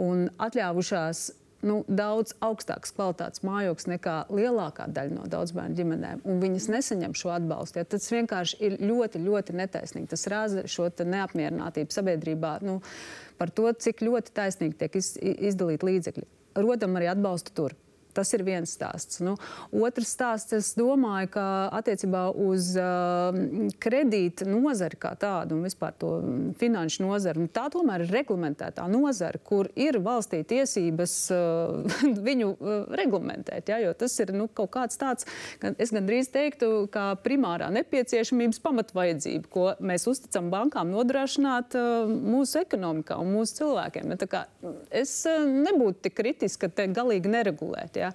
un 0.00 0.28
atļāvušās 0.38 1.32
nu, 1.66 1.80
daudz 1.88 2.34
augstākas 2.42 2.94
kvalitātes 2.96 3.42
mājoklis 3.46 3.88
nekā 3.90 4.16
lielākā 4.32 4.88
daļa 4.92 5.16
no 5.16 5.26
daudzbērnu 5.30 5.78
ģimenēm, 5.78 6.22
un 6.28 6.40
viņas 6.42 6.68
nesaņem 6.72 7.16
šo 7.18 7.32
atbalstu. 7.34 7.80
Ja, 7.80 7.88
tas 7.88 8.08
vienkārši 8.12 8.58
ir 8.66 8.78
ļoti, 8.82 9.22
ļoti 9.22 9.56
netaisnīgi. 9.60 10.10
Tas 10.12 10.26
rāda 10.30 10.66
šo 10.70 10.88
neapmierinātību 11.02 11.94
sabiedrībā 11.94 12.56
nu, 12.66 12.80
par 13.38 13.54
to, 13.54 13.70
cik 13.72 14.04
ļoti 14.04 14.34
taisnīgi 14.36 14.78
tiek 14.82 14.98
iz, 15.00 15.14
izdalīti 15.22 15.88
līdzekļi. 15.88 16.28
Rodam 16.62 16.98
arī 16.98 17.08
atbalstu 17.14 17.54
tur. 17.56 17.76
Tas 18.12 18.32
ir 18.36 18.44
viens 18.44 18.68
stāsts. 18.76 19.20
Nu, 19.24 19.34
otrs 19.72 20.12
stāsts, 20.12 20.52
es 20.56 20.72
domāju, 20.76 21.30
ka 21.36 21.44
attiecībā 21.78 22.26
uz 22.36 22.72
uh, 22.76 23.36
kredīta 23.82 24.46
nozari 24.48 24.98
kā 25.00 25.14
tādu 25.20 25.56
un 25.56 25.66
vispār 25.66 25.94
to 26.00 26.12
finanšu 26.60 27.06
nozari, 27.06 27.44
nu, 27.44 27.50
tā 27.52 27.68
tomēr 27.72 28.04
ir 28.04 28.12
reglamentētā 28.12 28.84
nozara, 28.92 29.40
kur 29.42 29.70
ir 29.78 30.00
valstī 30.04 30.42
tiesības 30.48 31.16
uh, 31.34 31.96
viņu 32.28 32.50
uh, 32.52 32.74
reglamentēt. 33.00 33.72
Ja, 33.72 33.94
tas 33.96 34.18
ir 34.22 34.34
nu, 34.36 34.48
kaut 34.52 34.74
kāds 34.76 35.00
tāds, 35.00 35.28
ka 35.62 35.72
es 35.80 35.94
gandrīz 35.94 36.28
teiktu, 36.32 36.88
kā 36.92 37.12
primārā 37.24 37.70
nepieciešamības 37.72 38.60
pamatvajadzība, 38.64 39.48
ko 39.52 39.66
mēs 39.80 40.08
uzticam 40.10 40.50
bankām 40.52 40.92
nodrošināt 40.92 41.78
uh, 41.78 42.10
mūsu 42.10 42.60
ekonomikā 42.62 43.16
un 43.22 43.32
mūsu 43.38 43.62
cilvēkiem. 43.62 44.12
Ja, 44.12 44.30
kā, 44.36 44.44
es 44.92 45.14
uh, 45.30 45.46
nebūtu 45.46 46.08
tik 46.08 46.18
kritiska, 46.18 46.68
ka 46.68 46.82
te 46.82 46.88
galīgi 46.92 47.30
neregulēt. 47.32 47.98
Ja. 48.00 48.01
Ja? 48.02 48.12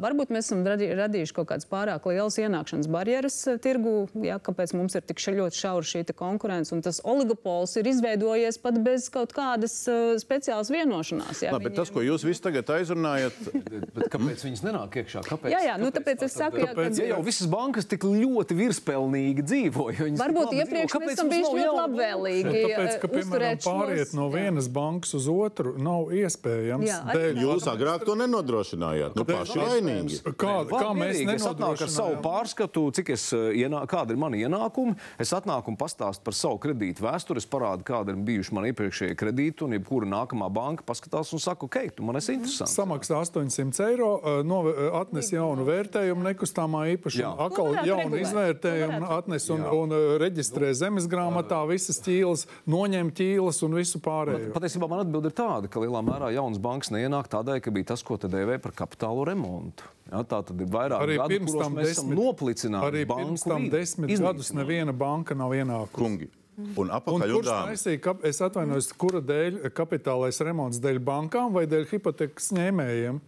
Varbūt 0.00 0.32
mēs 0.34 0.48
esam 0.48 0.64
radījuši 0.64 1.36
kaut 1.36 1.50
kādas 1.52 1.68
pārāk 1.70 2.08
lielas 2.10 2.38
ienākšanas 2.40 2.90
barjeras 2.92 3.38
tirgu, 3.64 4.06
ja? 4.24 4.40
kāpēc 4.42 4.74
mums 4.78 4.96
ir 4.96 5.04
tik 5.04 5.20
ļoti 5.34 5.60
šaura 5.60 5.90
šī 5.90 6.04
konkurence. 6.14 6.72
Un 6.74 6.82
tas 6.84 7.00
oligopols 7.04 7.76
ir 7.80 7.88
izveidojies 7.90 8.60
pat 8.62 8.80
bez 8.84 9.10
kaut 9.12 9.34
kādas 9.36 9.76
speciālas 10.22 10.72
vienošanās. 10.72 11.44
Ja? 11.44 11.52
Nā, 11.54 11.60
bet 11.60 11.72
Viņiem... 11.72 11.78
tas, 11.80 11.92
ko 11.92 12.04
jūs 12.04 12.26
visi 12.26 12.44
tagad 12.44 12.70
aizrunājat, 12.76 13.38
kāpēc 14.14 14.44
viņas 14.46 14.64
nenāk 14.66 15.00
iekšā? 15.02 15.24
Kāpēc? 15.28 15.52
Jā, 15.54 15.62
jā, 15.68 15.76
nu, 15.80 15.90
tāpēc, 15.94 16.14
tāpēc 16.14 16.26
es 16.28 16.36
saku, 16.38 16.60
ja, 16.62 16.72
kad... 16.74 16.98
ja 16.98 17.08
jau 17.12 17.20
visas 17.24 17.48
bankas 17.50 17.88
tik 17.88 18.04
ļoti 18.06 18.56
virspelnīgi 18.58 19.44
dzīvo. 19.44 19.86
Varbūt 20.20 20.54
iepriekš 20.60 20.96
mēs 21.00 21.14
esam 21.14 21.30
bijuši 21.32 21.54
ļoti 21.58 21.76
labvēlīgi. 21.78 22.54
Tāpēc, 22.54 22.98
ka, 23.02 23.10
piemēram, 23.12 23.60
pāriet 23.64 24.08
šos... 24.08 24.16
no 24.18 24.28
vienas 24.32 24.68
jā. 24.68 24.74
bankas 24.76 25.14
uz 25.18 25.28
otru 25.32 25.74
nav 25.80 26.12
iespējams. 26.14 26.86
Jā, 26.88 27.00
dēļ 27.10 27.40
jūs 27.42 27.68
agrāk 27.70 28.06
to 28.06 28.16
nenodrošinājāt. 28.20 29.18
Nu, 29.18 29.23
nu, 29.24 29.38
paši 29.38 29.60
vainīgi. 29.60 30.20
Kā, 30.40 30.54
kā 30.70 30.90
mēs 30.96 31.46
ar 31.46 31.90
savu 31.90 32.18
pārskatu, 32.24 32.86
cik 32.96 33.14
es, 33.14 33.26
eh, 33.36 33.60
ienā, 33.64 33.84
kāda 33.90 34.14
ir 34.14 34.20
mana 34.20 34.38
ienākuma. 34.38 34.96
Es 35.20 35.32
atnāku 35.36 35.72
un 35.72 35.78
pastāstu 35.80 36.24
par 36.24 36.36
savu 36.36 36.58
kredītu 36.62 37.04
vēsturi, 37.04 37.42
es 37.42 37.48
parādu, 37.50 37.86
kāda 37.86 38.14
ir 38.14 38.20
bijuši 38.26 38.56
man 38.56 38.68
iepriekšējie 38.70 39.16
kredīti, 39.20 39.64
un 39.66 39.76
jebkura 39.78 40.08
nākamā 40.10 40.50
banka 40.52 40.86
paskatās 40.86 41.32
un 41.32 41.42
saka, 41.42 41.68
ok, 41.68 41.96
tu 41.96 42.06
man 42.06 42.16
esi 42.20 42.36
interesants. 42.36 42.74
Samaksā 42.74 43.20
800 43.22 43.80
eiro, 43.88 44.20
eh, 44.24 44.42
no, 44.42 44.62
eh, 44.68 44.90
atnes 45.00 45.30
jaunu 45.32 45.64
vērtējumu 45.68 46.28
nekustamā 46.30 46.84
īpašuma, 46.96 47.34
atkal 47.48 47.80
jaunu 47.86 48.20
izvērtējumu 48.20 49.10
atnes 49.18 49.48
un, 49.50 49.64
un, 49.64 49.84
un 49.94 50.18
reģistrē 50.20 50.72
zemes 50.76 51.06
grāmatā 51.10 51.60
visas 51.68 52.00
ķīlas, 52.04 52.46
noņem 52.70 53.12
ķīlas 53.16 53.62
un 53.66 53.78
visu 53.78 54.00
pārējo. 54.04 54.52
Patiesībā 54.54 54.88
man 54.90 55.04
atbild 55.04 55.28
ir 55.28 55.36
tāda, 55.36 55.70
ka 55.70 55.82
lielā 55.82 56.02
mērā 56.04 56.30
jaunas 56.34 56.60
bankas 56.62 56.92
neienāk 56.94 57.30
tādēļ, 57.32 57.60
ka 57.64 57.74
bija 57.74 57.92
tas, 57.92 58.04
ko 58.06 58.18
te 58.20 58.30
dēvē 58.30 58.58
par 58.62 58.74
kapitālu 58.76 59.13
remontu. 59.28 59.90
Ja, 60.10 60.20
tā 60.28 60.40
tad 60.44 60.60
ir 60.60 60.70
vairāk 60.70 61.04
arī 61.06 61.18
gadu, 61.18 61.32
pirms 61.32 61.54
tam 61.56 61.76
desmit, 61.80 62.16
noplicināti. 62.18 62.88
Arī 62.90 63.04
pirms 63.08 63.44
tam 63.46 63.68
desmit 63.72 64.12
gadus 64.20 64.50
neviena 64.56 64.92
banka 64.92 65.36
nav 65.38 65.54
ienākusi. 65.56 65.96
Kungi. 65.96 66.30
Un 66.78 66.90
apakaļ 66.94 67.30
un 67.30 67.38
kurš 67.40 67.50
taisīja, 67.50 68.00
kap, 68.04 68.20
es 68.28 68.38
atvainojos, 68.44 68.92
kura 69.00 69.22
dēļ 69.26 69.56
kapitālais 69.74 70.38
remonts 70.46 70.78
dēļ 70.82 71.00
bankām 71.02 71.54
vai 71.56 71.64
dēļ 71.70 71.88
hipotekas 71.90 72.52
ņēmējiem? 72.54 73.18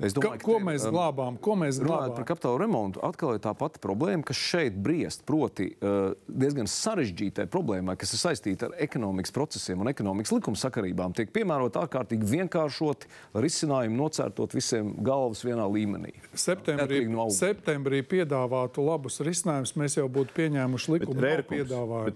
Es 0.00 0.14
Ka, 0.16 0.20
domāju, 0.20 0.40
ko 0.44 0.56
te, 0.56 0.64
mēs 0.64 0.84
um, 0.88 0.94
glābām? 0.94 1.36
Ko 1.44 1.54
mēs 1.60 1.78
Runājot 1.80 1.90
par 1.90 2.08
glābām? 2.08 2.28
kapitāla 2.30 2.60
remontu, 2.62 3.00
atkal 3.04 3.34
ir 3.36 3.42
tā 3.44 3.52
pati 3.56 3.80
problēma, 3.82 4.24
kas 4.26 4.38
šeit 4.40 4.78
briest. 4.80 5.24
Proti, 5.28 5.66
uh, 5.76 6.14
diezgan 6.24 6.68
sarežģītai 6.70 7.44
problēmai, 7.52 7.98
kas 8.00 8.14
ir 8.16 8.22
saistīta 8.22 8.70
ar 8.70 8.76
ekonomikas 8.80 9.34
procesiem 9.36 9.82
un 9.84 9.90
ekonomikas 9.92 10.32
likumsakarībām, 10.38 11.12
tiek 11.18 11.32
piemērot 11.34 11.76
ārkārtīgi 11.82 12.28
vienkāršoti 12.30 13.10
risinājumi, 13.44 13.98
nocērtot 14.00 14.56
visiem 14.56 14.94
galvas 15.04 15.44
vienā 15.44 15.66
līmenī. 15.68 16.14
Septembrī, 16.32 17.02
no 17.10 17.28
septembrī 17.34 18.00
piedāvātu 18.06 18.84
labus 18.86 19.20
risinājumus, 19.26 19.74
mēs 19.80 19.98
jau 19.98 20.06
būtu 20.12 20.34
pieņēmuši 20.38 20.96
likumu. 20.96 21.20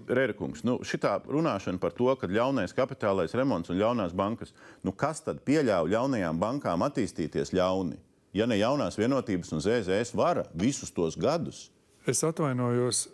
Rērikungs, 0.09 0.65
nu, 0.65 0.79
šitā 0.85 1.19
runāšana 1.29 1.81
par 1.81 1.93
to, 1.97 2.09
ka 2.19 2.29
ļaunais 2.31 2.73
kapitālais 2.75 3.35
remonts 3.37 3.71
un 3.71 3.79
ļaunās 3.79 4.15
bankas, 4.17 4.55
nu, 4.85 4.93
kas 4.95 5.21
tad 5.25 5.43
pieļauj 5.45 5.93
ļaunajām 5.93 6.41
bankām 6.41 6.83
attīstīties 6.87 7.53
ļauni? 7.75 8.01
Ja 8.35 8.47
ne 8.47 8.57
jaunās 8.59 8.97
vienotības 8.99 9.53
un 9.55 9.63
ZZS 9.63 10.15
vara 10.15 10.43
visus 10.55 10.91
tos 10.91 11.15
gadus, 11.19 11.69
Es 12.05 12.21
atvainojos, 12.23 13.07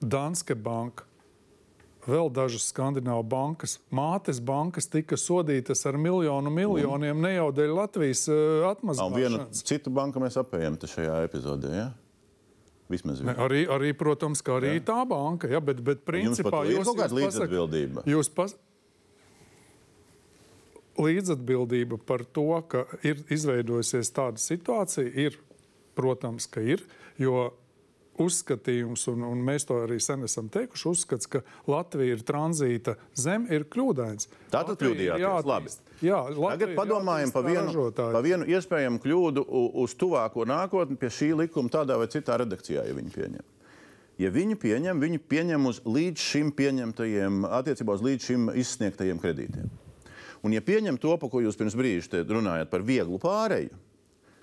Danske 0.00 0.54
banka. 0.56 1.04
Vēl 2.02 2.32
dažas 2.34 2.64
skandināvu 2.72 3.22
bankas, 3.30 3.76
mātes 3.94 4.40
bankas 4.42 4.88
tika 4.90 5.14
sodītas 5.20 5.84
ar 5.86 5.94
miljonu 6.00 6.50
miljoniem 6.50 7.20
ne 7.22 7.34
jau 7.36 7.50
dēļ 7.54 7.74
Latvijas 7.76 8.24
uh, 8.26 8.34
un 8.34 8.48
vienu 8.56 8.70
atmazgāšanas. 8.72 9.62
citu 9.68 9.92
banku 9.94 10.22
mēs 10.24 10.40
apējam 10.40 10.80
šajā 10.80 11.20
epizodē. 11.28 11.70
Ja? 11.76 11.86
Vismaz 12.90 13.22
Ne, 13.22 13.36
arī, 13.38 13.62
arī, 13.70 13.92
protams, 13.94 14.42
ka 14.42 14.56
arī 14.58 14.80
tā 14.82 14.98
banka, 15.06 15.52
ja, 15.52 15.60
bet, 15.62 15.84
bet 15.84 16.02
Jums 16.02 16.08
principā 16.08 16.64
ir 16.66 16.80
jūs, 16.80 16.90
kāda 16.90 17.20
jūs 17.20 17.38
pasaka-? 17.38 18.08
Jūs 18.16 18.32
pas... 18.34 18.56
Līdzatbildība 21.00 21.96
par 22.04 22.24
to, 22.24 22.50
ka 22.68 22.84
ir 23.06 23.22
izveidojusies 23.32 24.12
tāda 24.12 24.40
situācija, 24.42 25.08
ir, 25.08 25.38
protams, 25.96 26.48
ka 26.52 26.60
ir. 26.64 26.84
Jo 27.20 27.50
uzskatījums, 28.20 29.06
un, 29.12 29.24
un 29.24 29.40
mēs 29.44 29.64
to 29.68 29.78
arī 29.86 29.98
sen 30.02 30.26
esam 30.26 30.48
teikuši, 30.52 30.84
uzskats, 30.90 31.28
ka 31.30 31.42
Latvija 31.70 32.18
ir 32.18 32.24
tranzīta 32.28 32.96
zeme, 33.18 33.48
ir 33.54 33.64
kļūdains. 33.72 34.28
Latvija 34.52 34.74
ir 34.74 34.82
kļūdījāties. 34.82 35.48
Labi. 35.48 35.72
Jā, 36.02 36.18
Tagad 36.26 36.42
Latvija 36.44 36.68
ir 36.68 36.76
padomājam 36.78 37.32
par 37.34 37.46
vienu, 37.46 37.86
par 37.96 38.20
vienu 38.26 38.48
iespējamu 38.52 39.00
kļūdu 39.02 39.46
uz 39.84 39.96
tuvāko 39.98 40.46
nākotni 40.48 40.98
pie 41.00 41.12
šī 41.12 41.32
likuma 41.44 41.72
tādā 41.72 41.96
vai 42.00 42.10
citā 42.12 42.36
redakcijā, 42.42 42.84
ja 42.88 42.96
viņi 42.98 43.14
pieņem. 43.16 43.48
Ja 44.20 44.28
viņi 44.30 44.58
pieņem, 44.60 45.00
viņi 45.00 45.22
pieņem 45.24 45.70
uz 45.70 45.80
līdz 45.88 46.20
šim 46.20 46.52
pieņemtajiem, 46.54 47.46
attiecībā 47.48 47.96
uz 47.96 48.04
līdz 48.04 48.28
šim 48.28 48.50
izsniegtajiem 48.60 49.22
kredītiem. 49.22 49.70
Un, 50.42 50.54
ja 50.56 50.62
pieņem 50.64 50.98
to, 50.98 51.14
par 51.20 51.30
ko 51.30 51.42
jūs 51.42 51.58
pirms 51.58 51.76
brīža 51.78 52.16
te 52.16 52.22
runājat 52.26 52.70
par 52.70 52.82
vieglu 52.86 53.20
pāreju, 53.22 53.76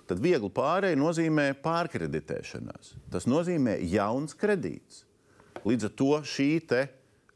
tad 0.08 0.22
viegli 0.22 0.48
pārēj 0.52 0.96
nozīmē 0.98 1.50
pārkreditēšanās. 1.62 2.94
Tas 3.12 3.28
nozīmē 3.30 3.76
jauns 3.92 4.34
kredīts. 4.38 5.04
Līdz 5.66 5.90
ar 5.90 5.92
to 6.00 6.14
šī 6.24 6.48
te 6.70 6.86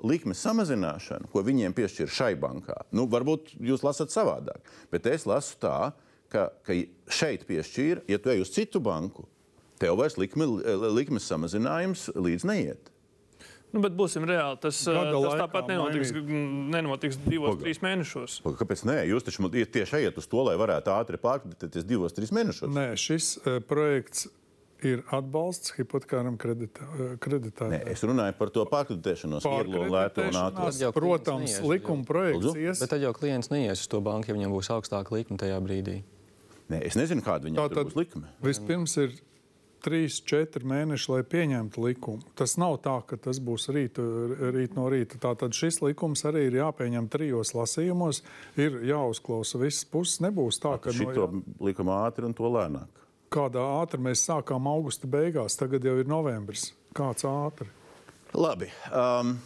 likmes 0.05 0.41
samazināšana, 0.45 1.29
ko 1.33 1.45
viņiem 1.45 1.77
piešķir 1.77 2.11
šai 2.11 2.33
bankā, 2.41 2.77
nu, 2.97 3.07
varbūt 3.11 3.55
jūs 3.63 3.85
lasat 3.85 4.13
savādāk, 4.13 4.65
bet 4.93 5.07
es 5.13 5.27
lasu 5.29 5.59
tā, 5.63 5.93
ka, 6.33 6.49
ka 6.67 6.77
šeit 7.13 7.47
piešķīra, 7.49 8.05
ja 8.11 8.19
tu 8.19 8.33
ej 8.33 8.43
uz 8.45 8.53
citu 8.55 8.83
banku, 8.85 9.27
tev 9.81 9.99
vairs 10.01 10.19
likme, 10.21 10.49
likmes 10.97 11.29
samazinājums 11.31 12.09
līdz 12.17 12.49
neiet. 12.49 12.94
Nu, 13.75 13.81
bet 13.83 13.97
būsim 13.99 14.23
reāli. 14.29 14.55
Tas, 14.63 14.79
tas 14.87 15.41
tāpat 15.41 15.67
nenotiks, 15.73 16.13
nenotiks 16.15 17.19
divos, 17.25 17.57
Paga. 17.57 17.65
trīs 17.65 17.81
mēnešos. 17.83 18.37
Pagaid, 18.45 18.61
Kāpēc 18.61 18.85
nē? 18.87 19.01
Jūs 19.11 19.27
taču 19.27 19.51
tieši 19.51 19.99
ejat 19.99 20.21
uz 20.23 20.31
to, 20.31 20.45
lai 20.47 20.55
varētu 20.61 20.95
ātri 20.95 21.19
pārkreditēties 21.19 21.87
divos, 21.89 22.15
trīs 22.15 22.31
mēnešos. 22.35 22.71
Nē, 22.71 22.93
šis 23.01 23.33
uh, 23.43 23.59
projekts 23.67 24.29
ir 24.85 25.03
atbalsts 25.17 25.75
hipotekāram 25.79 26.37
kreditētājam. 26.39 27.75
es 27.91 28.03
runāju 28.07 28.37
par 28.39 28.51
to 28.55 28.65
pārkreditēšanos, 28.71 29.47
vieglo 29.49 29.85
un 29.87 29.93
lētu 29.95 30.27
un 30.29 30.39
ātru. 30.39 30.93
Protams, 30.95 31.59
likuma 31.67 32.07
projekts 32.07 32.47
Lūdzu? 32.47 32.65
ies. 32.69 32.83
Bet 32.85 32.93
tad 32.95 33.05
jau 33.05 33.15
klients 33.17 33.51
neies 33.51 33.81
uz 33.81 33.91
to 33.91 34.03
banku, 34.05 34.31
ja 34.31 34.37
viņam 34.37 34.55
būs 34.55 34.71
augstāka 34.75 35.17
likme 35.17 35.41
tajā 35.41 35.59
brīdī. 35.65 36.03
Nē, 36.73 36.81
es 36.89 36.97
nezinu, 37.01 37.25
kāda 37.25 37.49
viņam 37.49 37.65
Tātad 37.65 37.91
būs 37.91 37.99
likme. 37.99 38.29
vispirms 38.45 38.97
ir 39.03 39.17
trīs, 39.85 40.19
četri 40.25 40.65
mēneši, 40.67 41.11
lai 41.13 41.21
pieņemtu 41.29 41.85
likumu. 41.85 42.25
Tas 42.39 42.57
nav 42.61 42.79
tā, 42.85 42.97
ka 43.07 43.19
tas 43.21 43.39
būs 43.45 43.69
rīt, 43.75 44.01
rīt 44.57 44.75
no 44.79 44.89
rīta. 44.93 45.21
Tātad 45.23 45.55
šis 45.55 45.83
likums 45.85 46.25
arī 46.29 46.47
ir 46.49 46.59
jāpieņem 46.63 47.09
trijos 47.13 47.53
lasījumos, 47.55 48.23
ir 48.57 48.81
jāuzklausa 48.89 49.61
visas 49.63 49.85
puses. 49.89 50.21
Nebūs 50.25 50.61
tā, 50.65 50.77
ka 50.81 50.95
Šito 50.97 51.29
no, 51.31 51.43
likam 51.65 51.93
ātri 51.95 52.27
un 52.29 52.37
to 52.37 52.49
lēnāk. 52.49 53.03
kādā 53.35 53.63
ātri 53.81 53.99
mēs 54.03 54.23
sākām 54.29 54.69
augusta 54.71 55.09
beigās, 55.11 55.57
tagad 55.59 55.85
jau 55.85 55.97
ir 55.99 56.09
novembris. 56.11 56.69
Kāds 56.95 57.27
ātri? 57.27 57.67
Labi. 58.35 58.69
Um, 58.95 59.37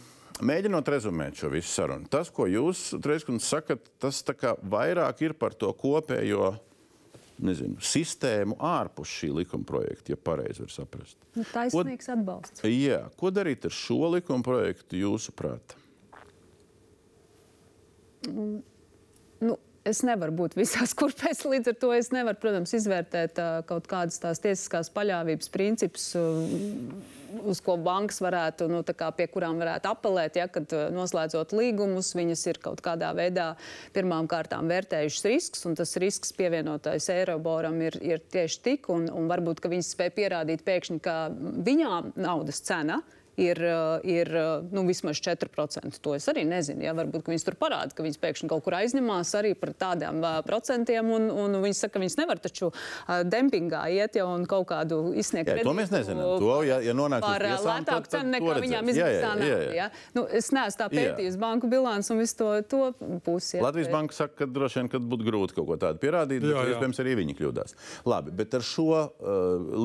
mēģinot 0.45 0.87
rezumēt 0.93 1.41
šo 1.41 1.49
visu 1.53 1.71
sarunu, 1.73 2.07
tas, 2.09 2.29
ko 2.33 2.45
jūs 2.49 2.91
Treiskundze 3.01 3.47
sakat, 3.47 3.89
tas 4.01 4.21
tā 4.25 4.35
kā 4.37 4.55
vairāk 4.61 5.23
ir 5.25 5.33
par 5.37 5.57
to 5.57 5.71
kopējo 5.73 6.53
nezinu, 7.43 7.79
sistēmu 7.83 8.57
ārpus 8.63 9.11
šī 9.19 9.31
likuma 9.41 9.67
projekta, 9.67 10.13
ja 10.13 10.19
pareizi 10.19 10.63
var 10.63 10.73
saprast. 10.73 11.17
Nu, 11.37 11.45
taisnīgs 11.47 12.11
atbalsts. 12.13 12.65
Jā, 12.67 13.05
ko 13.19 13.31
darīt 13.33 13.67
ar 13.69 13.75
šo 13.75 14.11
likuma 14.15 14.45
projektu 14.45 14.99
jūsuprāt? 14.99 15.77
Nu, 19.39 19.55
es 19.87 20.01
nevaru 20.05 20.35
būt 20.41 20.57
visās 20.59 20.93
kurpēs, 20.99 21.45
līdz 21.47 21.73
ar 21.73 21.79
to 21.81 21.93
es 21.95 22.11
nevaru, 22.15 22.39
protams, 22.41 22.75
izvērtēt 22.77 23.39
kaut 23.69 23.87
kādas 23.89 24.19
tās 24.21 24.43
tiesiskās 24.43 24.91
paļāvības 24.95 25.51
principus, 25.53 26.11
uz 27.49 27.61
ko 27.65 27.75
bankas 27.81 28.19
varētu, 28.23 28.69
nu, 28.71 28.81
pie 28.85 29.27
kurām 29.31 29.59
varētu 29.61 29.91
apelēt, 29.91 30.39
ja, 30.39 30.47
kad 30.51 30.71
uh, 30.75 30.87
noslēdzot 30.93 31.53
līgumus, 31.57 32.13
viņas 32.17 32.45
ir 32.51 32.61
kaut 32.63 32.83
kādā 32.85 33.11
veidā 33.17 33.51
pirmām 33.95 34.29
kārtām 34.31 34.69
vērtējušas 34.71 35.29
risks, 35.29 35.65
un 35.69 35.77
tas 35.79 35.95
risks 36.01 36.33
pievienotais 36.37 37.09
Eiroboram 37.13 37.79
ir, 37.85 37.99
ir 38.05 38.23
tieši 38.31 38.63
tik, 38.65 38.91
un, 38.93 39.07
un 39.13 39.29
varbūt, 39.31 39.61
ka 39.63 39.71
viņas 39.71 39.93
spēja 39.95 40.15
pierādīt 40.17 40.65
pēkšņi, 40.67 40.99
ka 41.05 41.21
viņām 41.69 42.13
naudas 42.19 42.63
cena 42.65 43.01
ir, 43.03 43.18
uh, 43.63 44.03
ir 44.03 44.29
uh, 44.35 44.65
nu, 44.75 44.83
vismaz 44.87 45.21
4%. 45.23 45.99
To 46.03 46.15
es 46.17 46.27
arī 46.31 46.43
nezinu. 46.49 46.83
Ja? 46.85 46.93
Varbūt 46.97 47.29
viņas 47.31 47.47
tur 47.47 47.57
parāda, 47.59 47.95
ka 47.95 48.05
viņas 48.05 48.19
pēkšņi 48.21 48.49
kaut 48.51 48.65
kur 48.65 48.77
aizņemās 48.79 49.33
arī 49.39 49.53
par 49.59 49.73
tādiem 49.79 50.19
uh, 50.23 50.39
procentiem. 50.45 51.09
Un, 51.15 51.29
un 51.31 51.59
viņas 51.63 51.83
saka, 51.85 51.97
ka 51.97 52.03
viņas 52.03 52.17
nevar 52.19 52.41
taču 52.43 52.71
dempingā 53.29 53.85
iet 53.93 54.17
jau 54.19 54.27
un 54.33 54.45
kaut 54.49 54.67
kādu 54.69 54.99
izsniegt. 55.17 55.49
Jā, 55.49 55.63
to 55.65 55.73
mēs 55.77 55.91
nezinām. 55.93 56.23
To, 56.41 56.59
ja, 56.67 56.79
ja 56.83 56.93
nonāks 56.97 57.25
Par 57.25 57.43
tiesām, 57.43 57.69
lētāku 57.69 58.11
cenu 58.13 58.33
nekā 58.35 58.57
viņām 58.63 58.91
izmaksā 58.93 59.31
naudu. 59.39 59.75
Ja? 59.77 59.89
Nu, 60.15 60.25
es 60.39 60.51
neesmu 60.55 60.79
tā 60.79 60.87
Jā. 60.89 60.93
pētījis 60.95 61.37
banku 61.41 61.69
bilanci 61.71 62.13
un 62.13 62.21
visu 62.23 62.37
to, 62.39 62.49
to 62.69 62.81
pusi. 63.25 63.57
ja, 63.57 63.63
Latvijas 63.65 63.89
bet- 63.89 63.95
banka 63.95 64.17
saka, 64.17 64.35
ka 64.41 64.49
droši 64.49 64.81
vien 64.81 64.91
kad 64.93 65.05
būtu 65.11 65.27
grūti 65.27 65.57
kaut 65.57 65.67
ko 65.69 65.77
tādu 65.81 66.01
pierādīt, 66.01 66.43
bet 66.43 66.53
Jā, 66.53 66.63
jā. 66.65 66.75
iespējams 66.75 67.01
arī 67.03 67.15
viņi 67.21 67.37
kļūdās. 67.39 67.75
Labi, 68.09 68.33
bet 68.39 68.57
ar 68.57 68.65
šo 68.65 68.87
uh, 68.89 69.09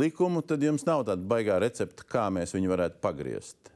likumu 0.01 0.43
tad 0.47 0.63
jums 0.65 0.87
nav 0.89 1.05
tāda 1.09 1.25
baigā 1.35 1.59
recepte, 1.63 2.07
kā 2.11 2.27
mēs 2.35 2.55
viņu 2.57 2.73
varētu 2.73 3.01
pagriezt. 3.05 3.44
Uh, 3.45 3.74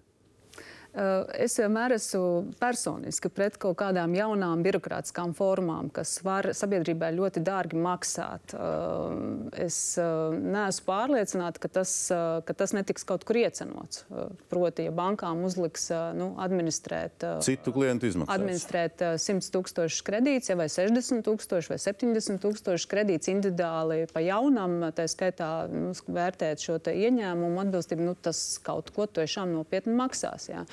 Es 1.38 1.54
vienmēr 1.60 1.92
esmu 1.98 2.54
personiski 2.58 3.28
pret 3.30 3.58
kaut 3.60 3.76
kādām 3.78 4.14
jaunām 4.16 4.62
birokrātiskām 4.64 5.34
formām, 5.36 5.90
kas 5.94 6.16
var 6.24 6.48
sabiedrībai 6.56 7.12
ļoti 7.14 7.42
dārgi 7.44 7.78
maksāt. 7.78 8.54
Uh, 8.56 9.48
Es 9.58 9.76
uh, 10.00 10.32
neesmu 10.32 10.84
pārliecināta, 10.86 11.60
ka 11.62 11.68
tas, 11.78 11.92
ka 12.08 12.54
tas 12.56 12.72
netiks 12.76 13.04
kaut 13.08 13.24
kur 13.28 13.38
iecenots. 13.40 14.04
Proti, 14.50 14.86
ja 14.88 14.92
bankām 14.94 15.42
uzliks 15.46 15.88
nu, 16.16 16.30
administrēt. 16.40 17.24
Citu 17.44 17.72
klientu 17.74 18.08
izmaksas. 18.08 18.34
administrēt 18.34 19.04
uh, 19.04 19.16
100 19.20 19.52
tūkstošus 19.54 20.04
kredītus, 20.06 20.50
ja 20.52 20.56
vai 20.58 20.68
60 20.72 21.24
tūkstoši 21.26 21.72
vai 21.72 21.80
70 21.82 22.42
tūkstoši 22.44 22.90
kredītus 22.90 23.32
individuāli 23.32 24.06
pa 24.12 24.22
jaunam, 24.24 24.78
tā 24.96 25.08
skaitā 25.10 25.50
nu, 25.72 25.92
vērtēt 26.18 26.64
šo 26.64 26.78
ieņēmumu 26.92 27.64
atbilstību, 27.64 28.08
nu, 28.10 28.16
tas 28.22 28.40
kaut 28.64 28.92
ko 28.94 29.08
tiešām 29.18 29.52
nopietni 29.56 29.96
maksās. 29.98 30.48
Jā. 30.52 30.64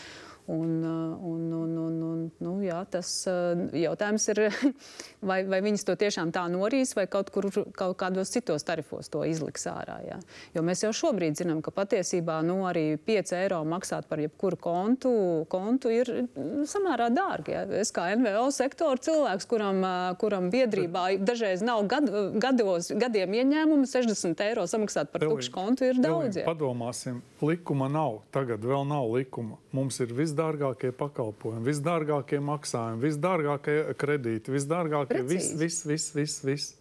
Un, 0.48 0.84
uh, 0.86 1.18
un, 1.26 1.54
un, 1.54 1.78
un, 1.78 1.94
un, 2.06 2.20
nu, 2.38 2.52
jā, 2.62 2.78
tas 2.94 3.10
uh, 3.26 3.58
jautājums 3.74 4.28
ir, 4.30 4.42
vai, 5.30 5.40
vai 5.50 5.58
viņas 5.66 5.86
to 5.88 5.96
tiešām 5.98 6.30
tā 6.36 6.44
norīs, 6.54 6.92
vai 6.94 7.08
kaut 7.10 7.32
kur 7.34 7.48
kaut 7.74 7.96
kādos 7.98 8.30
citos 8.30 8.66
tarifos 8.68 9.10
to 9.10 9.24
izliks 9.26 9.66
ārā. 9.72 9.96
Jā. 10.06 10.20
Jo 10.54 10.62
mēs 10.66 10.84
jau 10.86 10.92
šobrīd 10.94 11.40
zinām, 11.40 11.64
ka 11.66 11.74
patiesībā 11.74 12.38
nu, 12.46 12.60
arī 12.70 13.00
5 13.08 13.34
eiro 13.40 13.64
maksāt 13.66 14.06
par 14.10 14.22
jebkuru 14.22 14.60
kontu, 14.62 15.14
kontu 15.50 15.90
ir 15.94 16.12
mm, 16.14 16.68
samērā 16.70 17.10
dārgi. 17.16 17.56
Jā. 17.56 17.66
Es 17.82 17.90
kā 17.96 18.12
NVO 18.14 18.46
sektora 18.54 19.02
cilvēks, 19.02 19.50
kuram, 19.50 19.82
uh, 19.82 20.14
kuram 20.22 20.52
biedrībā 20.54 21.08
dažreiz 21.26 21.66
nav 21.66 21.88
gad, 21.90 22.12
gados, 22.38 22.92
gadiem 22.94 23.34
ieņēmumu, 23.42 23.90
60 23.90 24.46
eiro 24.46 24.70
samaksāt 24.70 25.10
par 25.10 25.26
tukšu 25.26 25.58
kontu 25.58 25.90
ir 25.90 26.06
daudz. 26.06 26.38
Jā. 26.38 26.46
Padomāsim, 26.46 27.24
likuma 27.42 27.90
nav. 27.90 28.22
Tagad 28.36 28.62
vēl 28.62 28.86
nav 28.94 29.10
likuma. 29.18 29.58
Mums 29.76 29.98
ir 30.04 30.14
visdārgākie 30.36 30.92
pakalpojumi, 30.96 31.64
visdārgākie 31.66 32.42
maksājumi, 32.44 33.02
visdārgākie 33.08 33.78
kredīti, 34.00 34.52
visdārgākie 34.52 35.24
viss, 35.24 35.54
viss, 35.56 35.86
viss, 35.88 36.12
viss. 36.16 36.42
viss. 36.46 36.74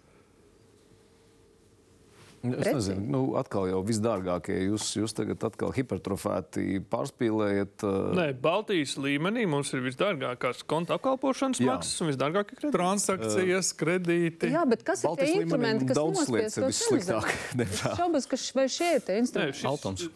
Es 2.44 2.50
Precīzi. 2.58 2.74
nezinu, 2.92 3.04
nu, 3.08 3.20
atkal 3.40 3.70
jau 3.70 3.78
visdārgākie. 3.88 4.52
Jūs, 4.66 4.90
jūs 4.98 5.14
tagad 5.16 5.40
atkal 5.48 5.70
hipertrofēti 5.72 6.82
pārspīlējat. 6.92 7.84
Uh, 7.88 8.10
Nē, 8.18 8.26
Baltijas 8.36 8.98
līmenī 9.00 9.46
mums 9.48 9.70
ir 9.72 9.80
visdārgākās 9.86 10.60
konta 10.68 10.98
apkalpošanas 10.98 11.62
Jā. 11.62 11.70
maksas 11.72 12.04
un 12.04 12.10
visdārgākie 12.12 12.58
kredīti. 12.58 12.74
Transakcijas, 12.76 13.72
kredīti. 13.80 14.52
Jā, 14.52 14.66
bet 14.68 14.84
kas 14.84 15.00
ir 15.00 15.06
tie 15.06 15.14
Baltijas 15.14 15.40
instrumenti, 15.40 15.88
kas 15.88 15.96
ir 15.96 16.52
to 16.60 16.68
vissliktāk. 16.68 17.32
Šaubas, 18.02 18.28
ka 18.28 18.42
vai 18.60 18.68
šie 18.76 18.92
ir 18.98 19.06
tie 19.08 19.16
Nē, 19.16 19.24
instrumenti? 19.24 19.62
šis- 19.62 19.70
Altums. 19.72 20.08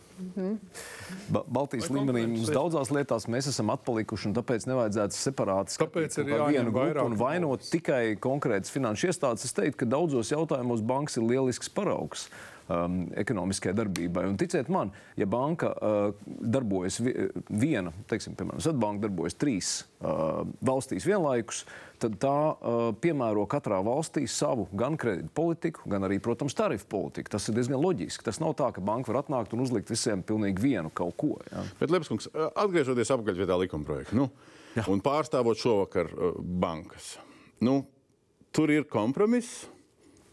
Ba 1.32 1.43
Baltijas 1.44 1.89
līmenī 1.93 2.24
mums 2.28 2.51
daudzās 2.52 2.93
lietās 2.94 3.28
mēs 3.30 3.51
esam 3.51 3.72
atpalikuši, 3.74 4.30
un 4.30 4.36
tāpēc 4.39 4.66
nevajadzētu 4.70 5.16
separāti 5.16 5.76
skatīt 5.76 6.18
vienu 6.24 6.72
grupu 6.74 7.06
un 7.06 7.16
vainot 7.20 7.66
tikai 7.72 8.16
konkrētas 8.22 8.72
finanšu 8.74 9.10
iestādes. 9.10 9.48
Es 9.48 9.56
teiktu, 9.56 9.82
ka 9.82 9.90
daudzos 9.97 10.32
jautājumos 10.32 10.85
bankas 10.85 11.20
ir 11.20 11.26
lielisks 11.28 11.72
paraugs. 11.72 12.28
Um, 12.69 13.07
ekonomiskajai 13.16 13.73
darbībai. 13.78 14.27
Un 14.28 14.35
ticiet 14.36 14.66
man, 14.69 14.90
ja 15.16 15.24
banka 15.24 15.70
uh, 15.73 16.27
darbojas 16.53 16.99
vi 17.01 17.15
viena, 17.49 17.95
teiksim, 18.11 18.35
piemēram, 18.36 18.61
Zetbanka 18.61 19.07
darbojas 19.07 19.39
trīs 19.40 19.70
uh, 20.03 20.43
valstīs 20.69 21.07
vienlaikus, 21.09 21.62
tad 21.97 22.19
tā 22.20 22.35
uh, 22.53 22.90
piemēro 23.01 23.47
katrā 23.49 23.78
valstī 23.86 24.27
savu 24.28 24.66
gan 24.77 25.01
kredītu 25.01 25.32
politiku, 25.32 25.89
gan 25.89 26.05
arī, 26.05 26.20
protams, 26.20 26.53
tarifu 26.59 26.85
politiku. 26.93 27.32
Tas 27.39 27.49
ir 27.49 27.57
diezgan 27.57 27.81
loģiski. 27.81 28.28
Tas 28.28 28.43
nav 28.45 28.53
tā, 28.61 28.69
ka 28.77 28.85
banka 28.85 29.15
var 29.15 29.23
atnākt 29.23 29.57
un 29.57 29.65
uzlikt 29.65 29.89
visiem 29.89 30.20
pilnīgi 30.20 30.69
vienu 30.69 30.93
kaut 30.93 31.16
ko. 31.16 31.39
Ja? 31.49 31.65
Bet, 31.81 31.89
Lepskungs, 31.95 32.28
atgriežoties 32.36 33.16
atpakaļ 33.16 33.40
pie 33.40 33.49
tā 33.49 33.61
likuma 33.65 33.89
projekta 33.89 34.20
nu, 34.20 34.28
un 34.85 35.01
pārstāvot 35.09 35.57
šovakar 35.57 36.12
uh, 36.12 36.36
bankas, 36.36 37.15
nu, 37.65 37.81
tur 38.53 38.77
ir 38.77 38.85
kompromiss. 38.93 39.65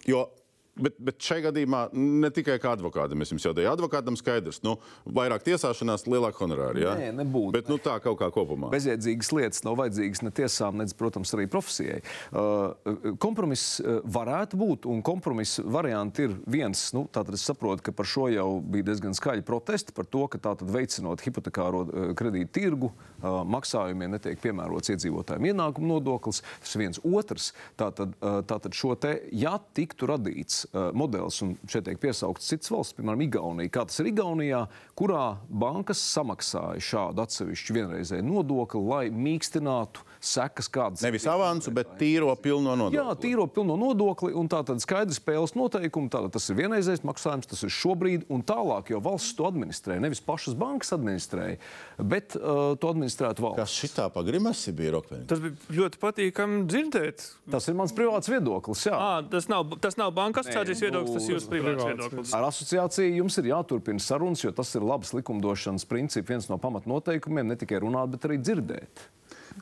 Jo 0.03 0.27
Bet, 0.75 0.97
bet 0.99 1.23
šajā 1.23 1.45
gadījumā 1.47 1.81
ne 1.95 2.27
tikai 2.35 2.57
kā 2.59 2.73
advokātam, 2.75 3.21
es 3.23 3.29
jums 3.31 3.45
jau 3.45 3.53
teicu, 3.55 3.69
advokātam 3.71 4.17
skaidrs, 4.19 4.57
nu, 4.65 4.73
vairāk 5.07 5.45
tiesāšanās, 5.45 6.03
lielāka 6.11 6.41
honorāra. 6.43 6.81
Ja? 6.81 6.95
Nē, 6.99 7.13
nebūtu. 7.21 7.53
Bet 7.55 7.69
nu, 7.71 7.77
tā 7.79 7.93
kaut 8.03 8.17
kā 8.19 8.27
kopumā. 8.35 8.67
Bezjēdzīgas 8.73 9.31
lietas 9.37 9.63
nav 9.63 9.77
vajadzīgas 9.79 10.25
ne 10.25 10.33
tiesām, 10.35 10.81
ne, 10.81 10.87
protams, 10.99 11.31
arī 11.37 11.45
profesijai. 11.51 12.01
Uh, 12.35 13.15
kompromiss 13.23 13.77
uh, 13.79 14.01
varētu 14.17 14.59
būt, 14.59 14.87
un 14.91 14.99
kompromisa 15.05 15.63
varianti 15.63 16.25
ir 16.27 16.35
viens. 16.43 16.89
Nu, 16.97 17.05
tātad 17.07 17.39
es 17.39 17.47
saprotu, 17.47 17.85
ka 17.85 17.95
par 17.95 18.11
šo 18.11 18.27
jau 18.33 18.49
bija 18.59 18.89
diezgan 18.91 19.15
skaļi 19.15 19.47
protesti 19.47 19.95
par 19.95 20.09
to, 20.11 20.25
ka 20.27 20.43
tātad 20.49 20.75
veicinot 20.75 21.23
hipotekāro 21.23 21.85
uh, 21.85 22.11
kredītu 22.19 22.51
tirgu, 22.59 22.91
uh, 22.91 23.39
maksājumiem 23.47 24.17
netiek 24.17 24.43
piemērots 24.43 24.91
iedzīvotājiem 24.91 25.53
ienākuma 25.53 25.93
nodoklis. 25.95 26.43
Tas 26.67 26.75
viens 26.83 26.99
otrs. 27.07 27.53
Tātad, 27.79 28.19
uh, 28.19 28.41
tātad 28.43 28.75
šo 28.75 28.91
te, 28.99 29.15
ja 29.31 29.55
tiktu 29.79 30.11
radīts 30.11 30.64
uh, 30.71 30.89
modelis, 30.97 31.39
un 31.45 31.55
šeit 31.69 31.85
tiek 31.87 31.99
piesaukts 32.01 32.49
cits 32.51 32.71
valsts, 32.73 32.95
piemēram, 32.97 33.23
Igaunija, 33.27 33.73
kā 33.73 33.85
tas 33.89 34.01
ir 34.01 34.09
Igaunijā, 34.11 34.65
kurā 34.97 35.25
bankas 35.49 36.01
samaksāja 36.13 36.83
šādu 36.83 37.25
atsevišķu 37.25 37.77
vienreizēju 37.79 38.27
nodokli, 38.27 38.83
lai 38.85 39.03
mīkstinātu 39.13 40.05
sekas 40.25 40.69
kādas. 40.71 41.03
Nevis 41.05 41.27
avansu, 41.29 41.73
bet 41.75 41.95
tīro 41.99 42.31
pilno 42.39 42.75
nodokli. 42.79 42.99
Jā, 42.99 43.17
tīro 43.21 43.47
pilno 43.51 43.77
nodokli 43.79 44.33
un 44.37 44.49
tā 44.51 44.61
tad 44.67 44.81
skaidrs 44.83 45.19
spēles 45.21 45.55
noteikumi. 45.57 46.09
Tātad 46.13 46.33
tas 46.35 46.47
ir 46.49 46.59
vienreizējs 46.59 47.03
maksājums, 47.07 47.49
tas 47.51 47.65
ir 47.65 47.73
šobrīd 47.73 48.25
un 48.33 48.43
tālāk, 48.47 48.93
jo 48.93 49.01
valsts 49.03 49.35
to 49.37 49.47
administrē. 49.49 49.99
Nevis 50.03 50.23
pašas 50.25 50.57
bankas 50.57 50.95
administrēja, 50.95 51.59
bet 51.99 52.37
uh, 52.39 52.73
to 52.79 52.93
administrētu 52.95 53.45
valsts. 53.45 53.61
Kas 53.61 53.77
šitā 53.83 54.07
pagrimasi 54.15 54.73
bija 54.75 54.95
Rokveņa? 54.97 55.27
Tas 55.29 55.43
bija 55.43 55.79
ļoti 55.81 56.01
patīkami 56.01 56.63
dzirdēt. 56.71 57.27
Tas 57.51 57.69
ir 57.69 57.77
mans 57.77 57.93
privāts 57.95 58.31
viedoklis. 58.31 58.87
Jā. 58.89 58.95
À, 58.95 59.13
tas, 59.29 59.49
nav, 59.51 59.77
tas 59.83 59.99
nav 59.99 60.13
bankas 60.15 60.45
asociācijas 60.45 60.81
Nē, 60.81 60.87
viedoklis, 60.87 61.15
tas 61.15 61.23
nu, 61.23 61.29
ir 61.29 61.37
jūsu 61.37 61.51
privāts 61.51 61.65
privāts 61.65 61.89
viedoklis. 61.91 62.33
Ar 62.35 62.47
asociāciju 62.49 63.19
jums 63.21 63.37
ir 63.41 63.49
jāturpina 63.51 64.03
sarunas, 64.03 64.43
jo 64.43 64.51
tas 64.55 64.71
ir 64.77 64.85
labs 64.85 65.13
likumdošanas 65.15 65.87
princips, 65.89 66.29
viens 66.29 66.49
no 66.51 66.59
pamatnoteikumiem, 66.61 67.51
ne 67.51 67.59
tikai 67.59 67.81
runāt, 67.83 68.13
bet 68.15 68.27
arī 68.29 68.39
dzirdēt. 68.41 69.05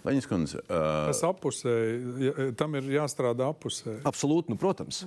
Leņķis 0.01 0.27
kundze, 0.27 0.63
uh, 0.65 1.05
Tas 1.11 1.21
apusēji, 1.27 1.99
ja, 2.25 2.47
tam 2.59 2.73
ir 2.79 2.89
jāstrādā 2.95 3.51
apusēji. 3.53 4.01
Absolūti, 4.09 4.51
nu, 4.51 4.57
protams. 4.59 5.03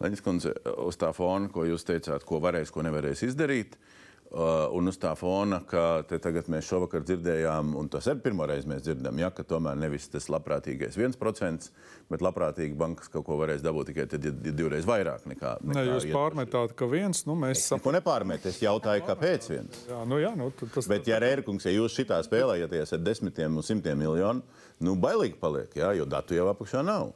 Leņķis 0.00 0.24
kundze, 0.24 0.54
uz 0.86 0.98
tā 1.00 1.10
fona, 1.16 1.50
ko 1.52 1.66
jūs 1.66 1.86
teicāt, 1.88 2.24
ko 2.28 2.38
varēs, 2.44 2.70
ko 2.72 2.86
nevarēs 2.86 3.26
izdarīt. 3.26 3.74
Uh, 3.74 4.03
un 4.34 4.90
uz 4.90 4.96
tā 4.98 5.12
fona, 5.14 5.60
ka 5.62 6.02
tagad 6.10 6.48
mēs 6.50 6.66
šovakar 6.66 7.04
dzirdējām, 7.06 7.68
un 7.78 7.86
tas 7.92 8.08
ir 8.10 8.18
pirmo 8.24 8.46
reizi 8.50 8.66
mēs 8.66 8.82
dzirdam, 8.82 9.20
ja, 9.22 9.28
ka 9.30 9.44
tomēr 9.46 9.78
nevis 9.78 10.08
tas 10.10 10.26
labprātīgais 10.32 10.98
1%, 10.98 11.68
bet 12.10 12.24
labprātīgi 12.24 12.74
bankas 12.74 13.12
kaut 13.12 13.26
ko 13.28 13.36
varēs 13.38 13.62
dabūt 13.62 13.92
tikai 13.92 14.08
tad, 14.10 14.26
ja 14.26 14.32
divreiz 14.50 14.88
vairāk 14.90 15.28
nekā. 15.30 15.52
nekā 15.62 15.78
Ne, 15.78 15.86
jūs 15.86 16.08
iet- 16.08 16.16
pārmetāt, 16.16 16.74
ka 16.74 16.88
viens, 16.90 17.22
nu 17.28 17.36
mēs 17.38 17.62
saprotam. 17.62 17.84
Ko 17.86 17.94
nepārmet, 17.94 18.50
es 18.50 18.58
jautāju, 18.64 19.06
kāpēc 19.06 19.48
viens. 19.52 19.84
Jā, 19.92 20.02
nu 20.10 20.18
jā, 20.18 20.34
nu, 20.36 20.50
tas 20.74 20.90
Bet, 20.90 21.06
ja 21.06 21.22
Rērkungs, 21.22 21.68
ja 21.70 21.76
jūs 21.78 21.94
šitā 21.94 22.18
spēlējaties 22.26 22.92
ar 22.98 23.06
desmitiem 23.06 23.54
un 23.56 23.62
simtiem 23.62 24.02
miljonu, 24.02 24.42
nu, 24.82 24.96
bailīgi 24.98 25.38
paliek, 25.38 25.70
jā, 25.78 25.94
jo 25.94 26.04
datu 26.10 26.34
jau 26.34 26.50
apakšā 26.50 26.82
nav. 26.84 27.12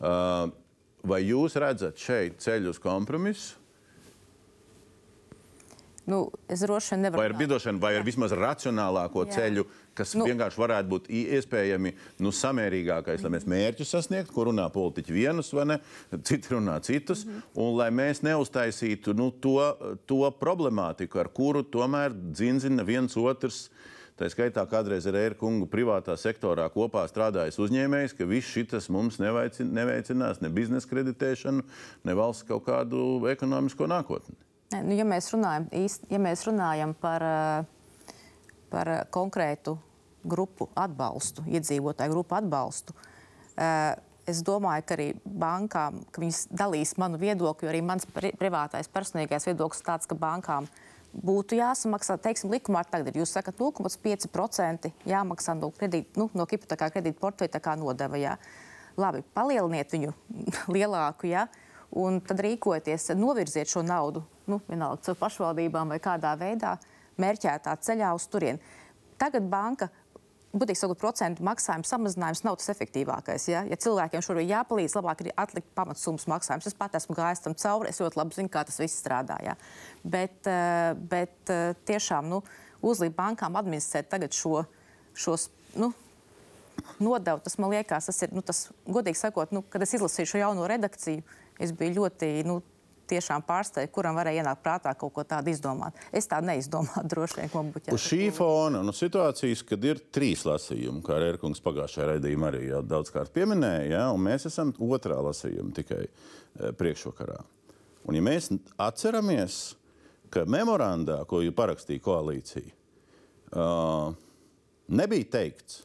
Uh, 0.00 0.48
vai 1.04 1.20
jūs 1.28 1.60
redzat 1.60 2.00
šeit 2.00 2.40
ceļu 2.40 2.72
uz 2.72 2.80
kompromisu, 2.80 3.59
Nu, 6.10 6.24
es 6.50 6.64
droši 6.66 6.94
vien 6.96 7.04
nevaru. 7.06 7.20
vai 7.22 7.26
ar 7.30 7.36
bidošanu, 7.38 7.78
vai 7.80 7.92
ar 7.96 8.02
vismaz 8.06 8.32
racionālāko 8.34 9.22
Jā. 9.28 9.36
ceļu, 9.36 9.64
kas 9.94 10.14
Nu. 10.18 10.24
vienkārši 10.26 10.58
varētu 10.58 10.88
būt 10.90 11.06
iespējami 11.08 11.92
nu, 12.24 12.32
samērīgākais, 12.34 13.22
lai 13.22 13.30
mēs 13.36 13.46
mērķus 13.46 13.92
sasniegtu, 13.94 14.32
ko 14.34 14.48
runā 14.50 14.66
politiķi 14.74 15.12
vienus, 15.14 15.52
vai 15.54 15.64
ne, 15.70 15.78
citi 16.26 16.50
runā 16.56 16.80
citus, 16.82 17.24
Mhm. 17.24 17.42
un 17.54 17.76
lai 17.78 17.90
mēs 17.90 18.22
neuztaisītu 18.26 19.14
nu, 19.14 19.30
to, 19.30 19.56
to 20.06 20.20
problemātiku, 20.40 21.20
ar 21.22 21.28
kuru 21.28 21.62
tomēr 21.62 22.10
dzinzina 22.32 22.84
viens 22.84 23.14
otrs. 23.16 23.68
Tā 24.20 24.26
skaitā 24.28 24.66
kādreiz 24.68 25.06
ar 25.08 25.14
Eiru 25.16 25.34
kungu 25.40 25.66
privātā 25.66 26.12
sektorā 26.20 26.66
kopā 26.68 27.06
strādājis 27.08 27.56
uzņēmējs, 27.56 28.12
ka 28.18 28.26
viss 28.28 28.50
šis 28.52 28.90
mums 28.92 29.16
neveicin, 29.16 29.70
neveicinās 29.72 30.42
ne 30.42 30.50
biznesa 30.50 30.86
kreditēšanu, 30.90 31.62
ne 32.04 32.12
valsts 32.14 32.44
kaut 32.46 32.66
kādu 32.66 33.24
ekonomisko 33.32 33.86
nākotni. 33.88 34.36
Nu, 34.70 34.94
ja, 34.94 35.02
mēs 35.02 35.32
runājam, 35.34 35.64
īst, 35.74 36.04
ja 36.12 36.20
mēs 36.22 36.44
runājam 36.46 36.92
par, 36.94 37.22
eh, 37.26 38.04
par 38.70 38.90
konkrētu 39.10 39.74
grupu 40.22 40.68
atbalstu, 40.78 41.42
iedzīvotāju 41.50 42.12
grupu 42.12 42.36
atbalstu, 42.38 42.94
eh, 43.56 43.96
es 44.26 44.42
domāju, 44.42 44.86
ka 44.86 44.94
arī 44.94 45.08
bankām, 45.26 46.04
ka 46.12 46.20
viņas 46.20 46.46
dalīs 46.54 46.96
manu 46.98 47.18
viedokli, 47.18 47.66
jo 47.66 47.72
arī 47.72 47.82
mans 47.82 48.06
pri, 48.06 48.30
privātais 48.32 48.86
personīgais 48.86 49.48
viedoklis 49.48 49.80
ir 49.80 49.86
tāds, 49.86 50.06
ka 50.06 50.14
bankām 50.14 50.68
būtu 51.12 51.58
jāsamaksā, 51.58 52.20
teiksim, 52.22 52.50
likumā 52.50 52.84
tagad 52.88 53.08
ir. 53.08 53.22
Jūs 53.22 53.34
sakat, 53.34 53.56
0,5% 53.58 54.92
jāmaksā 55.04 55.58
no, 55.58 55.70
kredīt, 55.70 56.16
nu, 56.16 56.30
no 56.32 56.46
hipotekāra 56.46 56.92
kredīta 56.92 57.18
portfeļa 57.18 57.56
tā 57.56 57.60
kā 57.60 57.74
nodeva. 57.76 58.16
Jā. 58.16 58.38
Labi, 58.96 59.24
palieliniet 59.34 59.90
viņu 59.90 60.14
lielāku, 60.76 61.26
ja, 61.26 61.48
un 61.90 62.20
tad 62.20 62.38
rīkojieties, 62.38 63.10
novirziet 63.18 63.68
šo 63.68 63.82
naudu, 63.82 64.22
nu, 64.50 64.60
vienalga, 64.68 65.02
caur 65.06 65.18
pašvaldībām 65.20 65.94
vai 65.94 66.00
kādā 66.02 66.34
veidā, 66.40 66.76
mērķētā 67.20 67.76
ceļā 67.86 68.12
uz 68.16 68.28
turieni. 68.30 68.60
Tagad 69.20 69.48
banka. 69.50 69.90
Būtībā 70.50 70.74
sakot, 70.74 70.98
procentu 70.98 71.44
maksājuma 71.46 71.86
samazinājums 71.86 72.40
nav 72.42 72.56
tas 72.58 72.72
efektīvākais. 72.72 73.44
Ja, 73.52 73.60
ja 73.70 73.76
cilvēkiem 73.78 74.24
šobrīd 74.26 74.48
jāpalīdz, 74.50 74.96
labāk 74.98 75.22
ir 75.22 75.30
atlikt 75.38 75.68
pamatsummas 75.78 76.26
maksājumus. 76.32 76.66
Es 76.66 76.74
pat 76.74 76.96
esmu 76.98 77.14
gājis 77.14 77.44
tam 77.44 77.54
cauri, 77.54 77.92
es 77.92 78.02
ļoti 78.02 78.18
labi 78.18 78.34
zinu, 78.34 78.50
kā 78.50 78.64
tas 78.66 78.80
viss 78.82 78.98
strādā. 78.98 79.36
Ja. 79.46 79.54
Bet, 80.02 80.40
eh, 80.50 80.90
bet 81.12 81.54
eh, 81.54 81.76
tiešām 81.86 82.26
nu, 82.32 82.42
uzlikt 82.82 83.14
bankām 83.14 83.60
administrēt 83.60 84.10
tagad 84.10 84.34
šo, 84.34 84.64
šos. 85.14 85.46
Nu, 85.78 85.92
nodevu. 86.98 87.40
Tas 87.46 87.58
man 87.58 87.70
liekas, 87.70 88.10
tas 88.10 88.22
ir, 88.26 88.34
nu, 88.34 88.42
tas, 88.42 88.68
godīgi 88.88 89.18
sakot, 89.20 89.52
nu, 89.54 89.62
kad 89.70 89.82
es 89.86 89.94
izlasīju 89.96 90.32
šo 90.32 90.42
jauno 90.42 90.66
redakciju, 90.70 91.22
es 91.60 91.72
biju 91.76 92.00
ļoti 92.00 92.32
nu, 92.48 92.60
tiešām 93.10 93.44
pārsteigts, 93.46 93.92
kuram 93.94 94.18
varēja 94.18 94.44
ienākt 94.44 94.62
prātā 94.64 94.94
kaut 94.98 95.12
ko 95.16 95.24
tādu 95.26 95.52
izdomāt. 95.52 95.98
Es 96.14 96.28
tādu 96.30 96.50
neizdomāju, 96.50 97.04
droši 97.12 97.40
vien, 97.40 97.52
ko 97.52 97.64
būtu 97.66 97.96
Uz 97.96 98.06
šī 98.06 98.30
fona, 98.34 98.82
nu, 98.86 98.94
situācijas, 98.96 99.64
kad 99.68 99.84
ir 99.86 100.02
trīs 100.14 100.46
lasījumi, 100.48 101.02
kā 101.06 101.18
Rērkungs 101.22 101.62
pagājušajā 101.64 102.08
raidījumā 102.14 102.50
arī 102.52 102.64
jau 102.70 102.82
daudzkārt 102.86 103.34
pieminēja, 103.34 103.88
ja, 103.92 104.04
un 104.14 104.24
mēs 104.26 104.48
esam 104.50 104.72
otrā 104.86 105.20
lasījuma 105.26 105.74
tikai 105.76 106.04
e, 106.06 106.72
priekšvakarā. 106.78 107.40
Un, 108.08 108.16
ja 108.16 108.24
mēs 108.24 108.48
atceramies, 108.80 109.60
ka 110.32 110.46
memorandā, 110.48 111.20
ko 111.28 111.42
parakstīja 111.56 112.02
koalīcija, 112.04 112.72
uh, 113.52 114.12
nebija 114.88 115.30
teikts, 115.36 115.82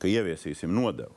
ka 0.00 0.10
ieviesīsim 0.10 0.72
nodevu. 0.74 1.16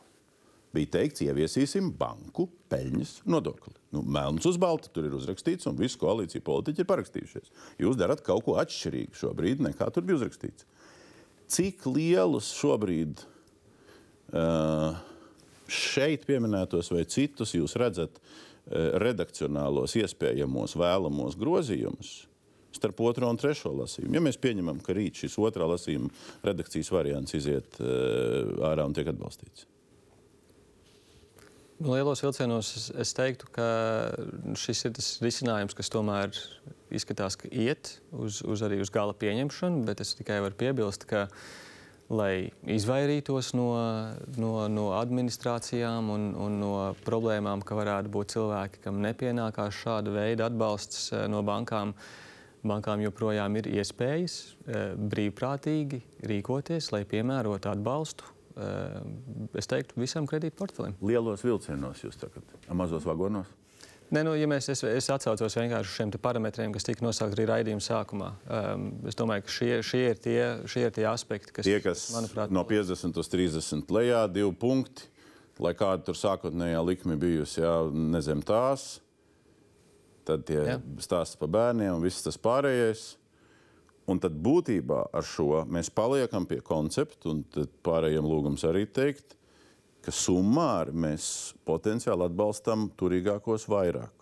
Bija 0.75 0.97
teikts, 0.97 1.23
ieviesīsim 1.25 1.91
banku 1.99 2.47
peļņas 2.71 3.21
nodokli. 3.29 3.76
Nu, 3.95 4.01
melns 4.03 4.45
uz 4.49 4.57
balta 4.59 4.91
tur 4.91 5.07
ir 5.07 5.15
uzrakstīts, 5.15 5.67
un 5.69 5.77
visi 5.79 5.99
koalīcija 6.01 6.43
politiķi 6.43 6.83
ir 6.83 6.89
parakstījušies. 6.89 7.53
Jūs 7.79 7.99
darat 7.99 8.23
kaut 8.25 8.43
ko 8.43 8.57
atšķirīgu 8.59 9.15
šobrīd, 9.15 9.63
nekā 9.63 9.87
tur 9.95 10.03
bija 10.07 10.19
uzrakstīts. 10.19 10.67
Cik 11.47 11.85
lielus 11.87 12.49
šobrīd 12.57 13.23
uh, 14.35 14.99
šeit 15.71 16.27
pieminētos 16.27 16.91
vai 16.91 17.05
citus 17.07 17.55
jūs 17.55 17.77
redzat 17.79 18.19
redakcionālos, 18.67 19.93
iespējamos, 19.95 20.73
vēlamos 20.75 21.37
grozījumus 21.39 22.25
starp 22.77 22.99
otro 23.07 23.29
un 23.31 23.39
trešo 23.39 23.71
lasījumu. 23.73 24.17
Ja 24.17 24.21
mēs 24.21 24.37
pieņemam, 24.43 24.81
ka 24.85 24.93
rīt 24.93 25.23
šis 25.23 25.37
otrā 25.41 25.65
lasījuma 25.71 26.11
redakcijas 26.45 26.91
variants 26.93 27.33
iziet 27.37 27.79
uh, 27.81 28.51
ārā 28.67 28.85
un 28.85 28.93
tiek 28.93 29.07
atbalstīts. 29.09 29.65
Lielos 31.77 32.23
vilcienos 32.23 32.71
es, 32.73 32.85
es 32.97 33.13
teiktu, 33.13 33.45
ka 33.53 33.67
šis 34.57 34.87
ir 34.87 34.95
tas 34.97 35.11
risinājums, 35.21 35.75
kas 35.77 35.91
tomēr 35.93 36.33
izskatās, 36.89 37.37
ka 37.37 37.51
iet 37.53 37.99
uz, 38.09 38.39
uz 38.41 38.63
arī 38.65 38.79
uz 38.81 38.89
gala 38.93 39.13
pieņemšanu, 39.13 39.83
bet 39.85 40.01
es 40.01 40.15
tikai 40.17 40.39
varu 40.41 40.57
piebilst, 40.57 41.05
ka 41.05 41.27
lai 42.09 42.49
izvairītos 42.65 43.51
no, 43.53 43.67
no, 44.39 44.51
no 44.73 44.85
administrācijām 44.97 46.09
un, 46.13 46.29
un 46.47 46.55
no 46.63 46.71
problēmām, 47.05 47.61
ka 47.61 47.77
varētu 47.77 48.09
būt 48.13 48.33
cilvēki, 48.37 48.81
kam 48.87 49.03
nepienākās 49.03 49.77
šāda 49.83 50.15
veida 50.15 50.47
atbalsts 50.49 51.11
eh, 51.11 51.27
no 51.29 51.43
bankām. 51.45 51.93
Bankām 52.67 53.03
joprojām 53.03 53.53
ir 53.61 53.69
iespējas 53.69 54.39
eh, 54.65 54.95
brīvprātīgi 54.97 56.01
rīkoties, 56.25 56.89
lai 56.95 57.03
piemērotu 57.05 57.69
atbalstu. 57.69 58.33
Eh, 58.57 59.57
es 59.61 59.69
teiktu, 59.69 59.99
visam 60.01 60.25
kredītportfelim. 60.29 60.95
Lielos 61.05 61.43
vilcienos 61.45 62.01
jūs 62.01 62.17
sakat, 62.17 62.55
mazos 62.73 63.05
vagonos? 63.05 63.51
Ne, 64.09 64.21
nu, 64.23 64.31
ja 64.39 64.47
mēs, 64.47 64.69
es, 64.71 64.81
es 64.87 65.09
atcaucos 65.11 65.57
vienkārši 65.59 65.91
uz 65.91 65.95
šiem 65.97 66.13
parametriem, 66.23 66.71
kas 66.73 66.87
tika 66.87 67.03
nosaukti 67.03 67.35
arī 67.35 67.47
raidījuma 67.49 67.83
sākumā. 67.83 68.29
Um, 68.47 68.87
es 69.09 69.17
domāju, 69.19 69.43
ka 69.45 69.53
šie, 69.53 69.71
šie, 69.83 70.03
ir 70.13 70.21
tie, 70.23 70.39
šie 70.71 70.85
ir 70.87 70.95
tie 70.95 71.03
aspekti, 71.09 71.51
kas, 71.57 71.67
tie, 71.67 71.81
kas 71.83 72.05
manuprāt, 72.15 72.53
no 72.55 72.63
50 72.65 73.19
līdz 73.19 73.31
30 73.35 73.93
lejā, 73.93 74.23
divi 74.31 74.53
punkti, 74.57 75.09
lai 75.61 75.75
kāda 75.77 76.07
tur 76.07 76.17
sākotnējā 76.17 76.81
likme 76.87 77.19
bijusi, 77.19 77.59
jā, 77.65 77.75
nezem 78.15 78.41
tās. 78.47 78.95
Tad 80.27 80.47
tie 80.47 80.61
jā. 80.63 80.79
stāsta 81.03 81.39
par 81.43 81.51
bērniem 81.51 81.99
un 81.99 82.03
viss 82.03 82.23
tas 82.23 82.39
pārējais. 82.39 83.09
Un 84.07 84.21
tad 84.23 84.37
būtībā 84.39 85.01
ar 85.11 85.25
šo 85.27 85.65
mēs 85.67 85.89
paliekam 85.91 86.45
pie 86.47 86.61
koncepta, 86.63 87.33
un 87.33 87.43
pārējiem 87.83 88.27
lūgums 88.27 88.63
arī 88.67 88.85
teikt, 88.87 89.35
ka 90.05 90.13
summāri 90.15 90.93
mēs 90.95 91.25
potenciāli 91.67 92.29
atbalstam 92.29 92.87
turīgākos 92.95 93.67
vairāk. 93.67 94.13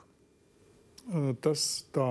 Tas 1.46 1.86
tā 1.94 2.08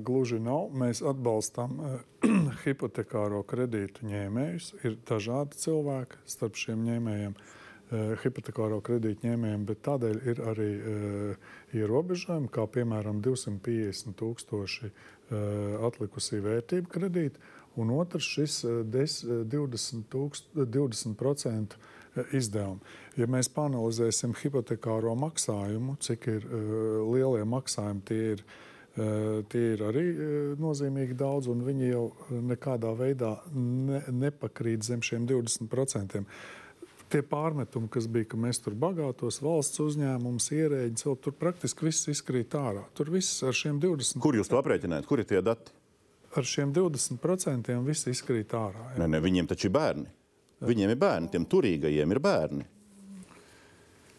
gluži 0.00 0.38
nav. 0.40 0.70
Mēs 0.72 1.02
atbalstam 1.04 1.76
hipotekāro 2.64 3.42
kredītu 3.44 4.08
ņēmējus. 4.08 4.70
Ir 4.88 4.96
dažādi 5.10 5.60
cilvēki 5.60 6.22
starp 6.24 6.56
šiem 6.56 6.86
ņēmējiem, 6.86 7.34
hipotekāro 8.24 8.80
kredītu 8.86 9.28
ņēmējiem, 9.28 9.68
bet 9.68 9.84
tādēļ 9.84 10.20
ir 10.32 10.40
arī 10.54 10.70
ierobežojumi, 11.76 12.48
kā 12.54 12.64
piemēram 12.78 13.20
250 13.26 14.16
tūkstoši 14.16 14.92
atlikusī 15.30 16.40
vērtība 16.44 16.90
kredīta, 16.90 17.38
un 17.80 17.90
otrs 17.94 18.26
šis 18.34 18.64
20%, 18.90 20.56
20 20.56 21.76
izdevumi. 22.34 22.80
Ja 23.18 23.28
mēs 23.30 23.50
panelizēsim 23.54 24.34
hipotekāro 24.40 25.14
maksājumu, 25.18 25.96
cik 26.02 26.26
ir 26.32 26.46
lielie 27.06 27.44
maksājumi, 27.46 28.02
tie 28.08 28.22
ir, 28.34 28.42
tie 29.52 29.64
ir 29.74 29.84
arī 29.86 30.06
nozīmīgi 30.60 31.14
daudz, 31.18 31.50
un 31.52 31.62
viņi 31.66 31.92
jau 31.92 32.06
nekādā 32.50 32.90
veidā 32.98 33.36
ne, 33.54 34.02
nepakrīt 34.24 34.86
zem 34.86 35.04
šiem 35.06 35.28
20%. 35.30 36.24
Tie 37.10 37.24
pārmetumi, 37.26 37.88
kas 37.90 38.06
bija, 38.06 38.28
ka 38.30 38.38
mēs 38.38 38.60
tur 38.62 38.76
bagātos 38.78 39.40
valsts 39.42 39.80
uzņēmumus, 39.82 40.46
ierēģi, 40.54 41.14
tur 41.24 41.34
praktiski 41.34 41.88
viss 41.88 42.06
izkrīt 42.12 42.54
ārā. 42.54 42.84
Tur 42.94 43.10
viss 43.10 43.42
ar 43.42 43.56
šiem 43.56 43.80
20%. 43.82 44.22
Kur 44.22 44.38
jūs 44.38 44.50
to 44.52 44.60
aprēķinājāt? 44.60 45.08
Kur 45.10 45.22
ir 45.22 45.26
tie 45.26 45.40
dati? 45.42 45.74
Ar 46.38 46.46
šiem 46.46 46.70
20% 46.76 47.74
viss 47.88 48.06
izkrīt 48.12 48.54
ārā. 48.54 48.92
Jā. 48.92 49.00
Nē, 49.02 49.08
ne, 49.16 49.22
viņiem 49.24 49.50
taču 49.50 49.66
ir 49.66 49.74
bērni. 49.74 50.06
Viņiem 50.70 50.92
ir 50.92 51.00
bērni, 51.00 51.32
tiem 51.32 51.48
turīgajiem 51.50 52.14
ir 52.14 52.20
bērni. 52.22 52.66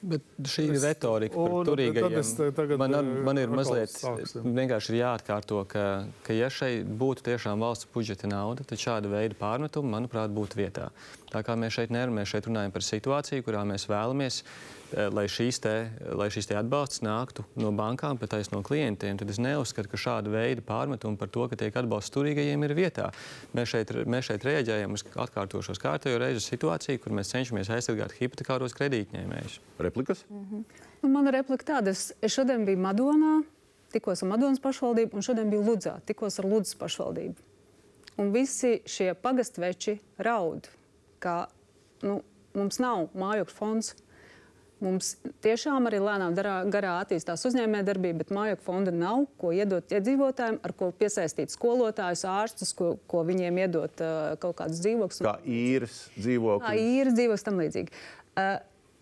Bet 0.01 0.25
šī 0.49 0.63
ir 0.71 0.79
retorika 0.81 1.37
par 1.37 1.67
turīgajiem. 1.67 2.77
Man, 2.81 2.95
man 3.27 3.37
ir 3.37 3.51
mazliet 3.53 3.93
vienkārši 4.41 4.93
ir 4.95 4.97
jāatkārto, 5.03 5.61
ka, 5.69 5.85
ka 6.25 6.33
ja 6.33 6.49
šeit 6.49 6.89
būtu 7.01 7.27
tiešām 7.29 7.61
valsts 7.61 7.89
budžeta 7.93 8.29
nauda, 8.31 8.65
tad 8.65 8.81
šāda 8.81 9.11
veida 9.11 9.37
pārmetumi, 9.37 9.93
manuprāt, 9.93 10.33
būtu 10.33 10.57
vietā. 10.57 10.89
Tā 11.29 11.43
kā 11.45 11.53
mēs 11.53 11.77
šeit 11.77 11.93
nerunājam, 11.93 12.17
mēs 12.17 12.33
šeit 12.33 12.49
runājam 12.49 12.73
par 12.73 12.87
situāciju, 12.87 13.45
kurā 13.45 13.61
mēs 13.69 13.85
vēlamies 13.91 14.41
Eh, 14.41 14.80
lai 15.13 15.25
šīs, 15.31 15.59
te, 15.63 15.73
lai 16.17 16.27
šīs 16.33 16.49
te 16.49 16.57
atbalsts 16.59 17.01
nāktu 17.05 17.45
no 17.59 17.71
bankām, 17.75 18.19
bet 18.21 18.33
aiz 18.37 18.51
no 18.53 18.61
klientiem, 18.65 19.19
tad 19.19 19.29
es 19.31 19.39
neuzskatu, 19.41 19.89
ka 19.91 19.99
šāda 19.99 20.31
veida 20.33 20.63
pārmetumi 20.65 21.19
par 21.19 21.31
to, 21.33 21.47
ka 21.51 21.59
tiek 21.59 21.77
atbalsts 21.81 22.13
turīgajiem, 22.15 22.65
ir 22.67 22.75
vietā. 22.77 23.09
Mēs 23.57 23.73
šeit, 23.73 23.93
mēs 24.05 24.29
šeit 24.29 24.47
rēģējam 24.47 24.97
uz 24.97 25.05
atkārtošos 25.25 25.81
kārtējo 25.81 26.21
reizi 26.21 26.43
situāciju, 26.45 27.01
kur 27.03 27.15
mēs 27.17 27.33
cenšamies 27.33 27.71
aizsargāt 27.75 28.17
hipotekāros 28.19 28.75
kredītņēmējus. 28.79 29.59
Replikas? 29.81 30.25
Mm 30.29 30.45
-hmm. 30.49 31.11
Mana 31.11 31.31
replika 31.33 31.65
tāda, 31.65 31.95
es, 31.95 32.11
es 32.21 32.33
šodien 32.35 32.65
biju 32.65 32.77
Madonā, 32.77 33.41
tikos 33.91 34.23
ar 34.23 34.29
Madonas 34.29 34.59
pašvaldību, 34.61 35.15
un 35.17 35.25
šodien 35.25 35.49
biju 35.49 35.63
Ludzā, 35.65 35.95
tikos 36.05 36.39
ar 36.39 36.45
Ludzas 36.45 36.75
pašvaldību. 36.75 37.35
Un 38.21 38.31
visi 38.31 38.81
šie 38.85 39.13
pagastveči 39.13 39.97
raud, 40.17 40.67
ka 41.19 41.47
nu, 42.03 42.21
mums 42.57 42.79
nav 42.81 43.07
mājokļu 43.17 43.55
fonds. 43.55 43.95
Mums 44.81 45.11
tiešām 45.45 45.85
arī 45.89 45.99
lēnām 46.01 46.33
darā, 46.33 46.55
garā 46.73 46.95
attīstās 47.03 47.45
uzņēmējdarbība, 47.51 48.23
bet 48.23 48.33
mājokļu 48.33 48.65
fonda 48.65 48.93
nav, 48.95 49.27
ko 49.41 49.51
iedot 49.53 49.93
iedzīvotājiem, 49.93 50.57
ar 50.65 50.73
ko 50.77 50.89
piesaistīt 50.97 51.53
skolotājus, 51.53 52.25
ārstus, 52.25 52.73
ko, 52.77 52.95
ko 53.11 53.21
viņiem 53.27 53.61
iedot 53.61 54.01
uh, 54.01 54.33
kaut 54.41 54.57
kādus 54.63 54.81
dzīvokļus. 54.81 55.21
Kā 55.27 55.37
īres 55.45 56.01
dzīvokļus. 56.17 56.65
Kā 56.65 56.73
īres 56.97 57.17
dzīvokļus 57.19 57.45
tam 57.45 57.61
līdzīgi. 57.61 58.01
Uh, 58.31 58.55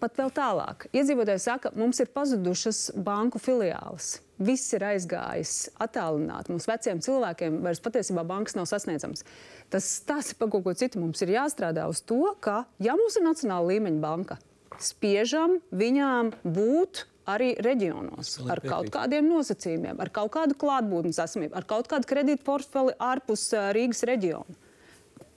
pat 0.03 0.19
vēl 0.19 0.34
tālāk. 0.35 0.88
Iedzīvotāji 0.95 1.43
saka, 1.43 1.72
mums 1.80 1.99
ir 2.03 2.11
pazudušas 2.15 2.89
banku 2.99 3.39
filiāles. 3.39 4.18
Viss 4.39 4.72
ir 4.76 4.85
aizgājis 4.88 5.56
attālināti. 5.84 6.53
Mums 6.53 6.68
veciem 6.69 7.01
cilvēkiem 7.03 7.60
vairs 7.65 7.81
patiesībā 7.84 8.23
bankas 8.27 8.56
nav 8.56 8.69
sasniedzams. 8.72 9.26
Tas 9.72 9.88
stāsta 9.99 10.38
par 10.39 10.51
kaut 10.53 10.64
ko 10.68 10.76
citu. 10.80 11.01
Mums 11.03 11.23
ir 11.26 11.34
jāstrādā 11.35 11.88
uz 11.91 11.99
to, 12.07 12.22
ka, 12.43 12.61
ja 12.84 12.95
mums 12.99 13.19
ir 13.19 13.27
nacionāla 13.27 13.73
līmeņa 13.73 14.03
banka, 14.03 14.39
spiežam 14.78 15.58
viņām 15.72 16.34
būt 16.44 17.06
arī 17.30 17.52
reģionos 17.62 18.38
ar 18.50 18.62
kaut 18.64 18.90
kādiem 18.94 19.28
nosacījumiem, 19.30 20.00
ar 20.02 20.12
kaut 20.14 20.32
kādu 20.34 20.58
klātbūtnes 20.60 21.22
esamību, 21.26 21.56
ar 21.58 21.68
kaut 21.70 21.90
kādu 21.91 22.10
kredītu 22.10 22.46
portfeli 22.48 22.96
ārpus 22.98 23.50
Rīgas 23.76 24.04
reģiona. 24.10 24.58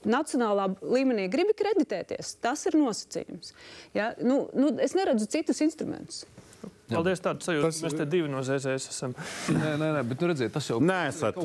Nacionālā 0.03 0.67
līmenī 0.83 1.29
gribi 1.31 1.53
kreditēties, 1.55 2.33
tas 2.43 2.65
ir 2.67 2.75
nosacījums. 2.75 3.53
Ja? 3.95 4.11
Nu, 4.19 4.49
nu, 4.57 4.73
es 4.83 4.97
neredzu 4.97 5.29
citus 5.31 5.61
instrumentus. 5.63 6.25
Paldies, 6.91 7.21
tāds 7.23 7.47
sajūta. 7.47 7.69
Tas... 7.69 7.79
Mēs 7.85 7.95
te 7.95 8.05
divi 8.09 8.29
no 8.31 8.41
ZZS 8.43 8.89
esam. 8.91 9.13
nē, 9.55 9.69
nē, 9.79 9.89
nē, 9.97 10.01
bet 10.07 10.23
nu 10.23 10.29
redziet, 10.31 10.51
tas 10.53 10.67
jau 10.67 10.79
nesat. 10.83 11.37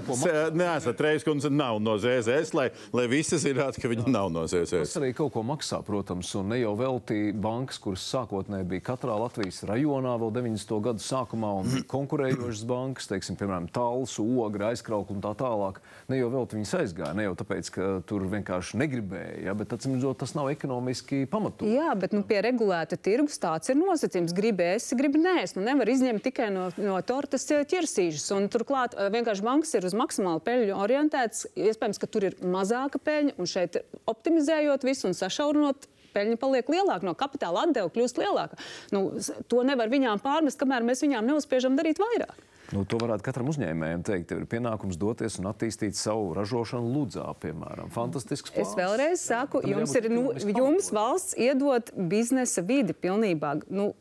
Nesat 0.59 1.03
reizes, 1.05 1.25
kundze 1.27 1.51
nav 1.53 1.79
no 1.83 1.95
ZZS, 2.01 2.55
lai, 2.59 2.67
lai 2.97 3.05
visi 3.11 3.39
zinātu, 3.41 3.79
ka 3.83 3.91
viņi 3.93 4.11
nav 4.11 4.33
no 4.35 4.43
ZZS. 4.51 4.83
Tas 4.83 4.99
arī 5.01 5.13
kaut 5.17 5.33
ko 5.37 5.45
maksā, 5.47 5.79
protams, 5.87 6.33
un 6.41 6.51
ne 6.53 6.59
jau 6.59 6.75
velti 6.79 7.31
bankas, 7.39 7.79
kuras 7.83 8.05
sākotnēji 8.11 8.67
bija 8.75 8.87
katrā 8.91 9.15
Latvijas 9.23 9.63
rajonā 9.69 10.17
vēl 10.25 10.35
90. 10.41 10.75
gadu 10.89 11.05
sākumā 11.07 11.53
un 11.61 11.87
konkurējošas 11.95 12.65
bankas, 12.69 13.09
teiksim, 13.13 13.39
piemēram, 13.39 13.71
Tāls, 13.75 14.19
Ogra, 14.19 14.73
Aizkrauk 14.73 15.15
un 15.15 15.23
tā 15.25 15.33
tālāk. 15.39 15.79
Ne 16.11 16.19
jau 16.19 16.33
velti 16.35 16.59
viņas 16.59 16.75
aizgāja, 16.83 17.15
ne 17.15 17.29
jau 17.29 17.37
tāpēc, 17.39 17.71
ka 17.75 17.89
tur 18.09 18.27
vienkārši 18.33 18.83
negribēja, 18.83 19.39
ja, 19.47 19.55
bet 19.59 19.73
atcīmredzot, 19.77 20.19
tas 20.25 20.35
nav 20.35 20.51
ekonomiski 20.51 21.23
pamatots. 21.31 21.71
Jā, 21.71 21.95
bet 21.99 22.17
nu, 22.17 22.25
pie 22.27 22.43
regulēta 22.49 22.99
tirgus 22.99 23.39
tāds 23.41 23.71
ir 23.71 23.79
nosacījums. 23.79 24.35
Gribēs, 24.37 24.91
gribi 24.99 25.21
nē 25.29 25.37
ēst. 25.43 25.59
Nu, 25.59 25.65
nevar 25.67 25.91
izņemt 25.93 26.25
tikai 26.25 26.49
no, 26.55 26.69
no 26.81 26.97
tortes 27.07 27.47
eh, 27.55 27.67
ķirsīšas. 27.69 28.31
Un, 28.37 28.49
turklāt 28.53 28.97
eh, 28.97 29.11
vienkārši 29.15 29.47
bankas 29.47 29.77
ir 29.79 29.87
uz 29.89 29.97
maksimālu 29.99 30.43
peļņu 30.45 30.81
orientētas. 30.81 31.47
Iespējams, 31.69 32.01
ka 32.01 32.11
tur 32.11 32.31
ir 32.31 32.41
mazāka 32.43 33.01
peļņa 33.03 33.37
un 33.39 33.51
šeit 33.51 33.81
optimizējot 34.09 34.89
visu 34.89 35.11
un 35.11 35.17
sašaurinot 35.19 35.89
peļņa 36.15 36.41
paliek 36.41 36.69
lielāka, 36.73 37.07
no 37.07 37.15
kapitāla 37.19 37.67
atdeve 37.67 37.93
kļūst 37.95 38.21
lielāka. 38.21 38.59
Nu, 38.95 39.11
to 39.51 39.65
nevar 39.67 39.91
viņām 39.93 40.23
pārmest, 40.25 40.59
kamēr 40.61 40.87
mēs 40.87 41.05
viņām 41.05 41.29
neuzspiežam 41.29 41.77
darīt 41.79 42.01
vairāk. 42.03 42.37
Nu, 42.69 42.83
to 42.85 42.99
varētu 43.01 43.25
katram 43.25 43.49
uzņēmējam 43.49 44.03
teikt. 44.05 44.27
Tev 44.29 44.43
ir 44.43 44.49
pienākums 44.51 44.99
doties 45.01 45.39
un 45.41 45.49
attīstīt 45.49 45.97
savu 45.97 46.35
ražošanu 46.37 46.91
Ludzā, 46.93 47.25
piemēram. 47.41 47.89
Fantastisks 47.95 48.53
plāns. 48.53 48.75
Es 48.75 48.77
vēlreiz 48.77 49.23
saku, 49.25 49.63
jums, 49.65 49.95
ir, 49.97 50.11
nu, 50.13 50.27
jums 50.53 50.91
valsts 50.93 51.39
iedod 51.41 51.89
biznesa 52.11 52.65
vidi 52.69 52.93
pilnībā. 52.93 53.55
Nu, 53.73 53.95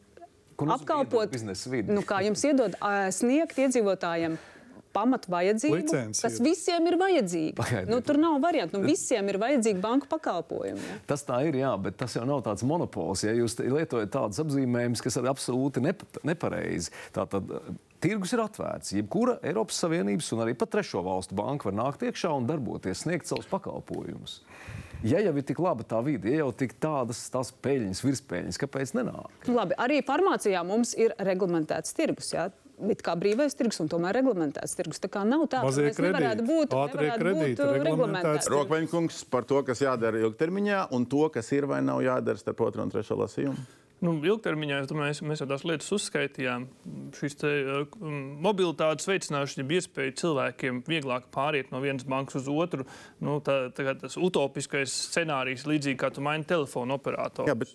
apkalpot 0.57 1.31
biznesa 1.31 1.69
vidi. 1.69 1.93
Nu, 1.93 2.01
kā 2.07 2.23
jums 2.25 2.43
iedod 2.47 2.77
sniegt 3.13 3.59
iedzīvotājiem 3.61 4.37
pamatvajadzību, 4.97 5.77
Licenci 5.77 6.23
kas 6.25 6.39
visiem 6.41 6.87
ir 6.89 6.97
vajadzīga. 6.97 7.65
Nu, 7.89 7.99
tur 8.05 8.17
nav 8.21 8.39
variantu. 8.41 8.79
Nu, 8.79 8.87
visiem 8.89 9.27
ir 9.29 9.37
vajadzīgi 9.41 9.81
banku 9.83 10.09
pakalpojumi. 10.09 10.81
Ja? 10.81 10.99
Tas 11.11 11.25
tā 11.27 11.43
ir, 11.45 11.59
jā, 11.61 11.73
bet 11.81 11.99
tas 12.01 12.15
jau 12.17 12.25
nav 12.25 12.41
tāds 12.47 12.65
monopols. 12.65 13.21
Ja 13.27 13.35
jūs 13.37 13.59
lietojat 13.61 14.13
tādus 14.15 14.41
apzīmējumus, 14.41 15.03
kas 15.05 15.19
ir 15.19 15.29
absolūti 15.29 15.83
nep 15.85 16.01
nepareizi, 16.25 16.95
tad 17.13 17.35
tirgus 18.01 18.33
ir 18.33 18.41
atvērts. 18.41 18.95
Jebkura 18.97 19.37
Eiropas 19.45 19.83
Savienības 19.83 20.31
un 20.33 20.45
arī 20.45 20.57
pat 20.57 20.73
trešo 20.73 21.03
valstu 21.05 21.37
banka 21.37 21.69
var 21.69 21.77
nākt 21.83 22.07
iekšā 22.07 22.33
un 22.33 22.49
darboties, 22.49 23.05
sniegt 23.05 23.29
savus 23.29 23.49
pakalpojumus. 23.51 24.39
Ja 25.05 25.19
jau 25.21 25.33
ir 25.37 25.45
tik 25.45 25.59
laba 25.61 25.85
tā 25.85 25.99
vide, 26.05 26.31
ja 26.31 26.41
jau 26.41 26.51
tik 26.57 26.73
tādas 26.81 27.19
tās 27.33 27.51
peļņas, 27.63 28.01
virspeļņas, 28.05 28.61
kāpēc 28.61 28.93
nenāk? 28.97 29.43
Nu, 29.45 29.57
Labi, 29.59 29.77
arī 29.77 29.99
farmācijā 30.05 30.63
mums 30.65 30.95
ir 30.97 31.13
reglamentēts 31.21 31.93
tirgus. 31.97 32.31
Ja? 32.33 32.47
It 32.89 33.01
kā 33.05 33.15
brīvais 33.17 33.55
tirgus 33.57 33.79
un 33.81 33.89
tomēr 33.89 34.19
reglamentēts 34.19 34.77
tirgus. 34.77 35.01
Tā 35.01 35.09
kā 35.13 35.23
nav 35.25 35.47
tā, 35.49 35.63
ka 35.65 35.71
mēs 35.73 35.97
nevarētu 36.01 36.45
būt, 36.45 36.75
ātrie 36.77 37.09
kredīti, 37.13 37.57
būt 37.57 37.79
reglamentēts. 37.79 38.49
Rokveņkungs 38.53 39.23
par 39.33 39.47
to, 39.49 39.63
kas 39.65 39.81
jādara 39.81 40.21
ilgtermiņā, 40.21 40.87
un 40.93 41.09
to, 41.09 41.25
kas 41.33 41.49
ir 41.57 41.69
vai 41.69 41.81
nav 41.85 42.03
jādara 42.05 42.41
starp 42.41 42.61
otro 42.67 42.85
un 42.85 42.93
trešo 42.93 43.17
lasījumu. 43.17 43.65
Nu, 44.05 44.11
ilgtermiņā 44.21 44.83
domāju, 44.85 45.09
mēs, 45.09 45.21
mēs 45.25 45.41
jau 45.41 45.47
tās 45.49 45.63
lietas 45.65 45.89
uzskaitījām. 45.95 46.67
Šīs 47.17 47.39
te, 47.41 47.53
um, 47.81 48.19
mobilitātes 48.45 49.09
veicināšana, 49.09 49.65
ja 49.65 49.79
iespēja 49.79 50.13
cilvēkiem 50.21 50.83
vieglāk 50.85 51.31
pāriet 51.33 51.73
no 51.73 51.81
vienas 51.81 52.05
bankas 52.05 52.43
uz 52.43 52.51
otru, 52.53 52.85
nu, 53.25 53.39
tā, 53.41 53.57
tā, 53.73 53.95
tas 53.97 54.19
utopiskais 54.21 54.93
scenārijs, 55.09 55.65
līdzīgi 55.69 55.97
kā 56.03 56.11
tu 56.13 56.21
maini 56.25 56.45
telefonu 56.45 56.99
operatoru. 56.99 57.49
Jā, 57.49 57.57
bet 57.57 57.73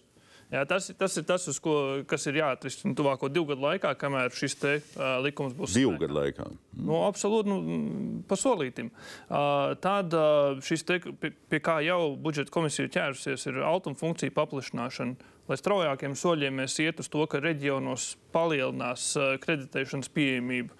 Jā, 0.53 0.67
tas, 0.69 0.91
tas 1.01 1.15
ir 1.17 1.25
tas, 1.25 1.47
ko, 1.65 1.75
kas 2.05 2.27
ir 2.29 2.37
jāatrisina 2.43 2.93
tuvāko 2.97 3.31
divu 3.33 3.55
gadu 3.55 3.65
laikā, 3.65 3.95
kamēr 3.97 4.35
šis 4.37 4.57
te, 4.61 4.73
uh, 4.99 5.15
likums 5.25 5.55
būs 5.57 5.73
divu 5.79 5.95
gadu 6.03 6.19
laikā. 6.19 6.45
Nu, 6.77 6.99
absolūti, 7.07 7.49
nu, 7.49 7.57
mm, 7.63 8.19
pasolītim. 8.29 8.91
Uh, 9.31 9.73
tad 9.81 10.13
uh, 10.13 10.61
šis 10.65 10.85
te, 10.85 10.99
pie, 11.23 11.33
pie 11.49 11.63
kā 11.65 11.79
jau 11.87 12.13
budžeta 12.21 12.53
komisija 12.53 12.93
ķērusies, 12.93 13.49
ir 13.49 13.63
autonomu 13.65 14.03
funkciju 14.03 14.37
paplašināšana. 14.37 15.33
Lai 15.53 15.59
straujākiem 15.61 16.15
soļiem 16.17 16.63
mēs 16.63 16.79
iet 16.81 17.03
uz 17.03 17.11
to, 17.13 17.27
ka 17.29 17.43
reģionos 17.45 18.15
palielinās 18.33 19.11
uh, 19.21 19.35
kreditēšanas 19.43 20.09
pieejamību. 20.15 20.79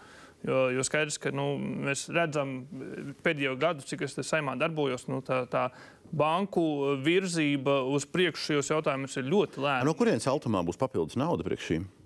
Jo, 0.49 0.63
jo 0.75 0.83
skaidrs, 0.83 1.21
ka 1.23 1.31
nu, 1.31 1.53
mēs 1.87 2.09
redzam 2.11 2.57
eh, 2.65 3.11
pēdējo 3.23 3.53
gadu, 3.63 3.85
cik 3.87 4.01
es 4.09 4.17
saimā 4.27 4.57
darbojos, 4.59 5.05
nu, 5.07 5.21
tā, 5.23 5.45
tā 5.47 5.69
banku 6.11 6.97
virzība 7.05 7.77
uz 7.87 8.09
priekšu 8.11 8.49
šajos 8.49 8.73
jautājumos 8.73 9.15
ir 9.21 9.29
ļoti 9.31 9.63
lēna. 9.63 9.87
No 9.87 9.95
kurienes 9.95 10.27
automā 10.33 10.65
būs 10.67 10.81
papildus 10.81 11.21
nauda 11.21 11.47
priekš 11.47 11.69
šīm? 11.69 11.85
Uh, 11.87 12.03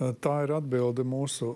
Tā 0.00 0.32
ir 0.46 0.54
atbilde 0.56 1.04
mūsu, 1.04 1.50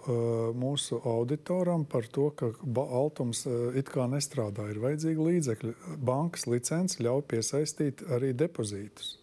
mūsu 0.61 0.99
auditoram 1.09 1.86
par 1.89 2.05
to, 2.12 2.27
ka 2.36 2.51
Altums 2.85 3.47
it 3.73 3.89
kā 3.89 4.05
nestrādā. 4.11 4.66
Ir 4.69 4.82
vajadzīgi 4.82 5.28
līdzekļi. 5.31 5.73
Bankas 6.05 6.45
licence 6.53 7.01
ļauj 7.01 7.24
piesaistīt 7.31 8.05
arī 8.12 8.35
depozītus. 8.36 9.15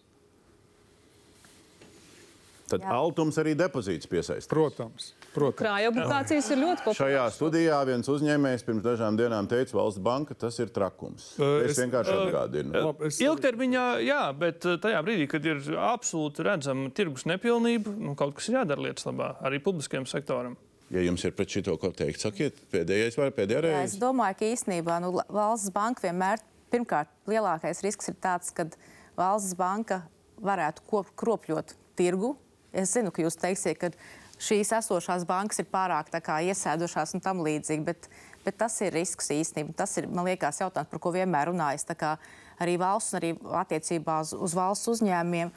Tad 2.72 2.80
Jā. 2.86 2.92
Altums 2.96 3.36
arī 3.42 3.52
depozīts 3.58 4.08
piesaistīs. 4.08 4.48
Protams, 4.48 5.10
protams. 5.34 5.58
Krāja 5.60 5.90
obligācijas 5.92 6.46
ir 6.54 6.60
ļoti 6.62 6.80
Šajā 6.96 6.96
populāras. 6.96 7.36
studijā 7.36 7.80
viens 7.90 8.08
uzņēmējs 8.08 8.64
pirms 8.64 8.82
dažām 8.86 9.18
dienām 9.20 9.48
teica, 9.50 9.74
valsts 9.76 10.00
banka 10.00 10.32
tas 10.34 10.56
ir 10.62 10.70
trakums. 10.72 11.34
Uh, 11.38 11.60
Es 11.66 11.74
es- 11.76 11.82
vienkārši 11.84 12.14
atgādinu. 12.16 12.72
Labi, 12.86 13.06
es- 13.10 13.20
Ilgtermiņā, 13.20 13.84
jā, 14.06 14.22
bet 14.38 14.64
uh, 14.64 14.78
tajā 14.80 15.02
brīdī, 15.04 15.28
kad 15.28 15.44
ir 15.44 15.60
absolūti 15.76 16.46
redzama 16.48 16.88
tirgus 16.96 17.26
nepilnība, 17.28 17.92
nu, 17.98 18.14
kaut 18.16 18.34
kas 18.38 18.48
ir 18.48 18.56
jādara 18.62 18.80
lietas 18.88 19.04
labā 19.04 19.34
arī 19.44 19.60
publiskajam 19.62 20.06
sektoram. 20.08 20.56
Ja 20.92 21.00
jums 21.00 21.22
ir 21.24 21.32
pret 21.32 21.48
šito 21.48 21.76
ko 21.80 21.88
teikt, 21.96 22.20
sakiet, 22.20 22.56
pēdējais 22.72 23.16
vai 23.16 23.30
pēdējā 23.32 23.62
Jā, 23.64 23.82
es 23.84 23.92
reize. 23.94 24.00
domāju, 24.00 24.38
ka 24.38 24.44
īstenībā 24.48 24.96
nu, 25.00 25.12
valsts 25.32 25.70
banka 25.72 26.04
vienmēr, 26.08 26.40
pirmkārt, 26.72 27.08
lielākais 27.28 27.82
risks 27.84 28.08
ir 28.08 28.16
tāds, 28.20 28.50
ka 28.52 28.66
valsts 29.16 29.54
banka 29.56 30.02
varētu 30.42 30.80
kop, 30.90 31.06
kropļot 31.16 31.74
tirgu. 31.96 32.34
Es 32.72 32.94
zinu, 32.96 33.12
ka 33.12 33.24
jūs 33.24 33.36
teiksiet, 33.36 33.78
ka 33.80 33.90
šīs 34.42 34.72
esošās 34.78 35.26
bankas 35.28 35.60
ir 35.60 35.68
pārāk 35.72 36.08
iesēdušās 36.12 37.14
un 37.16 37.22
tam 37.24 37.42
līdzīgi, 37.44 37.84
bet, 37.84 38.08
bet 38.46 38.56
tas 38.58 38.80
ir 38.80 38.94
risks 38.96 39.30
īstenībā. 39.30 39.76
Tas 39.76 39.96
ir, 40.00 40.08
man 40.08 40.26
liekas, 40.26 40.62
jautājums, 40.64 40.90
par 40.90 41.02
ko 41.02 41.12
vienmēr 41.12 41.52
runājas. 41.52 41.86
Arī 42.62 42.76
valsts, 42.78 43.12
un 43.12 43.18
arī 43.18 43.32
attiecībā 43.60 44.20
uz, 44.22 44.32
uz 44.32 44.54
valsts 44.54 44.88
uzņēmumiem, 44.92 45.50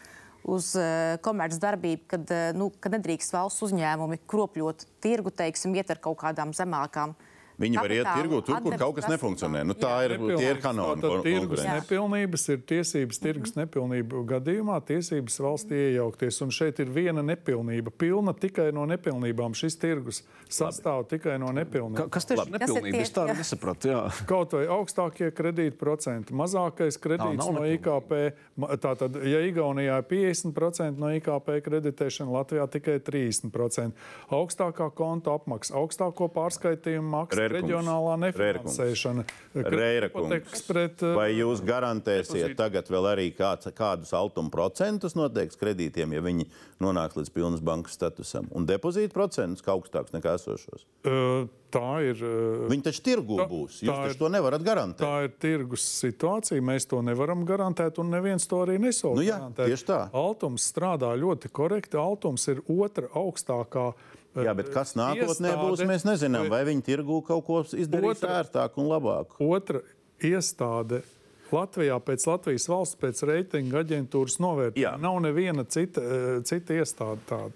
uz 0.50 0.72
uh, 0.78 1.16
komercdarbību, 1.26 2.06
kad, 2.10 2.32
uh, 2.34 2.50
nu, 2.58 2.70
kad 2.82 2.96
nedrīkst 2.98 3.34
valsts 3.34 3.64
uzņēmumi 3.66 4.20
kropļot 4.30 4.86
tirgu, 5.04 5.34
teiksim, 5.34 5.76
iet 5.78 5.92
ar 5.94 6.02
kaut 6.02 6.20
kādām 6.22 6.54
zemākām. 6.56 7.16
Viņi 7.62 7.80
var 7.80 7.94
iet 7.96 8.08
tirgu 8.18 8.42
tur, 8.44 8.60
kur 8.64 8.76
kaut 8.80 8.98
kas 8.98 9.08
nefunkcionē. 9.08 9.62
Nu, 9.68 9.76
tā 9.80 9.94
ir, 10.08 10.16
tie 10.20 10.50
ir 10.52 10.60
kanoni. 10.64 11.00
Tātad 11.04 11.24
tirgus 11.24 11.64
nepilnības 11.64 12.44
ir 12.52 12.64
tiesības 12.68 13.22
tirgus 13.24 13.56
nepilnību 13.56 14.24
gadījumā, 14.28 14.82
tiesības 14.90 15.40
valstī 15.40 15.80
iejaukties. 15.94 16.42
Un 16.44 16.52
šeit 16.56 16.82
ir 16.84 16.92
viena 16.92 17.24
nepilnība. 17.24 17.94
Pilna 17.96 18.34
tikai 18.36 18.72
no 18.76 18.84
nepilnībām. 18.90 19.56
Šis 19.56 19.80
tirgus 19.80 20.22
sastāv 20.52 21.06
tikai 21.12 21.38
no 21.40 21.54
Ka, 21.54 21.58
nepilnībām. 21.62 22.10
kas 22.12 22.28
tieši 22.28 22.44
ir 22.50 22.60
Kas 22.60 22.70
ir 22.70 22.76
nepilnība? 22.76 23.00
Es 23.00 23.10
tieši- 23.10 23.16
tādu 23.16 23.32
jā. 23.32 23.38
nesapratu. 23.40 23.92
Jā. 23.94 24.02
Kaut 24.32 24.58
vai 24.58 24.66
augstākie 24.76 25.32
kredītprocenti, 25.32 26.36
mazākais 26.36 27.00
kredīts 27.00 27.40
nav 27.40 27.54
no. 27.56 27.64
IKP. 27.64 28.14
Tātad, 28.84 29.16
ja 29.24 29.40
Igaunijā 29.48 29.98
ir 30.02 30.08
50% 30.12 31.00
no 31.00 31.08
IKP 31.16 31.62
kreditēšana, 31.66 32.32
Latvijā 32.36 32.68
tikai 32.72 33.00
30%. 33.00 33.96
Augstākā 34.36 34.90
konta 34.96 35.36
apmaksa, 35.36 35.76
augstāko 35.80 36.28
pārskaitījumu 36.36 37.10
maksa, 37.16 37.45
Rērkungs. 37.50 37.70
reģionālā 37.70 38.16
nefinansēšana. 38.26 39.26
Reira 39.56 40.10
Hipoteks 40.10 40.52
kungs, 40.52 40.66
pret, 40.68 41.04
uh, 41.04 41.16
vai 41.16 41.30
jūs 41.34 41.62
garantēsiet 41.66 42.56
tagad 42.60 42.88
vēl 42.92 43.10
arī 43.14 43.28
kāds, 43.36 43.70
kādus 43.76 44.14
altuma 44.14 44.50
procentus 44.54 45.16
noteiks 45.16 45.56
kredītiem, 45.60 46.14
ja 46.18 46.22
viņi 46.22 46.48
nonāks 46.84 47.16
līdz 47.20 47.32
pilnas 47.36 47.62
bankas 47.66 47.96
statusam? 47.98 48.48
Un 48.56 48.66
depozīta 48.68 49.14
procentus 49.16 49.62
kā 49.66 49.76
augstāks 49.76 50.12
nekā 50.16 50.36
esošos? 50.40 50.86
uh, 51.06 51.48
Tā 51.76 51.98
ir. 52.08 52.16
uh, 52.24 52.70
Viņi 52.72 52.84
taču 52.86 53.02
tirgū 53.04 53.36
Tā- 53.42 53.50
būs. 53.52 53.82
Jūs 53.84 53.90
ir- 53.92 54.08
taču 54.08 54.18
to 54.20 54.30
nevarat 54.32 54.62
garantēt. 54.64 55.04
Tā 55.04 55.24
ir 55.26 55.32
tirgus 55.44 55.84
situācija. 55.84 56.62
Mēs 56.64 56.88
to 56.88 57.02
nevaram 57.02 57.46
garantēt, 57.46 58.00
un 58.00 58.10
neviens 58.12 58.48
to 58.48 58.62
arī 58.64 58.78
nesola. 58.80 59.16
Nu 59.16 59.22
jā, 59.26 59.36
garantēt. 59.40 59.68
tieši 59.74 59.86
tā. 59.86 60.10
Altums 60.14 60.64
strādā 60.72 61.12
ļoti 61.20 61.50
korekti. 61.52 61.98
Altums 62.00 62.48
ir 62.48 62.62
otra 62.70 63.10
augstākā. 63.10 63.90
eh, 63.94 64.15
Jā, 64.36 64.54
bet 64.56 64.70
kas 64.74 64.94
nākotnē 64.96 65.52
iestāde 65.54 65.70
būs, 65.70 65.86
mēs 65.88 66.04
nezinām. 66.06 66.50
vai- 66.50 66.66
viņi 66.66 66.84
tirgū 66.84 67.24
kaut 67.26 67.46
ko 67.46 67.64
izdarīs 67.64 68.20
Otra- 68.20 68.44
ērtāk 68.44 68.72
un 68.78 68.86
labāk? 68.92 69.28
Otra 69.40 69.82
iestāde. 70.20 71.04
Latvijā 71.56 71.96
pēc 72.02 72.24
Latvijas 72.28 72.66
valsts 72.68 72.98
pēc 73.00 73.20
reitinga 73.30 73.84
aģentūras 73.84 74.40
novērtējuma 74.42 75.00
nav 75.00 75.20
neviena 75.22 75.64
cita, 75.70 76.02
eh, 76.02 76.42
cita 76.44 76.74
iestāde 76.74 77.20
tāda. 77.30 77.52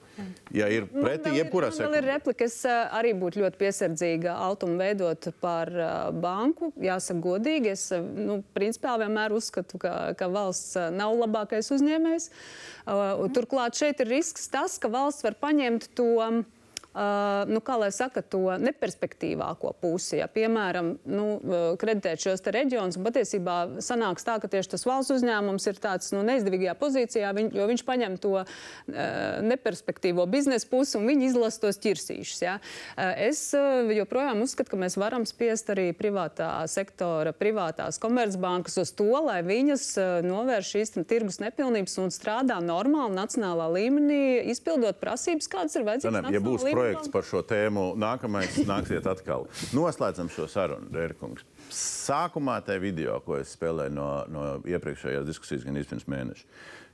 Ja 0.54 0.68
ir 0.70 0.86
pretī 0.86 0.94
Man 0.94 1.34
vēl 1.34 1.36
ir- 1.36 1.44
jebkurā 1.46 1.68
man 1.80 1.96
ir 1.98 2.04
sekundē. 2.04 2.14
replika, 2.14 2.42
es 2.46 2.64
ā, 2.64 2.92
arī 2.92 3.14
būtu 3.20 3.42
ļoti 3.44 3.58
piesardzīga 3.58 4.38
Altumu 4.38 4.78
veidot 4.78 5.34
par 5.42 5.66
ā, 5.68 6.14
banku. 6.14 6.72
Jāsaka, 6.80 7.20
godīgi. 7.20 7.66
Es 7.72 7.90
nu, 7.92 8.44
principā 8.56 8.96
vienmēr 9.02 9.32
uzskatu, 9.32 9.80
ka, 9.80 10.14
ka 10.14 10.28
valsts 10.30 10.76
nav 10.94 11.16
labākais 11.18 11.68
uzņēmējs. 11.72 12.30
Turklāt 13.34 13.74
šeit 13.76 14.00
ir 14.00 14.08
risks 14.08 14.48
tas, 14.48 14.78
ka 14.78 14.88
valsts 14.88 15.24
var 15.24 15.34
paņemt 15.42 15.90
to. 15.96 16.46
Uh, 17.00 17.46
nu, 17.48 17.62
kā 17.64 17.78
lai 17.80 17.94
saka, 17.96 18.20
to 18.20 18.42
neperspektīvāko 18.60 19.70
pusi. 19.80 20.18
Ja, 20.20 20.26
piemēram, 20.28 20.90
nu, 21.08 21.28
uh, 21.38 21.62
kreditēt 21.80 22.20
šos 22.26 22.44
reģionus, 22.52 22.98
patiesībā 23.00 23.56
sanāks 23.86 24.26
tā, 24.28 24.36
ka 24.44 24.50
tieši 24.52 24.74
tas 24.74 24.84
valsts 24.84 25.14
uzņēmums 25.16 25.68
ir 25.72 25.80
tāds 25.80 26.12
nu, 26.12 26.26
neizdevīgā 26.28 26.74
pozīcijā, 26.82 27.30
viņ, 27.38 27.52
jo 27.56 27.68
viņš 27.70 27.84
paņem 27.88 28.18
to 28.20 28.34
uh, 28.42 28.50
neperspektīvo 29.48 30.26
biznesa 30.28 30.68
pusi 30.68 30.98
un 31.00 31.08
viņi 31.08 31.30
izlasa 31.30 31.64
tos 31.64 31.80
ķirsīšus. 31.80 32.42
Ja. 32.44 32.58
Es 33.16 33.46
joprojām 33.96 34.44
uzskatu, 34.44 34.74
ka 34.74 34.82
mēs 34.84 34.98
varam 35.00 35.24
spiest 35.30 35.72
arī 35.72 35.90
privātā 35.96 36.50
sektora, 36.68 37.32
privātās 37.38 38.02
komercbankas 38.02 38.76
uz 38.84 38.92
to, 38.98 39.08
lai 39.24 39.40
viņas 39.46 39.88
novērš 40.28 40.74
šīs 40.76 40.96
tirgus 41.08 41.40
nepilnības 41.44 41.96
un 42.04 42.12
strādā 42.12 42.60
normāli 42.64 43.16
nacionālā 43.16 43.70
līmenī, 43.78 44.22
izpildot 44.52 45.00
prasības, 45.00 45.48
kādas 45.52 45.80
ir 45.80 45.88
vajadzīgas. 45.88 46.32
Ja 46.36 46.44
būs 46.44 46.68
līmenī. 46.68 46.89
Projekts 46.90 47.12
par 47.14 47.26
šo 47.28 47.44
tēmu, 47.46 47.94
nākamais 48.00 48.58
nāksiet 48.66 49.08
atkal. 49.10 49.48
Noslēdzam 49.76 50.30
šo 50.34 50.48
sarunu, 50.50 50.90
Rērkungs. 50.94 51.46
Sākumā 51.70 52.60
tajā 52.66 52.82
video, 52.82 53.20
ko 53.26 53.38
es 53.38 53.54
spēlēju 53.58 53.94
no, 53.94 54.10
no 54.32 54.46
iepriekšējās 54.66 55.28
diskusijas, 55.28 55.66
gan 55.68 55.78
pirms 55.78 56.08
mēneša. 56.10 56.48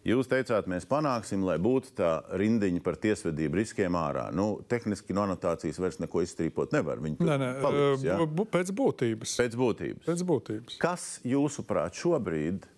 Jūs 0.05 0.27
teicāt, 0.29 0.67
mēs 0.69 0.85
panāksim, 0.85 1.41
lai 1.47 1.55
būtu 1.57 1.95
tā 1.97 2.09
rindiņa 2.37 2.83
par 2.85 2.99
tiesvedību 3.01 3.57
riskiem 3.57 3.95
ārā. 3.97 4.27
Nu, 4.35 4.59
tehniski 4.69 5.15
no 5.17 5.23
anotācijas 5.25 5.79
vairs 5.81 5.97
neko 6.03 6.21
izstrīpot 6.21 6.75
nevar. 6.75 7.01
Viņi 7.01 7.25
Nē, 7.25 7.37
nē, 7.41 7.49
paliks, 7.63 8.05
ja? 8.05 8.19
pēc 8.53 8.69
būtības. 8.77 9.33
Pēc 9.41 9.57
būtības. 9.57 10.05
Pēc 10.05 10.21
būtības. 10.29 10.77
Kas, 10.83 11.07
jūsuprāt, 11.25 11.97
šobrīd 11.97 12.67
ir 12.67 12.74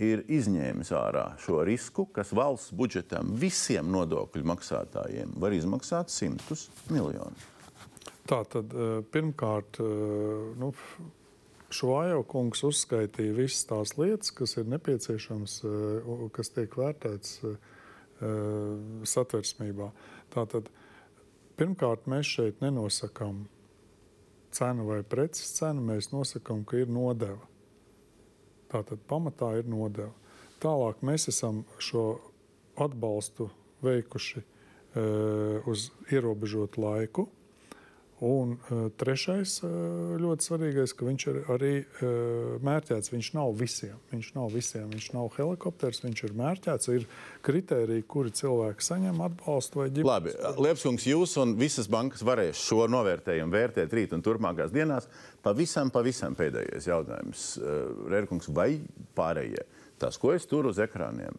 izņēmis 0.00 0.92
ārā 0.96 1.24
šo 1.42 1.62
risku, 1.68 2.06
kas 2.14 2.32
valsts 2.32 2.72
budžetam 2.76 3.34
visiem 3.38 3.90
nodokļu 3.92 4.44
maksātājiem 4.48 5.34
var 5.42 5.52
izmaksāt 5.52 6.10
simtus 6.10 6.68
miljonus? 6.90 7.48
Tā 8.28 8.42
tad 8.48 8.72
eh, 8.72 9.02
pirmkārt, 9.12 9.80
eh, 9.82 10.54
nu, 10.60 10.72
Švājo 11.72 12.20
kungs 12.28 12.60
uzskaitīja 12.68 13.32
visas 13.32 13.64
tās 13.64 13.94
lietas, 13.96 14.28
kas 14.36 14.58
ir 14.60 14.66
nepieciešamas, 14.68 15.54
u- 15.64 16.28
kas 16.28 16.50
tiek 16.52 16.74
vērtētas 16.76 17.38
satversmībā. 19.08 19.86
Tātad, 20.34 20.68
pirmkārt, 21.56 22.04
mēs 22.12 22.28
šeit 22.28 22.60
nenosakām 22.60 23.46
cenu 24.52 24.84
vai 24.90 25.00
preces 25.02 25.48
cenu, 25.56 25.80
mēs 25.88 26.12
nosakām, 26.12 26.60
ka 26.68 26.82
ir 26.84 26.92
nodeva. 26.92 27.40
Tātad 28.72 29.02
pamatā 29.08 29.52
ir 29.60 29.68
nodeva. 29.68 30.12
Tālāk 30.62 31.02
mēs 31.04 31.28
esam 31.28 31.62
šo 31.82 32.06
atbalstu 32.80 33.50
veikuši 33.84 34.40
uh, 34.40 35.68
uz 35.68 35.90
ierobežotu 36.12 36.80
laiku. 36.80 37.26
Un 38.22 38.52
uh, 38.54 38.84
trešais 38.94 39.56
uh, 39.66 39.70
ļoti 40.22 40.46
svarīgais, 40.46 40.92
ka 40.94 41.06
viņš 41.08 41.24
ir 41.26 41.38
arī 41.50 41.70
uh, 41.82 42.52
mērķēts. 42.62 43.10
Viņš 43.10 43.30
nav 43.34 43.50
visiem. 43.58 43.96
Viņš 44.12 44.28
nav 44.36 44.52
visiem. 44.54 44.84
Viņš 44.92 45.08
nav 45.16 45.32
helikopters, 45.34 46.04
viņš 46.04 46.22
ir 46.28 46.36
mērķēts. 46.38 46.90
Ir 46.94 47.08
kriteriji, 47.42 48.04
kuri 48.06 48.30
cilvēki 48.38 48.86
saņem 48.86 49.18
atbalstu 49.26 49.82
vai 49.82 49.88
ģimenes. 49.90 50.06
Labi, 50.12 50.36
Liepskungs, 50.68 51.08
jūs 51.10 51.34
un 51.42 51.56
visas 51.58 51.90
bankas 51.90 52.22
varēs 52.22 52.62
šo 52.62 52.86
novērtējumu 52.94 53.58
vērtēt 53.58 53.98
rīt 53.98 54.14
un 54.14 54.22
turpmākās 54.22 54.70
dienās. 54.70 55.10
Pavisam, 55.42 55.90
pavisam 55.90 56.38
pēdējais 56.38 56.86
jautājums. 56.92 57.46
Rērkungs, 58.12 58.52
vai 58.54 58.76
pārējie, 59.18 59.66
tas, 59.98 60.14
ko 60.14 60.30
es 60.36 60.46
turu 60.46 60.70
uz 60.70 60.78
ekrāniem, 60.82 61.34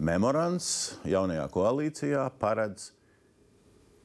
memorands 0.00 0.94
jaunajā 1.04 1.44
koalīcijā 1.52 2.30
paredz 2.40 2.94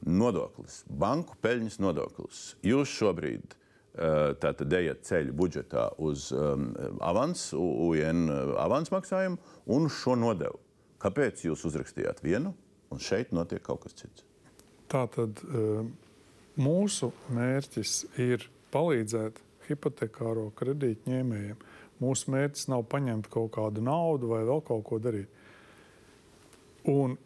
nodoklis, 0.06 0.82
banku 0.86 1.36
peļņas 1.42 1.78
nodoklis. 1.82 2.40
Jūs 2.66 2.92
šobrīd 3.00 3.54
uh, 3.54 4.32
tātad 4.40 4.72
ejat 4.78 5.04
ceļu 5.08 5.36
budžetā 5.36 5.88
uz 6.00 6.30
um, 6.36 6.70
avans, 7.04 7.50
UN 7.56 8.28
avans 8.60 8.92
maksājumu 8.94 9.40
un 9.76 9.88
šo 9.92 10.16
nodevu. 10.20 10.60
Kāpēc 11.00 11.46
jūs 11.46 11.64
uzrakstījāt 11.68 12.20
vienu 12.24 12.54
un 12.92 13.00
šeit 13.00 13.32
notiek 13.36 13.62
kaut 13.64 13.84
kas 13.86 13.96
cits? 13.96 14.24
Tātad 14.90 15.40
uh, 15.46 15.84
mūsu 16.60 17.12
mērķis 17.32 17.94
ir 18.20 18.48
palīdzēt 18.74 19.38
hipotekāro 19.68 20.50
kredītu 20.58 21.12
ņēmējiem. 21.12 21.60
Mūsu 22.00 22.32
mērķis 22.32 22.68
nav 22.72 22.86
paņemt 22.90 23.28
kaut 23.32 23.52
kādu 23.54 23.84
naudu 23.84 24.32
vai 24.32 24.42
vēl 24.48 24.62
kaut 24.66 24.84
ko 24.88 24.98
darīt. 25.02 25.28
Un 26.88 27.18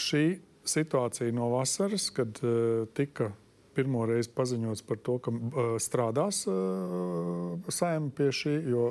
šī 0.00 0.38
situācija 0.68 1.32
no 1.34 1.50
vasaras, 1.56 2.10
kad 2.14 2.40
uh, 2.44 2.86
tika 2.96 3.30
pirmo 3.78 4.02
reizi 4.10 4.30
paziņots 4.34 4.82
par 4.88 4.98
to, 5.06 5.18
ka 5.22 5.30
uh, 5.30 5.74
strādās 5.78 6.40
uh, 6.50 7.58
saima 7.70 8.10
pie 8.18 8.30
šī, 8.34 8.54
jo 8.72 8.88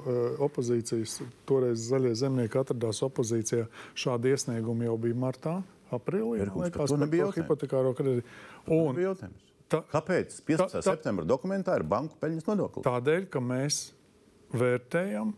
opozīcijas, 0.48 1.18
toreiz 1.50 1.88
zaļie 1.90 2.14
zemnieki 2.16 2.62
atradās 2.62 3.02
opozīcijā, 3.08 3.66
šādi 4.00 4.32
iesniegumi 4.36 4.88
jau 4.88 4.96
bija 5.08 5.18
martā, 5.28 5.58
aprīlī. 5.92 6.46
Liekas, 6.48 6.92
to 6.92 6.98
jautājums. 7.04 7.42
hipotekāro 7.42 7.92
kredītu. 7.98 8.32
Un, 8.78 9.02
ta- 9.68 9.84
Kāpēc 9.92 10.40
15. 10.48 10.58
Ta- 10.58 10.68
ta- 10.80 10.86
septembra 10.88 11.28
dokumentā 11.28 11.76
ir 11.80 11.84
banku 11.84 12.16
peļņas 12.24 12.48
nodoklis? 12.48 12.88
Tādēļ, 12.88 13.28
ka 13.32 13.44
mēs 13.44 13.82
vērtējam, 14.56 15.34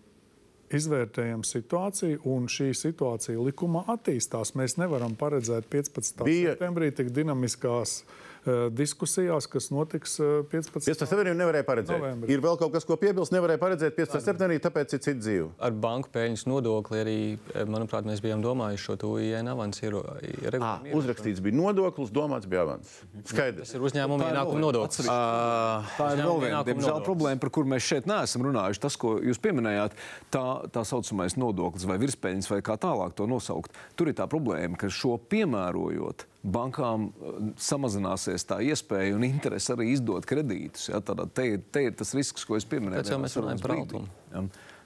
izvērtējam 0.76 1.44
situāciju, 1.48 2.22
un 2.30 2.48
šī 2.52 2.72
situācija 2.78 3.42
likumā 3.50 3.86
attīstās. 3.96 4.56
Mēs 4.60 4.78
nevaram 4.82 5.16
paredzēt 5.20 5.70
15. 5.74 6.26
Bija- 6.28 6.56
septembrī 6.56 6.92
tik 6.96 7.10
dinamiskās 7.16 8.02
uh, 8.04 8.29
diskusijās, 8.74 9.48
kas 9.52 9.70
notiks 9.74 10.16
uh, 10.22 10.44
15. 10.50 10.80
15. 10.86 11.06
septembrī 11.10 11.34
nevarēja 11.36 11.66
paredzēt. 11.68 12.00
Novembrī. 12.00 12.32
Ir 12.34 12.44
vēl 12.44 12.58
kaut 12.62 12.74
kas, 12.74 12.86
ko 12.88 12.96
piebilst. 13.00 13.34
Nevarēja 13.36 13.60
paredzēt 13.62 13.98
15. 13.98 14.24
septembrī, 14.26 14.60
tāpēc 14.64 14.96
ir 14.96 15.04
cits 15.04 15.24
dzīve. 15.26 15.50
Ar 15.60 15.76
banku 15.76 16.12
peļņas 16.14 16.46
nodokli 16.50 17.02
arī, 17.04 17.18
eh, 17.54 17.66
manuprāt, 17.70 18.08
mēs 18.08 18.24
bijām 18.24 18.44
domājuši 18.46 18.86
šo 18.86 18.96
TUIN 19.04 19.52
avansu 19.52 19.80
À, 19.90 20.52
regulējumu. 20.54 20.96
uzrakstīts 20.96 21.42
bija 21.44 21.56
nodoklis, 21.56 22.10
domāts 22.12 22.48
bija 22.50 22.64
avans. 22.66 22.90
Skaidrs. 23.26 23.70
Tas 23.70 23.76
ir 23.76 23.82
uzņēmuma 23.82 24.32
ienākuma 24.32 24.60
nodoklis. 24.60 25.06
Tā 25.08 26.08
ir 26.14 26.24
vēl 26.24 26.40
viena 26.42 26.64
ienākuma 26.64 26.68
diemžēl, 26.72 27.04
problēma, 27.06 27.40
par 27.40 27.50
kuru 27.50 27.68
mēs 27.68 27.86
šeit 27.88 28.06
neesam 28.10 28.44
runājuši. 28.44 28.80
Tas, 28.80 28.96
ko 29.00 29.20
jūs 29.20 29.40
pieminējāt, 29.40 29.92
tā, 30.32 30.46
tā 30.72 30.84
saucamais 30.88 31.36
nodoklis 31.40 31.86
vai 31.86 31.98
virspeļņas 32.02 32.50
vai 32.50 32.62
kā 32.62 32.78
tālāk 32.78 33.16
to 33.16 33.28
nosaukt. 33.30 33.72
Tur 33.96 34.08
ir 34.12 34.14
tā 34.14 34.28
problēma, 34.28 34.78
ka 34.78 34.88
šo 34.88 35.18
piemērojot, 35.30 36.26
bankām 36.44 37.10
eh, 37.10 37.38
samazināsies 37.60 38.46
tā 38.48 38.62
iespēja 38.64 39.16
un 39.18 39.26
interese 39.28 39.74
arī 39.76 39.90
izdot 39.96 40.26
kredītus. 40.30 40.90
Ja? 40.92 41.02
Tātad 41.04 41.34
te, 41.36 41.48
ir- 41.56 41.64
te 41.72 41.84
ir 41.90 41.96
tas 42.00 42.14
risks, 42.16 42.46
ko 42.48 42.56
es 42.60 42.66
pieminēju. 42.70 43.02
Tāpēc 43.04 43.12
jau 43.16 43.20
mēs 43.26 43.38
runājam 43.42 43.64
par 43.66 43.76
brīdī. 43.76 44.04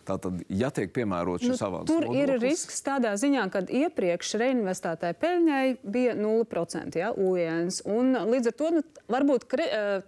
Tātad, 0.03 0.41
ja 0.51 0.69
tiek 0.75 0.91
piemērots 0.95 1.45
Nu, 1.47 1.53
šis 1.53 1.61
avans, 1.63 1.87
tur 1.87 2.03
ir 2.03 2.33
nodoklis, 2.33 2.41
risks 2.43 2.81
tādā 2.83 3.13
ziņā, 3.19 3.45
ka 3.53 3.61
iepriekš 3.67 4.33
reinvestētai 4.41 5.13
peļņai 5.21 5.63
bija 5.83 6.15
0% 6.19 6.99
ja, 6.99 7.11
UENS. 7.15 7.81
un 7.87 8.11
Līdz 8.33 8.49
ar 8.51 8.55
to 8.59 8.69
nu, 8.75 8.81
varbūt 9.11 9.45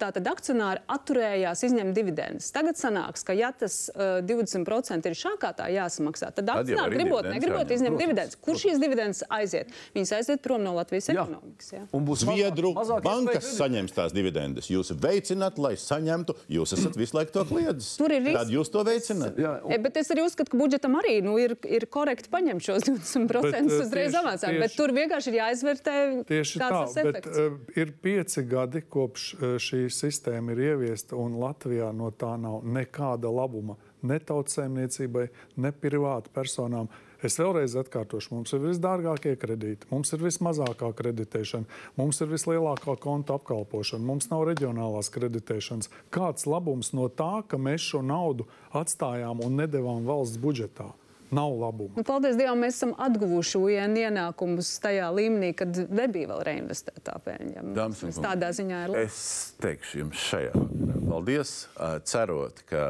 tātad 0.02 0.28
akcionāri 0.32 0.82
atturējās 0.92 1.64
izņemt 1.68 1.96
dividendes. 1.96 2.52
Tagad 2.56 2.80
sanāks, 2.80 3.24
ka 3.28 3.36
ja 3.38 3.52
tas 3.56 3.86
uh, 3.94 4.20
20% 4.26 5.10
ir 5.10 5.18
šākā 5.20 5.52
tā 5.58 5.70
jāsamaksā, 5.74 6.32
tad 6.36 6.52
akcionāri 6.54 7.00
gribot, 7.00 7.28
negribot 7.30 7.72
izņemt 7.76 8.00
dividendes. 8.02 8.40
Kur 8.44 8.60
šīs 8.60 8.80
dividendes 8.82 9.24
aiziet? 9.30 9.72
Viņas 9.96 10.14
aiziet 10.20 10.44
prom 10.46 10.64
no 10.66 10.76
Latvijas 10.78 11.10
Jā. 11.12 11.24
ekonomikas. 11.24 11.72
Ja. 11.76 11.84
un 11.96 12.06
būs 12.08 12.26
Zviedru 12.26 12.74
bankas 13.06 13.48
saņems 13.58 13.96
tās 13.96 14.16
dividendes. 14.16 14.70
Jūs 14.72 14.92
veicināt, 15.00 15.60
lai 15.62 15.76
saņemtu. 15.80 16.36
Jūs 16.52 16.76
esat 16.78 16.98
visu 17.00 17.18
laiku 17.18 17.36
to 17.36 17.46
kliedzis. 17.50 17.96
Tur 18.00 18.12
ir 18.12 18.24
risks. 18.26 18.40
Tad 18.42 18.54
jūs 18.54 18.72
to 18.74 18.84
veicināt. 18.88 19.40
Jā, 19.40 19.56
un- 19.64 19.72
E, 19.76 19.80
bet 19.86 20.00
es 20.02 20.12
arī 20.14 20.26
uzskatu, 20.26 20.52
ka 20.54 20.60
budžetam 20.60 20.98
arī 21.00 21.20
nu, 21.26 21.38
ir, 21.42 21.56
ir 21.70 21.88
korekti 21.92 22.32
paņemt 22.34 22.66
šos 22.66 22.88
20% 22.90 23.46
Bet, 23.46 23.58
eh, 23.62 23.80
uzreiz 23.86 24.18
avansā. 24.20 24.52
Bet 24.60 24.76
tur 24.78 24.94
vienkārši 24.96 25.32
ir 25.32 25.40
jāizvērtē, 25.40 25.96
Tieši 26.30 26.62
kāds 26.62 26.98
tā, 26.98 27.08
bet 27.08 27.22
efekts. 27.24 27.42
uh, 27.46 27.58
ir 27.78 27.96
pieci 28.04 28.46
gadi, 28.50 28.84
kopš 28.98 29.28
uh, 29.38 29.48
šī 29.62 29.86
sistēma 29.94 30.56
ir 30.56 30.64
ieviesta, 30.72 31.18
un 31.20 31.38
Latvijā 31.42 31.92
no 31.96 32.12
tā 32.12 32.36
nav 32.42 32.64
nekāda 32.66 33.32
labuma 33.32 33.78
ne 34.06 34.20
tautsēmniecībai, 34.22 35.28
ne 35.64 35.72
privātu 35.74 36.34
personām. 36.36 36.90
Es 37.26 37.40
vēlreiz 37.42 37.74
atkārtošu, 37.80 38.36
mums 38.36 38.54
ir 38.54 38.62
visdārgākie 38.62 39.32
kredīti, 39.42 39.88
mums 39.90 40.12
ir 40.14 40.22
vismazākā 40.22 40.92
kreditēšana, 41.00 41.66
mums 41.98 42.22
ir 42.22 42.30
vislielākā 42.30 42.94
konta 43.02 43.40
apkalpošana, 43.40 44.06
mums 44.06 44.30
nav 44.30 44.44
reģionālās 44.52 45.10
kreditēšanas. 45.16 45.90
Kāds 46.14 46.46
labums 46.46 46.94
no 46.94 47.08
tā, 47.10 47.42
ka 47.50 47.58
mēs 47.58 47.88
šo 47.90 48.04
naudu 48.06 48.46
atstājām 48.78 49.42
un 49.46 49.58
nedavām 49.64 50.06
valsts 50.06 50.38
budžetā? 50.42 50.92
Nav 51.34 51.56
labuma. 51.58 51.98
Nu, 51.98 52.04
paldies 52.06 52.38
Dievam, 52.38 52.62
mēs 52.62 52.78
esam 52.78 52.94
atguvuši 53.02 53.58
UN 53.58 53.98
ienākumus 53.98 54.70
tajā 54.84 55.10
līmenī, 55.18 55.56
kad 55.58 55.74
nebija 55.90 56.30
vēl 56.30 56.44
reinvestētā 56.52 57.18
un 57.64 57.74
Tas 57.74 58.22
tādā 58.22 58.54
ziņā 58.54 58.84
ir 58.86 58.94
labi. 58.94 59.08
Es 59.10 59.56
teikšu 59.66 60.04
jums 60.04 60.22
šajā 60.30 60.54
paldies, 61.16 61.52
cerot, 62.10 62.60
ka 62.70 62.82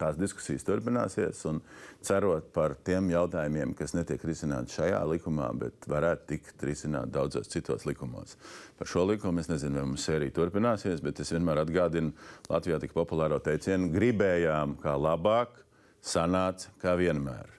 tās 0.00 0.18
diskusijas 0.20 0.66
turpināsies 0.68 1.44
un 1.48 1.62
cerot 2.06 2.48
par 2.54 2.74
tiem 2.86 3.10
jautājumiem, 3.12 3.74
kas 3.78 3.94
netiek 3.96 4.22
risināti 4.24 4.74
šajā 4.78 5.00
likumā, 5.12 5.50
bet 5.60 5.88
varētu 5.90 6.28
tikt 6.32 6.64
risināti 6.66 7.14
daudzos 7.16 7.50
citos 7.52 7.86
likumos. 7.88 8.36
Par 8.78 8.88
šo 8.88 9.04
likumu 9.10 9.42
es 9.42 9.50
nezinu, 9.52 9.80
vai 9.80 9.86
mums 9.92 10.06
sērija 10.08 10.34
turpināsies, 10.36 11.02
bet 11.04 11.20
es 11.20 11.32
vienmēr 11.34 11.62
atgādinu 11.64 12.14
Latvijā 12.50 12.80
tik 12.80 12.96
populāro 12.96 13.40
teicienu: 13.44 13.92
gribējām 13.94 14.78
kā 14.82 14.96
labāk, 14.96 15.62
sanāca 16.00 16.72
kā 16.82 16.96
vienmēr. 17.00 17.56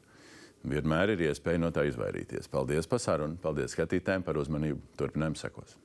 Vienmēr 0.61 1.15
ir 1.15 1.23
iespēja 1.31 1.61
no 1.61 1.71
tā 1.73 1.87
izvairīties. 1.89 2.49
Paldies 2.51 2.89
par 2.89 3.01
sarunu, 3.01 3.39
paldies 3.41 3.73
skatītājiem 3.73 4.25
par 4.25 4.37
uzmanību. 4.41 4.93
Turpinājums 5.01 5.41
sekos. 5.47 5.79